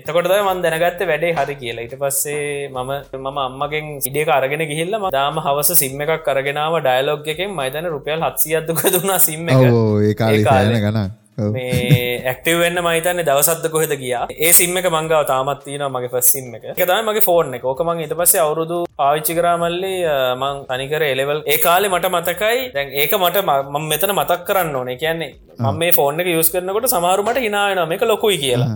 එතකොට 0.00 0.30
මන් 0.38 0.62
දැනගත්ත 0.66 1.06
වැඩේ 1.12 1.32
හරි 1.38 1.56
කියලා. 1.62 1.86
ඊට 1.86 1.96
පස්සේ 2.02 2.68
මම 2.74 2.92
මම 3.22 3.40
අම්මගෙන් 3.46 3.88
ඉඩේ 4.10 4.28
අරගෙන 4.38 4.66
ගිහිල්ල 4.72 5.00
දාම 5.18 5.42
හවස 5.46 5.72
සිම් 5.82 6.04
එකක් 6.06 6.22
කරගෙනාව 6.28 6.78
ඩයිලොග් 6.86 7.32
එකෙන් 7.34 7.58
මයිතන 7.58 7.90
රුපියල් 7.96 8.28
හත්සියද්දුක 8.28 8.86
දුන්නා 8.96 9.24
සිම් 9.28 9.48
එක. 9.48 9.66
ඔව් 9.72 10.06
ඒ 10.08 10.14
කාලේ 10.20 11.20
මේ 11.56 12.20
ඇක්ටවෙන්න 12.32 12.78
මහිතන්න 12.86 13.22
දවසත්ද 13.28 13.66
කොහෙද 13.74 13.94
ගියා. 14.02 14.24
ඒ 14.44 14.52
සිම්ම 14.58 14.76
එක 14.80 14.88
මංගව 14.94 15.22
තාමත්තින 15.32 15.84
මගේ 15.96 16.12
පස්සිම් 16.14 16.54
එක. 16.58 16.64
තමයි 16.80 17.02
මගේ 17.08 17.24
ෆෝර්න 17.28 17.54
එක. 17.58 17.64
ඕකමං 17.72 18.04
ඉට 18.06 18.14
පස්සේ 18.20 18.42
අවුරුදු 18.44 18.78
පාවිච්චි 19.00 19.38
කරාමල්ලි 19.38 19.94
මං 20.42 20.62
තනිකර 20.70 21.02
එලෙවල් 21.12 21.42
ඒ 21.46 21.58
කාලෙ 21.66 21.92
මට 21.92 22.12
මතකයි 22.16 22.70
දැන් 22.76 22.96
ඒක 23.02 23.18
මට 23.20 23.44
ම 23.48 23.90
මෙතන 23.92 24.14
මතක් 24.18 24.40
කරන්න 24.48 24.76
ඕනේ. 24.80 24.96
කියන්නේ 25.02 25.30
මම 25.58 25.78
මේ 25.82 25.92
ෆෝර්න 25.98 26.20
එක 26.24 26.32
යස් 26.36 26.50
කරනකොට 26.54 26.90
සමහරුමට 26.94 27.44
හිනායන 27.46 27.82
මේක 27.92 28.08
ලොකුයි 28.12 28.38
කියලා. 28.44 28.70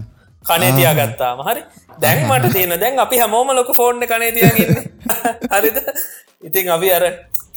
කනේ 0.44 0.72
තියාගත්තාම. 0.78 1.38
හරි 1.48 1.62
දැන් 1.99 2.26
මට 2.30 2.53
තියෙන 2.53 2.76
දැන් 2.78 2.99
අපි 2.99 3.18
හැමෝම 3.18 3.51
ලොක 3.53 3.72
ෆෝර්න 3.74 4.07
කනේ 4.07 4.32
තියගන්න 4.32 4.76
හරිද? 5.55 5.82
ඉතින් 6.42 6.68
අපි 6.70 6.92
අර 6.92 7.05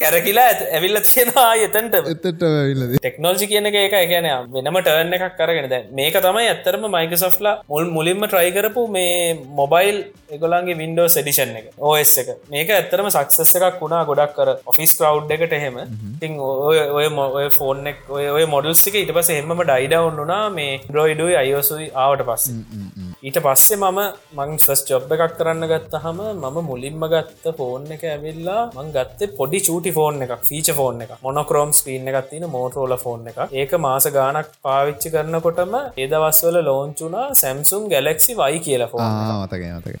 කැරකිලා 0.00 0.44
ඇත 0.50 0.60
ඇවිල්ල 0.68 0.98
තියෙනවා 1.02 1.48
එතන්ට 1.58 1.96
එතට 2.02 2.44
විල්ලද 2.68 2.94
ටෙක්නෝජි 2.94 3.48
කියන 3.50 3.68
එක 3.70 3.76
එක 3.80 3.96
ගැන 4.12 4.28
වෙනම 4.54 4.78
ටර්න 4.78 5.16
එකක් 5.16 5.36
කරගෙන 5.36 5.68
දැ 5.72 5.80
මේක 5.92 6.16
තමයි 6.18 6.46
ඇත්තරම 6.46 6.86
මයිකසොෆ්ලා 6.88 7.54
මුල් 7.68 7.90
මුලින්ම 7.90 8.24
ට්‍රයිකරපු 8.24 8.86
මේ 8.88 9.36
මොබයිල් 9.58 10.00
එගොලන්ගේ 10.30 10.78
වින්ඩෝ 10.80 11.06
සඩිෂන් 11.08 11.54
එක 11.60 11.68
ඕස් 11.82 12.14
එක. 12.22 12.32
මේක 12.48 12.72
ඇත්තරම 12.72 13.10
සක්සස් 13.10 13.54
එකක් 13.60 13.78
වුණා 13.82 14.02
ගොඩක් 14.04 14.34
කර 14.36 14.56
ඔෆිස් 14.66 14.96
කව් 14.96 15.36
එකට 15.36 15.56
එහෙම. 15.60 15.78
තින් 16.20 16.40
ඔය 16.40 16.80
ඔය 16.98 17.06
මොය 17.12 17.48
ෆෝර්නෙක් 17.52 18.04
ඔය 18.10 18.26
ඔය 18.30 18.44
මොඩල්ස්ක 18.48 18.96
ඉට 18.96 19.16
පස 19.16 19.32
එහම 19.36 19.56
ඩයිඩවන් 19.62 20.20
වුනා 20.24 20.44
මේ 20.50 20.76
ඩ්‍රෝයිඩුයි 20.82 21.40
අයෝසුයි 21.44 21.94
ආවට 21.98 22.28
පස්ස 22.28 23.09
ඊට 23.22 23.38
පස්සේ 23.44 23.76
මම 23.78 23.98
මං 24.36 24.52
ෆස් 24.58 24.82
ජොබ් 24.88 25.10
එකක් 25.14 25.34
කරන්න 25.38 25.66
ගත්තහම 25.70 26.20
මම 26.34 26.58
මුලින්ම 26.64 27.02
ගත්ත 27.06 27.52
ෆෝන් 27.56 27.82
එක 27.96 28.04
ඇවිල්ලා 28.06 28.60
මං 28.74 28.88
ගත්තේ 28.94 29.30
පොඩි 29.34 29.60
චූටි 29.60 29.92
ෆෝන් 29.92 30.22
එකක් 30.26 30.46
ෆීච 30.46 30.70
ෆෝන් 30.78 31.02
එක 31.04 31.12
මොනොක්‍රෝම් 31.20 31.74
ස්පීන් 31.74 32.08
එකක් 32.12 32.30
තින 32.30 32.46
මෝටරෝල 32.48 32.96
ෆෝන් 32.98 33.28
එක 33.30 33.40
ඒක 33.54 33.74
මාස 33.78 34.08
ගානක් 34.10 34.48
පාවිච්චි 34.62 35.12
කරනකොටම 35.12 35.76
ඒදවස්වල 35.96 36.60
ලෝංචුනා 36.62 37.26
සැම්සුම් 37.34 37.88
ගැලෙක්සි 37.88 38.36
වයි 38.36 38.60
කියලා 38.60 38.88
ෆෝන් 38.88 39.04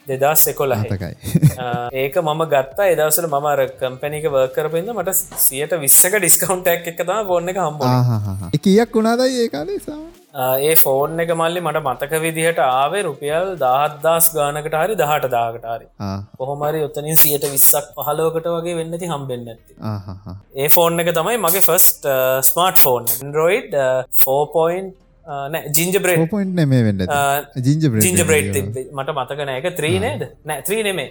දෙදස් 0.08 0.46
මතකයි. 0.86 1.14
ඒක 2.02 2.16
මම 2.18 2.42
ගත්තා. 2.46 2.88
එදවසල 2.88 3.28
මම 3.28 3.50
කම්පැනික 3.80 4.30
වර්කරපෙන්න්න 4.30 4.94
මට 4.94 5.16
සියට 5.40 5.76
විස්සක 5.78 6.16
ඩිස්කවන්ටක් 6.16 6.88
එක 6.88 7.02
තම 7.02 7.22
ෆෝන් 7.26 7.48
එක 7.48 7.58
හම්බ. 7.58 7.84
එකයක් 8.52 8.94
වුණාදයි 8.94 9.44
ඒ 9.44 9.48
කාලේ? 9.50 9.78
සාම 9.80 10.19
ඒ 10.34 10.74
ෆෝන් 10.82 11.20
එක 11.22 11.30
මල්ලි 11.40 11.60
මට 11.60 11.82
මතක 11.82 12.12
විදිහට 12.24 12.60
ආවේ 12.64 13.02
රුපියල් 13.06 13.48
දහත්දස් 13.62 14.26
ගානකට 14.36 14.76
හරි 14.80 14.94
දහට 15.00 15.30
දාගටාරි 15.34 15.86
කොහොමරි 16.38 16.82
ඔත්තනින් 16.88 17.16
සියට 17.22 17.46
විස්සක් 17.54 17.90
පහලෝකට 17.98 18.46
වගේ 18.54 18.76
වෙන්නති 18.80 19.10
හම්බෙන්න්න 19.12 19.52
ඇති. 19.52 19.74
ඒ 20.54 20.68
ෆෝන් 20.76 21.04
එක 21.04 21.12
තමයි 21.18 21.36
මගේ 21.46 21.64
first 21.68 22.06
smart 22.50 22.78
phone 22.84 23.04
Android 23.38 23.74
4. 24.24 24.92
Gingerbread 26.04 26.24
point 26.30 26.54
නෙමේ 26.60 26.84
වෙන්න. 26.86 27.02
ජිංජ 27.66 27.90
ජිංජ 28.06 28.22
බ්‍රේඩ් 28.30 28.56
මට 28.60 29.10
මතක 29.16 29.50
නෑක 29.50 29.68
ත්‍රී 29.80 29.98
නේද? 30.06 30.24
නෑ 30.46 30.62
ත්‍රී 30.70 30.82
නෙමේ. 30.88 31.10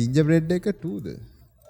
ජිංජ 0.00 0.22
බ්‍රෙඩ් 0.26 0.52
එක 0.58 0.70
ටූද 0.74 1.06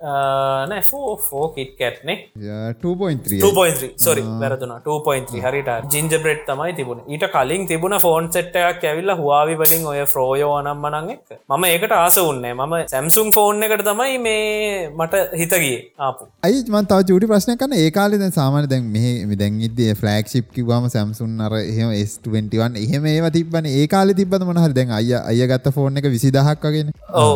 නෑ 0.02 0.80
ෆෝ 0.90 1.16
ෆෝ 1.16 1.48
කිට් 1.56 1.72
කැට්නේ 1.78 2.16
2.3 2.36 3.38
2.3 3.42 3.90
සොරි 4.04 4.22
වැරදුන. 4.42 4.72
2.3 4.88 5.42
හරිට 5.44 5.70
ජිංජ 5.94 6.16
බ්‍රෙඩ් 6.24 6.42
තමයි 6.48 6.74
තිබුණ. 6.78 7.00
ඊට 7.08 7.24
කලින් 7.34 7.66
තිබුණ 7.70 7.96
ෆෝන් 8.04 8.28
සෙට්ටයක් 8.36 8.84
ඇවිල්ල 8.90 9.12
හවාවි 9.20 9.56
වලින් 9.62 9.86
ඔය 9.92 10.04
ෆ්‍රෝයෝ 10.12 10.58
නම්මනං 10.62 11.10
එක් 11.14 11.38
මම 11.50 11.64
ඒකට 11.70 11.96
ආස 11.98 12.18
උන්නේ 12.24 12.52
මම 12.54 12.74
සැම්සුම් 12.92 13.32
ෆෝන් 13.36 13.62
එකට 13.68 13.84
තමයි 13.88 14.18
මේ 14.26 14.90
මට 14.90 15.22
හිතගේ 15.40 15.78
ආපු. 16.08 16.28
අයි 16.48 16.62
මන් 16.68 16.90
තව 16.92 17.08
චුටි 17.10 17.30
ප්‍රශ්න 17.32 17.56
කන්න 17.62 17.78
ඒ 17.80 17.90
කාලෙ 17.98 18.20
දැන් 18.24 18.36
සාමාන්‍ය 18.38 18.70
දැන් 18.74 18.92
මෙහෙ 18.96 19.38
දැන් 19.42 19.60
ඉද්දී 19.70 19.96
ෆ්ලෑග් 20.02 20.32
ෂිප් 20.32 20.52
කිව්වම 20.58 20.90
Samsung 20.96 21.40
අර 21.48 21.56
එහෙම 21.62 21.96
S21 21.96 22.84
එහෙම 22.84 23.10
ඒවා 23.14 23.34
තිබ්බනේ. 23.38 23.74
ඒ 23.80 23.86
කාලේ 23.96 24.18
තිබ්බද 24.20 24.46
මොන 24.50 24.62
හරි? 24.64 24.76
දැන් 24.80 24.94
අයියා 25.00 25.24
අයියා 25.32 25.50
ගත්ත 25.54 25.74
ෆෝන් 25.78 26.02
එක 26.02 26.10
20000ක් 26.10 26.72
වගේනේ. 26.72 26.94
ඔව 27.24 27.34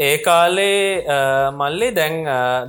ඒ 0.00 0.16
කාලේ 0.18 1.04
මල්ලේ 1.52 1.90
දැන් 1.98 2.14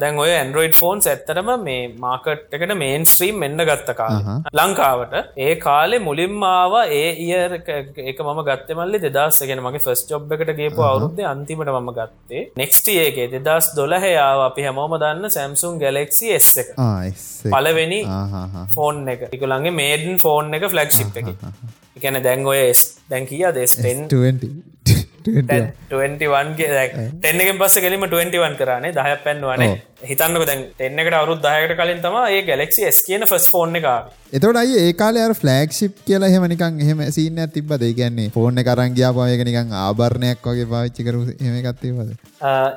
දැන් 0.02 0.20
ඔය 0.24 0.32
ඇන්ඩරෝයිඩ් 0.32 0.76
ෆෝන්ස් 0.80 1.08
ඇත්තරම 1.12 1.52
මේ 1.68 1.84
මාකට් 2.06 2.56
එකට 2.58 2.74
මේන් 2.82 3.06
ස්ත්‍රීම් 3.12 3.46
එන්න 3.48 3.64
ගත්ත 3.70 3.96
කාල. 4.00 4.18
ලංකාවට. 4.60 5.16
ඒ 5.46 5.54
කාලේ 5.66 6.02
මුලින්ම 6.08 6.44
ආව 6.50 6.76
ඒ 7.00 7.10
ඉයර් 7.26 7.56
එක 7.58 8.20
මම 8.26 8.42
ගත්ත 8.50 8.78
මල්ලි 8.80 9.02
දෙදස්සගෙන 9.06 9.64
මගේ 9.68 9.84
ෆස් 9.86 10.04
ජොබ් 10.10 10.34
එකට 10.38 10.54
ගේපු 10.60 10.84
අවුද්ධ 10.90 11.22
අන්තිමට 11.34 11.74
මම 11.76 11.92
ගත්තේ. 12.00 12.44
නෙක්ස්ට 12.62 12.92
ඒකේ 12.96 13.30
දෙදස් 13.38 13.72
දොලහයාව 13.80 14.46
අපි 14.50 14.68
හැමෝම 14.68 14.98
දන්න 15.04 15.36
සැම්සුන් 15.38 15.80
ගැලෙක්සි 15.84 16.34
එස් 16.40 16.50
එක. 16.64 16.74
පලවෙනි. 17.56 18.02
ෆෝන් 18.76 19.08
එක. 19.16 19.30
එකළන්ගේ 19.32 19.78
මේඩන් 19.82 20.20
ෆෝන් 20.26 20.60
එක. 20.60 20.68
ෆලක්ෂිප් 20.76 21.24
එක 21.24 21.32
එකන 21.96 22.22
දැන් 22.24 22.46
ඔය 22.48 22.60
දැන් 23.10 23.26
කියා 23.28 23.56
දෙස් 23.56 23.80
පෙන් 25.24 25.72
20 25.90 26.18
21 26.20 26.22
21ගේ 26.22 26.86
ටෙන්නගෙන් 27.16 27.58
පස්ස 27.58 27.80
කෙලීම 27.80 28.06
21 28.06 28.56
කරනේ 28.56 28.92
දහ 28.92 29.18
පැන්වනේ 29.24 29.72
හිතන්නක 30.10 30.46
දැන් 30.48 30.64
එන්නකට 30.80 31.20
අවරුත් 31.20 31.44
දායකට 31.44 31.78
කලින් 31.78 32.02
තම 32.02 32.18
ඒ 32.24 32.42
ගැලෙක්සි 32.44 32.88
ස් 32.88 33.02
කියන 33.08 33.28
ෆස් 33.28 33.48
ෆෝන් 33.54 33.80
එක 33.80 33.88
එතකොට 34.34 34.56
අයි 34.56 34.76
ඒ 34.80 34.92
කාලේ 34.94 35.24
අර 35.28 35.34
ෆ්ලෑග් 35.34 35.74
ෂිප් 35.76 35.96
කියලා 36.06 36.30
එහෙම 36.32 36.46
නිකන් 36.48 36.78
එහෙම 36.84 37.00
සීන් 37.12 37.40
එකක් 37.44 37.54
තිබ්බද? 37.56 37.82
ඒ 37.84 37.94
කියන්නේ 37.94 38.68
අරන් 38.74 38.94
ගියාපුවම 38.98 39.32
ඒක 39.32 39.44
නිකන් 39.48 39.74
ආභරණයක් 39.80 40.46
වගේ 40.46 40.68
එකක් 41.62 41.82
තිබ්බද? 41.82 42.14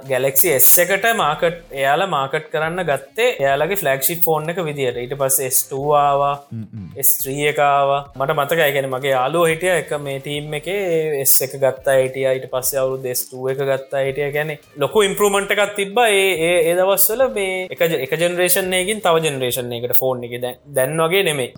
ගැලෙක්සි 0.08 0.50
එස් 0.54 0.70
එකට 0.78 1.06
මාකට් 1.16 1.60
එයාලා 1.72 2.08
මාකට් 2.08 2.48
කරන්න 2.54 2.84
ගත්තේ 2.88 3.28
එයාලගේ 3.36 3.78
ෆලක්ෂිප් 3.82 4.26
ෆෝන් 4.26 4.50
එක 4.50 4.58
විදිට 4.68 4.98
ඊට 5.04 5.14
පස් 5.20 5.38
ස්ටවා 5.58 6.32
ස්ත්‍රී 7.02 7.46
එකවා 7.52 8.00
මට 8.16 8.36
මතක 8.36 8.68
ගැන 8.74 8.90
මගේ 8.90 9.14
යාලුව 9.14 9.46
හිටිය 9.52 9.72
එක 9.76 9.94
මේ 10.08 10.18
ටීම් 10.26 10.58
එක 10.60 10.68
එස් 11.22 11.36
එක 11.46 11.56
ගත්තා 11.62 11.96
හිටිය. 12.00 12.26
ඊට 12.32 12.50
පස්සේ 12.50 12.82
අවුරු 12.82 12.98
දෙස්ටුව 13.06 13.46
එක 13.54 13.62
ගත්තා 13.62 14.02
හිටිය. 14.08 14.32
ගැන 14.34 14.52
ලොකු 14.76 15.06
ඉම්පරමට 15.06 15.54
එකක් 15.54 15.78
තිබ්බ. 15.78 16.02
ඒ 16.08 16.28
ඒ 16.48 16.58
දවස්වල 17.14 17.34
මේ 17.34 17.66
එක 17.66 17.80
එක 18.06 18.12
ජනරේෂනයකින් 18.20 19.00
තව 19.00 19.22
ජනරේෂන් 19.24 19.72
එකට 19.72 19.94
ෆෝන් 19.96 20.22
එක. 20.24 20.34
දැන් 20.68 20.98
වගේ 20.98 21.22
නෙමේ 21.22 21.52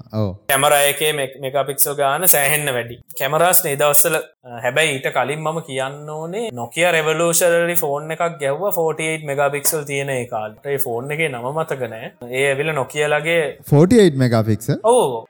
කැමරයක 0.48 1.02
මේක 1.16 1.56
පික්සල් 1.68 1.96
ගාන 1.98 2.28
සෑහෙන්න 2.28 2.68
වැඩි. 2.68 2.98
කැමරස් 3.18 3.62
නේදවස්සල 3.66 4.16
හැබැයි 4.64 4.96
ඊට 4.96 5.08
කලින් 5.16 5.42
මම 5.42 5.60
කියන්න 5.68 6.10
ඕනේ 6.10 6.50
නොකිය 6.52 6.88
රෙවලූෂරි 6.90 7.76
ෆෝන් 7.76 8.10
එකක් 8.10 8.24
ගැව්ව 8.40 8.64
48 8.70 9.28
මෙගපික්සල් 9.30 9.84
තියෙන 9.84 10.12
කාල්ට 10.30 10.66
ෆෝන් 10.84 11.12
එක 11.12 11.26
නම 11.28 11.46
මතකනෑ 11.52 12.12
ඒ 12.30 12.46
ඇවිල 12.48 12.72
නොකියලගේ 12.72 13.42
48 13.66 14.24
මෙගපික්සල් 14.24 14.80
ඕ 14.84 15.26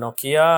නොකියා 0.00 0.56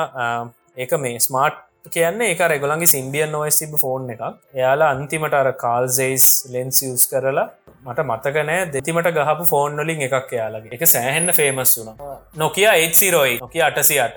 ඒක 0.77 0.99
මේ 1.01 1.21
ස්මාර්ට් 1.21 1.69
කියන්නේ 1.91 2.33
එක 2.33 2.43
රෙගොලන්ගේ 2.45 2.87
සිම්බියන් 2.87 3.33
නොවස් 3.33 3.59
තිබ 3.59 3.75
ෆෝන් 3.79 4.11
එකක්. 4.11 4.23
එයාලා 4.55 4.91
අන්තිමට 4.95 5.35
අර 5.35 5.53
කාල්සෙයිස් 5.55 6.27
ලෙන්ස් 6.53 6.83
යස් 6.83 7.07
කරලා 7.11 7.49
මට 7.87 8.05
මතකනෑ 8.11 8.61
දෙතිමට 8.75 9.11
ගහපු 9.17 9.45
ෆෝන් 9.51 9.77
වලින් 9.81 10.03
එකක් 10.07 10.33
එයාලගේ. 10.37 10.73
එක 10.77 10.87
සෑහෙන්න 10.95 11.33
ෆේමස් 11.39 11.75
වුණ. 11.79 11.99
නොකිය 12.37 12.69
8රෝයි 12.69 13.37
නොකිය 13.41 13.63
අටසි 13.69 14.01
අට 14.07 14.17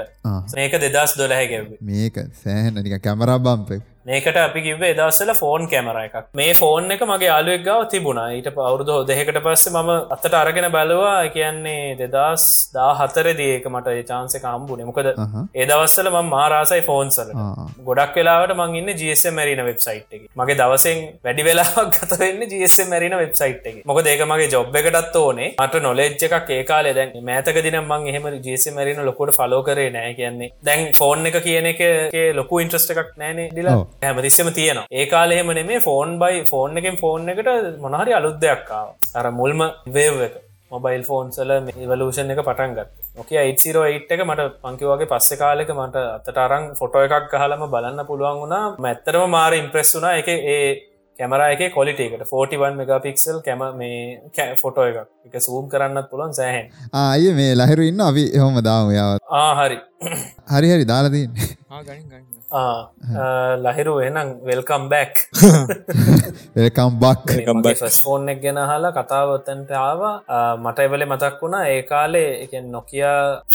මේක 0.56 0.80
දෙදස් 0.86 1.18
දොලහැ 1.20 1.48
ගැව්වේ. 1.52 1.80
මේක 1.92 2.24
සෑහෙන 2.44 2.82
නික 2.84 3.02
කැමරා 3.08 3.40
බම්පේ 3.40 3.82
මේකට 4.06 4.38
අපි 4.40 4.62
කිවේ 4.66 4.90
දවස්සල 4.98 5.32
ෆෝන් 5.40 5.64
කැමර 5.70 5.96
එකක්. 6.00 6.18
මේ 6.40 6.52
ෆෝන් 6.60 6.92
එක 6.96 7.04
මගේ 7.12 7.30
යාලුවෙක් 7.30 7.62
ගව 7.68 7.86
තිබුණා. 7.94 8.26
ඊට 8.38 8.50
අවුරුදු 8.66 8.98
දෙකට 9.10 9.40
පස්සේ 9.46 9.72
මම 9.74 9.90
අත්තට 10.16 10.36
අරගෙන 10.42 10.68
බලවා. 10.76 11.14
කියන්නේ 11.36 11.96
දෙදස් 12.02 12.44
දා 12.76 12.92
හතරදඒක 13.00 13.66
මට 13.72 13.96
චාන්සක 14.10 14.46
අම්බුණ 14.52 14.84
මොකද 14.90 15.10
ඒ 15.10 15.66
දවස්සල 15.72 16.10
ම 16.12 16.30
මාරාසයි 16.36 16.84
ෆෝන්සල 16.90 17.32
ගොඩක් 17.88 18.20
වෙලාවට 18.22 18.54
මං 18.58 18.76
ඉන්න 18.82 18.92
ජස 19.02 19.26
මැරින 19.40 19.64
වෙබ්සයිට් 19.70 20.14
එක. 20.16 20.30
මගේ 20.42 20.60
දවසෙන් 20.62 21.02
වැඩි 21.26 21.48
වෙලාක් 21.50 21.98
ගතවෙන්න 21.98 22.46
ජස 22.54 22.78
මැරින 22.94 23.18
වෙබ්සයිට් 23.24 23.68
එක. 23.72 23.82
මොක 23.90 24.04
ඒක 24.06 24.24
මගේ 24.34 24.52
ජොබ් 24.54 24.80
එකටත් 24.82 25.20
ඕනේ. 25.24 25.50
මට 25.58 25.84
නොලෙජ් 25.88 26.28
එකක් 26.30 26.54
ඒකාලේ 26.60 26.94
දැන් 27.00 27.18
මෑතක 27.32 27.60
දින 27.70 27.80
මං 27.82 28.08
එහෙම 28.14 28.30
ජස 28.46 28.70
මැරින 28.78 29.04
ලොකොට 29.10 29.34
ෆලෝ 29.40 29.64
කරේ 29.64 29.90
නෑ. 29.98 30.14
කියන්නේ 30.22 30.54
දැන් 30.64 30.88
ෆෝන් 31.02 31.34
එක 31.34 31.42
කියන 31.50 31.74
එක 31.74 31.84
ලොකු 32.42 32.64
ඉන්ට්‍රස්ට 32.66 32.96
එකක් 32.98 33.14
නෑනේ 33.18 33.50
ඩිලා 33.52 33.78
හැමතිස්සම 34.02 34.50
තියෙන 34.54 34.82
ඒ 34.92 35.06
කාලෙම 35.08 35.54
නෙමේ 35.54 35.80
ෆෝන් 35.82 36.18
බයි 36.20 36.44
ෆෝන් 36.46 36.78
එකෙන් 36.78 36.98
ෆෝන් 36.98 37.30
එකට 37.30 37.52
මොනහරි 37.80 38.14
අලුත් 38.14 38.42
දෙයක්කාව 38.42 38.90
අර 39.16 39.32
මුල්ම 39.34 39.62
වේව් 39.90 40.20
එක 40.28 40.36
මොබයිල් 40.72 41.04
ෆෝන්සල 41.04 41.52
වලූෂන් 41.90 42.34
එක 42.34 42.42
පටන්ගත් 42.42 42.90
ඒසිරෝ 43.36 43.86
ඒට් 43.86 44.12
එක 44.12 44.24
මට 44.26 44.48
පංකිවගේ 44.64 45.10
පස්ස 45.12 45.40
කාලෙක 45.42 45.72
මට 45.76 46.04
අතට 46.10 46.42
අරං 46.46 46.68
ෆොටෝ 46.76 47.06
එකක් 47.08 47.36
හලම 47.36 47.64
බලන්න 47.70 48.06
පුළුවන් 48.10 48.42
වුණා. 48.42 48.66
මැත්තරම 48.80 49.30
මාර 49.30 49.54
ඉම්ප්‍රෙස් 49.54 49.96
වුනා 49.96 50.14
එක 50.22 50.30
ඒ 50.34 50.60
කැමරා 51.20 51.50
එක 51.50 51.74
කොලිටේකට 51.74 52.26
41 52.26 52.80
මෙගපික්සල් 52.80 53.40
කැම 53.42 53.66
මේ 53.78 54.56
ෆොටෝ 54.64 54.86
එක 54.86 54.98
එක 55.28 55.42
සූම් 55.42 55.70
කරන්නත් 55.70 56.10
පුළන් 56.12 56.34
සෑහෙන් 56.34 56.72
ආය 57.02 57.34
මේ 57.34 57.52
ලහිරු 57.56 57.90
ඉන්න 57.92 58.02
අපි 58.02 58.26
හොම 58.38 58.62
දාම 58.62 58.92
යාවත්. 58.92 59.22
ආහරි 59.42 59.82
හරි. 60.54 60.72
හරි 60.72 60.86
දාලතින් 60.86 61.30
ලහිරු 62.52 63.94
එනම් 64.00 64.30
වෙල්කම් 64.46 64.90
බැක් 64.90 65.14
ඒකම් 66.56 67.62
බක් 67.64 67.90
ෆෝන් 67.98 68.30
එක් 68.30 68.42
ගැන 68.44 68.60
හලා 68.72 68.92
කතාවත්තන්ට 68.92 69.72
ආවා. 69.72 70.56
මට 70.58 70.80
එවලේ 70.80 71.06
මතක් 71.06 71.42
වුණා 71.42 71.68
ඒ 71.68 71.82
කාලේ 71.84 72.30
එක 72.44 72.54
නොකිය 72.76 73.04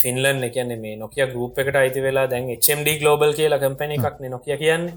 ෆින්ලන් 0.03 0.43
එකන 0.45 0.75
මේ 0.81 0.97
නොකිය 0.97 1.27
ගරුප් 1.33 1.59
එකට 1.59 1.77
අයිති 1.77 2.03
වෙලා 2.03 2.27
දැන් 2.27 2.51
HMD 2.57 2.99
ගලෝබල් 3.01 3.33
කියලා 3.35 3.59
කම්පැනි 3.59 4.01
එකක් 4.01 4.21
නොකිය 4.29 4.57
කියන්නේ. 4.57 4.95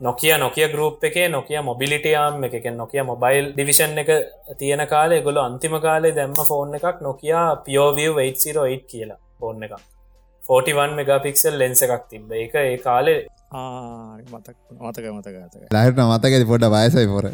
නොකිය 0.00 0.34
නොකිය 0.38 0.68
ගරුප් 0.68 1.04
එක 1.04 1.16
නොකිය 1.30 1.60
මොබිලිටයාම් 1.62 2.44
එක 2.44 2.66
නොකිය 2.72 3.02
මොබයිල් 3.02 3.52
ඩිවිෂන් 3.52 3.98
එක 3.98 4.10
තියෙන 4.58 4.86
කාලේ 4.88 5.22
ගොල 5.22 5.38
අන්තිම 5.38 5.80
කාලේ 5.80 6.14
දැම්ම 6.18 6.44
ෆෝන් 6.50 6.74
එකක් 6.74 7.00
නොකියා 7.00 7.46
පියෝවිය 7.64 8.10
808 8.10 8.84
කියලා 8.90 9.18
ෆෝන් 9.40 9.62
එකක් 9.62 9.99
41 10.42 10.96
මෙගපික්සල් 10.98 11.60
ලෙන්ස 11.62 11.82
එකක් 11.86 12.08
තිබ 12.10 12.32
එක 12.38 12.54
ඒ 12.62 12.78
කාලේ 12.86 13.20
මතක් 13.52 14.56
මතක 14.80 15.04
මතක 15.12 15.36
ලහිට 15.74 16.00
මතක 16.00 16.34
පොඩ 16.46 16.64
වයසයි 16.74 17.06
පොර. 17.06 17.24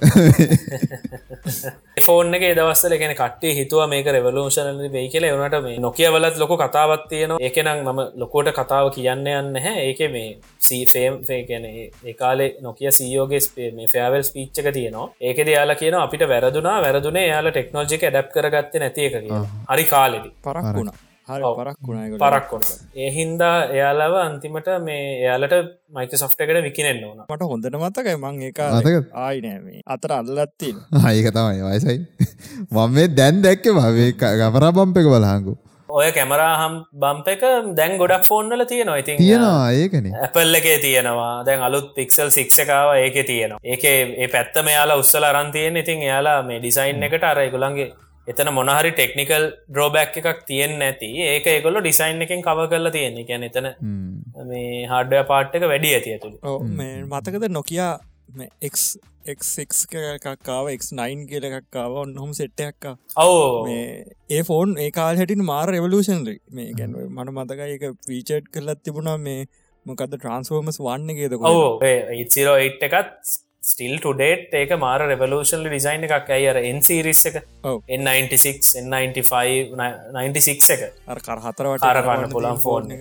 ෆෝන් 2.06 2.34
එක 2.34 2.44
දවස්සල 2.56 2.94
ගෙන 2.98 3.14
කටේ 3.14 3.52
හිතුව 3.58 3.84
මේක 3.90 4.08
රෙවලූෂණ 4.08 4.80
වෙයි 4.94 5.10
කියල. 5.12 5.26
වනට 5.30 5.62
මේ 5.62 5.78
නොකිය 5.78 6.08
වලත් 6.08 6.40
ලොක 6.42 6.54
කතාවත් 6.62 7.04
තියෙන 7.10 7.36
ඒකනම් 7.38 7.84
මම 7.84 8.00
ලොකෝට 8.16 8.52
කතාව 8.58 8.90
කියන්න 8.96 9.28
යන්න 9.28 9.60
හැ 9.64 9.74
ඒක 9.88 10.00
මේ 10.14 10.30
සීෆේම් 10.68 11.18
ෆේකන 11.28 11.66
ඒකාලේ 11.68 12.50
නොකිය 12.62 12.92
සීයෝගේ 12.92 13.40
ස්පේ 13.40 13.72
මේ 13.72 13.90
ෆෑවල් 13.94 14.24
ස්පීච්චක 14.30 14.70
තියනවා. 14.78 15.08
ඒකද 15.22 15.52
යාලා 15.56 15.80
කියන 15.82 15.98
අපිට 16.00 16.28
වැරදුනා 16.32 16.78
වැරදුනේ 16.82 17.26
යාලා 17.28 17.52
ටෙක්නෝජික 17.52 18.08
ඩැප් 18.08 18.32
කරගත්ත 18.36 18.80
නැති 18.84 19.10
එක 19.10 19.20
හරි 19.68 19.84
කාලෙදි. 19.92 20.32
පරක් 20.42 20.72
වුණා 20.78 21.05
පරක් 21.26 21.78
වුණ 21.82 22.18
පරක්කොට 22.18 22.68
ඒහින්දා 22.96 23.54
එයාලව 23.68 24.14
අන්තිමට 24.18 24.68
මේ 24.80 25.02
එයාලට 25.16 25.54
මයික 25.90 26.14
සොෆ්ටකට 26.14 26.62
විකිනෙන්න 26.62 27.02
ඕන. 27.02 27.18
මට 27.24 27.42
හොඳට 27.44 27.76
මතකයි 27.76 28.16
මං 28.16 28.42
එක 28.44 28.60
ආයිනෑම 28.62 29.66
අතර 29.86 30.14
අල්ලත්ති 30.14 30.70
ඒක 31.10 31.30
තමයි 31.32 31.62
වයසයි. 31.64 31.98
මම 32.74 32.94
මේ 32.94 33.08
දැන් 33.10 33.42
දැක්ක 33.42 33.70
භවේ 33.74 34.12
ගමරා 34.14 34.72
බම්ප 34.72 34.96
එක 34.96 35.08
බලහංගු. 35.08 35.56
ඔය 35.90 36.08
කැමරාහම් 36.12 36.78
බම්ප 36.94 37.28
එක 37.28 37.44
දැන් 37.74 37.98
ගොඩක් 37.98 38.24
ෆෝන්නල 38.24 38.64
තියෙනවා. 38.64 38.98
ඉතින් 38.98 39.18
තියෙනවා 39.18 39.68
ඒකන. 39.74 40.08
ඇපල් 40.16 40.54
එකේ 40.54 40.78
තියෙනවා. 40.78 41.44
දැන් 41.44 41.62
අලුත් 41.62 41.94
පික්සල් 41.94 42.30
සික්ෂකාව 42.30 42.94
ඒක 42.96 43.18
තියෙනවා. 43.24 43.60
ඒක 43.64 43.84
ඒ 43.84 44.28
පැත්ත 44.28 44.62
මෙයාලා 44.62 44.98
උත්සල 44.98 45.24
අරන්තියෙන් 45.24 45.76
ඉතින් 45.76 46.02
එයාලා 46.02 46.40
මේ 46.44 46.58
ඩිසයින් 46.58 47.02
එකට 47.02 47.24
අර 47.24 47.42
ගුලන්ගේ 47.50 47.92
එතන 48.26 48.50
මොනහරි 48.58 48.90
ටෙක්නිකල් 48.92 49.44
ඩ්‍රෝබැක් 49.70 50.16
එකක් 50.20 50.40
තියෙන් 50.50 50.78
නැති. 50.82 51.10
ඒක 51.32 51.46
ඒකොල්ල 51.52 51.80
ඩිසයින් 51.80 52.22
එකෙන් 52.26 52.46
කව 52.46 52.68
කරලා 52.72 52.94
තියෙන්නේ. 52.96 53.26
ගැන 53.28 53.48
එතන 53.48 53.68
මේ 54.50 54.86
හාඩය 54.92 55.20
පාට්ක 55.32 55.68
වැඩි 55.72 55.92
ඇති 55.98 56.14
ඇතුළ. 56.16 56.38
මතකද 57.12 57.52
නොකයා 57.58 57.92
එකක්කාව 60.14 60.66
එක්9 60.74 61.22
කියල 61.30 61.46
එකක්කාව 61.50 62.00
ඔන්නහොම 62.04 62.32
සෙට්ටයක්කා 62.40 62.96
ඔවු. 63.24 63.76
ඒ 64.30 64.42
ෆෝන් 64.50 64.74
ඒ 64.78 64.90
කාල් 64.98 65.22
හැටින් 65.22 65.46
මාර 65.52 65.66
රෙවලූෂන්රි 65.76 66.36
මේ 66.58 66.74
ගැන 66.80 66.98
මට 67.06 67.36
මතක 67.36 67.70
එක 67.76 67.86
පීචට් 68.08 68.52
කරලත් 68.54 68.84
තිබුණා 68.84 69.16
මේ 69.28 69.40
මොකද 69.86 70.14
ට්‍රන්ස්ෆෝර්මස් 70.14 70.78
වන්න 70.82 71.18
ගේද 71.18 71.34
ඕ 71.40 71.66
ඉසිරෝ 72.22 72.56
එට් 72.68 72.86
එකත් 72.88 73.34
ස්ටිල් 73.66 73.94
ටඩේට් 74.02 74.52
ඒක 74.58 74.72
මාර 74.82 75.00
රෙවලූෂන් 75.10 75.62
ඩිසයින් 75.66 76.04
එකක් 76.06 76.28
ඇයිර 76.36 76.58
එන්සිරිස් 76.70 77.22
එක 77.30 77.36
එන්96 77.94 78.68
96 79.76 80.70
එක. 80.74 80.82
කරහතරවට 81.26 81.86
අරගන්න 81.90 82.30
පුළන් 82.34 82.60
ෆෝන් 82.64 82.92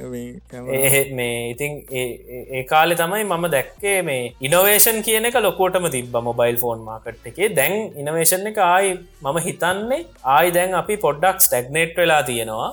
මේ 1.19 1.35
ඉතින් 1.53 1.73
ඒ 2.01 2.63
කාලෙ 2.71 2.97
තමයි 3.01 3.23
මම 3.25 3.45
දැක්කේ 3.55 3.97
මේ 4.09 4.23
ඉනොවේෂන් 4.49 4.99
කියන 5.07 5.29
එක 5.31 5.37
ලොකෝටම 5.47 5.89
තිබ 5.95 6.17
මොබයිල් 6.29 6.57
ෆෝන් 6.63 6.81
මාකට් 6.89 7.29
එකේ. 7.31 7.53
දැන් 7.59 7.75
ඉනවේෂන් 8.03 8.49
එක 8.53 8.57
ආයි 8.69 8.95
මම 9.25 9.37
හිතන්නේ 9.49 10.01
ආයි 10.35 10.55
දැන් 10.57 10.79
අපි 10.81 10.97
පොඩ්ඩක් 11.05 11.45
ස්ටැග්නේට් 11.47 11.93
වෙලා 12.01 12.23
තියෙනවා. 12.31 12.71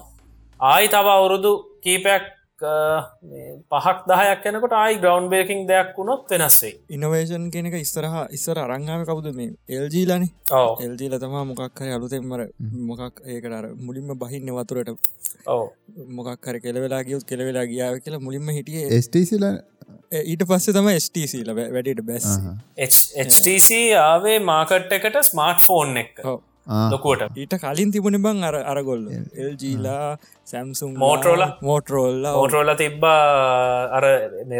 ආයි 0.60 0.92
තව 0.94 1.06
අවුරුදු 1.18 1.52
කීපයක් 1.84 2.24
පහක් 3.72 3.96
දහයක් 4.10 4.46
යනකොට 4.50 4.74
ආයි 4.74 4.98
ග්‍රවන්් 4.98 5.28
බේකින් 5.28 5.64
දෙයක් 5.68 5.92
වුණොත් 5.96 6.30
වෙනස්සේ 6.30 6.72
ඉනවේෂන් 6.90 7.48
කෙනෙක 7.50 7.76
ඉස්සරහ 7.78 8.16
ඉස්සර 8.30 8.58
අරංගාව 8.58 9.04
කවුද 9.08 9.28
මේ 9.34 9.50
එල්ජීලනි 9.70 10.28
එල්ජීල 10.86 11.18
තමා 11.18 11.44
මොකක්කර 11.44 11.92
අලුතෙන්මර 11.96 12.46
මොකක් 12.90 13.22
ඒකට 13.26 13.52
අර 13.52 13.68
මුලින්ම 13.80 14.14
බහින්න 14.18 14.52
වතුරට. 14.52 14.94
මොකක්කර 16.12 16.60
කෙලවෙලා 16.60 17.02
ගියුත් 17.04 17.24
කෙලවෙලා 17.24 17.66
ගියාව 17.66 18.00
කියලා 18.04 18.20
මුලින්ම 18.20 18.48
හිටිය 18.50 19.00
ස්ටසිල 19.00 19.44
ඊට 20.22 20.46
පස්සේ 20.48 20.74
තම 20.76 20.88
ස්ටසිල 20.98 21.52
වැඩට 21.56 22.02
බැස් 22.06 22.28
HTC 22.78 23.82
ආවේ 23.98 24.38
මාකට් 24.44 24.96
එකට 24.98 25.20
ස්මාර්ට් 25.24 25.62
ෆෝන් 25.62 25.96
එක 25.96 26.24
ලොකුවට. 26.66 27.36
ඊට 27.36 27.54
කලින් 27.60 27.90
තිබුණ 27.90 28.18
බං 28.18 28.44
අර 28.44 28.54
අරගොල්ල. 28.64 29.04
එල්ජීලා 29.36 30.16
සැම්සුම් 30.46 30.94
මෝටරෝල 30.94 31.44
මෝටරෝල්ල 31.62 32.24
ඕටරෝල 32.32 32.74
තිබ්බා 32.76 33.18
අර 33.90 34.04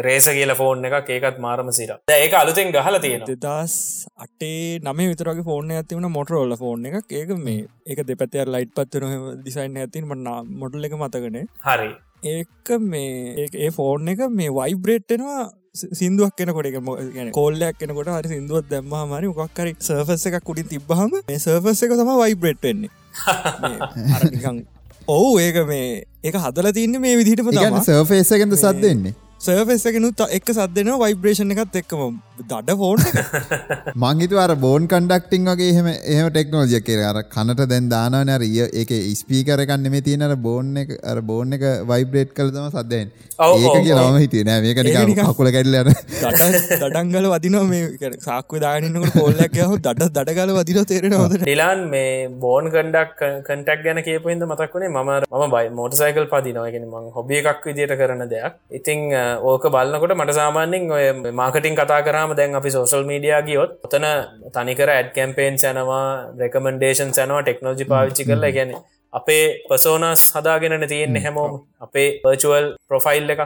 රේස 0.01 0.27
කියල 0.29 0.55
ෆෝන් 0.55 0.85
එක 0.85 1.09
ඒකත් 1.09 1.39
මාරම 1.39 1.71
සිර. 1.71 1.95
ඒක 2.09 2.33
අලුතෙන් 2.33 2.71
ගහල 2.71 2.99
තියෙන 2.99 3.25
දෙදස් 3.25 3.75
අටේ 4.17 4.79
නම 4.79 5.03
විතරගේ 5.03 5.43
ෆෝර්න 5.43 5.71
ඇතිවන 5.71 6.09
මොටරෝල්ල 6.11 6.57
ෆෝන් 6.57 6.85
එක 6.85 7.11
ඒක 7.11 7.35
මේ 7.39 7.67
ඒක 7.87 8.05
දෙපැතිර 8.05 8.47
ලයිට් 8.47 8.75
පත්වන 8.75 9.43
දිසයින් 9.43 9.77
ඇතින් 9.77 10.07
මන්න 10.07 10.55
මොඩල් 10.61 10.89
එක 10.89 10.97
මතකන 10.99 11.39
හරි. 11.63 11.91
ඒක 12.25 12.77
මේ 12.81 13.49
ඒ 13.57 13.69
ෆෝර්න් 13.71 14.07
එක 14.07 14.27
මේ 14.31 14.51
වයිබ්‍රේට්ටෙනවා 14.51 15.43
සිින්දුවක් 15.75 16.35
කෙනකොට 16.35 16.67
ගැන 16.69 17.31
කෝල්ලයක් 17.31 17.77
කෙනකොට 17.77 18.09
හරි 18.09 18.29
සිින්දුවත් 18.29 18.67
දැම්ම 18.69 18.91
මරි 19.07 19.29
මොක්කරි 19.31 19.71
සර්ෆස් 19.79 20.25
එක 20.29 20.35
කුඩින් 20.41 20.67
තිබ්බහම 20.67 21.15
මේ 21.21 21.39
සර්ෆස් 21.39 21.81
එක 21.81 21.93
තම 21.93 22.11
වයිබ්‍රේට්වෙන්නේ 22.15 22.91
ඔවු 25.09 25.31
ඒක 25.39 25.57
මේ 25.65 25.87
ඒක 26.23 26.37
හදල 26.37 26.69
තින්න 26.71 27.01
මේ 27.01 27.17
විදිහටම 27.17 27.49
සර්ෆේසකෙන්ද 27.81 28.53
සද්දෙන්නේ 28.55 29.15
සර්ෆෙස්සගෙනුත් 29.39 30.21
එක් 30.29 30.53
සදන 30.53 30.93
වයිබ්‍රේෂණ 30.97 31.55
එකත් 31.55 31.81
එක්කම 31.81 32.13
දඩ 32.41 32.75
ෆෝන් 32.77 32.97
මංහිතු 34.03 34.37
අර 34.43 34.51
බෝන් 34.57 34.87
කන්ඩක්ටිං 34.87 35.49
වගේ 35.49 35.67
එහෙම 35.71 35.87
එහම 36.13 36.29
ටෙක්නෝජය 36.29 36.79
කර 36.81 37.01
අර 37.09 37.17
කනට 37.29 37.67
දැන් 37.71 37.89
දානවන 37.89 38.31
අර 38.35 38.41
ඒ 38.43 38.65
ඒක 38.73 38.93
ස්පීකරකන්න 39.15 39.91
මේ 39.93 40.01
තියෙනර 40.01 40.33
බෝන් 40.37 40.71
එක 40.77 40.93
අර 41.03 41.21
බෝන් 41.23 41.53
එක 41.57 41.65
වයිබ්‍රේට් 41.85 42.33
කළතම 42.33 42.69
සදයෙන් 42.75 43.11
ඒක 43.39 43.77
කියලාම 43.79 44.17
හිතිය 44.17 44.45
නෑ 44.45 44.61
මේක 44.61 44.81
කකුල 45.19 45.49
කැඩලන 45.49 45.91
දඩංගල 46.81 47.27
වදින 47.33 47.57
මේ 47.67 48.11
සාක්ව 48.19 48.57
දානන්නකට 48.59 49.13
පොල්ලක් 49.17 49.57
යහ 49.57 49.77
දඩ 49.79 50.09
දඩගල 50.09 50.55
වදින 50.57 50.81
තේරෙනවද? 50.85 51.37
ඩිලාන් 51.37 51.85
මේ 51.89 52.27
බෝන් 52.39 52.71
කන්ඩක් 52.73 53.23
කටක් 53.43 53.85
ගැන 53.85 54.01
කියපුහිද 54.01 54.45
මතක්වනේ 54.45 54.89
මම 54.89 55.13
මම 55.29 55.45
බයි 55.53 55.71
මෝටසයිකල් 55.73 56.27
පදිනවගෙන 56.33 56.89
මං 56.89 57.09
හොබිය 57.11 57.41
එකක් 57.43 57.69
විදිට 57.69 57.95
කරන 57.95 58.25
දෙයක්. 58.27 58.59
ඉතිං 58.71 59.05
ඕක 59.43 59.69
බලන්නකොට 59.69 60.17
මට 60.17 60.37
සාමාන්‍යෙන් 60.41 60.91
ඔය 60.91 61.05
මාකටින් 61.33 61.75
කතා 61.75 62.01
කරම 62.23 62.35
දැන් 62.35 62.55
අපි 62.55 62.69
සෝසල් 62.69 63.03
මීඩියා 63.03 63.41
ගියොත් 63.41 63.71
ඔතන 63.85 64.05
තනිකර 64.55 64.89
ඇඩ් 64.89 65.09
කැම්පේන් 65.15 65.55
සැනවා 65.57 66.05
රෙකමන්ඩේෂන් 66.39 67.11
සැනවා 67.13 67.41
ටෙක්නෝජි 67.43 67.85
පාවිච්චි 67.85 68.23
කරලා. 68.25 68.51
ගැන 68.51 68.71
අපේ 69.13 69.43
පසෝනස් 69.67 70.23
හදාගෙනන 70.35 70.87
තියෙන්නේ 70.87 71.23
හැමෝම 71.25 71.53
අපේ 71.85 72.07
පර්චුවල් 72.23 72.65
ප්‍රොෆයිල් 72.89 73.33
එක 73.33 73.41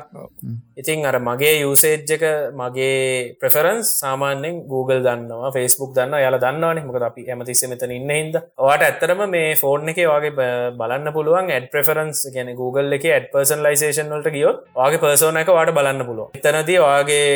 ඉතින් 0.78 1.06
අර 1.06 1.18
මගේ 1.20 1.54
යුසේජ් 1.58 2.14
එක 2.16 2.24
මගේ 2.54 3.36
ප්‍රෆරන්ස් 3.42 3.92
සාමාන්‍යෙන් 4.02 4.56
Google 4.72 5.02
දන්නවා 5.08 5.52
ෆස්බුක් 5.56 5.92
දන්න 5.98 6.16
යාල 6.24 6.38
දන්නවන. 6.38 6.82
මොකද 6.88 7.06
අපි 7.10 7.26
ඇමතිස්ස 7.28 7.64
මෙතන 7.72 7.96
ඉන්න 7.98 8.12
හිද 8.12 8.38
වාට 8.60 8.86
ඇත්තරම 8.88 9.24
මේ 9.28 9.56
ෆෝර්න් 9.62 9.94
එක 9.94 10.02
වගේ 10.06 10.34
බලන්න 10.80 11.14
පුළුවන් 11.18 11.52
ඇඩ් 11.52 11.70
ප්‍රෆරන්ස් 11.74 12.24
ගැන 12.36 12.54
Google 12.62 12.98
එක 12.98 13.08
ඇඩ් 13.10 13.30
පර්සන් 13.34 13.66
ලයිසේෂන් 13.68 14.14
වලට 14.14 14.36
ගියොත් 14.38 14.64
වගේ 14.80 15.04
පර්සෝන 15.06 15.42
එක 15.44 15.52
වාට 15.52 15.74
බලන්න 15.78 16.08
පුළුව 16.10 16.40
එතනදී 16.42 16.80
වගේ 16.86 17.28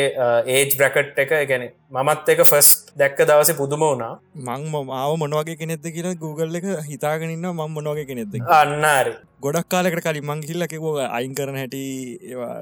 ඒජ් 0.56 0.76
බ්‍රකට් 0.80 1.22
එක 1.24 1.36
ගැන 1.52 1.68
මමත් 1.92 2.34
එක 2.34 2.44
ෆස්ට් 2.44 2.96
දැක්ක 2.96 3.18
දවස 3.22 3.52
පුදුම 3.54 3.82
වුණා. 3.82 4.14
මං 4.48 4.68
මාව 4.92 5.16
මොනවගේ 5.20 5.60
කෙනෙත්ද 5.60 5.92
කියලා 5.96 6.18
Google 6.18 6.60
එක 6.60 6.68
හිතාගෙනන්න 6.88 7.48
මං 7.50 7.76
මොනවගේ 7.76 8.08
කෙනෙ 8.08 8.22
නැද්ද 8.24 8.50
අන්නාරි 8.52 9.14
ගොඩක් 9.44 9.68
කාලකට 9.72 10.04
කලින් 10.04 10.26
මං 10.26 10.40
හිල්ලක 10.48 10.74
අයින් 11.16 11.32
කරන 11.38 11.56
හැටි 11.60 11.82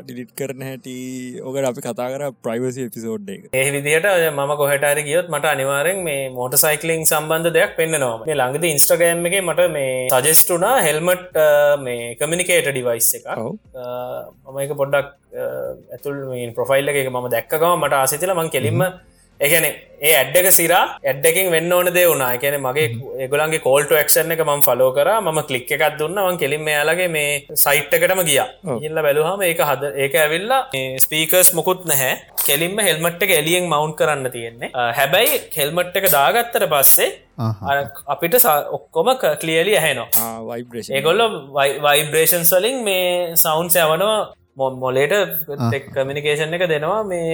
ඩිලිට් 0.05 0.31
කරන 0.41 0.63
හැටි. 0.67 0.95
ඕකට 1.41 1.67
අපි 1.71 1.85
කතා 1.87 2.07
කර 2.13 2.23
ප්‍රයිවසි 2.45 2.87
එපිසෝඩ් 2.89 3.29
එක. 3.35 3.43
ඒ 3.53 3.67
විදිහට 3.75 4.09
මම 4.31 4.53
කොහටරි 4.61 5.05
ගියොත් 5.09 5.29
මට 5.29 5.51
අනිවාරෙන් 5.53 6.01
මේ 6.09 6.23
මෝට 6.39 6.57
සයිකලිං 6.65 7.05
සම්බන්ධ 7.05 7.53
දෙයක් 7.59 7.77
පෙන්න්නවා. 7.81 8.17
මේ 8.23 8.39
ළඟද 8.41 8.65
ඉන්ස්ටගෑම් 8.71 9.29
එක 9.31 9.37
මට 9.43 9.69
මේ 9.77 9.93
සජෙස්ටුනා 10.17 10.75
හෙල්මට් 10.87 11.39
මේ 11.85 12.17
කමිනිකේට 12.23 12.73
ඩිවයිස් 12.73 13.11
එක 13.19 13.29
මම 13.29 14.59
එක 14.65 14.75
පොඩ්ඩක් 14.83 15.09
ඇතුල් 15.95 16.19
ප්‍රොෆයිල් 16.59 16.93
එක 16.93 17.13
ම 17.15 17.31
දැක්කව 17.37 17.71
මට 17.75 18.01
ආසිතිල 18.01 18.37
මං 18.37 18.53
කෙලින්ම 18.57 18.83
එකන 19.47 19.65
ඒ 20.07 20.11
ඇඩ්ඩක 20.17 20.47
සිරා 20.57 20.81
ඇඩ්ඩකින් 21.11 21.47
වෙන්න 21.55 21.73
ඕන 21.77 21.89
දේ 21.97 22.05
වුණනා 22.09 22.41
කියන 22.43 22.57
මගේ 22.65 22.89
ඒගොලන්ගේ 23.25 23.63
කෝල්ට 23.67 23.93
ක්ෂන 24.09 24.35
එක 24.35 24.43
ම 24.45 24.63
ෆලෝ 24.67 24.89
කර. 24.97 25.09
ම 25.25 25.39
කලික් 25.49 25.71
එකක් 25.77 25.85
දුන්න. 26.01 26.19
වන් 26.27 26.37
කෙලින් 26.43 26.63
මෙයාලගේ 26.67 27.09
මේ 27.17 27.31
සයිට්කටම 27.65 28.21
ගිය. 28.29 28.41
ඉල්ල 28.87 29.01
බැලුහම 29.07 29.45
ඒක 29.49 29.63
හද 29.69 29.93
ඒක 30.05 30.15
ඇවිල්ලා 30.25 30.61
ස්පීකර්ස් 31.05 31.53
මොකුත් 31.59 31.87
නැහැ. 31.93 32.13
කෙලින්ම 32.49 32.77
හෙල්මට් 32.89 33.25
එක 33.27 33.33
එලියෙන් 33.41 33.71
මවුන්් 33.73 33.97
කරන්න 34.01 34.31
තියෙන්නේ. 34.37 34.71
හැබැයි 34.99 35.41
හෙල්මට් 35.57 35.97
එක 36.03 36.11
දාගත්තර 36.17 36.67
පස්සේ 36.75 37.09
අපිට 38.17 38.39
ඔක්කොම 38.79 39.11
කලියලි 39.43 39.79
ඇහෙනවා. 39.81 40.09
ඒගොල්ල 40.99 41.27
වයිබ්‍රේෂන් 41.89 42.45
සලින් 42.53 42.85
මේ 42.91 43.37
සෞන්් 43.47 43.73
සැවනවා 43.77 44.71
මොලේට 44.85 45.13
කමිනිකේෂන් 45.95 46.57
එක 46.57 46.69
දෙනවා 46.73 47.03
මේ 47.11 47.29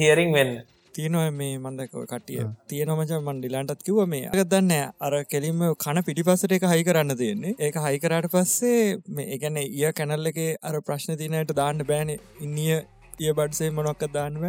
හියරිං 0.00 0.32
වෙන්න 0.36 0.52
තියනො 1.00 1.20
මේ 1.32 1.58
මන්දක 1.58 1.94
කටිය 2.06 2.44
තියනොමච 2.68 3.12
මන්ඩිලාන්ටත් 3.18 3.82
කිව 3.82 3.98
මේ. 4.06 4.28
අක 4.28 4.42
දන්න 4.46 4.72
අර 5.00 5.14
කෙලින්ම 5.24 5.60
කන 5.76 6.02
පිටිපසට 6.06 6.56
එක 6.56 6.66
හයි 6.66 6.84
කරන්න 6.84 7.16
තියෙන්නේ. 7.16 7.54
ඒක 7.58 7.76
හයිකරට 7.78 8.30
පස්සේ 8.32 8.80
මේ 9.10 9.28
එකන 9.36 9.60
ඒ 9.60 9.92
කැනල්ල 9.92 10.32
එක 10.32 10.40
අර 10.62 10.80
ප්‍රශ්න 10.82 11.18
තිනයට 11.20 11.54
දාන්න 11.56 11.84
බෑන. 11.86 12.16
ඉන්නිය 12.40 12.74
ඒ 13.20 13.32
බඩ්සේ 13.32 13.70
මොනොක්ක 13.70 14.04
දාන්නව 14.10 14.44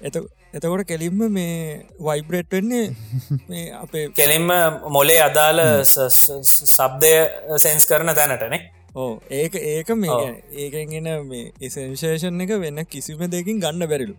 එත 0.00 0.16
එතකොට 0.54 0.84
කෙලින්ම 0.84 1.20
මේ 1.30 1.56
වයිබ්‍රේට් 2.00 2.50
වෙන්නේ 2.50 2.86
මේ 3.50 3.66
අපේ 3.74 4.06
කෙලින්ම 4.12 4.48
මොලේ 4.90 5.20
අදාළ 5.22 5.62
සබ්දය 5.84 7.14
සෙන්ස් 7.58 7.86
කරන 7.86 8.14
තැනටනේ 8.14 8.62
ඕ 8.94 9.10
ඒක 9.32 9.54
ඒක 9.56 9.88
මේ 9.96 10.18
ඒකෙන්ගෙන 10.56 11.08
මේ 11.26 11.52
එසවිශේෂන් 11.60 12.44
එක 12.44 12.52
වෙන්න 12.64 12.80
කිසිම 12.86 13.22
දෙකින් 13.28 13.60
ගන්න 13.60 13.88
බැරිලු. 13.92 14.14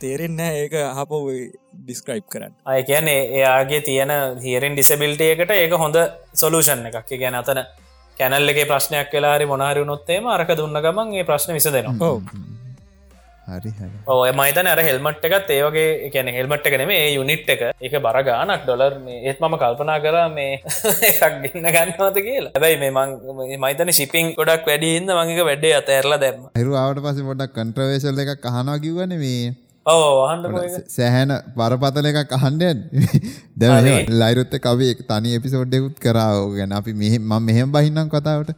තේරෙන්න 0.00 0.40
ඒක 0.42 0.76
හපෝ 0.98 1.22
ඩිස්ක්‍රයිප් 1.80 2.26
කරන්න. 2.26 2.54
අය 2.66 2.82
කියන්නේ 2.82 3.18
එයාගේ 3.38 3.82
තියෙන 3.82 4.12
හිරෙන් 4.42 4.76
ඩිසබිල්ටයකට 4.76 5.56
ඒක 5.56 5.76
හොඳ 5.76 5.98
සොලූෂන් 6.34 6.86
එකක්. 6.90 7.16
ගැන 7.16 7.40
අතන 7.42 7.62
කැනල්ල 8.16 8.52
එක 8.52 8.60
ප්‍රශ්නයක් 8.66 9.12
වෙලාරි 9.12 9.46
මොනාහරි 9.46 9.84
නොත්තේම 9.84 10.28
අරක 10.28 10.52
දුන්න 10.56 10.84
ගමන් 10.84 11.16
ඒ 11.16 11.30
ප්‍රශ්න 11.30 11.58
විස 11.58 11.68
දෙනවා 11.70 12.12
හරි 13.46 13.70
ඔය 14.12 14.30
මයිතන 14.38 14.68
අර 14.70 14.80
හෙල්මට් 14.86 15.26
එකත් 15.28 15.50
ඒවගේ 15.56 16.10
කියන 16.14 16.30
හෙල්මට් 16.36 16.64
එක 16.68 16.76
නෙමේ 16.80 17.02
යුනිට් 17.14 17.50
එක. 17.54 17.60
එක 17.80 17.94
බරගානක් 18.06 18.64
ඩොලර් 18.64 18.96
මේ 19.04 19.20
ඒත් 19.22 19.38
මම 19.40 19.54
කල්පනා 19.62 19.98
කර 20.04 20.16
මේ 20.30 20.56
එකක් 21.10 21.36
ගන්න 21.44 21.68
ගන්නවත 21.68 22.24
කියලා. 22.26 22.54
හැබයි 22.56 22.80
මේ 22.82 22.92
මං 22.92 23.60
මයිතන 23.64 23.92
ශිපින් 23.98 24.32
ගොඩක් 24.38 24.66
වැඩිහින්ද 24.70 25.12
මංක 25.12 25.46
වැඩේ 25.50 25.76
අතඇරලා 25.80 26.18
දැම 26.18 26.42
හිරුවාවට 26.56 27.04
පස 27.04 27.22
පොඩක් 27.28 27.54
කන්ට්‍රවේශල් 27.58 28.24
එක 28.24 28.32
කහනවා 28.40 28.78
කිවන 28.78 29.14
මේ. 29.22 29.54
සෑහැන 30.88 31.34
බරපතල 31.56 32.10
එකක් 32.12 32.34
අහන්ඩයන් 32.38 32.80
දැ 33.60 34.00
ලයිරුත්ත 34.14 34.58
කවේ 34.60 34.96
තනි 35.04 35.36
එපිසෝඩ්ඩෙකුත් 35.38 36.02
කරාව 36.02 36.50
ගැන. 36.58 36.74
අපි 36.80 36.94
මෙහෙම 36.94 37.38
මෙහෙම 37.42 37.70
බහින්නම් 37.70 38.10
කතාවට 38.10 38.52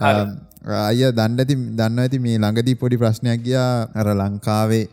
අය 0.00 1.00
දන්න 1.18 1.40
ඇති 1.42 1.54
දන්න 1.78 2.00
ඇති 2.02 2.18
මේ 2.24 2.36
ළඟදී 2.38 2.76
පොඩි 2.80 2.96
ප්‍රශ්නයක් 3.02 3.40
ගියා. 3.44 3.88
අර 3.94 4.06
ලංකාවේ 4.20 4.84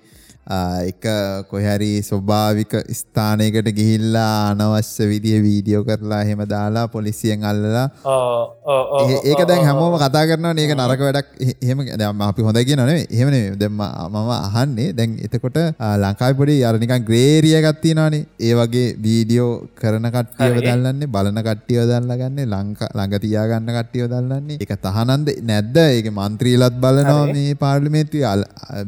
එක 0.48 1.03
කොහැරි 1.49 1.99
ස්වභාවික 1.99 2.74
ස්ථානයකට 2.99 3.68
ගිහිල්ලා 3.78 4.52
අනවශ්‍ය 4.52 5.07
විදිිය 5.11 5.40
වීඩියෝ 5.44 5.84
කරලා 5.84 6.24
හෙම 6.24 6.41
දාලා 6.53 6.88
පොලිසියෙන් 6.88 7.44
අල්ලලා. 7.44 7.88
ඒක 9.28 9.41
දැන් 9.49 9.65
හැමෝම 9.68 9.98
කතා 9.99 10.24
කරන 10.30 10.61
ඒක 10.64 10.72
නරක 10.76 11.02
වැඩක්. 11.07 11.28
හෙම 11.69 11.84
දම 12.02 12.22
අපි 12.30 12.41
හොඳ 12.48 12.60
කියනන 12.69 12.84
හෙමන 13.19 13.36
දෙම 13.60 13.76
මම 13.76 14.30
අහන්නේ 14.38 14.94
දැන් 14.94 15.18
එතකොට 15.28 15.60
ලංකායිපොඩි 16.03 16.57
අරනිකන් 16.69 17.03
ග්‍රේරිය 17.10 17.60
ගත්තිනානේ 17.68 18.24
ඒ 18.40 18.53
වගේ 18.61 18.88
වීඩියෝ 19.03 19.52
කරන 19.82 20.10
කට්ටියව 20.15 20.61
දල්ලන්නේ 20.64 21.11
බලන 21.18 21.44
කට්ටියව 21.49 21.84
දල්ලගන්න 21.91 22.56
ලංකා 22.56 22.91
ළඟතියාගන්න 22.95 23.69
කට්ටියව 23.78 24.07
දල්ලන්නේ. 24.15 24.60
එක 24.64 24.74
තහනන්ද? 24.88 25.28
නැද්ද? 25.52 25.78
ඒක 25.78 26.10
මන්ත්‍රීලත් 26.15 26.82
බලනවා 26.84 27.26
මේ 27.36 27.53
පාර්ලිමේන්තුව. 27.65 28.45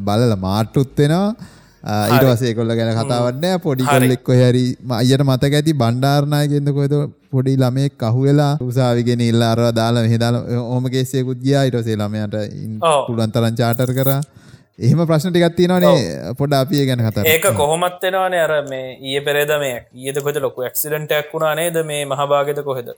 බල 0.07 0.35
මාට්ටුත්වෙනවා 0.39 1.48
පස්සේ 1.83 2.49
ඒගොල්ල 2.51 2.75
ගැන 2.75 2.91
කතාවන්න 2.97 3.61
පොඩි 3.63 3.83
කොල්ලෙක් 3.85 4.27
හැරි 4.41 4.65
අයට 4.97 5.23
මතක 5.23 5.53
ඇති 5.59 5.73
බණ්ඩාරනායකෙන්ද 5.73 6.71
කොයිද 6.77 6.95
පොඩි 7.31 7.55
ළමයෙක් 7.55 8.03
අහුවෙලා 8.09 8.57
උසාවිගෙන 8.61 9.21
ඉල්ල 9.21 9.41
අරවා 9.41 9.71
දාලා 9.79 10.03
මෙහෙදාල 10.03 10.35
ඕම 10.59 10.89
ගේසයකුත් 10.95 11.39
ගියා. 11.45 11.69
පස්සේ 11.71 11.95
ළමයට 12.01 12.35
පුළුවන් 13.07 13.31
තරම් 13.31 13.55
චාටර් 13.61 13.93
කරා. 13.99 14.21
එහෙම 14.79 15.05
ප්‍රශ්න 15.07 15.31
ටිකක් 15.31 15.55
තියෙනවානේ. 15.55 16.33
පොඩ 16.39 16.53
අපි 16.53 16.85
ගැන 16.89 17.05
කතා 17.05 17.23
ඒක 17.25 17.47
කොහොමත් 17.61 18.03
වෙනවානේ. 18.03 18.41
අර 18.47 18.53
මේ 18.69 18.97
ඊයේ 18.97 19.23
පෙරේද 19.27 19.51
මේ 19.63 19.77
ඊයේද 19.93 20.19
කොහෙද 20.23 20.41
ලොකු 20.47 20.67
ඇක්සිඩන්ට් 20.67 21.15
එකක් 21.19 21.33
වුණා 21.33 21.55
නේද? 21.55 21.79
මේ 21.91 22.03
මහභාගෙද 22.05 22.61
කොහෙද 22.69 22.91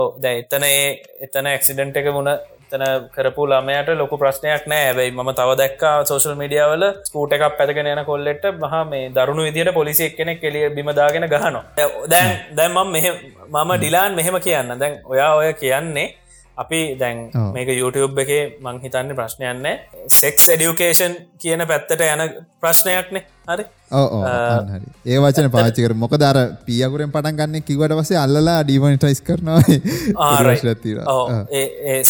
ඕ 0.00 0.08
දැන් 0.22 0.42
එතන 0.42 0.64
ඒ 0.68 0.84
එතන 1.26 1.46
ඇක්සිඩන්ට් 1.52 1.96
එක 2.00 2.08
වුණ 2.16 2.30
තන 2.70 2.82
කරපු 3.14 3.46
ළමයට 3.50 3.88
ලොකු 4.00 4.16
ප්‍රශ්නයක් 4.22 4.64
නෑ. 4.72 4.86
ඇබයි 4.88 5.10
ම 5.14 5.30
තව 5.38 5.50
දැක්කා 5.60 5.94
සෝශල් 6.10 6.34
මඩියාවල 6.40 6.84
ස්කූට 7.08 7.34
එකක් 7.36 7.56
පැතගෙන 7.58 7.90
යන 7.92 8.02
කොල්ලෙට 8.10 8.44
මහ 8.52 8.74
මේ 8.90 9.10
දරුණු 9.16 9.46
විදිට 9.48 9.72
පොලිසි 9.78 10.10
කෙනෙක් 10.18 10.40
කෙලිය 10.44 10.68
බිමදාගෙන 10.76 11.28
ගහනවා. 11.32 11.64
දැන් 12.12 12.30
දැන් 12.58 12.72
මම 12.76 12.92
මෙහ 12.94 13.06
මම 13.54 13.70
ඩිලාන් 13.76 14.16
මෙහෙම 14.18 14.38
කියන්න. 14.46 14.78
දැන් 14.82 15.00
ඔයා 15.12 15.32
ඔය 15.40 15.52
කියන්නේ 15.62 16.08
අපි 16.62 16.80
දැන් 17.00 17.18
මේක 17.54 17.68
YouTube 17.78 18.20
එකේ 18.22 18.42
මං 18.64 18.76
හිතන්න 18.84 19.14
ප්‍රශ්නයන්න 19.18 19.66
සෙක්ස් 20.18 20.44
එඩියුකේෂන් 20.54 21.14
කියන 21.42 21.62
පැත්තට 21.70 22.04
යන 22.06 22.22
ප්‍රශ්නයක්නේ 22.62 23.22
හරි? 23.50 23.64
ඒ 25.12 25.18
වචන 25.24 25.48
පාචිකර 25.56 25.94
මොක 26.02 26.14
දර 26.22 26.38
පියකුරෙන් 26.68 27.12
පටන් 27.14 27.36
ගන්න 27.40 27.66
කිවට 27.68 27.96
වසේ 28.00 28.18
අල්ලලා 28.24 28.58
ඩීමනිටයිස් 28.64 29.20
කරනවා. 29.28 29.60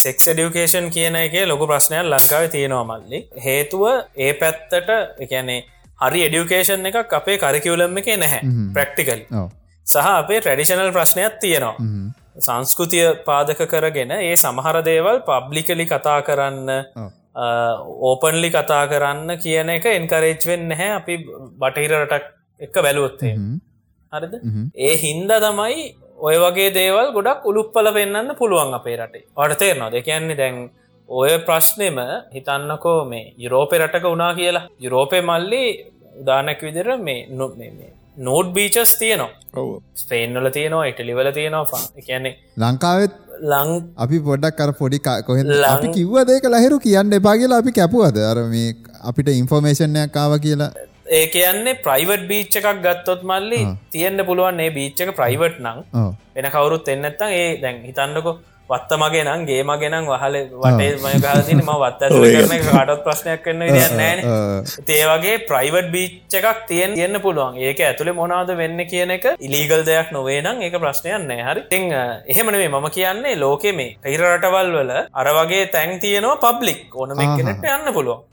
සෙක්ස් 0.02 0.28
එඩියුකේෂන් 0.32 0.86
කියන 0.96 1.16
එක 1.22 1.34
ලොකු 1.52 1.64
ප්‍රශ්නයක් 1.72 2.04
ලංකාව 2.12 2.50
තියෙනවා 2.56 2.84
මල්ලි. 2.90 3.20
හේතුව 3.46 3.84
ඒ 4.26 4.32
පැත්තට 4.42 4.90
එකනේ 5.26 5.60
හරි 6.04 6.20
එඩියුකේෂන් 6.28 6.86
එකක් 6.92 7.16
අපේ 7.18 7.36
කරිකිවලම් 7.42 7.98
එක 8.02 8.08
නැහැ 8.22 8.40
ප්‍රක්ටිකල් 8.76 9.20
සහ 9.86 10.06
අපේ 10.12 10.38
ට්‍රඩිෂනල් 10.40 10.92
ප්‍රශ්නයක් 10.96 11.34
තියෙනවා 11.42 11.74
සංස්කෘතිය 12.38 13.06
පාදක 13.26 13.60
කරගෙන 13.72 14.10
ඒ 14.12 14.34
සමහර 14.36 14.82
දේවල් 14.84 15.20
පබ්ලිකලි 15.28 15.86
කතා 15.86 16.18
කරන්න 16.22 16.70
ඕපන්ලි 18.08 18.50
කතා 18.50 18.84
කරන්න 18.92 19.38
කියන 19.44 19.70
එක 19.76 19.86
එන්කරේජ් 19.92 20.46
වෙන්න 20.46 20.70
හැ 20.80 20.90
අපි 20.98 21.14
බටහිර 21.60 21.94
රටක් 22.00 22.26
එක 22.60 22.82
බැලුවොත්තේ 22.86 23.34
හරිද? 24.12 24.34
ඒ 24.76 24.94
හින්ද 24.96 25.30
තමයි 25.44 25.84
ඔය 26.18 26.36
වගේ 26.44 26.70
දේවල් 26.72 27.12
ගොඩක් 27.16 27.44
උළුප්පල 27.44 27.92
පෙන්න්න 27.92 28.34
පුළුවන් 28.38 28.74
අපේ 28.78 28.96
රටේ. 28.96 29.26
වට 29.36 29.58
තේරනවා 29.58 29.92
දෙකන්නේ 29.92 30.38
දැන් 30.40 30.56
ඔය 31.08 31.32
ප්‍රශ්නෙම 31.48 31.98
හිතන්නකෝ 32.34 32.98
මේ 33.04 33.34
යුරෝපය 33.38 33.78
රටක 33.78 34.04
වුණා 34.04 34.32
කියලා. 34.34 34.68
යුරෝපය 34.80 35.20
මල්ලි 35.20 35.62
උදානැක් 36.22 36.60
විදිර 36.62 36.88
මේ 36.98 37.26
නො 37.30 37.48
මේ 37.58 37.92
නෝඩ් 38.18 38.48
බීචස් 38.56 38.96
තියනවා. 38.98 39.30
ස්පේන්වල 39.94 40.48
තියනවා 40.56 40.88
ඉටලිවල 40.90 41.30
තියෙනවා 41.38 41.82
කියන්නේ 42.08 42.34
ලංකාවෙත් 42.56 43.14
ලං 43.52 43.70
අපි 43.96 44.18
පොඩක් 44.26 44.58
කර 44.58 44.72
පොඩි 44.72 44.98
කොහ 44.98 45.38
අපි 45.70 45.88
කිව්ව 45.94 46.18
දෙක 46.32 46.50
ලහිරු 46.54 46.78
කියන්න 46.80 47.16
එපා 47.20 47.36
කියලා 47.36 47.62
අපි 47.64 47.72
කැපුවද? 47.78 48.18
අර 48.30 48.38
මේ 48.52 48.74
අපිට 49.02 49.28
ඉන්ෆෝර්මේෂණයක් 49.28 50.12
කාව 50.12 50.36
කියලා. 50.40 50.70
ඒ 51.08 51.26
කියන්නේ 51.28 51.80
ප්‍රයිවට් 51.86 52.26
බීච් 52.30 52.56
එකක් 52.60 52.82
ගත්තොත් 52.82 53.22
මල්ලි 53.22 53.60
තියෙන්න්න 53.92 54.26
පුළුවන් 54.26 54.60
ඒ 54.60 54.70
බීච් 54.70 55.00
එක 55.04 55.14
ප්‍රයිවට් 55.20 55.58
නං 55.60 55.78
වෙන 56.36 56.50
කවරුත් 56.56 56.88
එන්නත්තන් 56.88 57.34
ඒ 57.40 57.48
දැන් 57.62 57.82
හිතන්නකො 57.88 58.32
වත්ත 58.70 58.98
මගේ 59.02 59.24
නම් 59.24 59.42
ගේ 59.48 59.62
මගෙනම් 59.62 60.06
වහල 60.10 60.36
වටේ 60.62 60.90
මය 61.04 61.14
ගාතින 61.24 61.62
ම 61.62 61.70
වත්ත 61.82 62.10
කාටත් 62.66 63.04
ප්‍රශ්නයක් 63.06 63.42
කරන්න 63.44 63.96
නෑන 63.98 64.20
තේවගේ 64.88 65.36
ප්‍රයිවට් 65.50 65.90
බීච්ච 65.94 66.38
එකක් 66.40 66.66
තියෙන් 66.70 66.94
තියන්න 66.94 67.20
පුළුවන්. 67.20 67.58
ඒක 67.58 67.80
ඇතුළේ 67.80 68.18
මොනාද 68.20 68.50
වෙන්න 68.62 68.84
කියන 68.92 69.14
එක 69.16 69.26
ඉලීගල් 69.40 69.86
දෙයක් 69.90 70.12
නොවේ 70.12 70.40
නම් 70.42 70.62
ඒක 70.62 70.78
ප්‍රශ්නයන්න 70.84 71.30
හරි. 71.48 71.66
ති 71.70 71.78
එහෙමනේ 72.28 72.68
මම 72.68 72.88
කියන්නේ 72.96 73.36
ලෝකෙ 73.36 73.72
මේ 73.72 73.96
හිර 74.06 74.22
රටවල් 74.28 74.72
වල 74.78 74.94
අර 75.14 75.28
වගේ 75.38 75.66
තැන් 75.74 76.00
තියනවා 76.00 76.40
පබ්ලික් 76.46 76.96
ඕනම 76.96 77.20
කෙනට 77.38 77.70
යන්න 77.74 77.94
පුළුවන් 77.94 78.24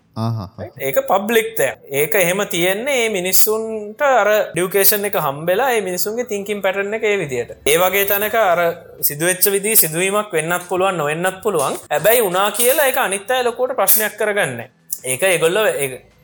ඒක 0.79 0.97
පබ්ලික්තය 1.07 1.67
ඒක 1.91 2.15
එහෙම 2.15 2.41
තියෙන්නේ 2.49 2.97
ඒ 2.99 3.09
මිනිස්සුන්ට 3.09 4.01
අර 4.01 4.29
ඩියුකේෂන් 4.51 5.05
එක 5.05 5.17
හම්බෙලා 5.17 5.71
ඒ 5.71 5.81
මිනිසුන්ගේ 5.81 6.25
තිංකින් 6.25 6.61
පැටන 6.61 6.93
එක 6.93 7.03
ඒ 7.03 7.17
විදියට. 7.17 7.57
ඒ 7.65 7.77
වගේ 7.77 8.05
තැනක 8.05 8.35
අර 8.35 8.61
සිදුවච්ච 9.01 9.51
විදි 9.51 9.75
සිදුවීමක් 9.75 10.31
වෙන්නත් 10.31 10.69
පුළුවන් 10.69 10.97
නොවෙන්නත් 10.97 11.41
පුළුවන්. 11.43 11.77
ඇබැයි 11.89 12.21
උනා 12.21 12.49
කියලා 12.51 12.87
එක 12.87 12.97
අනිත්තය 12.99 13.43
ලොකෝට 13.43 13.75
ප්‍රශ්නයක් 13.75 14.17
කරගන්න. 14.17 14.63
ඒක 15.03 15.23
ඒගොල්ල 15.23 15.57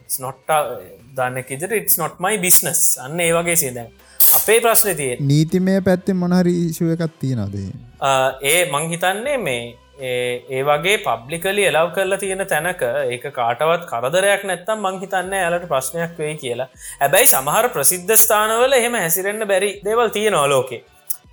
ස්නොට්ට 0.10 0.52
දන්න 1.16 1.44
කිදර 1.44 1.74
ඉටස් 1.78 1.98
නොට් 1.98 2.22
මයි 2.24 2.40
බිස්නස් 2.42 2.82
අන්න 3.04 3.20
ඒ 3.20 3.32
වගේ 3.36 3.58
සිදැන් 3.62 3.90
අපේ 4.40 4.60
ප්‍රශ්න 4.62 4.96
තිය 5.00 5.12
නීතිමය 5.32 5.76
පැත්තෙන් 5.82 6.18
මොනහරි 6.18 6.56
ශුව 6.78 6.94
එකක් 6.96 7.20
තියෙනද 7.22 7.58
ඒ 8.44 8.60
මංහිතන්නේ 8.74 9.38
මේ 9.40 9.62
ඒ 10.02 10.62
වගේ 10.64 10.98
පබ්ලිකලි 11.00 11.66
එලව් 11.70 11.90
කරලා 11.96 12.20
තියෙන 12.20 12.46
තැනක 12.46 12.84
ඒක 13.08 13.26
කාටවත් 13.34 13.84
කරදරයක් 13.92 14.46
නැත්තම් 14.50 14.86
මංහිතන්න 14.86 15.34
ඇලට 15.40 15.68
ප්‍රශ්නයක් 15.72 16.14
වෙයි 16.20 16.38
කියලා. 16.44 16.70
හැබැයි 17.02 17.34
සමහර 17.34 17.68
ප්‍රසිද්ධ 17.76 18.16
ස්ථානවල 18.18 18.80
එහෙම 18.80 18.98
හැසිරෙන්න්න 18.98 19.50
බැරි 19.52 19.72
දේවල් 19.86 20.16
තියෙන 20.18 20.40
ලෝකේ. 20.54 20.82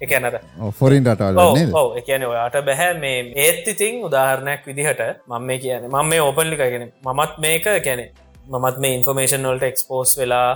එකනට 0.04 0.36
ෆොරින් 0.78 1.06
රටවල 1.06 1.74
ඕ 1.74 1.86
එකන 2.00 2.24
ඔයාට 2.26 2.56
බැහැ 2.64 2.92
මේ 3.00 3.20
ඒත් 3.44 3.68
ඉතිං 3.72 4.02
උදාහරණයක් 4.08 4.66
විදිහට 4.68 5.02
මම 5.26 5.46
මේ 5.48 5.58
කියන 5.58 5.86
මම 5.88 6.10
මේ 6.10 6.20
ඕපන්ලිකගෙන 6.20 6.84
මමත් 7.04 7.38
මේක 7.38 7.68
කැනෙ 7.86 8.04
මමත් 8.46 8.76
මේ 8.78 8.92
ඉන්ෆර්මේෂන් 8.98 9.48
වලට 9.50 9.70
එක්ස්පෝස් 9.70 10.12
වෙලා 10.18 10.50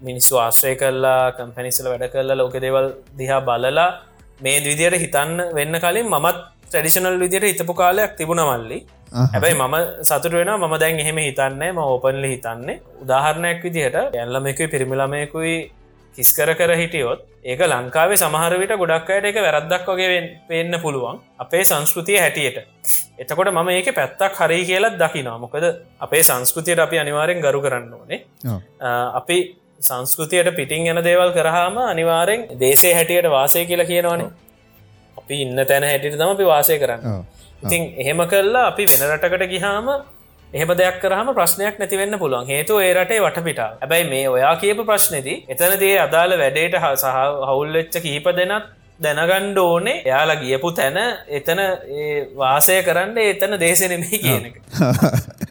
මිනිස්සු 0.00 0.36
ආශ්‍රය 0.38 0.74
කරලා 0.82 1.22
කම්පැනිස්සල 1.38 1.88
වැඩ 1.92 2.12
කරලා 2.12 2.38
ලෝක 2.40 2.60
දේවල් 2.64 2.92
දිහා 3.18 3.40
බලලා 3.48 3.88
මේ 4.40 4.58
විදියට 4.60 5.00
හිතන්න 5.04 5.34
වෙන්න 5.54 5.80
කලින් 5.84 6.08
මමත් 6.08 6.38
ටඩිෂනල් 6.72 7.18
විදියට 7.24 7.48
හිතපු 7.50 7.74
කාලයක් 7.80 8.12
තිබුණ 8.18 8.42
මල්ලි. 8.50 8.78
හැබැයි 9.32 9.56
මම 9.56 9.76
සතුට 10.08 10.32
වෙන 10.38 10.52
ම 10.60 10.76
දැන් 10.82 11.00
එහෙම 11.04 11.18
හිතන්නේ 11.26 11.72
ම 11.72 11.80
ඕපන්ලි 11.84 12.28
හිතන්නේ. 12.34 12.80
උදාහරණයක් 13.02 13.60
විදිහට 13.66 13.98
ඇල්ලමකුයි 14.22 14.72
පිරිමිලමයකුයි 14.74 15.56
හිස්කර 16.18 16.50
කර 16.58 16.72
හිටියොත් 16.80 17.20
ඒක 17.50 17.60
ලංකාවේ 17.72 18.18
සමහරවිට 18.22 18.72
ගොඩක් 18.80 19.10
අයට 19.14 19.28
එක 19.30 19.38
වැරද්දක් 19.44 19.86
වගේ 19.92 20.18
පෙන්න්න 20.48 20.80
පුළුවන් 20.84 21.20
අපේ 21.44 21.62
සංස්කෘතිය 21.70 22.18
හැටියට. 22.24 22.58
එතකොට 23.22 23.52
මම 23.52 23.70
ඒක 23.76 23.88
පැත්තක් 23.98 24.40
හරි 24.40 24.58
කියලත් 24.70 24.98
දකිනවා. 25.02 25.38
මොකද 25.44 25.64
අපේ 26.06 26.22
සංස්කෘතියට 26.28 26.84
අපි 26.86 26.98
අනිවාරෙන් 27.04 27.40
ගරු 27.46 27.60
කරන්න 27.64 27.94
ඕනේ. 27.98 28.20
අපි 29.20 29.38
සංස්කෘතියට 29.88 30.50
පිටිං 30.58 30.90
යන 30.92 31.00
දේවල් 31.08 31.32
කරහාම 31.38 31.78
අනිවාරෙන් 31.92 32.44
දේශය 32.64 32.92
හැටියට 32.98 33.30
වාසය 33.36 33.64
කියලා 33.70 33.90
කියනවානේ 33.92 34.28
අපි 35.28 35.42
ඉන්න 35.42 35.64
තැන 35.64 35.84
හැටිට 35.84 36.16
තම 36.16 36.30
අපි 36.30 36.44
වාසය 36.46 36.78
කරන්න. 36.78 37.02
ඉතින් 37.62 37.82
එහෙම 37.96 38.20
කරලා 38.26 38.68
අපි 38.68 38.86
වෙන 38.86 39.02
රටකට 39.08 39.44
ගිහාම 39.48 39.88
එහෙම 40.52 40.70
දෙයක් 40.74 40.96
කරහම 41.00 41.28
ප්‍රශ්නයක් 41.34 41.78
නැතිවෙන්න 41.78 42.18
පුළුවන්. 42.18 42.46
හේතු 42.46 42.80
ඒ 42.80 42.94
රටේ 42.94 43.20
වටපිට 43.20 43.60
ඇබැයි 43.60 44.08
මේ 44.08 44.24
ඔයා 44.28 44.56
කියපු 44.56 44.84
ප්‍රශ්නෙති 44.84 45.34
එතනදේ 45.48 45.94
අදාළ 45.98 46.38
වැඩේට 46.38 46.76
හ 46.76 46.86
සහ 46.94 47.06
හවුල්වෙච්ච 47.48 48.00
කීප 48.00 48.28
දෙනත් 48.32 48.70
දැනගණ්ඩ 49.00 49.58
ඕනේ. 49.58 49.96
එයාලා 50.04 50.36
ගියපු 50.36 50.72
තැන 50.72 50.98
එතන 51.30 51.60
වාසය 52.36 52.80
කරන්න 52.82 53.18
එතන 53.26 53.60
දේශනෙමි 53.60 54.18
කියනක 54.18 54.56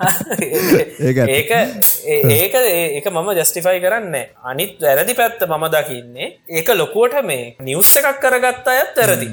ඒක 1.30 1.50
ඒක 1.50 2.54
ඒක 2.54 3.06
මම 3.06 3.28
ජස්ටිෆයි 3.36 3.80
කරන්න. 3.80 4.16
අනිත් 4.44 4.80
වැරදි 4.80 5.14
පැත්ත 5.14 5.42
මම 5.46 5.64
දකින්නේ. 5.74 6.28
ඒක 6.48 6.68
ලොකුවට 6.74 7.20
මේ 7.24 7.54
නිවස්ස 7.60 7.96
එකක් 7.96 8.20
කරගත්ත 8.22 8.68
අයත් 8.68 8.96
වැරදි. 8.96 9.28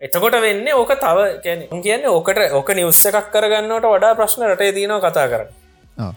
එතකොට 0.00 0.36
වෙන්න 0.42 0.68
ඕක 0.74 0.92
තව 0.98 1.18
කියන්න 1.80 2.06
ඕකට 2.08 2.38
ඕක 2.52 2.70
නිවස්ස 2.74 3.06
එකක් 3.06 3.32
කරගන්නට 3.32 3.86
වඩා 3.86 4.14
ප්‍රශ්න 4.14 4.46
රටේ 4.50 4.74
දීනව 4.74 5.00
කතා 5.00 5.28
කරන්න. 5.32 5.48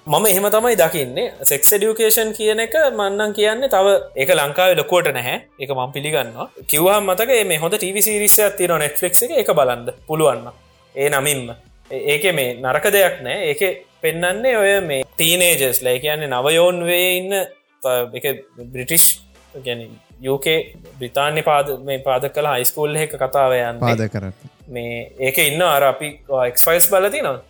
මම 0.05 0.25
එහෙම 0.25 0.47
තමයි 0.49 0.75
දකින්නේ. 0.75 1.31
සෙක්ස් 1.43 1.71
ඩියුකේෂන් 1.73 2.33
කියන 2.33 2.59
එක 2.59 2.75
මන්නන් 2.89 3.33
කියන්නේ 3.33 3.69
තව 3.69 3.95
ඒක 4.15 4.29
ලංකාව 4.31 4.75
ලොකෝට 4.77 5.11
නැහැ. 5.13 5.37
එක 5.59 5.71
මං 5.71 5.93
පිළිගන්නවා. 5.93 6.49
කිව්හම් 6.67 7.07
මතක 7.07 7.39
මේ 7.45 7.57
හොඳ 7.57 7.77
ටිවිසිරිස්ස 7.77 8.39
ඇතින 8.39 8.75
නෙට්ලික් 8.77 9.15
එක. 9.21 9.31
එක 9.41 9.53
බලන්ද 9.53 9.95
පුළුවන්න 10.07 10.51
ඒ 10.95 11.09
නමින්ම 11.09 11.55
ඒක 11.91 12.23
මේ 12.33 12.55
නරක 12.55 12.91
දෙයක් 12.91 13.21
නෑ. 13.21 13.51
ඒක 13.51 13.85
පෙන්නන්නේ 14.01 14.57
ඔය 14.57 14.73
මේ 14.81 15.03
ටීනේජස් 15.11 15.81
ලයි 15.81 15.99
කියන්නේ 15.99 16.29
නවයෝන් 16.29 16.81
වේ 16.85 17.11
ඉන්න 17.19 17.33
එක 18.13 18.25
බ්‍රිටිෂ් 18.57 19.21
ගැන 19.65 19.85
යුකේ 20.21 20.57
බ්‍රතාන්‍ය 20.99 21.43
පාද 21.43 21.71
මේ 21.85 21.99
පාද 21.99 22.29
කළ 22.29 22.49
හයිස්කූල් 22.53 22.95
එක 22.97 23.15
කතාවයන් 23.15 23.79
පාද 23.79 24.05
කර 24.11 24.31
මේ 24.67 25.11
ඒක 25.19 25.37
ඉන්න 25.45 25.61
අර 25.63 25.83
අපි 25.91 26.11
එක්ස්ෆයිස් 26.47 26.89
බලති 26.89 27.21
නවා 27.21 27.41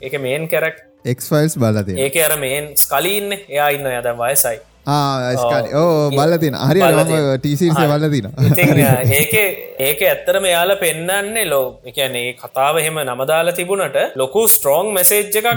ඒක 0.00 0.18
මේන් 0.20 0.48
කැරක් 0.48 0.82
එක්ෆයිල්ස් 1.06 1.56
බලති 1.56 1.98
ඒක 2.00 2.20
අර 2.26 2.36
මේන් 2.38 2.72
ස්කලීන්න 2.76 3.38
එයා 3.38 3.68
ඉන්න 3.76 3.90
යද 3.92 4.10
වයසයි 4.20 4.58
බලතින 6.12 6.56
හරි 6.62 6.80
ටීසිස 7.38 7.78
බලතින 7.92 8.26
ඒක 9.12 9.34
ඒක 9.80 10.02
ඇත්තරම 10.04 10.44
යාල 10.46 10.76
පෙන්න්නන්නේ 10.78 11.46
ලෝ 11.46 11.64
එකන්නේ 11.84 12.26
කතාව 12.34 12.78
එහෙම 12.78 13.00
නමදාලා 13.04 13.54
තිබුණට 13.54 13.98
ලොකු 14.16 14.44
ස්ට්‍රෝං 14.48 14.92
මෙසේජ් 14.92 15.32
එකක් 15.32 15.48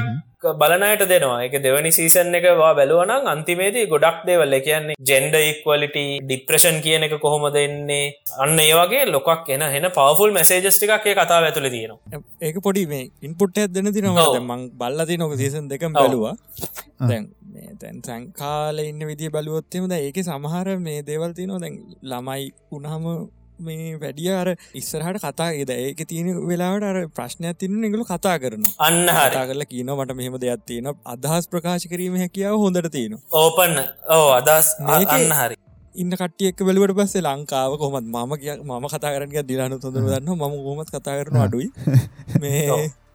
බලනයට 0.55 1.03
දෙනවා 1.05 1.37
එක 1.43 1.55
දෙවනි 1.59 1.91
සීසන් 1.91 2.35
එකවා 2.39 2.73
බැලුවනම් 2.73 3.27
අන්තිමේදී 3.27 3.85
ගොඩක් 3.87 4.19
දේවල් 4.25 4.57
කියන්නේ 4.59 4.97
ජෙන්ඩ 5.03 5.37
ඉක්වලිට 5.41 5.97
ඩිප්‍රෂන් 6.23 6.77
කියන 6.81 7.07
එක 7.07 7.15
කොහොම 7.19 7.47
දෙන්නේ 7.53 8.03
අන්න 8.39 8.59
ඒ 8.59 8.73
වගේ 8.73 9.05
ලොකක් 9.07 9.49
එන 9.49 9.65
හෙන 9.67 9.89
පවෆුල් 9.91 10.35
මැසේජස්ටිකක් 10.37 11.07
ඒ 11.07 11.15
කතාව 11.15 11.47
ඇතුළ 11.47 11.69
තියෙනවා 11.69 12.21
ඒක 12.41 12.59
පොඩි 12.61 12.85
මේ 12.87 13.09
ඉන්පුට් 13.21 13.57
ඇත් 13.57 13.73
දෙන 13.73 13.91
තිනවා 13.91 14.29
මං 14.41 14.69
බල්ලති 14.75 15.17
නොක 15.17 15.33
සීසන් 15.35 15.67
දෙක 15.67 15.89
බැලවා 15.91 16.35
දැන් 16.99 17.25
තැන් 17.79 18.01
සංකාල 18.01 18.79
ඉන්න 18.81 19.07
විදි 19.07 19.29
බලුවොත්තෙම 19.29 19.87
ද 19.87 19.99
ඒක 19.99 20.21
සමහර 20.23 20.77
මේ 20.79 21.01
දේවල් 21.03 21.33
තියනවා. 21.33 21.59
දැන් 21.59 21.75
ළමයි 22.03 22.53
උනහම 22.71 23.05
මේ 23.59 23.93
වැඩිය 23.95 24.31
අර 24.31 24.49
ඉස්සරහට 24.73 25.21
කතා 25.23 25.49
ඒද 25.53 25.71
ඒක 25.71 26.01
තියෙන 26.05 26.41
වෙලාට 26.47 26.83
අර 26.83 26.97
ප්‍රශ්නයක් 27.09 27.57
තින්න 27.57 27.83
එකගලු 27.83 28.05
කතා 28.05 28.35
කරන 28.37 28.65
අන්න 28.79 28.99
හතා 29.09 29.45
කරල 29.45 29.65
කියන 29.65 29.93
මට 29.93 30.17
මෙහෙම 30.17 30.37
දෙයක් 30.37 30.65
තියෙන 30.65 30.91
අදහස් 31.05 31.47
ප්‍රකාශ 31.47 31.87
කිරීම 31.87 32.17
හැකියාව 32.17 32.57
හොඳට 32.57 32.91
තියෙන 32.91 33.17
ඕපන් 33.35 33.79
ඕ 34.11 34.27
අදස් 34.33 34.75
අන්න 34.89 35.33
හරි. 35.33 35.57
ඉන්න 35.95 36.13
කටියෙක් 36.13 36.61
වෙලුවට 36.61 36.95
පස්සේ 36.95 37.23
ලංකාව 37.23 37.77
කොමත් 37.77 38.07
මම 38.07 38.37
කිය 38.37 38.53
මම 38.61 38.87
කතා 38.87 39.13
කරන 39.13 39.33
දිලාන 39.43 39.77
තොඳර 39.79 40.05
දන්න 40.05 40.29
ම 40.35 40.57
ගොමත් 40.61 40.89
කතා 40.89 41.17
කරන 41.19 41.43
අඩුයි. 41.43 41.69
මේ 42.41 42.65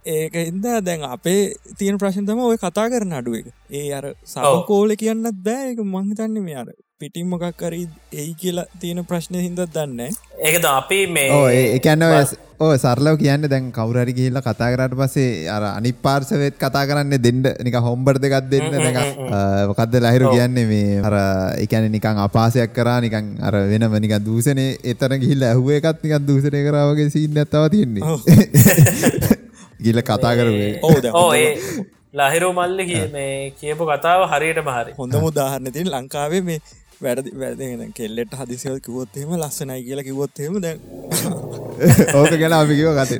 ඒක 0.04 0.34
ඉන්දා 0.34 0.80
දැන් 0.82 1.04
අපේ 1.04 1.54
තියෙන 1.78 1.98
ප්‍රශ්නතම 1.98 2.38
ඔය 2.40 2.56
කතා 2.58 2.88
කරන 2.88 3.12
අඩුව 3.12 3.36
එක. 3.36 3.52
ඒ 3.70 3.92
අර 3.92 4.14
සවකෝල 4.26 4.96
කියන්නත් 4.96 5.30
බෑ. 5.40 5.72
එක 5.72 5.78
මංහිතන්න 5.86 6.42
මේ 6.42 6.56
අර 6.56 6.72
පිටිම් 6.98 7.28
මොකක් 7.28 7.54
කරී 7.56 7.86
එයි 8.12 8.34
කියලා 8.34 8.66
තියෙන 8.78 9.04
ප්‍රශ්නය 9.04 9.38
හින්දත් 9.38 9.62
දන්න 9.68 10.00
ඒකද 10.40 10.66
අපි 10.68 10.98
මේ 11.08 11.28
ඒකන්න 11.52 12.02
ඕ 12.58 12.70
සරලව 12.76 13.14
කියන්න 13.16 13.46
දැන් 13.46 13.68
කවුරරි 13.70 14.12
කියල්ල 14.12 14.40
කතා 14.40 14.70
කරට 14.70 14.96
පසේ 14.96 15.46
අර 15.48 15.66
අනි 15.68 15.92
පාර්සවෙත් 15.96 16.56
කතා 16.56 16.82
කරන්න 16.84 17.14
දෙන්න. 17.18 17.46
නික 17.60 17.78
හොම්බර් 17.80 18.18
දෙකත් 18.18 18.50
දෙන්න. 18.50 18.74
මොකක්ද 19.68 19.94
ලහිරු 20.00 20.32
කියන්නේ 20.32 20.66
මේ 20.66 20.98
අර 21.00 21.16
එකන 21.58 21.86
නිකං 21.88 22.18
අපාසයක් 22.20 22.74
කරා 22.74 22.98
නිකං 23.00 23.38
අර 23.40 23.54
වෙනම 23.68 23.94
නික 24.00 24.18
දූසනේ 24.20 24.74
එතන 24.84 25.14
ගිහිල්ල 25.16 25.42
ඇහුව 25.44 25.70
එකත් 25.72 26.02
නිකක් 26.02 26.26
දූසනය 26.26 26.66
කරාවගේ 26.66 27.08
සිීන්න 27.08 27.38
ඇත්තව 27.38 27.70
තියෙන්නේ 27.70 29.40
ගිල්ල 29.82 30.02
කතා 30.02 30.32
කරුවේ 30.34 30.70
ඕ 31.14 31.32
ඒ 31.38 31.50
ලහිරෝ 32.18 32.52
මල්ලි 32.52 32.84
කිය 32.86 33.04
මේ 33.08 33.34
කියපු 33.58 33.84
කතාව 33.86 34.28
හරියට 34.28 34.62
මහරි 34.62 34.94
හොඳ 34.98 35.14
මුදාහරන්න 35.18 35.72
තින් 35.72 35.88
ලංකාවේ 35.88 36.42
මේ 36.42 36.60
වැඩ 37.00 37.28
වැද 37.34 37.60
කෙල්ලෙට 37.94 38.34
හදිසිවල් 38.34 38.78
කිවොත්තේම 38.80 39.34
ලස්සනයි 39.36 39.80
කියලා 39.82 40.04
කිවොත්තේම 40.04 40.60
දැ 40.60 40.76
ඕක 42.18 42.34
ගැන 42.36 42.54
අපිකිව 42.54 42.90
ගත 42.98 43.12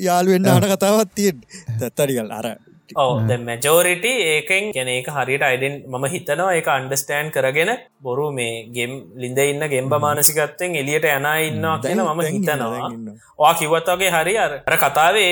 යාලුවෙන්න්න 0.00 0.50
අන 0.50 0.68
කතාවත් 0.72 1.14
තියෙන් 1.14 1.42
තැත්තරිකල් 1.78 2.32
අර 2.32 2.48
ඕ 2.96 3.20
මැජෝරිට 3.20 4.04
ඒකෙන් 4.04 4.72
ගැන 4.72 4.88
ඒක 4.88 5.08
හරියට 5.08 5.42
අයිඩෙන් 5.42 5.74
මම 5.86 6.04
හිතනවා 6.14 6.52
ඒක 6.54 6.68
අන්ඩස්ටෑන් 6.68 7.30
කරගෙන 7.30 7.70
බොරු 8.02 8.26
මේ 8.32 8.66
ගෙම් 8.74 8.92
ලින්ද 9.16 9.38
ඉන්න 9.38 9.64
ගෙම්බ 9.68 9.94
මානසිකත්තෙන් 9.96 10.76
එලියට 10.76 11.06
යන 11.06 11.28
ඉන්නවා 11.48 11.78
කියන 11.78 12.02
මම 12.02 12.20
හිතනවා. 12.26 12.90
වා 13.38 13.54
කිවත්වගේ 13.54 14.10
හරි 14.10 14.34
අර 14.38 14.76
කතාවේ 14.76 15.30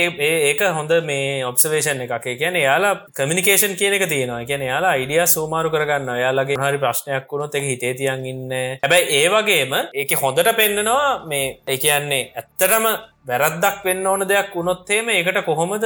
ඒක 0.48 0.62
හොඳ 0.78 0.92
මේ 1.04 1.44
ඔබ්සවේෂන් 1.44 2.02
එකක්. 2.06 2.26
කියන 2.38 2.56
යාලා 2.56 2.94
කමිනිකේෂන් 3.12 3.76
කියන 3.76 3.94
එක 3.94 4.08
තියෙනවා. 4.08 4.44
කියන 4.44 4.62
යාලා 4.62 4.96
අයිඩිය 4.96 5.26
සූමාරු 5.26 5.70
කරගන්න 5.70 6.10
යාලගේ 6.16 6.60
හරි 6.60 6.78
ප්‍රශ්නයක් 6.78 7.30
වුණොත් 7.32 7.54
එක 7.54 7.64
හිතේ 7.64 7.94
තියන් 7.94 8.26
ඉන්න. 8.26 8.50
හැබැයි 8.82 9.06
ඒ 9.18 9.28
වගේම 9.28 9.72
ඒක 9.94 10.18
හොඳට 10.22 10.56
පෙන්න්නනවා 10.56 11.26
මේ 11.26 11.46
ඒ 11.66 11.78
කියන්නේ 11.78 12.22
ඇත්තටම 12.36 12.86
වැරද්දක් 13.26 13.82
වෙන්න 13.84 14.06
ඕන 14.06 14.22
දෙයක් 14.28 14.54
වුණොත්තේම 14.54 15.08
ඒකට 15.14 15.40
කොහොමද 15.44 15.84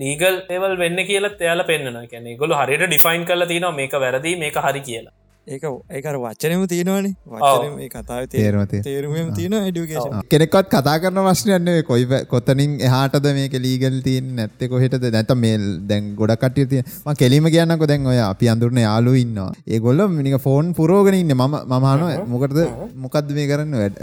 ලීගල් 0.00 0.36
ඒවල් 0.48 0.76
වෙන්න 0.82 0.98
කියලත් 1.08 1.40
එයාල 1.40 1.62
පෙන්න්න 1.70 2.06
කියන 2.10 2.28
ගොල 2.38 2.54
හරිට 2.54 2.84
ඩිෆයින් 2.86 3.24
කල 3.26 3.46
තිනවා 3.52 3.72
මේක 3.72 3.92
වැරදි 4.04 4.36
මේක 4.36 4.56
හරි 4.66 4.80
කියලා. 4.88 5.14
ඒක 5.54 5.64
ඒකර 5.96 6.16
වච්චනම 6.22 6.62
තියෙනවානේ. 6.72 7.12
වචන 7.30 7.72
මේ 7.78 7.88
කතාව 7.94 8.26
තේරමත 8.34 8.74
තේරුම 8.86 9.30
තියෙන. 9.38 9.54
ඩිකේෂන් 9.76 10.26
කෙනෙක්වත් 10.32 10.68
කතා 10.74 10.96
කරන 11.04 11.18
වශ්නයන්නේ 11.26 11.82
කොයි 11.88 12.04
කොතනින් 12.32 12.76
එහාටද 12.88 13.26
මේක 13.38 13.56
ලීගල් 13.64 13.96
තියන් 14.06 14.28
නැත්තෙ 14.38 14.68
කොහෙටද? 14.72 15.06
නැත 15.16 15.32
මේල් 15.44 15.64
දැන් 15.90 16.12
ගොඩ 16.20 16.34
කටිය 16.44 16.68
තිය 16.72 16.82
ම 16.84 17.18
කෙලීම 17.22 17.48
කියන්නකො 17.54 17.88
දැන් 17.92 18.06
ඔය 18.12 18.20
අපි 18.26 18.50
අඳුරන 18.52 18.78
යාලු 18.84 19.14
ඉන්නවා. 19.22 19.48
ඒ 19.72 19.80
ගොල්ල 19.86 20.04
මිනික 20.18 20.38
ෆෝන් 20.46 20.70
පුරෝගෙන 20.78 21.18
ඉන්න 21.22 21.34
ම 21.36 21.42
මමාන 21.72 22.06
මොකටද 22.34 22.60
මොකක්ද 23.06 23.34
මේ 23.40 23.48
කරන්න? 23.52 23.74
වැඩ 23.82 23.96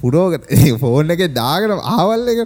පුරෝග 0.00 0.36
ෆෝන් 0.82 1.14
එක 1.16 1.24
දාගෙන 1.38 1.76
ආවල් 1.94 2.26
එක. 2.34 2.42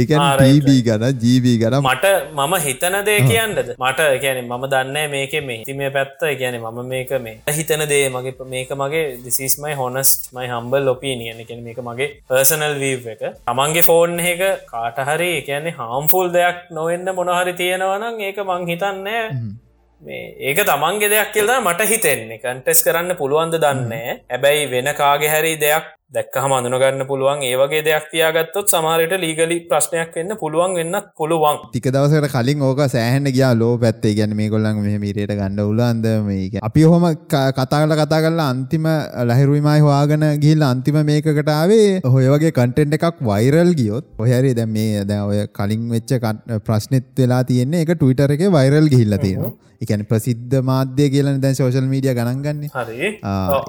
ඒක 0.00 0.16
ජීබී 0.40 0.80
ගන 0.88 1.06
ජීබී 1.26 1.56
ගන 1.64 1.78
මට 1.82 2.14
මම 2.40 2.56
හිතන 2.68 2.98
දේ 3.10 3.20
කියන්නද? 3.28 3.62
මට 3.76 4.10
කියන 4.24 4.42
මම 4.48 4.66
දන්න 4.72 5.14
මේක 5.18 5.38
මේ 5.50 5.60
තිමේ 5.68 5.92
පැත්ත 6.00 6.26
කියන 6.40 6.60
මම 6.64 6.82
මේක 6.96 7.14
මේ. 7.28 7.38
හිතන 7.60 7.80
කියන 7.82 7.88
දේ 7.88 8.08
මගේ 8.08 8.44
මේක 8.44 8.70
මගේ 8.72 9.18
දිසිස්මයි 9.24 9.74
හොනස්ට 9.74 10.32
මයි 10.32 10.46
හම්බල් 10.46 10.84
ලොපීනියන 10.84 11.46
කෙන 11.46 11.62
මේක 11.62 11.78
මගේ 11.78 12.22
පර්සනල් 12.28 12.74
වීව් 12.78 13.06
එක. 13.08 13.22
තමන්ගේ 13.46 13.82
ෆෝන් 13.82 14.18
එක 14.20 14.42
කාටහරි 14.66 15.42
කියන්නේ 15.42 15.72
හාම්ෆුල් 15.72 16.32
දෙයක් 16.32 16.70
නොවෙන්න 16.70 17.14
මොනහරි 17.14 17.52
තියෙනවනම් 17.54 18.20
ඒක 18.20 18.38
මං 18.40 18.66
හිතන්නේ 18.66 19.22
මේ 20.02 20.22
ඒක 20.40 20.58
තමන්ගේ 20.64 21.08
දෙයක් 21.08 21.32
කියල්ද 21.32 21.52
මට 21.58 21.88
හිතෙන්නේ. 21.88 22.38
කන්ටෙස් 22.38 22.84
කරන්න 22.84 23.16
පුළුවන්ද 23.16 23.58
දන්නේ 23.58 24.20
ඇබැයි 24.30 24.70
වෙන 24.70 24.94
කාගෙ 24.94 25.28
හැරි 25.28 25.56
දෙයක් 25.56 25.84
දැක්ක 26.14 26.34
හමඳුනගන්න 26.40 27.02
පුළුවන් 27.10 27.42
ඒවගේ 27.46 27.78
දෙයක් 27.84 28.08
තියාගත්තොත් 28.10 28.72
සමාරයට 28.72 29.14
ලීගලි 29.22 29.56
ප්‍රශ්නයක් 29.70 30.10
වෙන්න 30.18 30.34
පුළුවන් 30.42 30.74
වෙන්න 30.78 30.98
පුළුවන්. 31.20 31.60
ටික 31.70 31.88
දවසට 31.94 32.28
කලින් 32.34 32.64
ඕක 32.66 32.82
සෑහන්න 32.94 33.30
ගියා 33.36 33.52
ලෝ 33.60 33.70
පැත්තේ. 33.84 34.12
ගැන 34.18 34.34
මේ 34.40 34.50
කොල්ලන් 34.54 34.82
මෙ 34.88 34.98
මීරයට 35.04 35.32
ගණඩ 35.32 35.64
උලාන්ද 35.70 36.10
මේක 36.28 36.58
අපි 36.70 36.84
හොම 36.92 37.08
කතාගල 37.62 37.96
කතා 38.02 38.20
කරලා 38.26 38.50
අන්තිම 38.56 38.90
ලහිරුවමයි 39.30 39.78
හවාගෙන 39.86 40.28
ගිල් 40.44 40.68
අන්තිම 40.70 41.00
මේකටාවේ 41.10 41.88
හොය 42.12 42.28
වගේ 42.34 42.52
කටෙන්ට් 42.60 43.00
එකක් 43.00 43.26
වෛරල් 43.32 43.74
ගියොත් 43.82 44.12
ඔහැරි 44.20 44.54
දැ 44.60 44.70
මේ 44.76 45.08
දැ 45.10 45.24
ඔය 45.32 45.42
කලින් 45.58 45.90
වෙච්ච 45.96 46.16
ප්‍රශ්නෙත් 46.68 47.10
වෙලා 47.18 47.42
තියෙන්නේ 47.52 47.84
එක 47.86 47.96
ටවිටර 47.96 48.38
එක 48.38 48.48
වෛරල් 48.52 48.94
ගිහිල්ල 48.94 49.22
තියෙනවා. 49.26 49.54
එකන 49.82 50.02
ප්‍රසිද්ධ 50.10 50.54
මාධ්‍ය 50.66 51.06
කියලන 51.12 51.38
දැන් 51.42 51.56
සෝශල් 51.58 51.86
මීඩිය 51.92 52.14
ගණන්ගන්න 52.18 52.60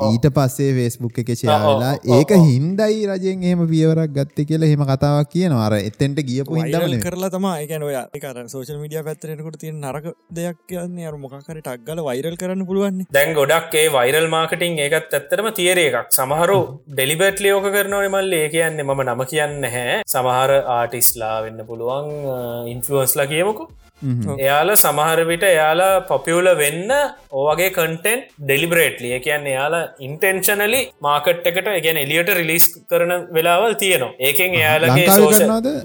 ඊට 0.09 0.27
පස්සේ 0.35 0.73
ෆේස්බුක් 0.77 1.15
එක 1.23 1.31
ෂයාවෙලා 1.33 1.93
ඒක 2.17 2.32
හින්දයි 2.47 2.99
රජයෙන් 3.09 3.43
එහෙම 3.43 3.63
පියවරක් 3.71 4.13
ගත්ත 4.17 4.47
කියලා 4.49 4.71
හෙම 4.73 4.85
කතාවක් 4.91 5.31
කියන 5.33 5.57
අර 5.57 5.77
එත්තෙන්ට 5.79 6.23
ගියපු 6.29 6.59
හිදවල 6.59 6.97
කරලා 7.05 7.31
තම 7.35 7.47
එකන 7.53 7.87
ඔය 7.89 7.97
එකර 8.19 8.41
සෝශල් 8.53 8.79
මීඩිය 8.83 9.03
පැත්තරෙනකට 9.09 9.59
තිය 9.63 9.73
නරක 9.73 10.09
දෙයක් 10.31 10.59
කියන්නේ 10.67 11.09
අර 11.11 11.17
මොකකර 11.25 11.59
ටක්ගල 11.59 12.03
වෛරල් 12.09 12.39
කරන්න 12.41 12.67
පුළුවන් 12.69 13.03
දැන් 13.11 13.35
ගොඩක් 13.39 13.77
ඒ 13.81 13.87
වෛරල් 13.97 14.27
මාර්කටිං 14.35 14.79
ඒකත් 14.85 15.13
ඇත්තරම 15.13 15.51
තියර 15.59 15.77
එකක්. 15.77 16.09
සමහරු 16.11 16.59
ඩෙලිබට් 16.89 17.43
ලියෝක 17.43 17.67
කරනවන 17.75 18.09
මල්ල. 18.09 18.33
ඒ 18.33 18.49
කියන්නේ 18.55 18.85
මම 18.85 19.01
නම 19.05 19.23
කියන්න 19.31 19.69
හැ 19.75 20.01
සමහර 20.07 20.51
ආටිස්ලා 20.75 21.37
වෙන්න 21.45 21.65
පුළුවන් 21.69 22.09
ඉන්ෆලුවන්ස්ලා 22.73 23.31
කියමුකු 23.31 23.65
එයාල 24.37 24.71
සමහරවිට 24.75 25.45
එයාලා 25.49 25.91
පොපියුල 26.11 26.49
වෙන්න 26.61 26.91
ඕවගේ 27.41 27.69
කටෙන්් 27.77 28.23
ඩෙලිබරේට්ලිය 28.41 29.19
කියන්න 29.25 29.49
එයාලා 29.53 29.83
ඉන්ටෙන්ශනලි 30.07 30.81
මාකට් 31.07 31.49
එකට 31.51 31.69
ගැන 31.85 32.01
එලියට 32.05 32.31
රිලිස් 32.39 32.65
කරන 32.91 33.13
වෙලාවල් 33.37 33.75
තියනවා. 33.83 34.13
ඒකෙන් 34.19 34.57
එයාලගේ 34.61 35.07
සෝෂ 35.17 35.41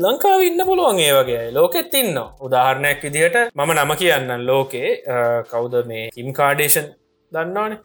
ලංකාව 0.07 0.47
ඉන්න 0.49 0.67
පුළුවන් 0.71 1.03
ඒවගේ 1.09 1.43
ලෝකෙත් 1.59 1.95
ඉන්න 2.03 2.23
උදාහරණයක් 2.47 3.05
විදිහට 3.09 3.39
මම 3.55 3.75
නම 3.77 3.93
කියන්න 4.03 4.47
ලෝකේ. 4.47 4.89
කවුද 5.51 5.75
මේ 5.91 6.09
කිම් 6.17 6.33
කාඩේෂන් 6.33 6.89
දන්නවාන 7.33 7.79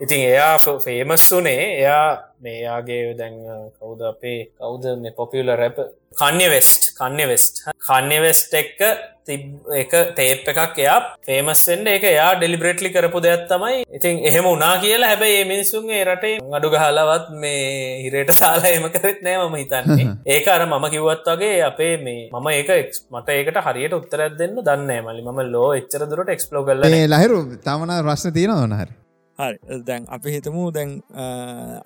ඉතින් 0.00 0.22
එයා 0.22 0.78
ෆේමස් 0.78 1.26
වනේ 1.32 1.60
එයා 1.74 2.06
මේයාගේ 2.44 3.02
දැන් 3.18 3.36
කවුද 3.76 4.00
අපේ 4.04 4.38
කවුද 4.54 4.84
මේ 5.02 5.12
popular 5.12 5.50
rap 5.56 5.78
Kanye 6.14 6.48
West 6.52 6.82
Kanye 6.98 7.24
West 7.30 7.62
Kanye 7.86 8.18
West 8.20 8.56
එක්ක 8.60 8.82
තිබ 9.26 9.70
එක 9.74 9.94
තේප් 10.18 10.50
එකක් 10.52 10.76
එයා 10.78 10.98
ෆේමස්සෙන්ට 11.28 11.88
එක 11.94 12.04
එයා 12.10 12.28
ඩෙලිබ්‍රේට්ලි 12.34 12.90
කරපු 12.96 13.22
දෙයක් 13.26 13.46
තමයි. 13.52 13.78
ඉතින් 13.90 14.20
එහෙම 14.22 14.50
උනා 14.50 14.74
කියලා 14.84 15.10
හැබැයි 15.12 15.38
ඒ 15.38 15.48
මිනිස්සුන්ගේ 15.52 16.02
රටේ 16.04 16.34
අඩු 16.58 16.72
ගහලවත් 16.76 17.32
මේ 17.40 17.64
හිරයට 18.02 18.34
දාලා 18.34 18.74
එම 18.74 18.86
කරෙත් 18.90 19.24
නෑ 19.24 19.40
මම 19.40 19.56
හිතන්නේ. 19.62 20.06
ඒක 20.28 20.52
අර 20.56 20.66
මම 20.66 20.86
කිව්වත් 20.92 21.32
වගේ 21.32 21.56
අපේ 21.70 21.94
මේ 22.04 22.28
මම 22.34 22.52
ඒක 22.52 22.70
මට 23.10 23.38
ඒකට 23.38 23.62
හරියට 23.66 23.98
උත්තරත් 24.00 24.38
දෙන්න 24.42 24.60
දන්න 24.60 24.94
මලි 25.08 25.26
ම 25.26 25.42
ලෝ 25.56 25.72
එච්චර 25.80 26.06
දුරට 26.12 26.36
එක්ස්පලෝ 26.36 26.64
කල 26.68 26.86
ලහිරු 27.14 27.42
තමන 27.66 27.98
රශ්න 28.02 28.38
තියෙනවා 28.38 28.84
හරි 28.84 29.05
හරි. 29.38 29.58
දැන් 29.88 30.02
අපි 30.16 30.28
හිතමු 30.36 30.62
දැන් 30.76 30.90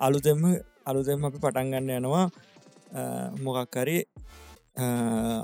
අලුතෙම 0.07 0.43
අලුතෙම 0.89 1.25
අපි 1.29 1.39
පටන්ගන්න 1.45 1.91
යනවා. 1.99 2.27
මොකක්කරි 3.45 3.99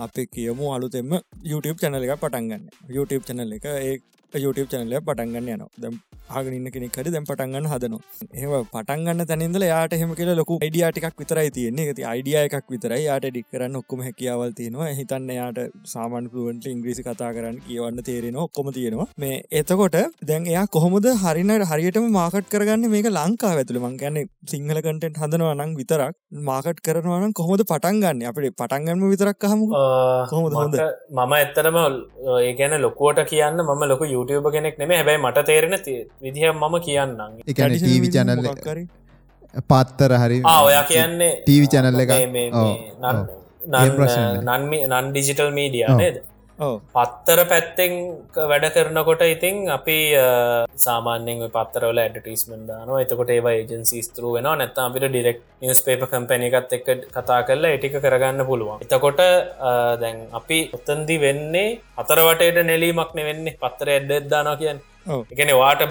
අපි 0.05 0.23
කියමු 0.35 0.67
අලුතෙම 0.77 1.11
YouTube 1.51 1.79
චැනල 1.83 2.05
එක 2.07 2.19
පටන්ගන්න 2.23 2.63
YouTube 2.97 3.25
චැනල 3.27 3.53
එක 3.59 3.67
ඒ 3.71 3.97
YouTube 4.35 4.69
චැනලය 4.73 5.01
පටන්ගන්න 5.09 5.49
යනවා. 5.55 5.69
දැම් 5.83 5.95
ආගනන්න 6.39 6.69
කෙනෙක් 6.75 6.97
හරි 6.99 7.11
දැම් 7.15 7.27
පටන්ගන්න 7.31 7.69
හදනවා. 7.73 8.01
ඒ 8.43 8.63
පටන්ගන්න 8.75 9.27
තැනින්දල 9.31 9.65
යාට 9.69 9.95
හෙම 10.03 10.15
කියල 10.21 10.31
ලොකු 10.41 10.59
අයිඩියාටිකක් 10.67 11.19
විතරයි 11.23 11.51
තියෙන්නේ. 11.57 11.87
ඇති 11.91 12.07
අයිඩිය 12.13 12.37
එකක් 12.43 12.73
විතරයි. 12.75 13.03
යාට 13.09 13.27
ඩික් 13.29 13.47
කරන්න 13.53 13.79
ඔක්කොම 13.83 14.03
හැකියාවල් 14.07 14.53
තියෙනවා. 14.61 14.91
හිතන්න 15.01 15.31
යාට 15.39 15.61
සාමන් 15.93 16.29
පුුවන්ට 16.35 16.67
ඉංග්‍රීසි 16.75 17.07
කතා 17.09 17.31
කරන්න 17.37 17.59
කියවන්න 17.69 18.03
තේරෙන 18.09 18.39
ඔක්කොම 18.47 18.73
තියෙනවා. 18.79 19.09
මේ 19.25 19.37
එතකොට 19.61 19.99
දැන් 20.31 20.51
එයා 20.53 20.67
කොහොමද 20.77 21.09
හරිනට 21.25 21.67
හරියටම 21.73 22.09
මාකට් 22.19 22.51
කරගන්න? 22.55 22.89
මේක 22.95 23.11
ලංකා 23.19 23.53
ඇතුළ 23.61 23.81
මං 23.85 23.97
ගැන්න 24.03 24.21
සිංහල 24.55 24.83
කටෙන්ට් 24.87 25.23
හදනවා 25.23 25.55
නම් 25.59 25.77
විතරක් 25.81 26.17
මාකට් 26.51 26.83
කරනවනම් 26.89 27.37
කොහොමද 27.43 27.65
පටන්ගන්න 27.73 28.27
අපට 28.33 28.51
පටන්ගන්න 28.63 29.07
විතරක් 29.15 29.49
හම 29.53 29.63
කොහොමද 30.33 30.59
හොඳ? 30.61 30.77
මම 31.21 31.37
ඇත්තරම 31.41 31.79
ඒ 32.43 32.53
ගැන 32.61 32.77
ලොකුවට 32.87 33.25
කියන්න 33.33 33.65
මම 33.69 33.83
ලොක 33.93 34.03
YouTube 34.17 34.49
කෙනෙක් 34.55 34.79
නෙම 34.81 34.91
හැබැයි 34.99 35.23
මට 35.25 35.47
තේරෙන 35.49 35.75
විදිහ 36.23 36.45
මම 36.53 36.77
කියන්නම්. 36.87 37.33
ටීවි 37.81 38.09
චැනල්ල 38.15 38.47
පත්තර 39.71 40.13
හරි 40.23 40.39
ඔයා 40.61 40.85
කියන්නේ 40.93 41.33
ටීවි 41.41 41.67
චැනල්ල 41.75 42.01
එක 42.05 42.11
නන් 44.91 45.07
ඩිජිටල් 45.11 45.51
මීඩිය 45.59 45.87
නේද 46.01 46.17
පත්තර 46.59 47.41
පැත්තෙන් 47.51 47.93
වැඩ 48.51 48.67
කරනකොට 48.75 49.23
ඉතිං 49.25 49.57
අපි 49.69 49.97
සාමාන්‍යෙන් 50.77 51.43
පත්තරවල 51.51 51.99
ඇඩටිස්මෙන් 52.03 52.63
දාන 52.69 52.93
එතකොට 53.01 53.31
ඒවා 53.31 53.53
ඒජන්සි 53.59 54.01
ස්තරු 54.07 54.33
වෙන 54.37 54.49
නැත්ත 54.53 54.79
අපිට 54.79 55.07
ඩිරෙක් 55.07 55.41
නිස් 55.63 55.81
පේප 55.83 56.05
කම්පැන 56.13 56.47
එකත් 56.49 56.73
එක් 56.73 56.87
කතා 57.13 57.41
කරලා 57.49 57.73
එටික 57.77 57.97
කරගන්න 57.99 58.47
පුළුවන්. 58.51 58.81
එතකොට 58.85 59.21
දැන් 60.03 60.23
අපි 60.33 60.59
ඔත්තන්දි 60.73 61.17
වෙන්නේ 61.21 61.79
අතරවටට 61.99 62.61
නෙලීමක් 62.65 63.13
නෙවෙන්නේ. 63.15 63.59
පත්තර 63.63 63.91
ඇඩ්ඩෙද්දාන 63.95 64.49
කියන්න. 64.59 64.81
එකන 65.33 65.53
වාට 65.63 65.83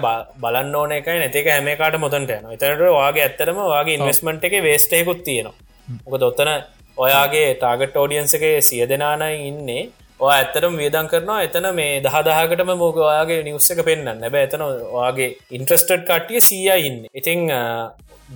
බලන්න 0.42 0.74
ඕන 0.74 0.92
එකයි. 0.92 1.18
නැතික 1.22 1.46
හැමකාට 1.48 1.98
මොතන්ට 1.98 2.32
යන 2.32 2.48
එතනට 2.54 2.82
වගේ 2.96 3.26
ඇත්තරම 3.26 3.60
වගේ 3.64 3.98
ඉන්වස්මට් 3.98 4.48
එක 4.48 4.58
වේස්ටයකුත් 4.66 5.22
තියෙනවා. 5.28 5.54
මොක 6.02 6.18
දොත්තන 6.20 6.50
ඔයාගේ 6.98 7.46
ටාගට 7.54 7.96
ෝඩියන්සගේ 7.96 8.58
සිය 8.62 8.82
දෙනාන 8.88 9.22
ඉන්නේ 9.50 9.84
ඔය 10.20 10.32
ඇත්තරම් 10.34 10.74
වියදන් 10.80 11.08
කරනවා. 11.12 11.42
එතන 11.46 11.66
මේ 11.78 12.00
දහදාහකටම 12.06 12.70
මෝක 12.82 12.98
ඔයාගේ 13.10 13.44
නිවස්ස 13.48 13.70
එක 13.74 13.82
පෙන්න්න 13.88 14.10
නැබ 14.22 14.36
එතන 14.46 14.64
ඔයාගේ 14.68 15.30
ඉන්ට්‍රස්ටඩ් 15.58 16.08
කටිය 16.10 16.40
සිය 16.48 16.68
ඉන්න. 16.88 16.98
ඉතිං 17.20 17.40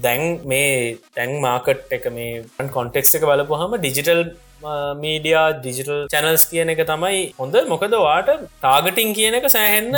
දැන් 0.04 0.22
මේ 0.50 0.96
තැන් 1.16 1.32
මාකට් 1.46 1.96
එක 1.98 2.06
මේ 2.16 2.44
කොන්ටෙක්ස් 2.76 3.16
එක 3.18 3.24
බලපුහම 3.30 3.78
ඩිජිටල් 3.78 4.22
මීඩියා 5.02 5.46
ඩිජිටල් 5.60 6.02
චැනල්ස් 6.12 6.44
කියන 6.50 6.74
එක 6.74 6.82
තමයි 6.90 7.22
හොඳ. 7.40 7.56
මොකද 7.72 7.96
වාට 8.06 8.28
ටාගටිං 8.60 9.16
කියන 9.18 9.38
එක 9.40 9.48
සෑහෙන්න 9.56 9.96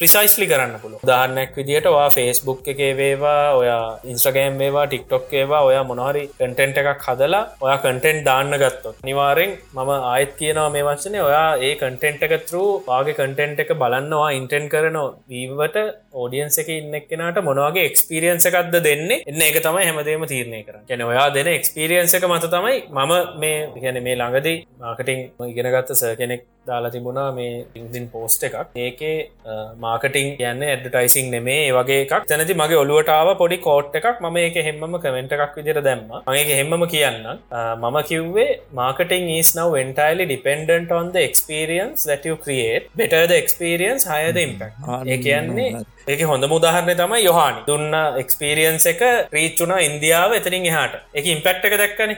ප්‍රිසයිස්ලි 0.00 0.46
කරන්න 0.48 0.80
පුළුව 0.80 1.04
දාන්නක් 1.10 1.54
විදිට 1.58 1.86
වා 1.94 2.08
ෆේස්බුක් 2.16 2.66
එක 2.72 2.80
වේවා 2.98 3.44
ඔයා 3.60 3.84
ඉන්ස්ට්‍රගෑම් 4.04 4.58
වේවා 4.62 4.82
ටික්ටොක් 4.86 5.30
ඒවා 5.32 5.60
ඔයා 5.68 5.84
මොනහරි 5.90 6.24
කටෙන්ට් 6.32 6.80
එකක් 6.80 7.04
හදලා 7.06 7.40
ඔයා 7.64 7.76
කටෙන්ට් 7.78 8.26
දාන්න 8.26 8.52
ගත්තොත්. 8.62 8.98
නිවාරෙන් 9.08 9.52
මම 9.74 9.90
ආයත් 10.10 10.32
කියනවා 10.40 10.66
මේ 10.74 10.84
වචනය 10.88 11.18
ඔයා 11.28 11.46
ඒ 11.66 11.72
කටෙන්ට් 11.82 12.26
එක 12.26 12.34
තරු 12.48 12.64
වාගේ 12.88 13.14
කටෙන්ට් 13.20 13.62
එක 13.64 13.72
බලන්නවා 13.82 14.26
ඉන්ටෙන් 14.38 14.66
කරනවා 14.74 15.06
වීවට 15.30 15.78
ඕඩියන්ස 16.14 16.58
එක 16.62 16.68
ඉන්නෙක් 16.76 17.08
කෙනට 17.10 17.40
මොනවාගේ 17.48 17.86
එක්ස්පිරියන්ස 17.90 18.48
එකක්ද 18.50 18.76
දෙන්නේ. 18.88 19.22
එන්න 19.24 19.46
එක 19.48 19.58
තමයි 19.66 19.86
හැමදේම 19.88 20.26
තීරණය 20.32 20.60
කර 20.66 20.76
ගැන 20.90 21.06
ඔයා 21.08 21.28
දෙන 21.30 21.50
එක්ස්පිරියන්ස 21.54 22.16
එක 22.20 22.28
මත 22.28 22.52
තමයි 22.56 22.76
මම 22.90 23.14
මේ 23.40 23.56
ගැන 23.82 24.02
මේ 24.08 24.20
ළඟදී 24.20 24.58
මාකටිං 24.82 25.24
ඉගෙනගත්ත 25.50 25.96
සර් 25.96 26.14
කෙනෙක් 26.20 26.44
දාලා 26.68 26.90
තිබුණා 26.94 27.26
මේ 27.38 27.48
ඉන්දින් 27.80 28.06
පෝස්ට 28.14 28.44
එකක්. 28.48 28.56
ඒකේ 28.86 29.16
මාකටිං 29.84 30.30
කියන්න 30.40 30.62
ඇඩටයිසින් 30.68 31.30
නෙමේ 31.34 31.58
වගේ 31.78 32.00
එකක්. 32.04 32.14
තැනති 32.30 32.58
මගේ 32.62 32.80
ඔලුවටාව 32.84 33.30
පොඩි 33.42 33.58
කෝට් 33.66 33.98
එකක් 34.00 34.22
ම 34.24 34.36
ඒක 34.44 34.58
හෙම්ම 34.68 34.98
කමෙන්ට 35.04 35.34
එකක් 35.38 35.56
විදිර 35.60 35.80
දැම්ම. 35.88 36.10
මගේ 36.28 36.56
හෙම්මම 36.60 36.86
කියන්න 36.94 37.26
මම 37.82 37.98
කිව්වේ 38.12 38.48
marketing 38.80 39.28
is 39.38 39.50
now 39.58 39.68
entirely 39.84 40.26
dependent 40.34 40.90
on 40.98 41.12
the 41.16 41.22
experience 41.30 42.00
that 42.10 42.24
you 42.30 42.36
create. 42.46 42.84
Better 43.00 43.22
the 43.32 43.38
experience 43.44 44.04
higher 44.12 44.32
the 44.38 44.44
impact. 44.48 44.76
ඒ 45.12 45.16
කියන්නේ 45.26 45.66
ඒක 46.12 46.20
හොඳ 46.30 46.44
මුදාහරණය 46.52 46.94
තමයි 46.98 47.18
යොහානි. 47.26 47.60
දුන්න 47.68 47.94
එක්ස්පිරියන්ස 48.22 48.84
එක 48.90 49.00
රීච්චුනා 49.36 49.78
ඉන්දියාව 49.86 50.34
එතරින් 50.38 50.66
එහට. 50.70 50.92
එක 51.18 51.24
ඉම්පෙක්් 51.32 51.64
එක 51.68 51.74
දැක්කන. 51.80 52.12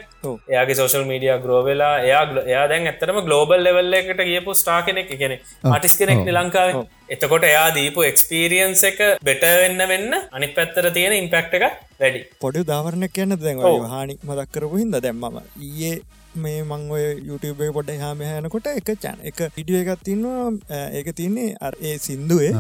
එයාගේ 0.52 0.77
සෝශල් 0.81 1.05
මීඩිය 1.10 1.32
ග්‍රෝවෙලා 1.44 1.94
එයා 2.09 2.24
එයා 2.51 2.65
දැන් 2.73 2.89
ඇතරම 2.90 3.20
ගලෝබල් 3.28 3.65
ලෙවල්ල 3.66 3.98
එකට 4.01 4.20
ගියපු 4.31 4.56
ස්ටා 4.60 4.81
කෙනෙක්. 4.89 5.09
කෙනෙ 5.23 5.36
මටිස් 5.73 5.97
කෙනෙක් 6.01 6.20
ලංකාව. 6.36 6.82
එතකොට 7.15 7.47
එයා 7.52 7.69
දීපු 7.78 8.05
එක්ස්පිරියන්ස 8.10 8.82
එක 8.90 9.01
බෙටවෙන්න 9.28 9.81
වෙන්න 9.93 10.12
අනි 10.36 10.48
පැත්තර 10.59 10.90
තියෙන 10.98 11.16
ඉම්පෙක්් 11.23 11.56
එක 11.59 11.65
වැඩි. 12.02 12.20
පොඩි 12.44 12.65
දාවරණයක් 12.73 13.15
කියන්න 13.16 13.36
දැන් 13.47 13.65
හානි 13.94 14.19
මදක් 14.28 14.48
කරපු 14.56 14.82
හිද 14.82 14.98
දැම්මම 15.06 15.40
ඒ 15.85 15.94
මේ 16.43 16.60
මං 16.62 16.85
ඔය 16.97 17.06
YouTube 17.31 17.70
පොඩ 17.78 17.94
හාම 18.05 18.20
යනකොට 18.27 18.69
එක 18.74 18.93
චැන 19.06 19.24
එක 19.32 19.40
ඉඩිය 19.62 19.81
එකත් 19.81 20.05
තින්නවා. 20.10 20.52
ඒක 21.01 21.10
තින්නේ 21.23 21.56
අර 21.69 21.73
ඒ 21.81 21.97
සින්දුවේ 22.09 22.52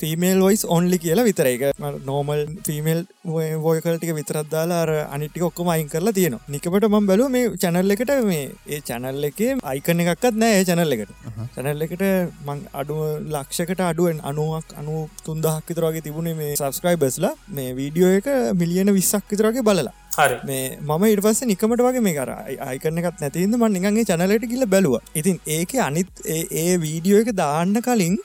ෆිමේල් 0.00 0.40
වොයිස් 0.40 0.64
ඔන්ලි 0.68 0.98
කියලා 0.98 1.24
විතර 1.24 1.46
එක 1.46 1.62
නෝමල් 2.04 2.42
ෆිමේල් 2.66 3.04
වෝයකල්ටික 3.24 4.12
විතරත් 4.18 4.48
දාලා 4.54 4.80
අර 4.84 4.90
අනිටි 5.14 5.44
ඔක්කොම 5.48 5.68
අයින් 5.74 5.88
කරලා 5.88 6.14
තියෙනවා. 6.18 6.44
නිකමට 6.54 6.86
මම් 6.90 7.06
බැලුව 7.10 7.30
මේ 7.36 7.44
චැනල් 7.62 7.94
එකට 7.94 8.12
මේ 8.30 8.44
ඒ 8.74 8.80
චැනල් 8.88 9.24
එක 9.30 9.40
අයිකන 9.72 10.04
එකක්ත් 10.04 10.38
නෑ 10.42 10.62
චැනල් 10.70 10.94
එකට. 10.96 11.12
චැනල් 11.56 11.84
එකට 11.86 12.04
මං 12.46 12.60
අඩුව 12.80 13.02
ලක්ෂකට 13.34 13.84
අඩුවෙන් 13.90 14.20
අනුවක් 14.30 14.76
අනු 14.82 15.08
තුන්දහක් 15.26 15.72
විතරගේ 15.72 16.04
තිබුණේ 16.06 16.38
මේ 16.40 16.54
සබස්ක්‍රයිබස්ලා 16.60 17.34
මේ 17.58 17.76
වීඩියෝ 17.80 18.14
එක 18.20 18.28
මිලියන 18.62 18.94
විස්සක් 18.98 19.32
විතරගේ 19.34 19.66
බලලා. 19.70 19.94
මේ 20.48 20.78
මම 20.88 21.04
ඉටපස්ස 21.14 21.42
නිකමට 21.52 21.84
වගේ 21.88 22.04
මේ 22.06 22.16
කර 22.20 22.30
අයිකරන 22.68 23.00
එකත් 23.00 23.20
නැතින්ද 23.24 23.56
මන් 23.60 23.76
නිගගේ 23.78 24.08
චනලට 24.12 24.46
කියල 24.52 24.66
බැලුව. 24.76 25.00
ඉතින් 25.20 25.40
ඒක 25.58 25.74
අනිත් 25.88 26.24
ඒ 26.60 26.70
වීඩියෝ 26.86 27.24
එක 27.24 27.32
දාන්න 27.42 27.76
කලින් 27.88 28.16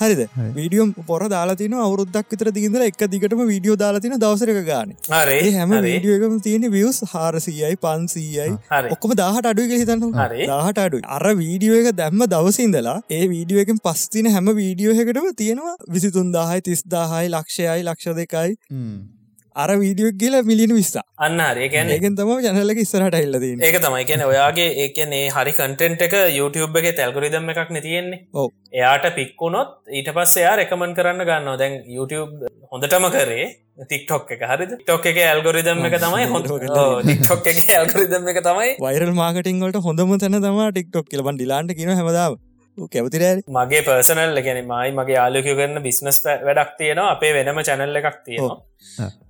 හරිද? 0.00 0.20
වීඩියම් 0.58 0.90
පොර 1.08 1.22
දාලාතින 1.34 1.74
අවුරුද්දක් 1.86 2.28
විතර 2.32 2.50
දිගඳල 2.58 2.84
එක 2.88 3.02
දිගටම 3.14 3.42
වීඩියෝ 3.52 3.76
දාලාතින 3.82 4.14
දවසරක 4.34 4.60
ගාන. 4.66 4.92
හරේ 5.10 5.52
හැම 5.56 5.74
වීඩියෝකම 5.86 6.36
තියෙන 6.46 6.66
වියස් 6.74 7.00
හාරසීයයි 7.12 7.78
පන්සීයයි. 7.84 8.58
ඔක්කොම 8.94 9.16
දාහට 9.22 9.50
අඩුව 9.52 9.74
හිතන්න 9.74 10.04
දාහට 10.52 10.82
අඩු 10.86 11.02
අර 11.16 11.24
වීඩියෝ 11.42 11.80
එක 11.82 11.90
දැම්ම 12.02 12.26
දවසින්දලා 12.34 12.98
ඒ 13.10 13.24
වීඩියෝ 13.34 13.64
එකෙන් 13.66 13.82
පස්තින 13.88 14.30
හැම 14.36 14.54
වීඩියෝ 14.60 15.00
එකටම 15.00 15.32
තියෙනවා 15.42 15.74
විසිතුන් 15.96 16.32
දාහයි 16.38 16.68
තිස් 16.70 16.86
දාහයි 16.96 17.34
ලක්ෂයයි 17.34 17.82
ලක්ෂ 17.82 18.16
දෙකයි. 18.20 18.56
අර 19.56 19.70
වීඩියෝ 19.82 20.12
කියල 20.20 20.36
මිලියන 20.50 20.74
විස්සා. 20.74 21.04
අන්න 21.18 21.40
ඒකැන 21.40 21.90
ඒකෙන් 21.96 22.16
තම 22.20 22.30
ජනලක 22.46 22.80
ඉස්සරට 22.84 23.18
එල්ලද 23.20 23.44
ඒක 23.68 23.78
තමයි. 23.84 24.04
කියන 24.08 24.24
ඔයාගේ 24.28 24.70
ඒකනේ 24.84 25.24
හරි 25.36 25.52
කටෙන්ට් 25.58 26.06
එක 26.08 26.16
YouTube 26.38 26.80
එක 26.82 26.96
තැල්ගොරිදම් 27.00 27.52
එකක් 27.54 27.70
නැතියෙන්නේ 27.76 28.20
ඕ 28.34 28.48
එයාට 28.72 29.06
පික්කුණොත් 29.18 29.76
ඊට 29.98 30.10
පස්ස 30.16 30.42
එයා 30.42 30.56
රෙකමන් 30.62 30.96
කරන්න 30.98 31.28
ගන්න 31.28 31.60
දැන් 31.60 31.76
YouTube 31.98 32.50
හොඳටම 32.72 33.06
කරේ 33.14 33.46
තික්ටොක් 33.76 34.30
එක 34.30 34.42
හරි 34.48 34.66
ටොක් 34.72 35.06
එක 35.10 35.16
ඇල්ගොරිදම් 35.20 35.80
එක 35.88 35.96
තමයි 36.02 36.26
හොඳ 36.32 36.44
ටික්ටොක් 36.48 37.46
එක 37.52 37.60
ඇල්ගොරිදම් 37.76 38.28
එක 38.32 38.38
තමයි 38.46 38.68
වයිරල් 38.80 39.14
මාර්කටිං 39.20 39.62
වලට 39.62 39.82
හොඳම 39.86 40.12
තැන 40.22 40.38
තම 40.44 40.60
ටික්ටොක් 40.66 41.08
කියලබන් 41.10 41.40
ඩිලාන්ට 41.40 41.74
කියන 41.78 41.90
හැමදාව 42.00 42.36
කැවතිර 42.94 43.24
මගේ 43.56 43.82
පර්සනල් 43.88 44.38
ගැන 44.46 44.60
මයි 44.70 44.94
මගේ 44.98 45.18
ආලෝකය 45.24 45.56
කරන්න 45.58 45.82
බිස්නස් 45.82 46.22
වැඩක් 46.26 46.70
තියෙනවා. 46.78 47.10
අපේ 47.14 47.32
වෙනම 47.36 47.60
චැනල්ල 47.68 48.00
එකක් 48.00 48.18
තියෙනවා 48.26 48.56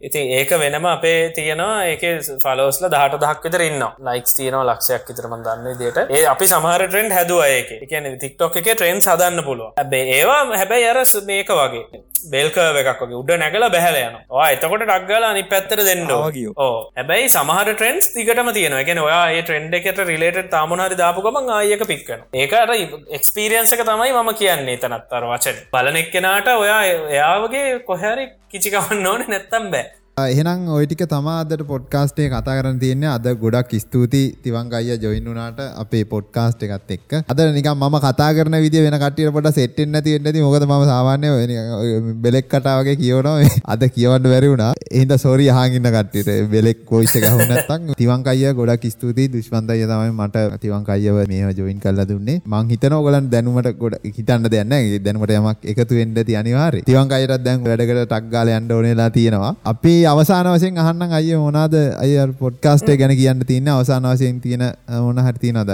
ඉතින් 0.01 0.33
ඒක 0.39 0.51
වෙනම 0.63 0.87
අපේ 0.87 1.31
තියෙනවා. 1.37 1.85
ඒක 1.91 2.03
ෆලෝස්ල 2.45 2.89
දහට 2.95 3.21
දහක් 3.23 3.45
විතර 3.47 3.67
ඉන්න 3.69 3.85
ලයික්ස් 4.09 4.37
තියනවා 4.39 4.65
ලක්ෂයක් 4.71 5.07
විතරම 5.11 5.37
දන්න 5.47 5.79
දිට 5.81 6.01
ඒ 6.07 6.25
අපි 6.33 6.51
සමහර 6.55 6.87
ට්‍රෙන්ඩ් 6.87 7.17
හැදුව 7.19 7.45
ඒක. 7.45 7.71
කියන 7.91 8.11
තික්ටොක් 8.25 8.57
එක 8.57 8.73
ට්‍රෙන්න් 8.73 9.01
සදන්න 9.01 9.45
පුළුව 9.45 9.85
ඇබේ 9.85 10.05
ඒවා 10.19 10.43
හැබැයි 10.55 10.91
අරස් 10.91 11.15
මේක 11.31 11.55
වගේ. 11.61 12.03
බෙල්කව 12.33 12.79
එකක් 12.81 13.01
වගේ. 13.03 13.19
උඩ 13.21 13.33
නැගල 13.43 13.67
බැහල 13.75 13.97
යන 14.01 14.15
එතකොට 14.53 14.85
ඩක්ගල 14.85 15.27
අනි 15.31 15.43
පැත්තර 15.53 15.85
දෙන්න 15.89 16.05
ආගිය 16.19 16.47
ඕ 16.57 16.77
හැබැයි 16.99 17.33
සමහර 17.37 17.73
ට්‍රෙන්ස් 17.73 18.13
තිකටම 18.15 18.53
තියෙන 18.59 18.79
එක 18.81 18.93
ඔයා 19.07 19.25
ඒ 19.33 19.43
ට්‍රෙන්ඩ් 19.43 19.75
එකට 19.81 20.05
රිලේට 20.11 20.51
තාමනරි 20.55 21.01
දාපු 21.03 21.25
ගමන් 21.27 21.53
ආයක 21.57 21.85
පික්කන 21.93 22.25
ඒකට 22.45 23.13
එක්ස්පීරියන්සක 23.19 23.85
තමයි 23.91 24.13
මම 24.13 24.33
කියන්නේ 24.41 24.79
තනත් 24.85 25.19
අර 25.19 25.29
වචන. 25.33 25.61
බලන 25.75 26.01
එක්කෙනාට 26.05 26.49
ඔයා 26.55 26.81
එයාවගේ 27.17 27.69
කොහැරි 27.91 28.27
කිචිකවන්න 28.55 29.07
ඕන 29.11 29.23
නැත්තම් 29.29 29.44
බෑ 29.71 30.04
එහෙනම් 30.23 30.69
ඔයිටික 30.75 31.01
තමාදට 31.13 31.63
පොඩ්කාස්ටේ 31.71 32.27
කතා 32.33 32.53
කරන 32.59 32.77
තියන්නේ 32.83 33.09
අද 33.13 33.25
ගොඩක් 33.41 33.73
ස්තුති 33.85 34.21
තිවංග 34.43 34.75
අය 34.79 34.91
ජොයින් 35.05 35.25
වුනාට 35.31 35.59
අපේ 35.83 36.05
පොඩ්කාස්ට් 36.13 36.61
එකත් 36.67 36.93
එක්ක. 36.97 37.15
අද 37.33 37.41
නිකම් 37.57 37.75
මම 37.75 37.97
කතා 38.05 38.29
කරන 38.37 38.57
විදිය 38.65 38.85
වෙන 38.85 38.97
කටියට 39.03 39.33
පොඩ 39.37 39.49
සෙට්ටෙන් 39.57 39.91
නැති 39.91 40.13
වෙන්නේ 40.15 40.33
නැති 40.33 40.45
මොකද 40.47 40.67
මම 40.69 40.85
සාමාන්‍ය 40.91 42.13
බෙලෙක් 42.27 42.47
කටා 42.53 42.77
වගේ 42.81 42.95
කියවනවා. 43.01 43.49
අද 43.75 43.83
කියවන්න 43.97 44.29
බැරි 44.35 44.53
වුණා. 44.53 44.71
එහෙනම් 44.93 45.19
සෝරි 45.25 45.49
අහන් 45.51 45.75
ඉන්න 45.81 45.91
කට්ටියට. 45.97 46.31
බෙලෙක් 46.55 46.87
වොයිස් 46.93 47.17
එක 47.17 47.27
අහුනේ 47.31 47.49
නැත්තම් 47.51 47.91
තිවංග 48.03 48.31
අය 48.35 48.55
ගොඩක් 48.61 48.87
ස්තුතියි. 48.95 49.33
දුෂ්මන්ත 49.35 49.75
අය 49.75 49.83
තමයි 49.83 50.15
මට 50.15 50.47
තිවංග 50.67 50.95
අයව 50.97 51.21
මේව 51.33 51.51
ජොයින් 51.59 51.83
කරලා 51.87 52.07
දුන්නේ. 52.13 52.39
මං 52.47 52.71
හිතනවා 52.71 53.03
ඔයගලන් 53.03 53.33
දැනුමට 53.35 53.73
ගොඩ 53.83 53.99
හිතන්න 54.21 54.47
දෙයක් 54.55 54.71
නැහැ. 54.71 55.03
දැනුමට 55.09 55.35
යමක් 55.41 55.69
එකතු 55.75 56.01
වෙන්න 56.01 56.15
ඇති 56.23 56.39
අනිවාර්යයි. 56.45 56.87
තිවංග 56.93 57.19
අයටත් 57.19 57.45
දැන් 57.51 57.69
වැඩකට 57.69 58.07
ටක් 58.07 58.33
ගාලා 58.39 58.63
යන්න 58.63 58.73
ඕනෙලා 58.79 59.11
තියෙනවා. 59.19 59.55
අපි 59.75 60.04
අවසාන 60.07 60.49
වශයෙන් 60.49 60.79
අහන්නම් 60.79 61.13
අයිය 61.13 61.37
මොනාද 61.37 61.75
අය 61.75 62.13
පොඩ්කාස්ටේ 62.39 62.97
ගැන 62.97 63.15
කියන්න 63.17 63.47
තියෙන 63.47 63.69
අවසාන 63.69 64.07
වශයෙන් 64.07 64.41
තියෙන 64.41 64.65
මොන 65.01 65.19
හරි 65.19 65.39
තියෙනවද 65.39 65.73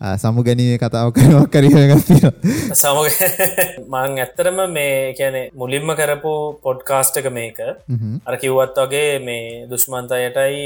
අර 0.00 0.16
සමු 0.18 0.42
ගැනීමේ 0.44 0.78
කතාව 0.78 1.08
කරවක් 1.10 1.46
කරීගත්තින 1.50 2.24
සමග 2.74 3.06
මං 3.92 4.18
ඇත්තරම 4.18 4.58
මේ 4.68 5.14
කියැනෙ 5.14 5.40
මුලින්ම 5.54 5.92
කරපු 5.92 6.32
පොඩ්කාස්ට 6.60 7.16
එක 7.16 7.28
මේක. 7.30 7.60
අර 8.26 8.34
කිව්වත් 8.36 8.76
වගේ 8.82 9.14
මේ 9.20 9.64
දුෂ්මන්තයටයි 9.70 10.58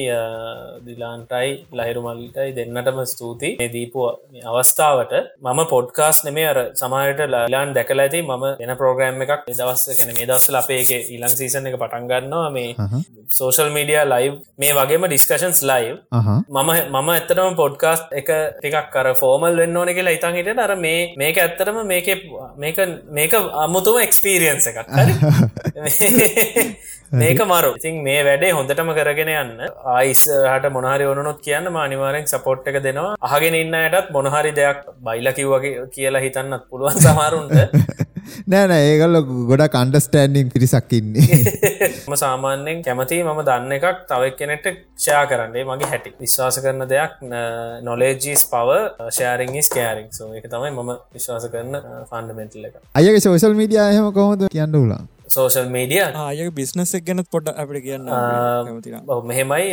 දිලාන්ටයි 0.84 1.52
ලහිරුමල්ලටයි 1.72 2.56
දෙන්නටම 2.56 2.98
ස්තුති 3.06 3.52
මේ 3.54 3.70
දීපු 3.70 4.08
අවස්ථාවට 4.44 5.14
මම 5.40 5.60
පොඩ්කාස් 5.66 6.24
නෙමේ 6.24 6.48
අර 6.48 6.58
සමහයට 6.74 7.22
ලාන් 7.30 7.70
දැකල 7.72 8.00
ඇති 8.00 8.24
ම 8.24 8.44
එන 8.58 8.74
ප්‍රෝග්‍රම් 8.76 9.22
එකක් 9.26 9.46
දවස් 9.52 9.86
කැන 9.92 10.12
මේ 10.12 10.26
දවස්සල 10.26 10.60
අපේ 10.62 10.80
එක 10.82 11.10
ඉලං 11.10 11.34
සීසන 11.34 11.70
එක 11.70 11.78
පටන්ගන්නවා 11.78 12.50
මේ 12.50 12.74
සෝෂල් 13.30 13.70
මීඩිය 13.70 14.02
ලයිව් 14.06 14.42
මේ 14.58 14.74
වගේම 14.74 15.06
ඩිස්කශන්ස් 15.06 15.62
ලයිව් 15.64 15.96
මම 16.50 16.74
මම 16.90 17.08
ඇත්තටම 17.10 17.56
පොඩ්කාස්ට් 17.56 18.18
එක 18.20 18.34
ටිකක් 18.58 18.90
කර 18.90 19.14
ෆෝමල් 19.20 19.60
වෙන්න 19.62 19.76
ඕන 19.76 19.92
කියලා 19.96 20.16
ඉතන් 20.16 20.38
හිට 20.38 20.58
අර 20.58 20.74
මේ 20.76 21.12
මේක 21.20 21.36
ඇත්තරම 21.38 21.82
මේක 21.86 22.08
මේක 22.56 22.78
මේක 23.10 23.32
අමුතුම 23.64 24.00
එක්ස්පීරියන්ස 24.04 24.66
එකක්. 24.70 24.88
මේක 27.12 27.40
මරු. 27.42 27.70
ඉතින් 27.76 28.02
මේ 28.02 28.22
වැඩේ 28.24 28.52
හොඳටම 28.52 28.90
කරගෙන 28.98 29.30
යන්න. 29.32 29.56
ආයිස් 29.94 30.22
හට 30.26 30.70
මොනහරි 30.72 31.06
ඕනුත් 31.06 31.40
කියන්න 31.46 31.66
මානිවාරෙන් 31.72 32.26
සපෝට් 32.26 32.68
එක 32.70 32.78
දෙනවා. 32.84 33.16
අහගෙන 33.20 33.54
ඉන්න 33.54 33.74
අයටත් 33.74 34.12
මොනහරි 34.12 34.52
දෙයක් 34.54 34.86
බයිල 35.00 35.32
කිව්වගේ 35.38 35.88
කියලා 35.96 36.22
හිතන්නත් 36.26 36.68
පුළුවන් 36.70 37.02
සමාරුන්ට 37.06 37.54
නෑනෑ 38.52 38.86
ඒගල්ල 38.86 39.20
ගොඩ 39.50 39.66
කන්ඩස්ටෑන්ඩිං 39.74 40.54
පිරිසක් 40.54 40.92
ඉන්නේ. 40.92 41.42
ම 42.10 42.16
සාමාන්‍යයෙන් 42.16 42.82
කැමති 42.86 43.22
මම 43.24 43.42
දන්න 43.48 43.76
එකක් 43.78 44.06
තවක් 44.08 44.36
කෙනෙට 44.38 44.66
ෂයා 44.70 45.26
කරන්නේ. 45.26 45.66
මගේ 45.66 45.92
හැටි. 45.92 46.16
විශ්වාස 46.22 46.62
කරන 46.64 46.86
දෙයක් 46.94 47.16
නොලේජීස් 47.82 48.46
පව 48.52 48.82
ෂෑරිංස් 49.10 49.70
කෑරිං 49.76 50.10
සෝ 50.18 50.34
එක 50.34 50.46
තමයි 50.48 50.70
මම 50.72 50.92
විශ්වාස 51.16 51.50
කරන 51.54 51.80
ෆන්ඩමෙන්ටල් 52.10 52.68
එක. 52.68 52.76
අයගේ 52.94 53.24
සෝසල් 53.26 53.56
මීඩිය 53.62 53.88
හම 53.88 54.12
කොහොද 54.14 54.52
කියන්න 54.52 54.84
උලා 54.84 55.06
සෝෂල් 55.30 55.70
මීඩිය 55.76 56.02
ආය 56.24 56.50
බිස්නස් 56.58 56.96
එක් 56.98 57.06
ගැනත් 57.06 57.30
පොඩ 57.30 57.54
අපට 57.54 57.80
කියන්න 57.86 58.10
මෙහෙමයි 59.30 59.70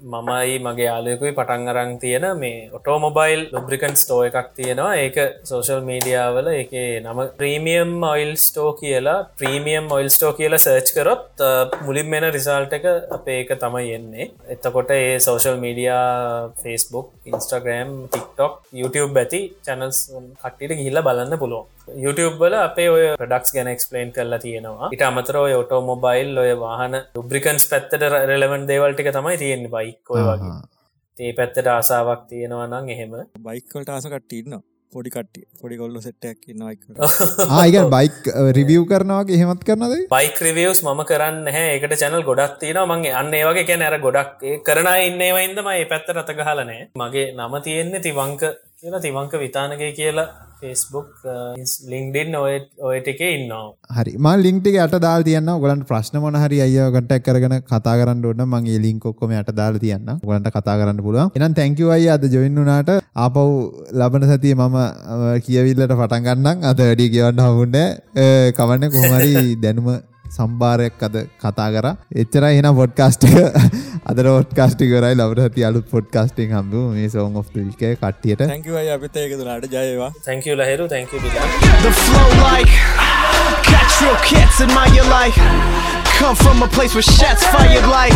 මමයි 0.00 0.58
මගේ 0.58 0.86
යාලයකුයි 0.86 1.32
පටන් 1.32 1.68
අරං 1.72 1.92
තියෙන 1.98 2.24
මේ 2.38 2.68
ඔටෝමොබයිල් 2.76 3.42
ලුබ්‍රිකන් 3.52 3.94
ස්ටෝ 3.94 4.18
එකක් 4.28 4.48
තියෙනවා. 4.56 4.94
ඒක 4.96 5.16
සෝෂල් 5.48 5.80
මීඩියාවල 5.88 6.48
එක 6.52 6.72
නම 7.04 7.20
ප්‍රීමියම් 7.38 7.92
ඔයිල් 8.04 8.32
ස්ටෝ 8.36 8.70
කියලා 8.80 9.18
ප්‍රීමියම් 9.38 9.86
ඔයිල් 9.96 10.10
ස්ටෝ 10.16 10.32
කියලා 10.32 10.64
සර්ච් 10.64 10.88
කරොත් 10.96 11.44
මුලින් 11.86 12.10
මෙන 12.12 12.26
රිසාල්ට 12.36 12.74
එක 12.78 12.86
අපේ 13.16 13.38
එක 13.42 13.52
තමයි 13.62 13.94
එන්නේ. 13.98 14.26
එතකොට 14.54 14.90
ඒ 14.90 15.14
social 15.26 15.56
media 15.64 16.50
Facebook 16.60 17.08
Instagram 17.26 17.94
TikTok 18.06 18.60
YouTube 18.72 19.22
ඇති 19.22 19.40
චැනල්ස් 19.66 20.00
කට්ටිට 20.42 20.78
ගිහිල්ල 20.80 21.04
බලන්න 21.08 21.40
පුළුවන් 21.44 21.70
YouTube 21.88 22.36
වල 22.40 22.54
අපේ 22.58 22.88
ඔය 22.88 23.04
ප්‍රඩක්ස් 23.20 23.54
ගැන 23.56 23.68
එක්ස්පලේන් 23.72 24.12
කරලා 24.16 24.40
තියෙනවා. 24.44 24.90
ඉට 24.94 25.04
අමතර 25.08 25.36
ඔය 25.44 25.54
ඔටෝ 25.60 25.80
මොබයිල් 25.90 26.38
ඔය 26.38 26.52
වාහන 26.64 27.00
රුබ්‍රිකන්ස් 27.16 27.66
පැත්තට 27.72 28.06
රෙලවන් 28.32 28.68
දේවල්ටික 28.70 29.10
තමයි 29.16 29.40
තියෙන්නේ 29.42 29.74
බයික් 29.76 30.14
ඔය 30.16 30.22
වගේ. 30.28 30.54
ඒ 31.16 31.32
පැත්තට 31.40 31.72
ආසාාවක් 31.74 32.22
තියෙනවා 32.30 32.68
නම් 32.68 32.94
එහෙම. 32.94 33.18
බයික්වලට 33.48 33.92
ආස 33.96 34.08
කට්ටන්න 34.08 34.62
පොඩි 34.92 35.10
කට්ටි 35.14 35.40
පොඩි 35.60 35.76
කොල්ල 35.80 35.96
සෙට්ටක් 36.02 36.50
නයික 36.60 36.82
ආයක 37.58 37.76
බයික් 37.94 38.28
රිවියව් 38.58 38.84
කරනවාගේ 38.90 39.38
හෙමත් 39.40 39.64
කරනද 39.68 39.94
බයික් 40.12 40.38
රිවියස් 40.46 40.82
මම 40.86 41.00
කරන්න 41.10 41.50
හැ 41.56 41.64
එකට 41.76 41.96
චැනල් 42.02 42.22
ගොඩක් 42.28 42.54
තියෙන 42.60 42.80
මගේ 42.92 43.14
අන්න 43.20 43.34
ඒවගේ 43.40 43.66
කැන 43.70 43.84
ඇර 43.86 43.96
ගොඩක් 44.06 44.44
කරන 44.68 44.90
ඉන්නේවයින්දම 45.08 45.70
ඒ 45.74 45.88
පැත්ත 45.92 46.14
රත 46.16 46.36
ගහලනෑ 46.40 46.80
මගේ 47.02 47.26
නම 47.38 47.56
තියෙන්නේ 47.66 48.04
තිවංක 48.06 48.44
කියලා 48.80 49.02
තිවංක 49.06 49.34
විතානකය 49.44 49.90
කියලා 49.98 50.28
ෆෙස්බුක් 50.64 51.08
ලිින්ඩින් 51.92 52.34
uh, 52.34 52.44
ඔය 52.44 52.54
ඔයට 52.90 53.08
එක 53.12 53.20
ඉන්නවා. 53.26 53.64
හරි. 53.96 54.14
මල් 54.16 54.44
ලින්ක්ටික 54.46 54.78
අට 54.84 54.96
දාල් 55.06 55.26
තියන්න. 55.28 55.50
ගලන්ට 55.64 55.88
ප්‍රශ්න 55.90 56.20
මොන 56.24 56.38
හරි 56.42 56.60
අය 56.66 56.76
ගටක් 56.94 57.26
කරගෙන 57.26 57.56
කතා 57.72 57.96
කරන්න 58.00 58.24
ඔන්න 58.32 58.44
මගේ 58.54 58.78
ලින්කොක්කොම 58.86 59.34
යට 59.40 59.52
දාල් 59.60 59.78
තියන්න. 59.84 60.08
ගලන්ට 60.24 60.54
කතා 60.56 60.78
කරන්න 60.80 61.04
පුළුව 61.08 61.38
එනම් 61.40 61.58
තැංකවයි 61.60 62.08
අද 62.16 62.24
ජොයින්නුනාට 62.36 62.94
ආපව් 63.16 63.38
ලබන 64.00 64.26
සතිය 64.30 64.56
මම 64.56 64.78
කියවිල්ලට 65.46 65.94
පටන්ගන්නම් 66.00 66.66
අද 66.70 66.82
වැඩි 66.86 67.12
කියවන්න 67.14 67.44
හමුන්න 67.46 67.78
කවන්න 68.58 68.92
කොහමරි 68.96 69.32
දැනුම 69.62 69.88
සම්භාරයක් 70.36 71.02
අද 71.08 71.16
කතා 71.42 71.68
කර. 71.76 71.86
එච්චර 72.22 72.44
එන 72.50 72.70
පොඩ්කාස්ට් 72.80 73.26
එක. 73.30 73.36
අද 74.10 74.18
ෝට්කාස්ටි 74.34 74.90
කරයි 74.92 75.14
ලබට 75.18 75.44
හති 75.46 75.66
අලුත් 75.68 75.86
පොඩ්කාස්ටිං 75.94 76.50
හම්බ 76.56 76.74
මේ 76.96 77.08
සෝන් 77.14 77.36
ඔ් 77.40 77.44
ක 77.80 77.94
කට්ටියට. 78.02 78.42
තැංකවයි 78.52 78.90
අපිත 78.96 79.16
එකතුලාට 79.24 79.68
ජයවා 79.76 80.10
තැංකව 80.26 80.56
ලහෙරු 80.60 80.88
තැංක 80.94 81.12
like 82.44 82.74
catch 83.70 83.96
your 84.04 84.16
admire 84.66 85.06
like 85.14 85.38
come 86.18 86.36
from 86.36 86.62
a 86.62 86.68
place 86.68 86.94
where 86.94 87.02
shots 87.02 87.44
fired 87.46 87.86
like 87.88 88.14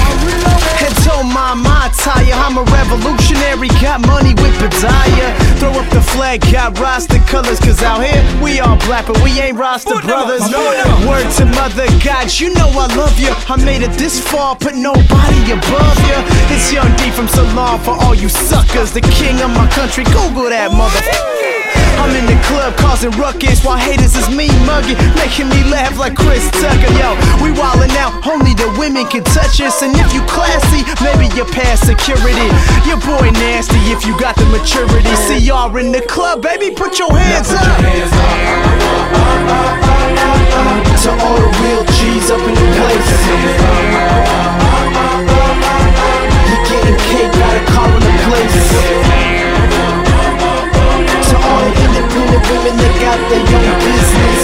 And 0.85 0.95
told 1.05 1.27
my 1.27 1.55
my 1.55 1.91
attire 1.91 2.33
I'm 2.45 2.59
a 2.59 2.65
revolutionary, 2.65 3.69
got 3.81 4.05
money 4.07 4.35
with 4.35 4.55
Padaya 4.61 5.29
Throw 5.59 5.73
up 5.75 5.89
the 5.91 6.03
flag, 6.15 6.41
got 6.53 6.79
roster 6.79 7.19
colors 7.27 7.61
Cause 7.61 7.83
out 7.83 8.05
here 8.05 8.23
we 8.43 8.61
all 8.61 8.79
black 8.87 9.07
but 9.07 9.19
we 9.23 9.41
ain't 9.41 9.59
roster 9.59 10.01
brothers. 10.03 10.43
Word 11.07 11.29
to 11.39 11.47
mother 11.47 11.87
God, 12.05 12.33
you 12.39 12.55
know 12.55 12.69
I 12.75 12.87
love 12.95 13.19
you 13.19 13.33
I 13.49 13.57
made 13.65 13.83
it 13.83 13.93
this 13.99 14.21
far, 14.21 14.57
put 14.57 14.75
nobody 14.75 15.43
above 15.53 15.99
you 16.09 16.19
It's 16.55 16.73
Young 16.73 16.95
D 16.97 17.11
from 17.11 17.29
Salon 17.29 17.81
for 17.81 17.93
all 17.93 18.15
you 18.15 18.29
suckers. 18.29 18.93
The 18.93 19.01
king 19.01 19.41
of 19.41 19.51
my 19.51 19.69
country, 19.71 20.05
Google 20.05 20.49
that 20.51 20.71
motherfucker 20.71 21.38
I'm 21.99 22.15
in 22.15 22.27
the 22.31 22.39
club 22.47 22.77
causing 22.79 23.11
ruckus 23.19 23.65
while 23.65 23.77
haters 23.77 24.15
is 24.15 24.31
me 24.31 24.47
mugging, 24.63 24.97
making 25.19 25.51
me 25.51 25.67
laugh 25.67 25.99
like 25.99 26.15
Chris 26.15 26.47
Tucker. 26.55 26.93
Yo, 26.95 27.19
we 27.43 27.51
wildin' 27.51 27.95
out, 27.99 28.15
only 28.27 28.55
the 28.55 28.71
women 28.79 29.07
can 29.07 29.25
touch 29.25 29.61
us. 29.61 29.83
And 29.83 29.93
if 29.99 30.15
you 30.15 30.23
classy, 30.31 30.87
maybe 31.03 31.27
you 31.35 31.45
pass 31.51 31.83
security. 31.83 32.49
Your 32.87 33.03
boy 33.03 33.31
nasty 33.43 33.83
if 33.91 34.07
you 34.07 34.15
got 34.19 34.37
the 34.37 34.47
maturity. 34.47 35.11
See 35.27 35.39
y'all 35.39 35.75
in 35.77 35.91
the 35.91 36.03
club, 36.03 36.41
baby, 36.41 36.71
put 36.75 36.99
your 36.99 37.11
hands 37.11 37.51
up. 37.51 37.67
To 41.03 41.11
all 41.11 41.39
the 41.39 41.51
real 41.63 41.85
G's 41.99 42.31
up 42.31 42.43
in 42.47 42.55
the 42.55 42.67
place. 42.79 43.11
You're 46.47 46.65
getting 46.71 46.99
cake, 47.11 47.35
a 47.35 47.61
car 47.75 47.91
in 47.91 48.01
the 48.01 48.15
place 48.27 49.18
independent 52.39 52.51
women 52.51 52.77
that 52.79 52.95
got 53.01 53.19
their 53.31 53.43
own 53.43 53.75
business. 53.83 54.43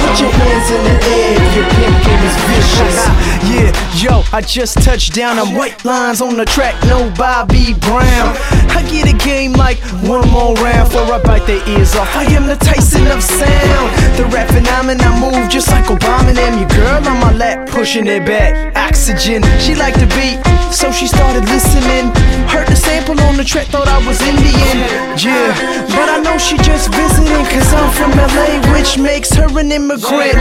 Put 0.00 0.20
your 0.20 0.30
hands 0.30 0.70
in 0.70 0.82
the 0.84 0.96
air 1.06 1.40
your 1.54 1.66
pimp 1.70 1.96
game 2.04 2.24
is 2.24 2.36
vicious. 2.46 2.96
yeah, 3.50 3.70
yo, 3.94 4.22
I 4.32 4.40
just 4.40 4.82
touched 4.82 5.14
down. 5.14 5.38
I'm 5.38 5.54
white 5.54 5.84
lines 5.84 6.20
on 6.20 6.36
the 6.36 6.44
track, 6.44 6.74
no 6.86 7.10
Bobby 7.16 7.74
Brown. 7.74 8.36
I 8.70 8.86
get 8.90 9.12
a 9.12 9.16
game 9.24 9.52
like 9.52 9.78
one 10.02 10.28
more 10.30 10.54
round 10.54 10.90
before 10.90 11.12
I 11.12 11.22
bite 11.22 11.46
their 11.46 11.66
ears 11.68 11.94
off. 11.94 12.08
I 12.16 12.24
am 12.32 12.46
the 12.46 12.56
Tyson 12.56 13.06
of 13.08 13.22
sound. 13.22 13.88
The 14.16 14.26
rap 14.32 14.48
phenomenon, 14.48 15.20
move 15.20 15.50
just 15.50 15.68
like 15.68 15.84
Obama 15.86 16.36
and. 16.36 16.60
Your 16.60 16.68
girl 16.68 17.08
on 17.08 17.20
my 17.20 17.32
lap, 17.32 17.68
pushing 17.68 18.06
it 18.06 18.26
back. 18.26 18.76
Oxygen, 18.76 19.42
she 19.58 19.74
like 19.74 19.94
the 19.94 20.06
beat, 20.14 20.38
so 20.72 20.90
she 20.92 21.06
started 21.06 21.44
listening. 21.50 22.14
Heard 22.46 22.66
the 22.68 22.76
sample 22.76 23.18
on 23.26 23.36
the 23.36 23.44
track, 23.44 23.66
thought 23.68 23.88
I 23.88 23.98
was 24.06 24.20
Indian. 24.22 24.86
Yeah, 25.18 25.52
but 25.94 26.08
I 26.08 26.18
know 26.22 26.38
she 26.38 26.56
just 26.62 26.94
visiting, 26.94 27.44
cause 27.50 27.70
I'm 27.74 27.90
from 27.92 28.14
LA, 28.14 28.62
which 28.72 28.98
makes 28.98 29.30
her 29.34 29.46
an 29.58 29.70
immigrant. 29.72 30.38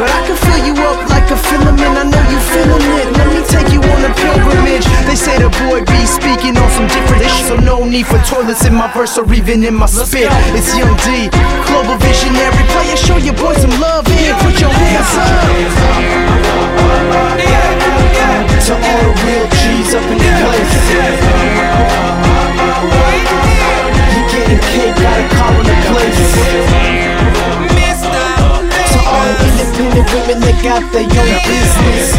But 0.00 0.08
I 0.08 0.20
can 0.26 0.36
fill 0.36 0.62
you 0.64 0.74
up 0.88 0.98
like 1.12 1.28
a 1.30 1.36
filament, 1.36 1.94
I 1.96 2.04
know 2.08 2.24
you 2.32 2.40
feeling 2.52 2.84
it. 3.00 3.08
Let 3.20 3.28
me 3.28 3.40
take 3.44 3.68
you 3.72 3.80
on 3.80 4.00
a 4.04 4.12
pilgrimage. 4.16 4.86
They 5.04 5.16
say 5.16 5.36
the 5.38 5.52
boy 5.68 5.84
be 5.84 6.00
speaking 6.08 6.56
on 6.56 6.68
some 6.72 6.88
different 6.88 7.22
issues, 7.22 7.48
so 7.48 7.56
no 7.56 7.84
need 7.84 8.06
for 8.06 8.18
toilets 8.24 8.64
in 8.64 8.74
my 8.74 8.90
verse 8.92 9.16
or 9.18 9.28
even 9.32 9.62
in 9.62 9.74
my 9.74 9.86
spit. 9.86 10.28
It's 10.56 10.72
Young 10.76 10.96
D, 11.04 11.28
global 11.68 11.96
visionary 12.00 12.64
player. 12.72 12.96
Show 12.96 13.18
your 13.18 13.36
boy 13.36 13.54
some 13.54 13.76
love 13.80 14.08
and 14.08 14.36
put 14.40 14.60
your 14.60 14.72
hands 14.72 15.12
up. 15.20 15.46
To 18.56 18.72
all 18.72 18.80
the 18.80 19.12
real 19.22 19.46
G's 19.46 19.94
up 19.94 20.02
in 20.10 20.16
the 20.18 20.30
place. 20.40 20.72
You 24.14 24.22
getting 24.32 24.62
cake, 24.72 24.96
got 24.96 25.20
a 25.20 25.28
car 25.36 25.52
in 25.54 25.64
the 25.66 25.76
place. 25.86 26.18
To 28.92 29.00
all 29.06 29.30
the 29.36 29.46
independent 29.46 30.08
women 30.12 30.38
that 30.40 30.56
got 30.64 30.82
their 30.90 31.04
own 31.04 31.38
business. 31.46 32.16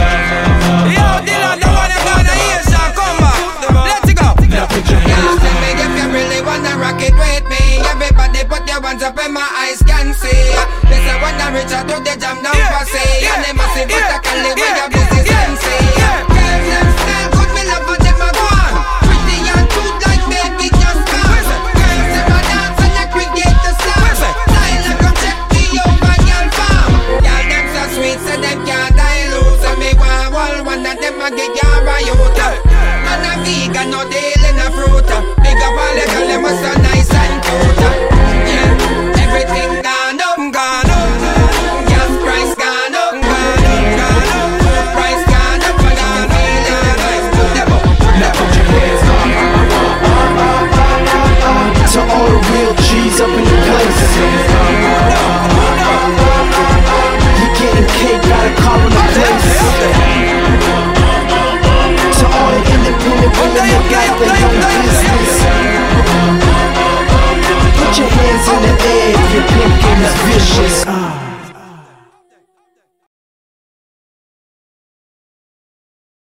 Yo, 0.94 1.08
Dylan, 1.26 1.58
the 1.60 1.68
one 1.68 1.90
that 1.92 2.02
gonna 2.06 2.32
hear, 2.32 2.62
come 2.96 3.18
back. 3.20 3.42
Let's 4.06 4.14
go. 4.14 4.30
Now 4.48 4.66
put 4.68 4.86
your 4.90 5.00
hands 5.00 5.44
up 5.44 5.58
really 6.14 6.42
wanna 6.42 6.78
rock 6.78 7.02
it 7.02 7.14
with 7.14 7.44
me. 7.50 8.07
Put 8.48 8.64
your 8.66 8.82
hands 8.82 9.04
up 9.04 9.18
and 9.20 9.34
my 9.34 9.44
eyes 9.44 9.84
can 9.84 10.14
see. 10.14 10.56
This 10.88 11.04
is 11.04 11.18
when 11.20 11.36
I 11.36 11.52
reach 11.52 11.74
out 11.76 11.84
to 11.92 12.00
the 12.00 12.16
jam 12.16 12.40
down 12.40 12.56
for 12.56 12.86
see. 12.88 13.28
And 13.28 13.44
they 13.44 13.52
must 13.52 13.76
see 13.76 13.84
what 13.84 14.08
I 14.08 14.20
can 14.24 14.40
live 14.40 14.56
with 14.56 14.72
your 14.72 14.88
business 14.88 15.28
and 15.28 15.56
see. 15.60 15.84
Girls 16.32 16.64
them 16.72 16.88
still 16.96 17.28
good, 17.36 17.50
me 17.52 17.64
love 17.68 17.84
for 17.84 18.00
them 18.00 18.24
a 18.24 18.30
go 18.32 18.48
on. 18.48 18.72
Pretty 19.04 19.52
and 19.52 19.68
cute 19.68 20.00
like 20.00 20.24
baby 20.32 20.68
just. 20.80 21.04
Girls 21.12 21.48
them 22.08 22.32
a 22.32 22.40
dance 22.48 22.80
and 22.88 22.94
they 22.96 23.08
create 23.12 23.60
the 23.68 23.72
sound. 23.84 24.16
Style 24.16 24.96
come 24.96 25.18
check 25.20 25.38
the 25.52 25.64
girl 25.76 26.48
farm. 26.56 26.92
Girl 27.20 27.46
them 27.52 27.66
so 27.76 27.84
sweet 28.00 28.20
so 28.24 28.34
them 28.40 28.60
can't 28.64 28.96
dilute. 28.96 29.60
So 29.60 29.76
me 29.76 29.92
want 30.00 30.32
all 30.32 30.56
one 30.64 30.88
of 30.88 30.96
them 30.96 31.20
a 31.20 31.28
get 31.36 31.52
your 31.52 31.84
youth. 32.00 32.40
Man 32.40 33.28
a 33.28 33.32
vegan, 33.44 33.92
no 33.92 34.08
deal 34.08 34.44
in 34.48 34.56
a 34.56 34.68
fruit. 34.72 35.04
Big 35.44 35.60
up 35.68 35.76
all 35.76 35.94
the 36.00 36.04
girl, 36.16 36.26
them 36.32 36.42
was 36.48 36.56
so 36.64 36.72
nice 36.80 37.17
your 67.98 68.08
hands 68.10 68.48
in 68.48 68.62
the 68.62 68.84
air 68.84 69.34
your 69.34 69.44
pimp 69.48 69.82
game 69.82 70.02
is 70.04 70.14
vicious. 70.28 70.97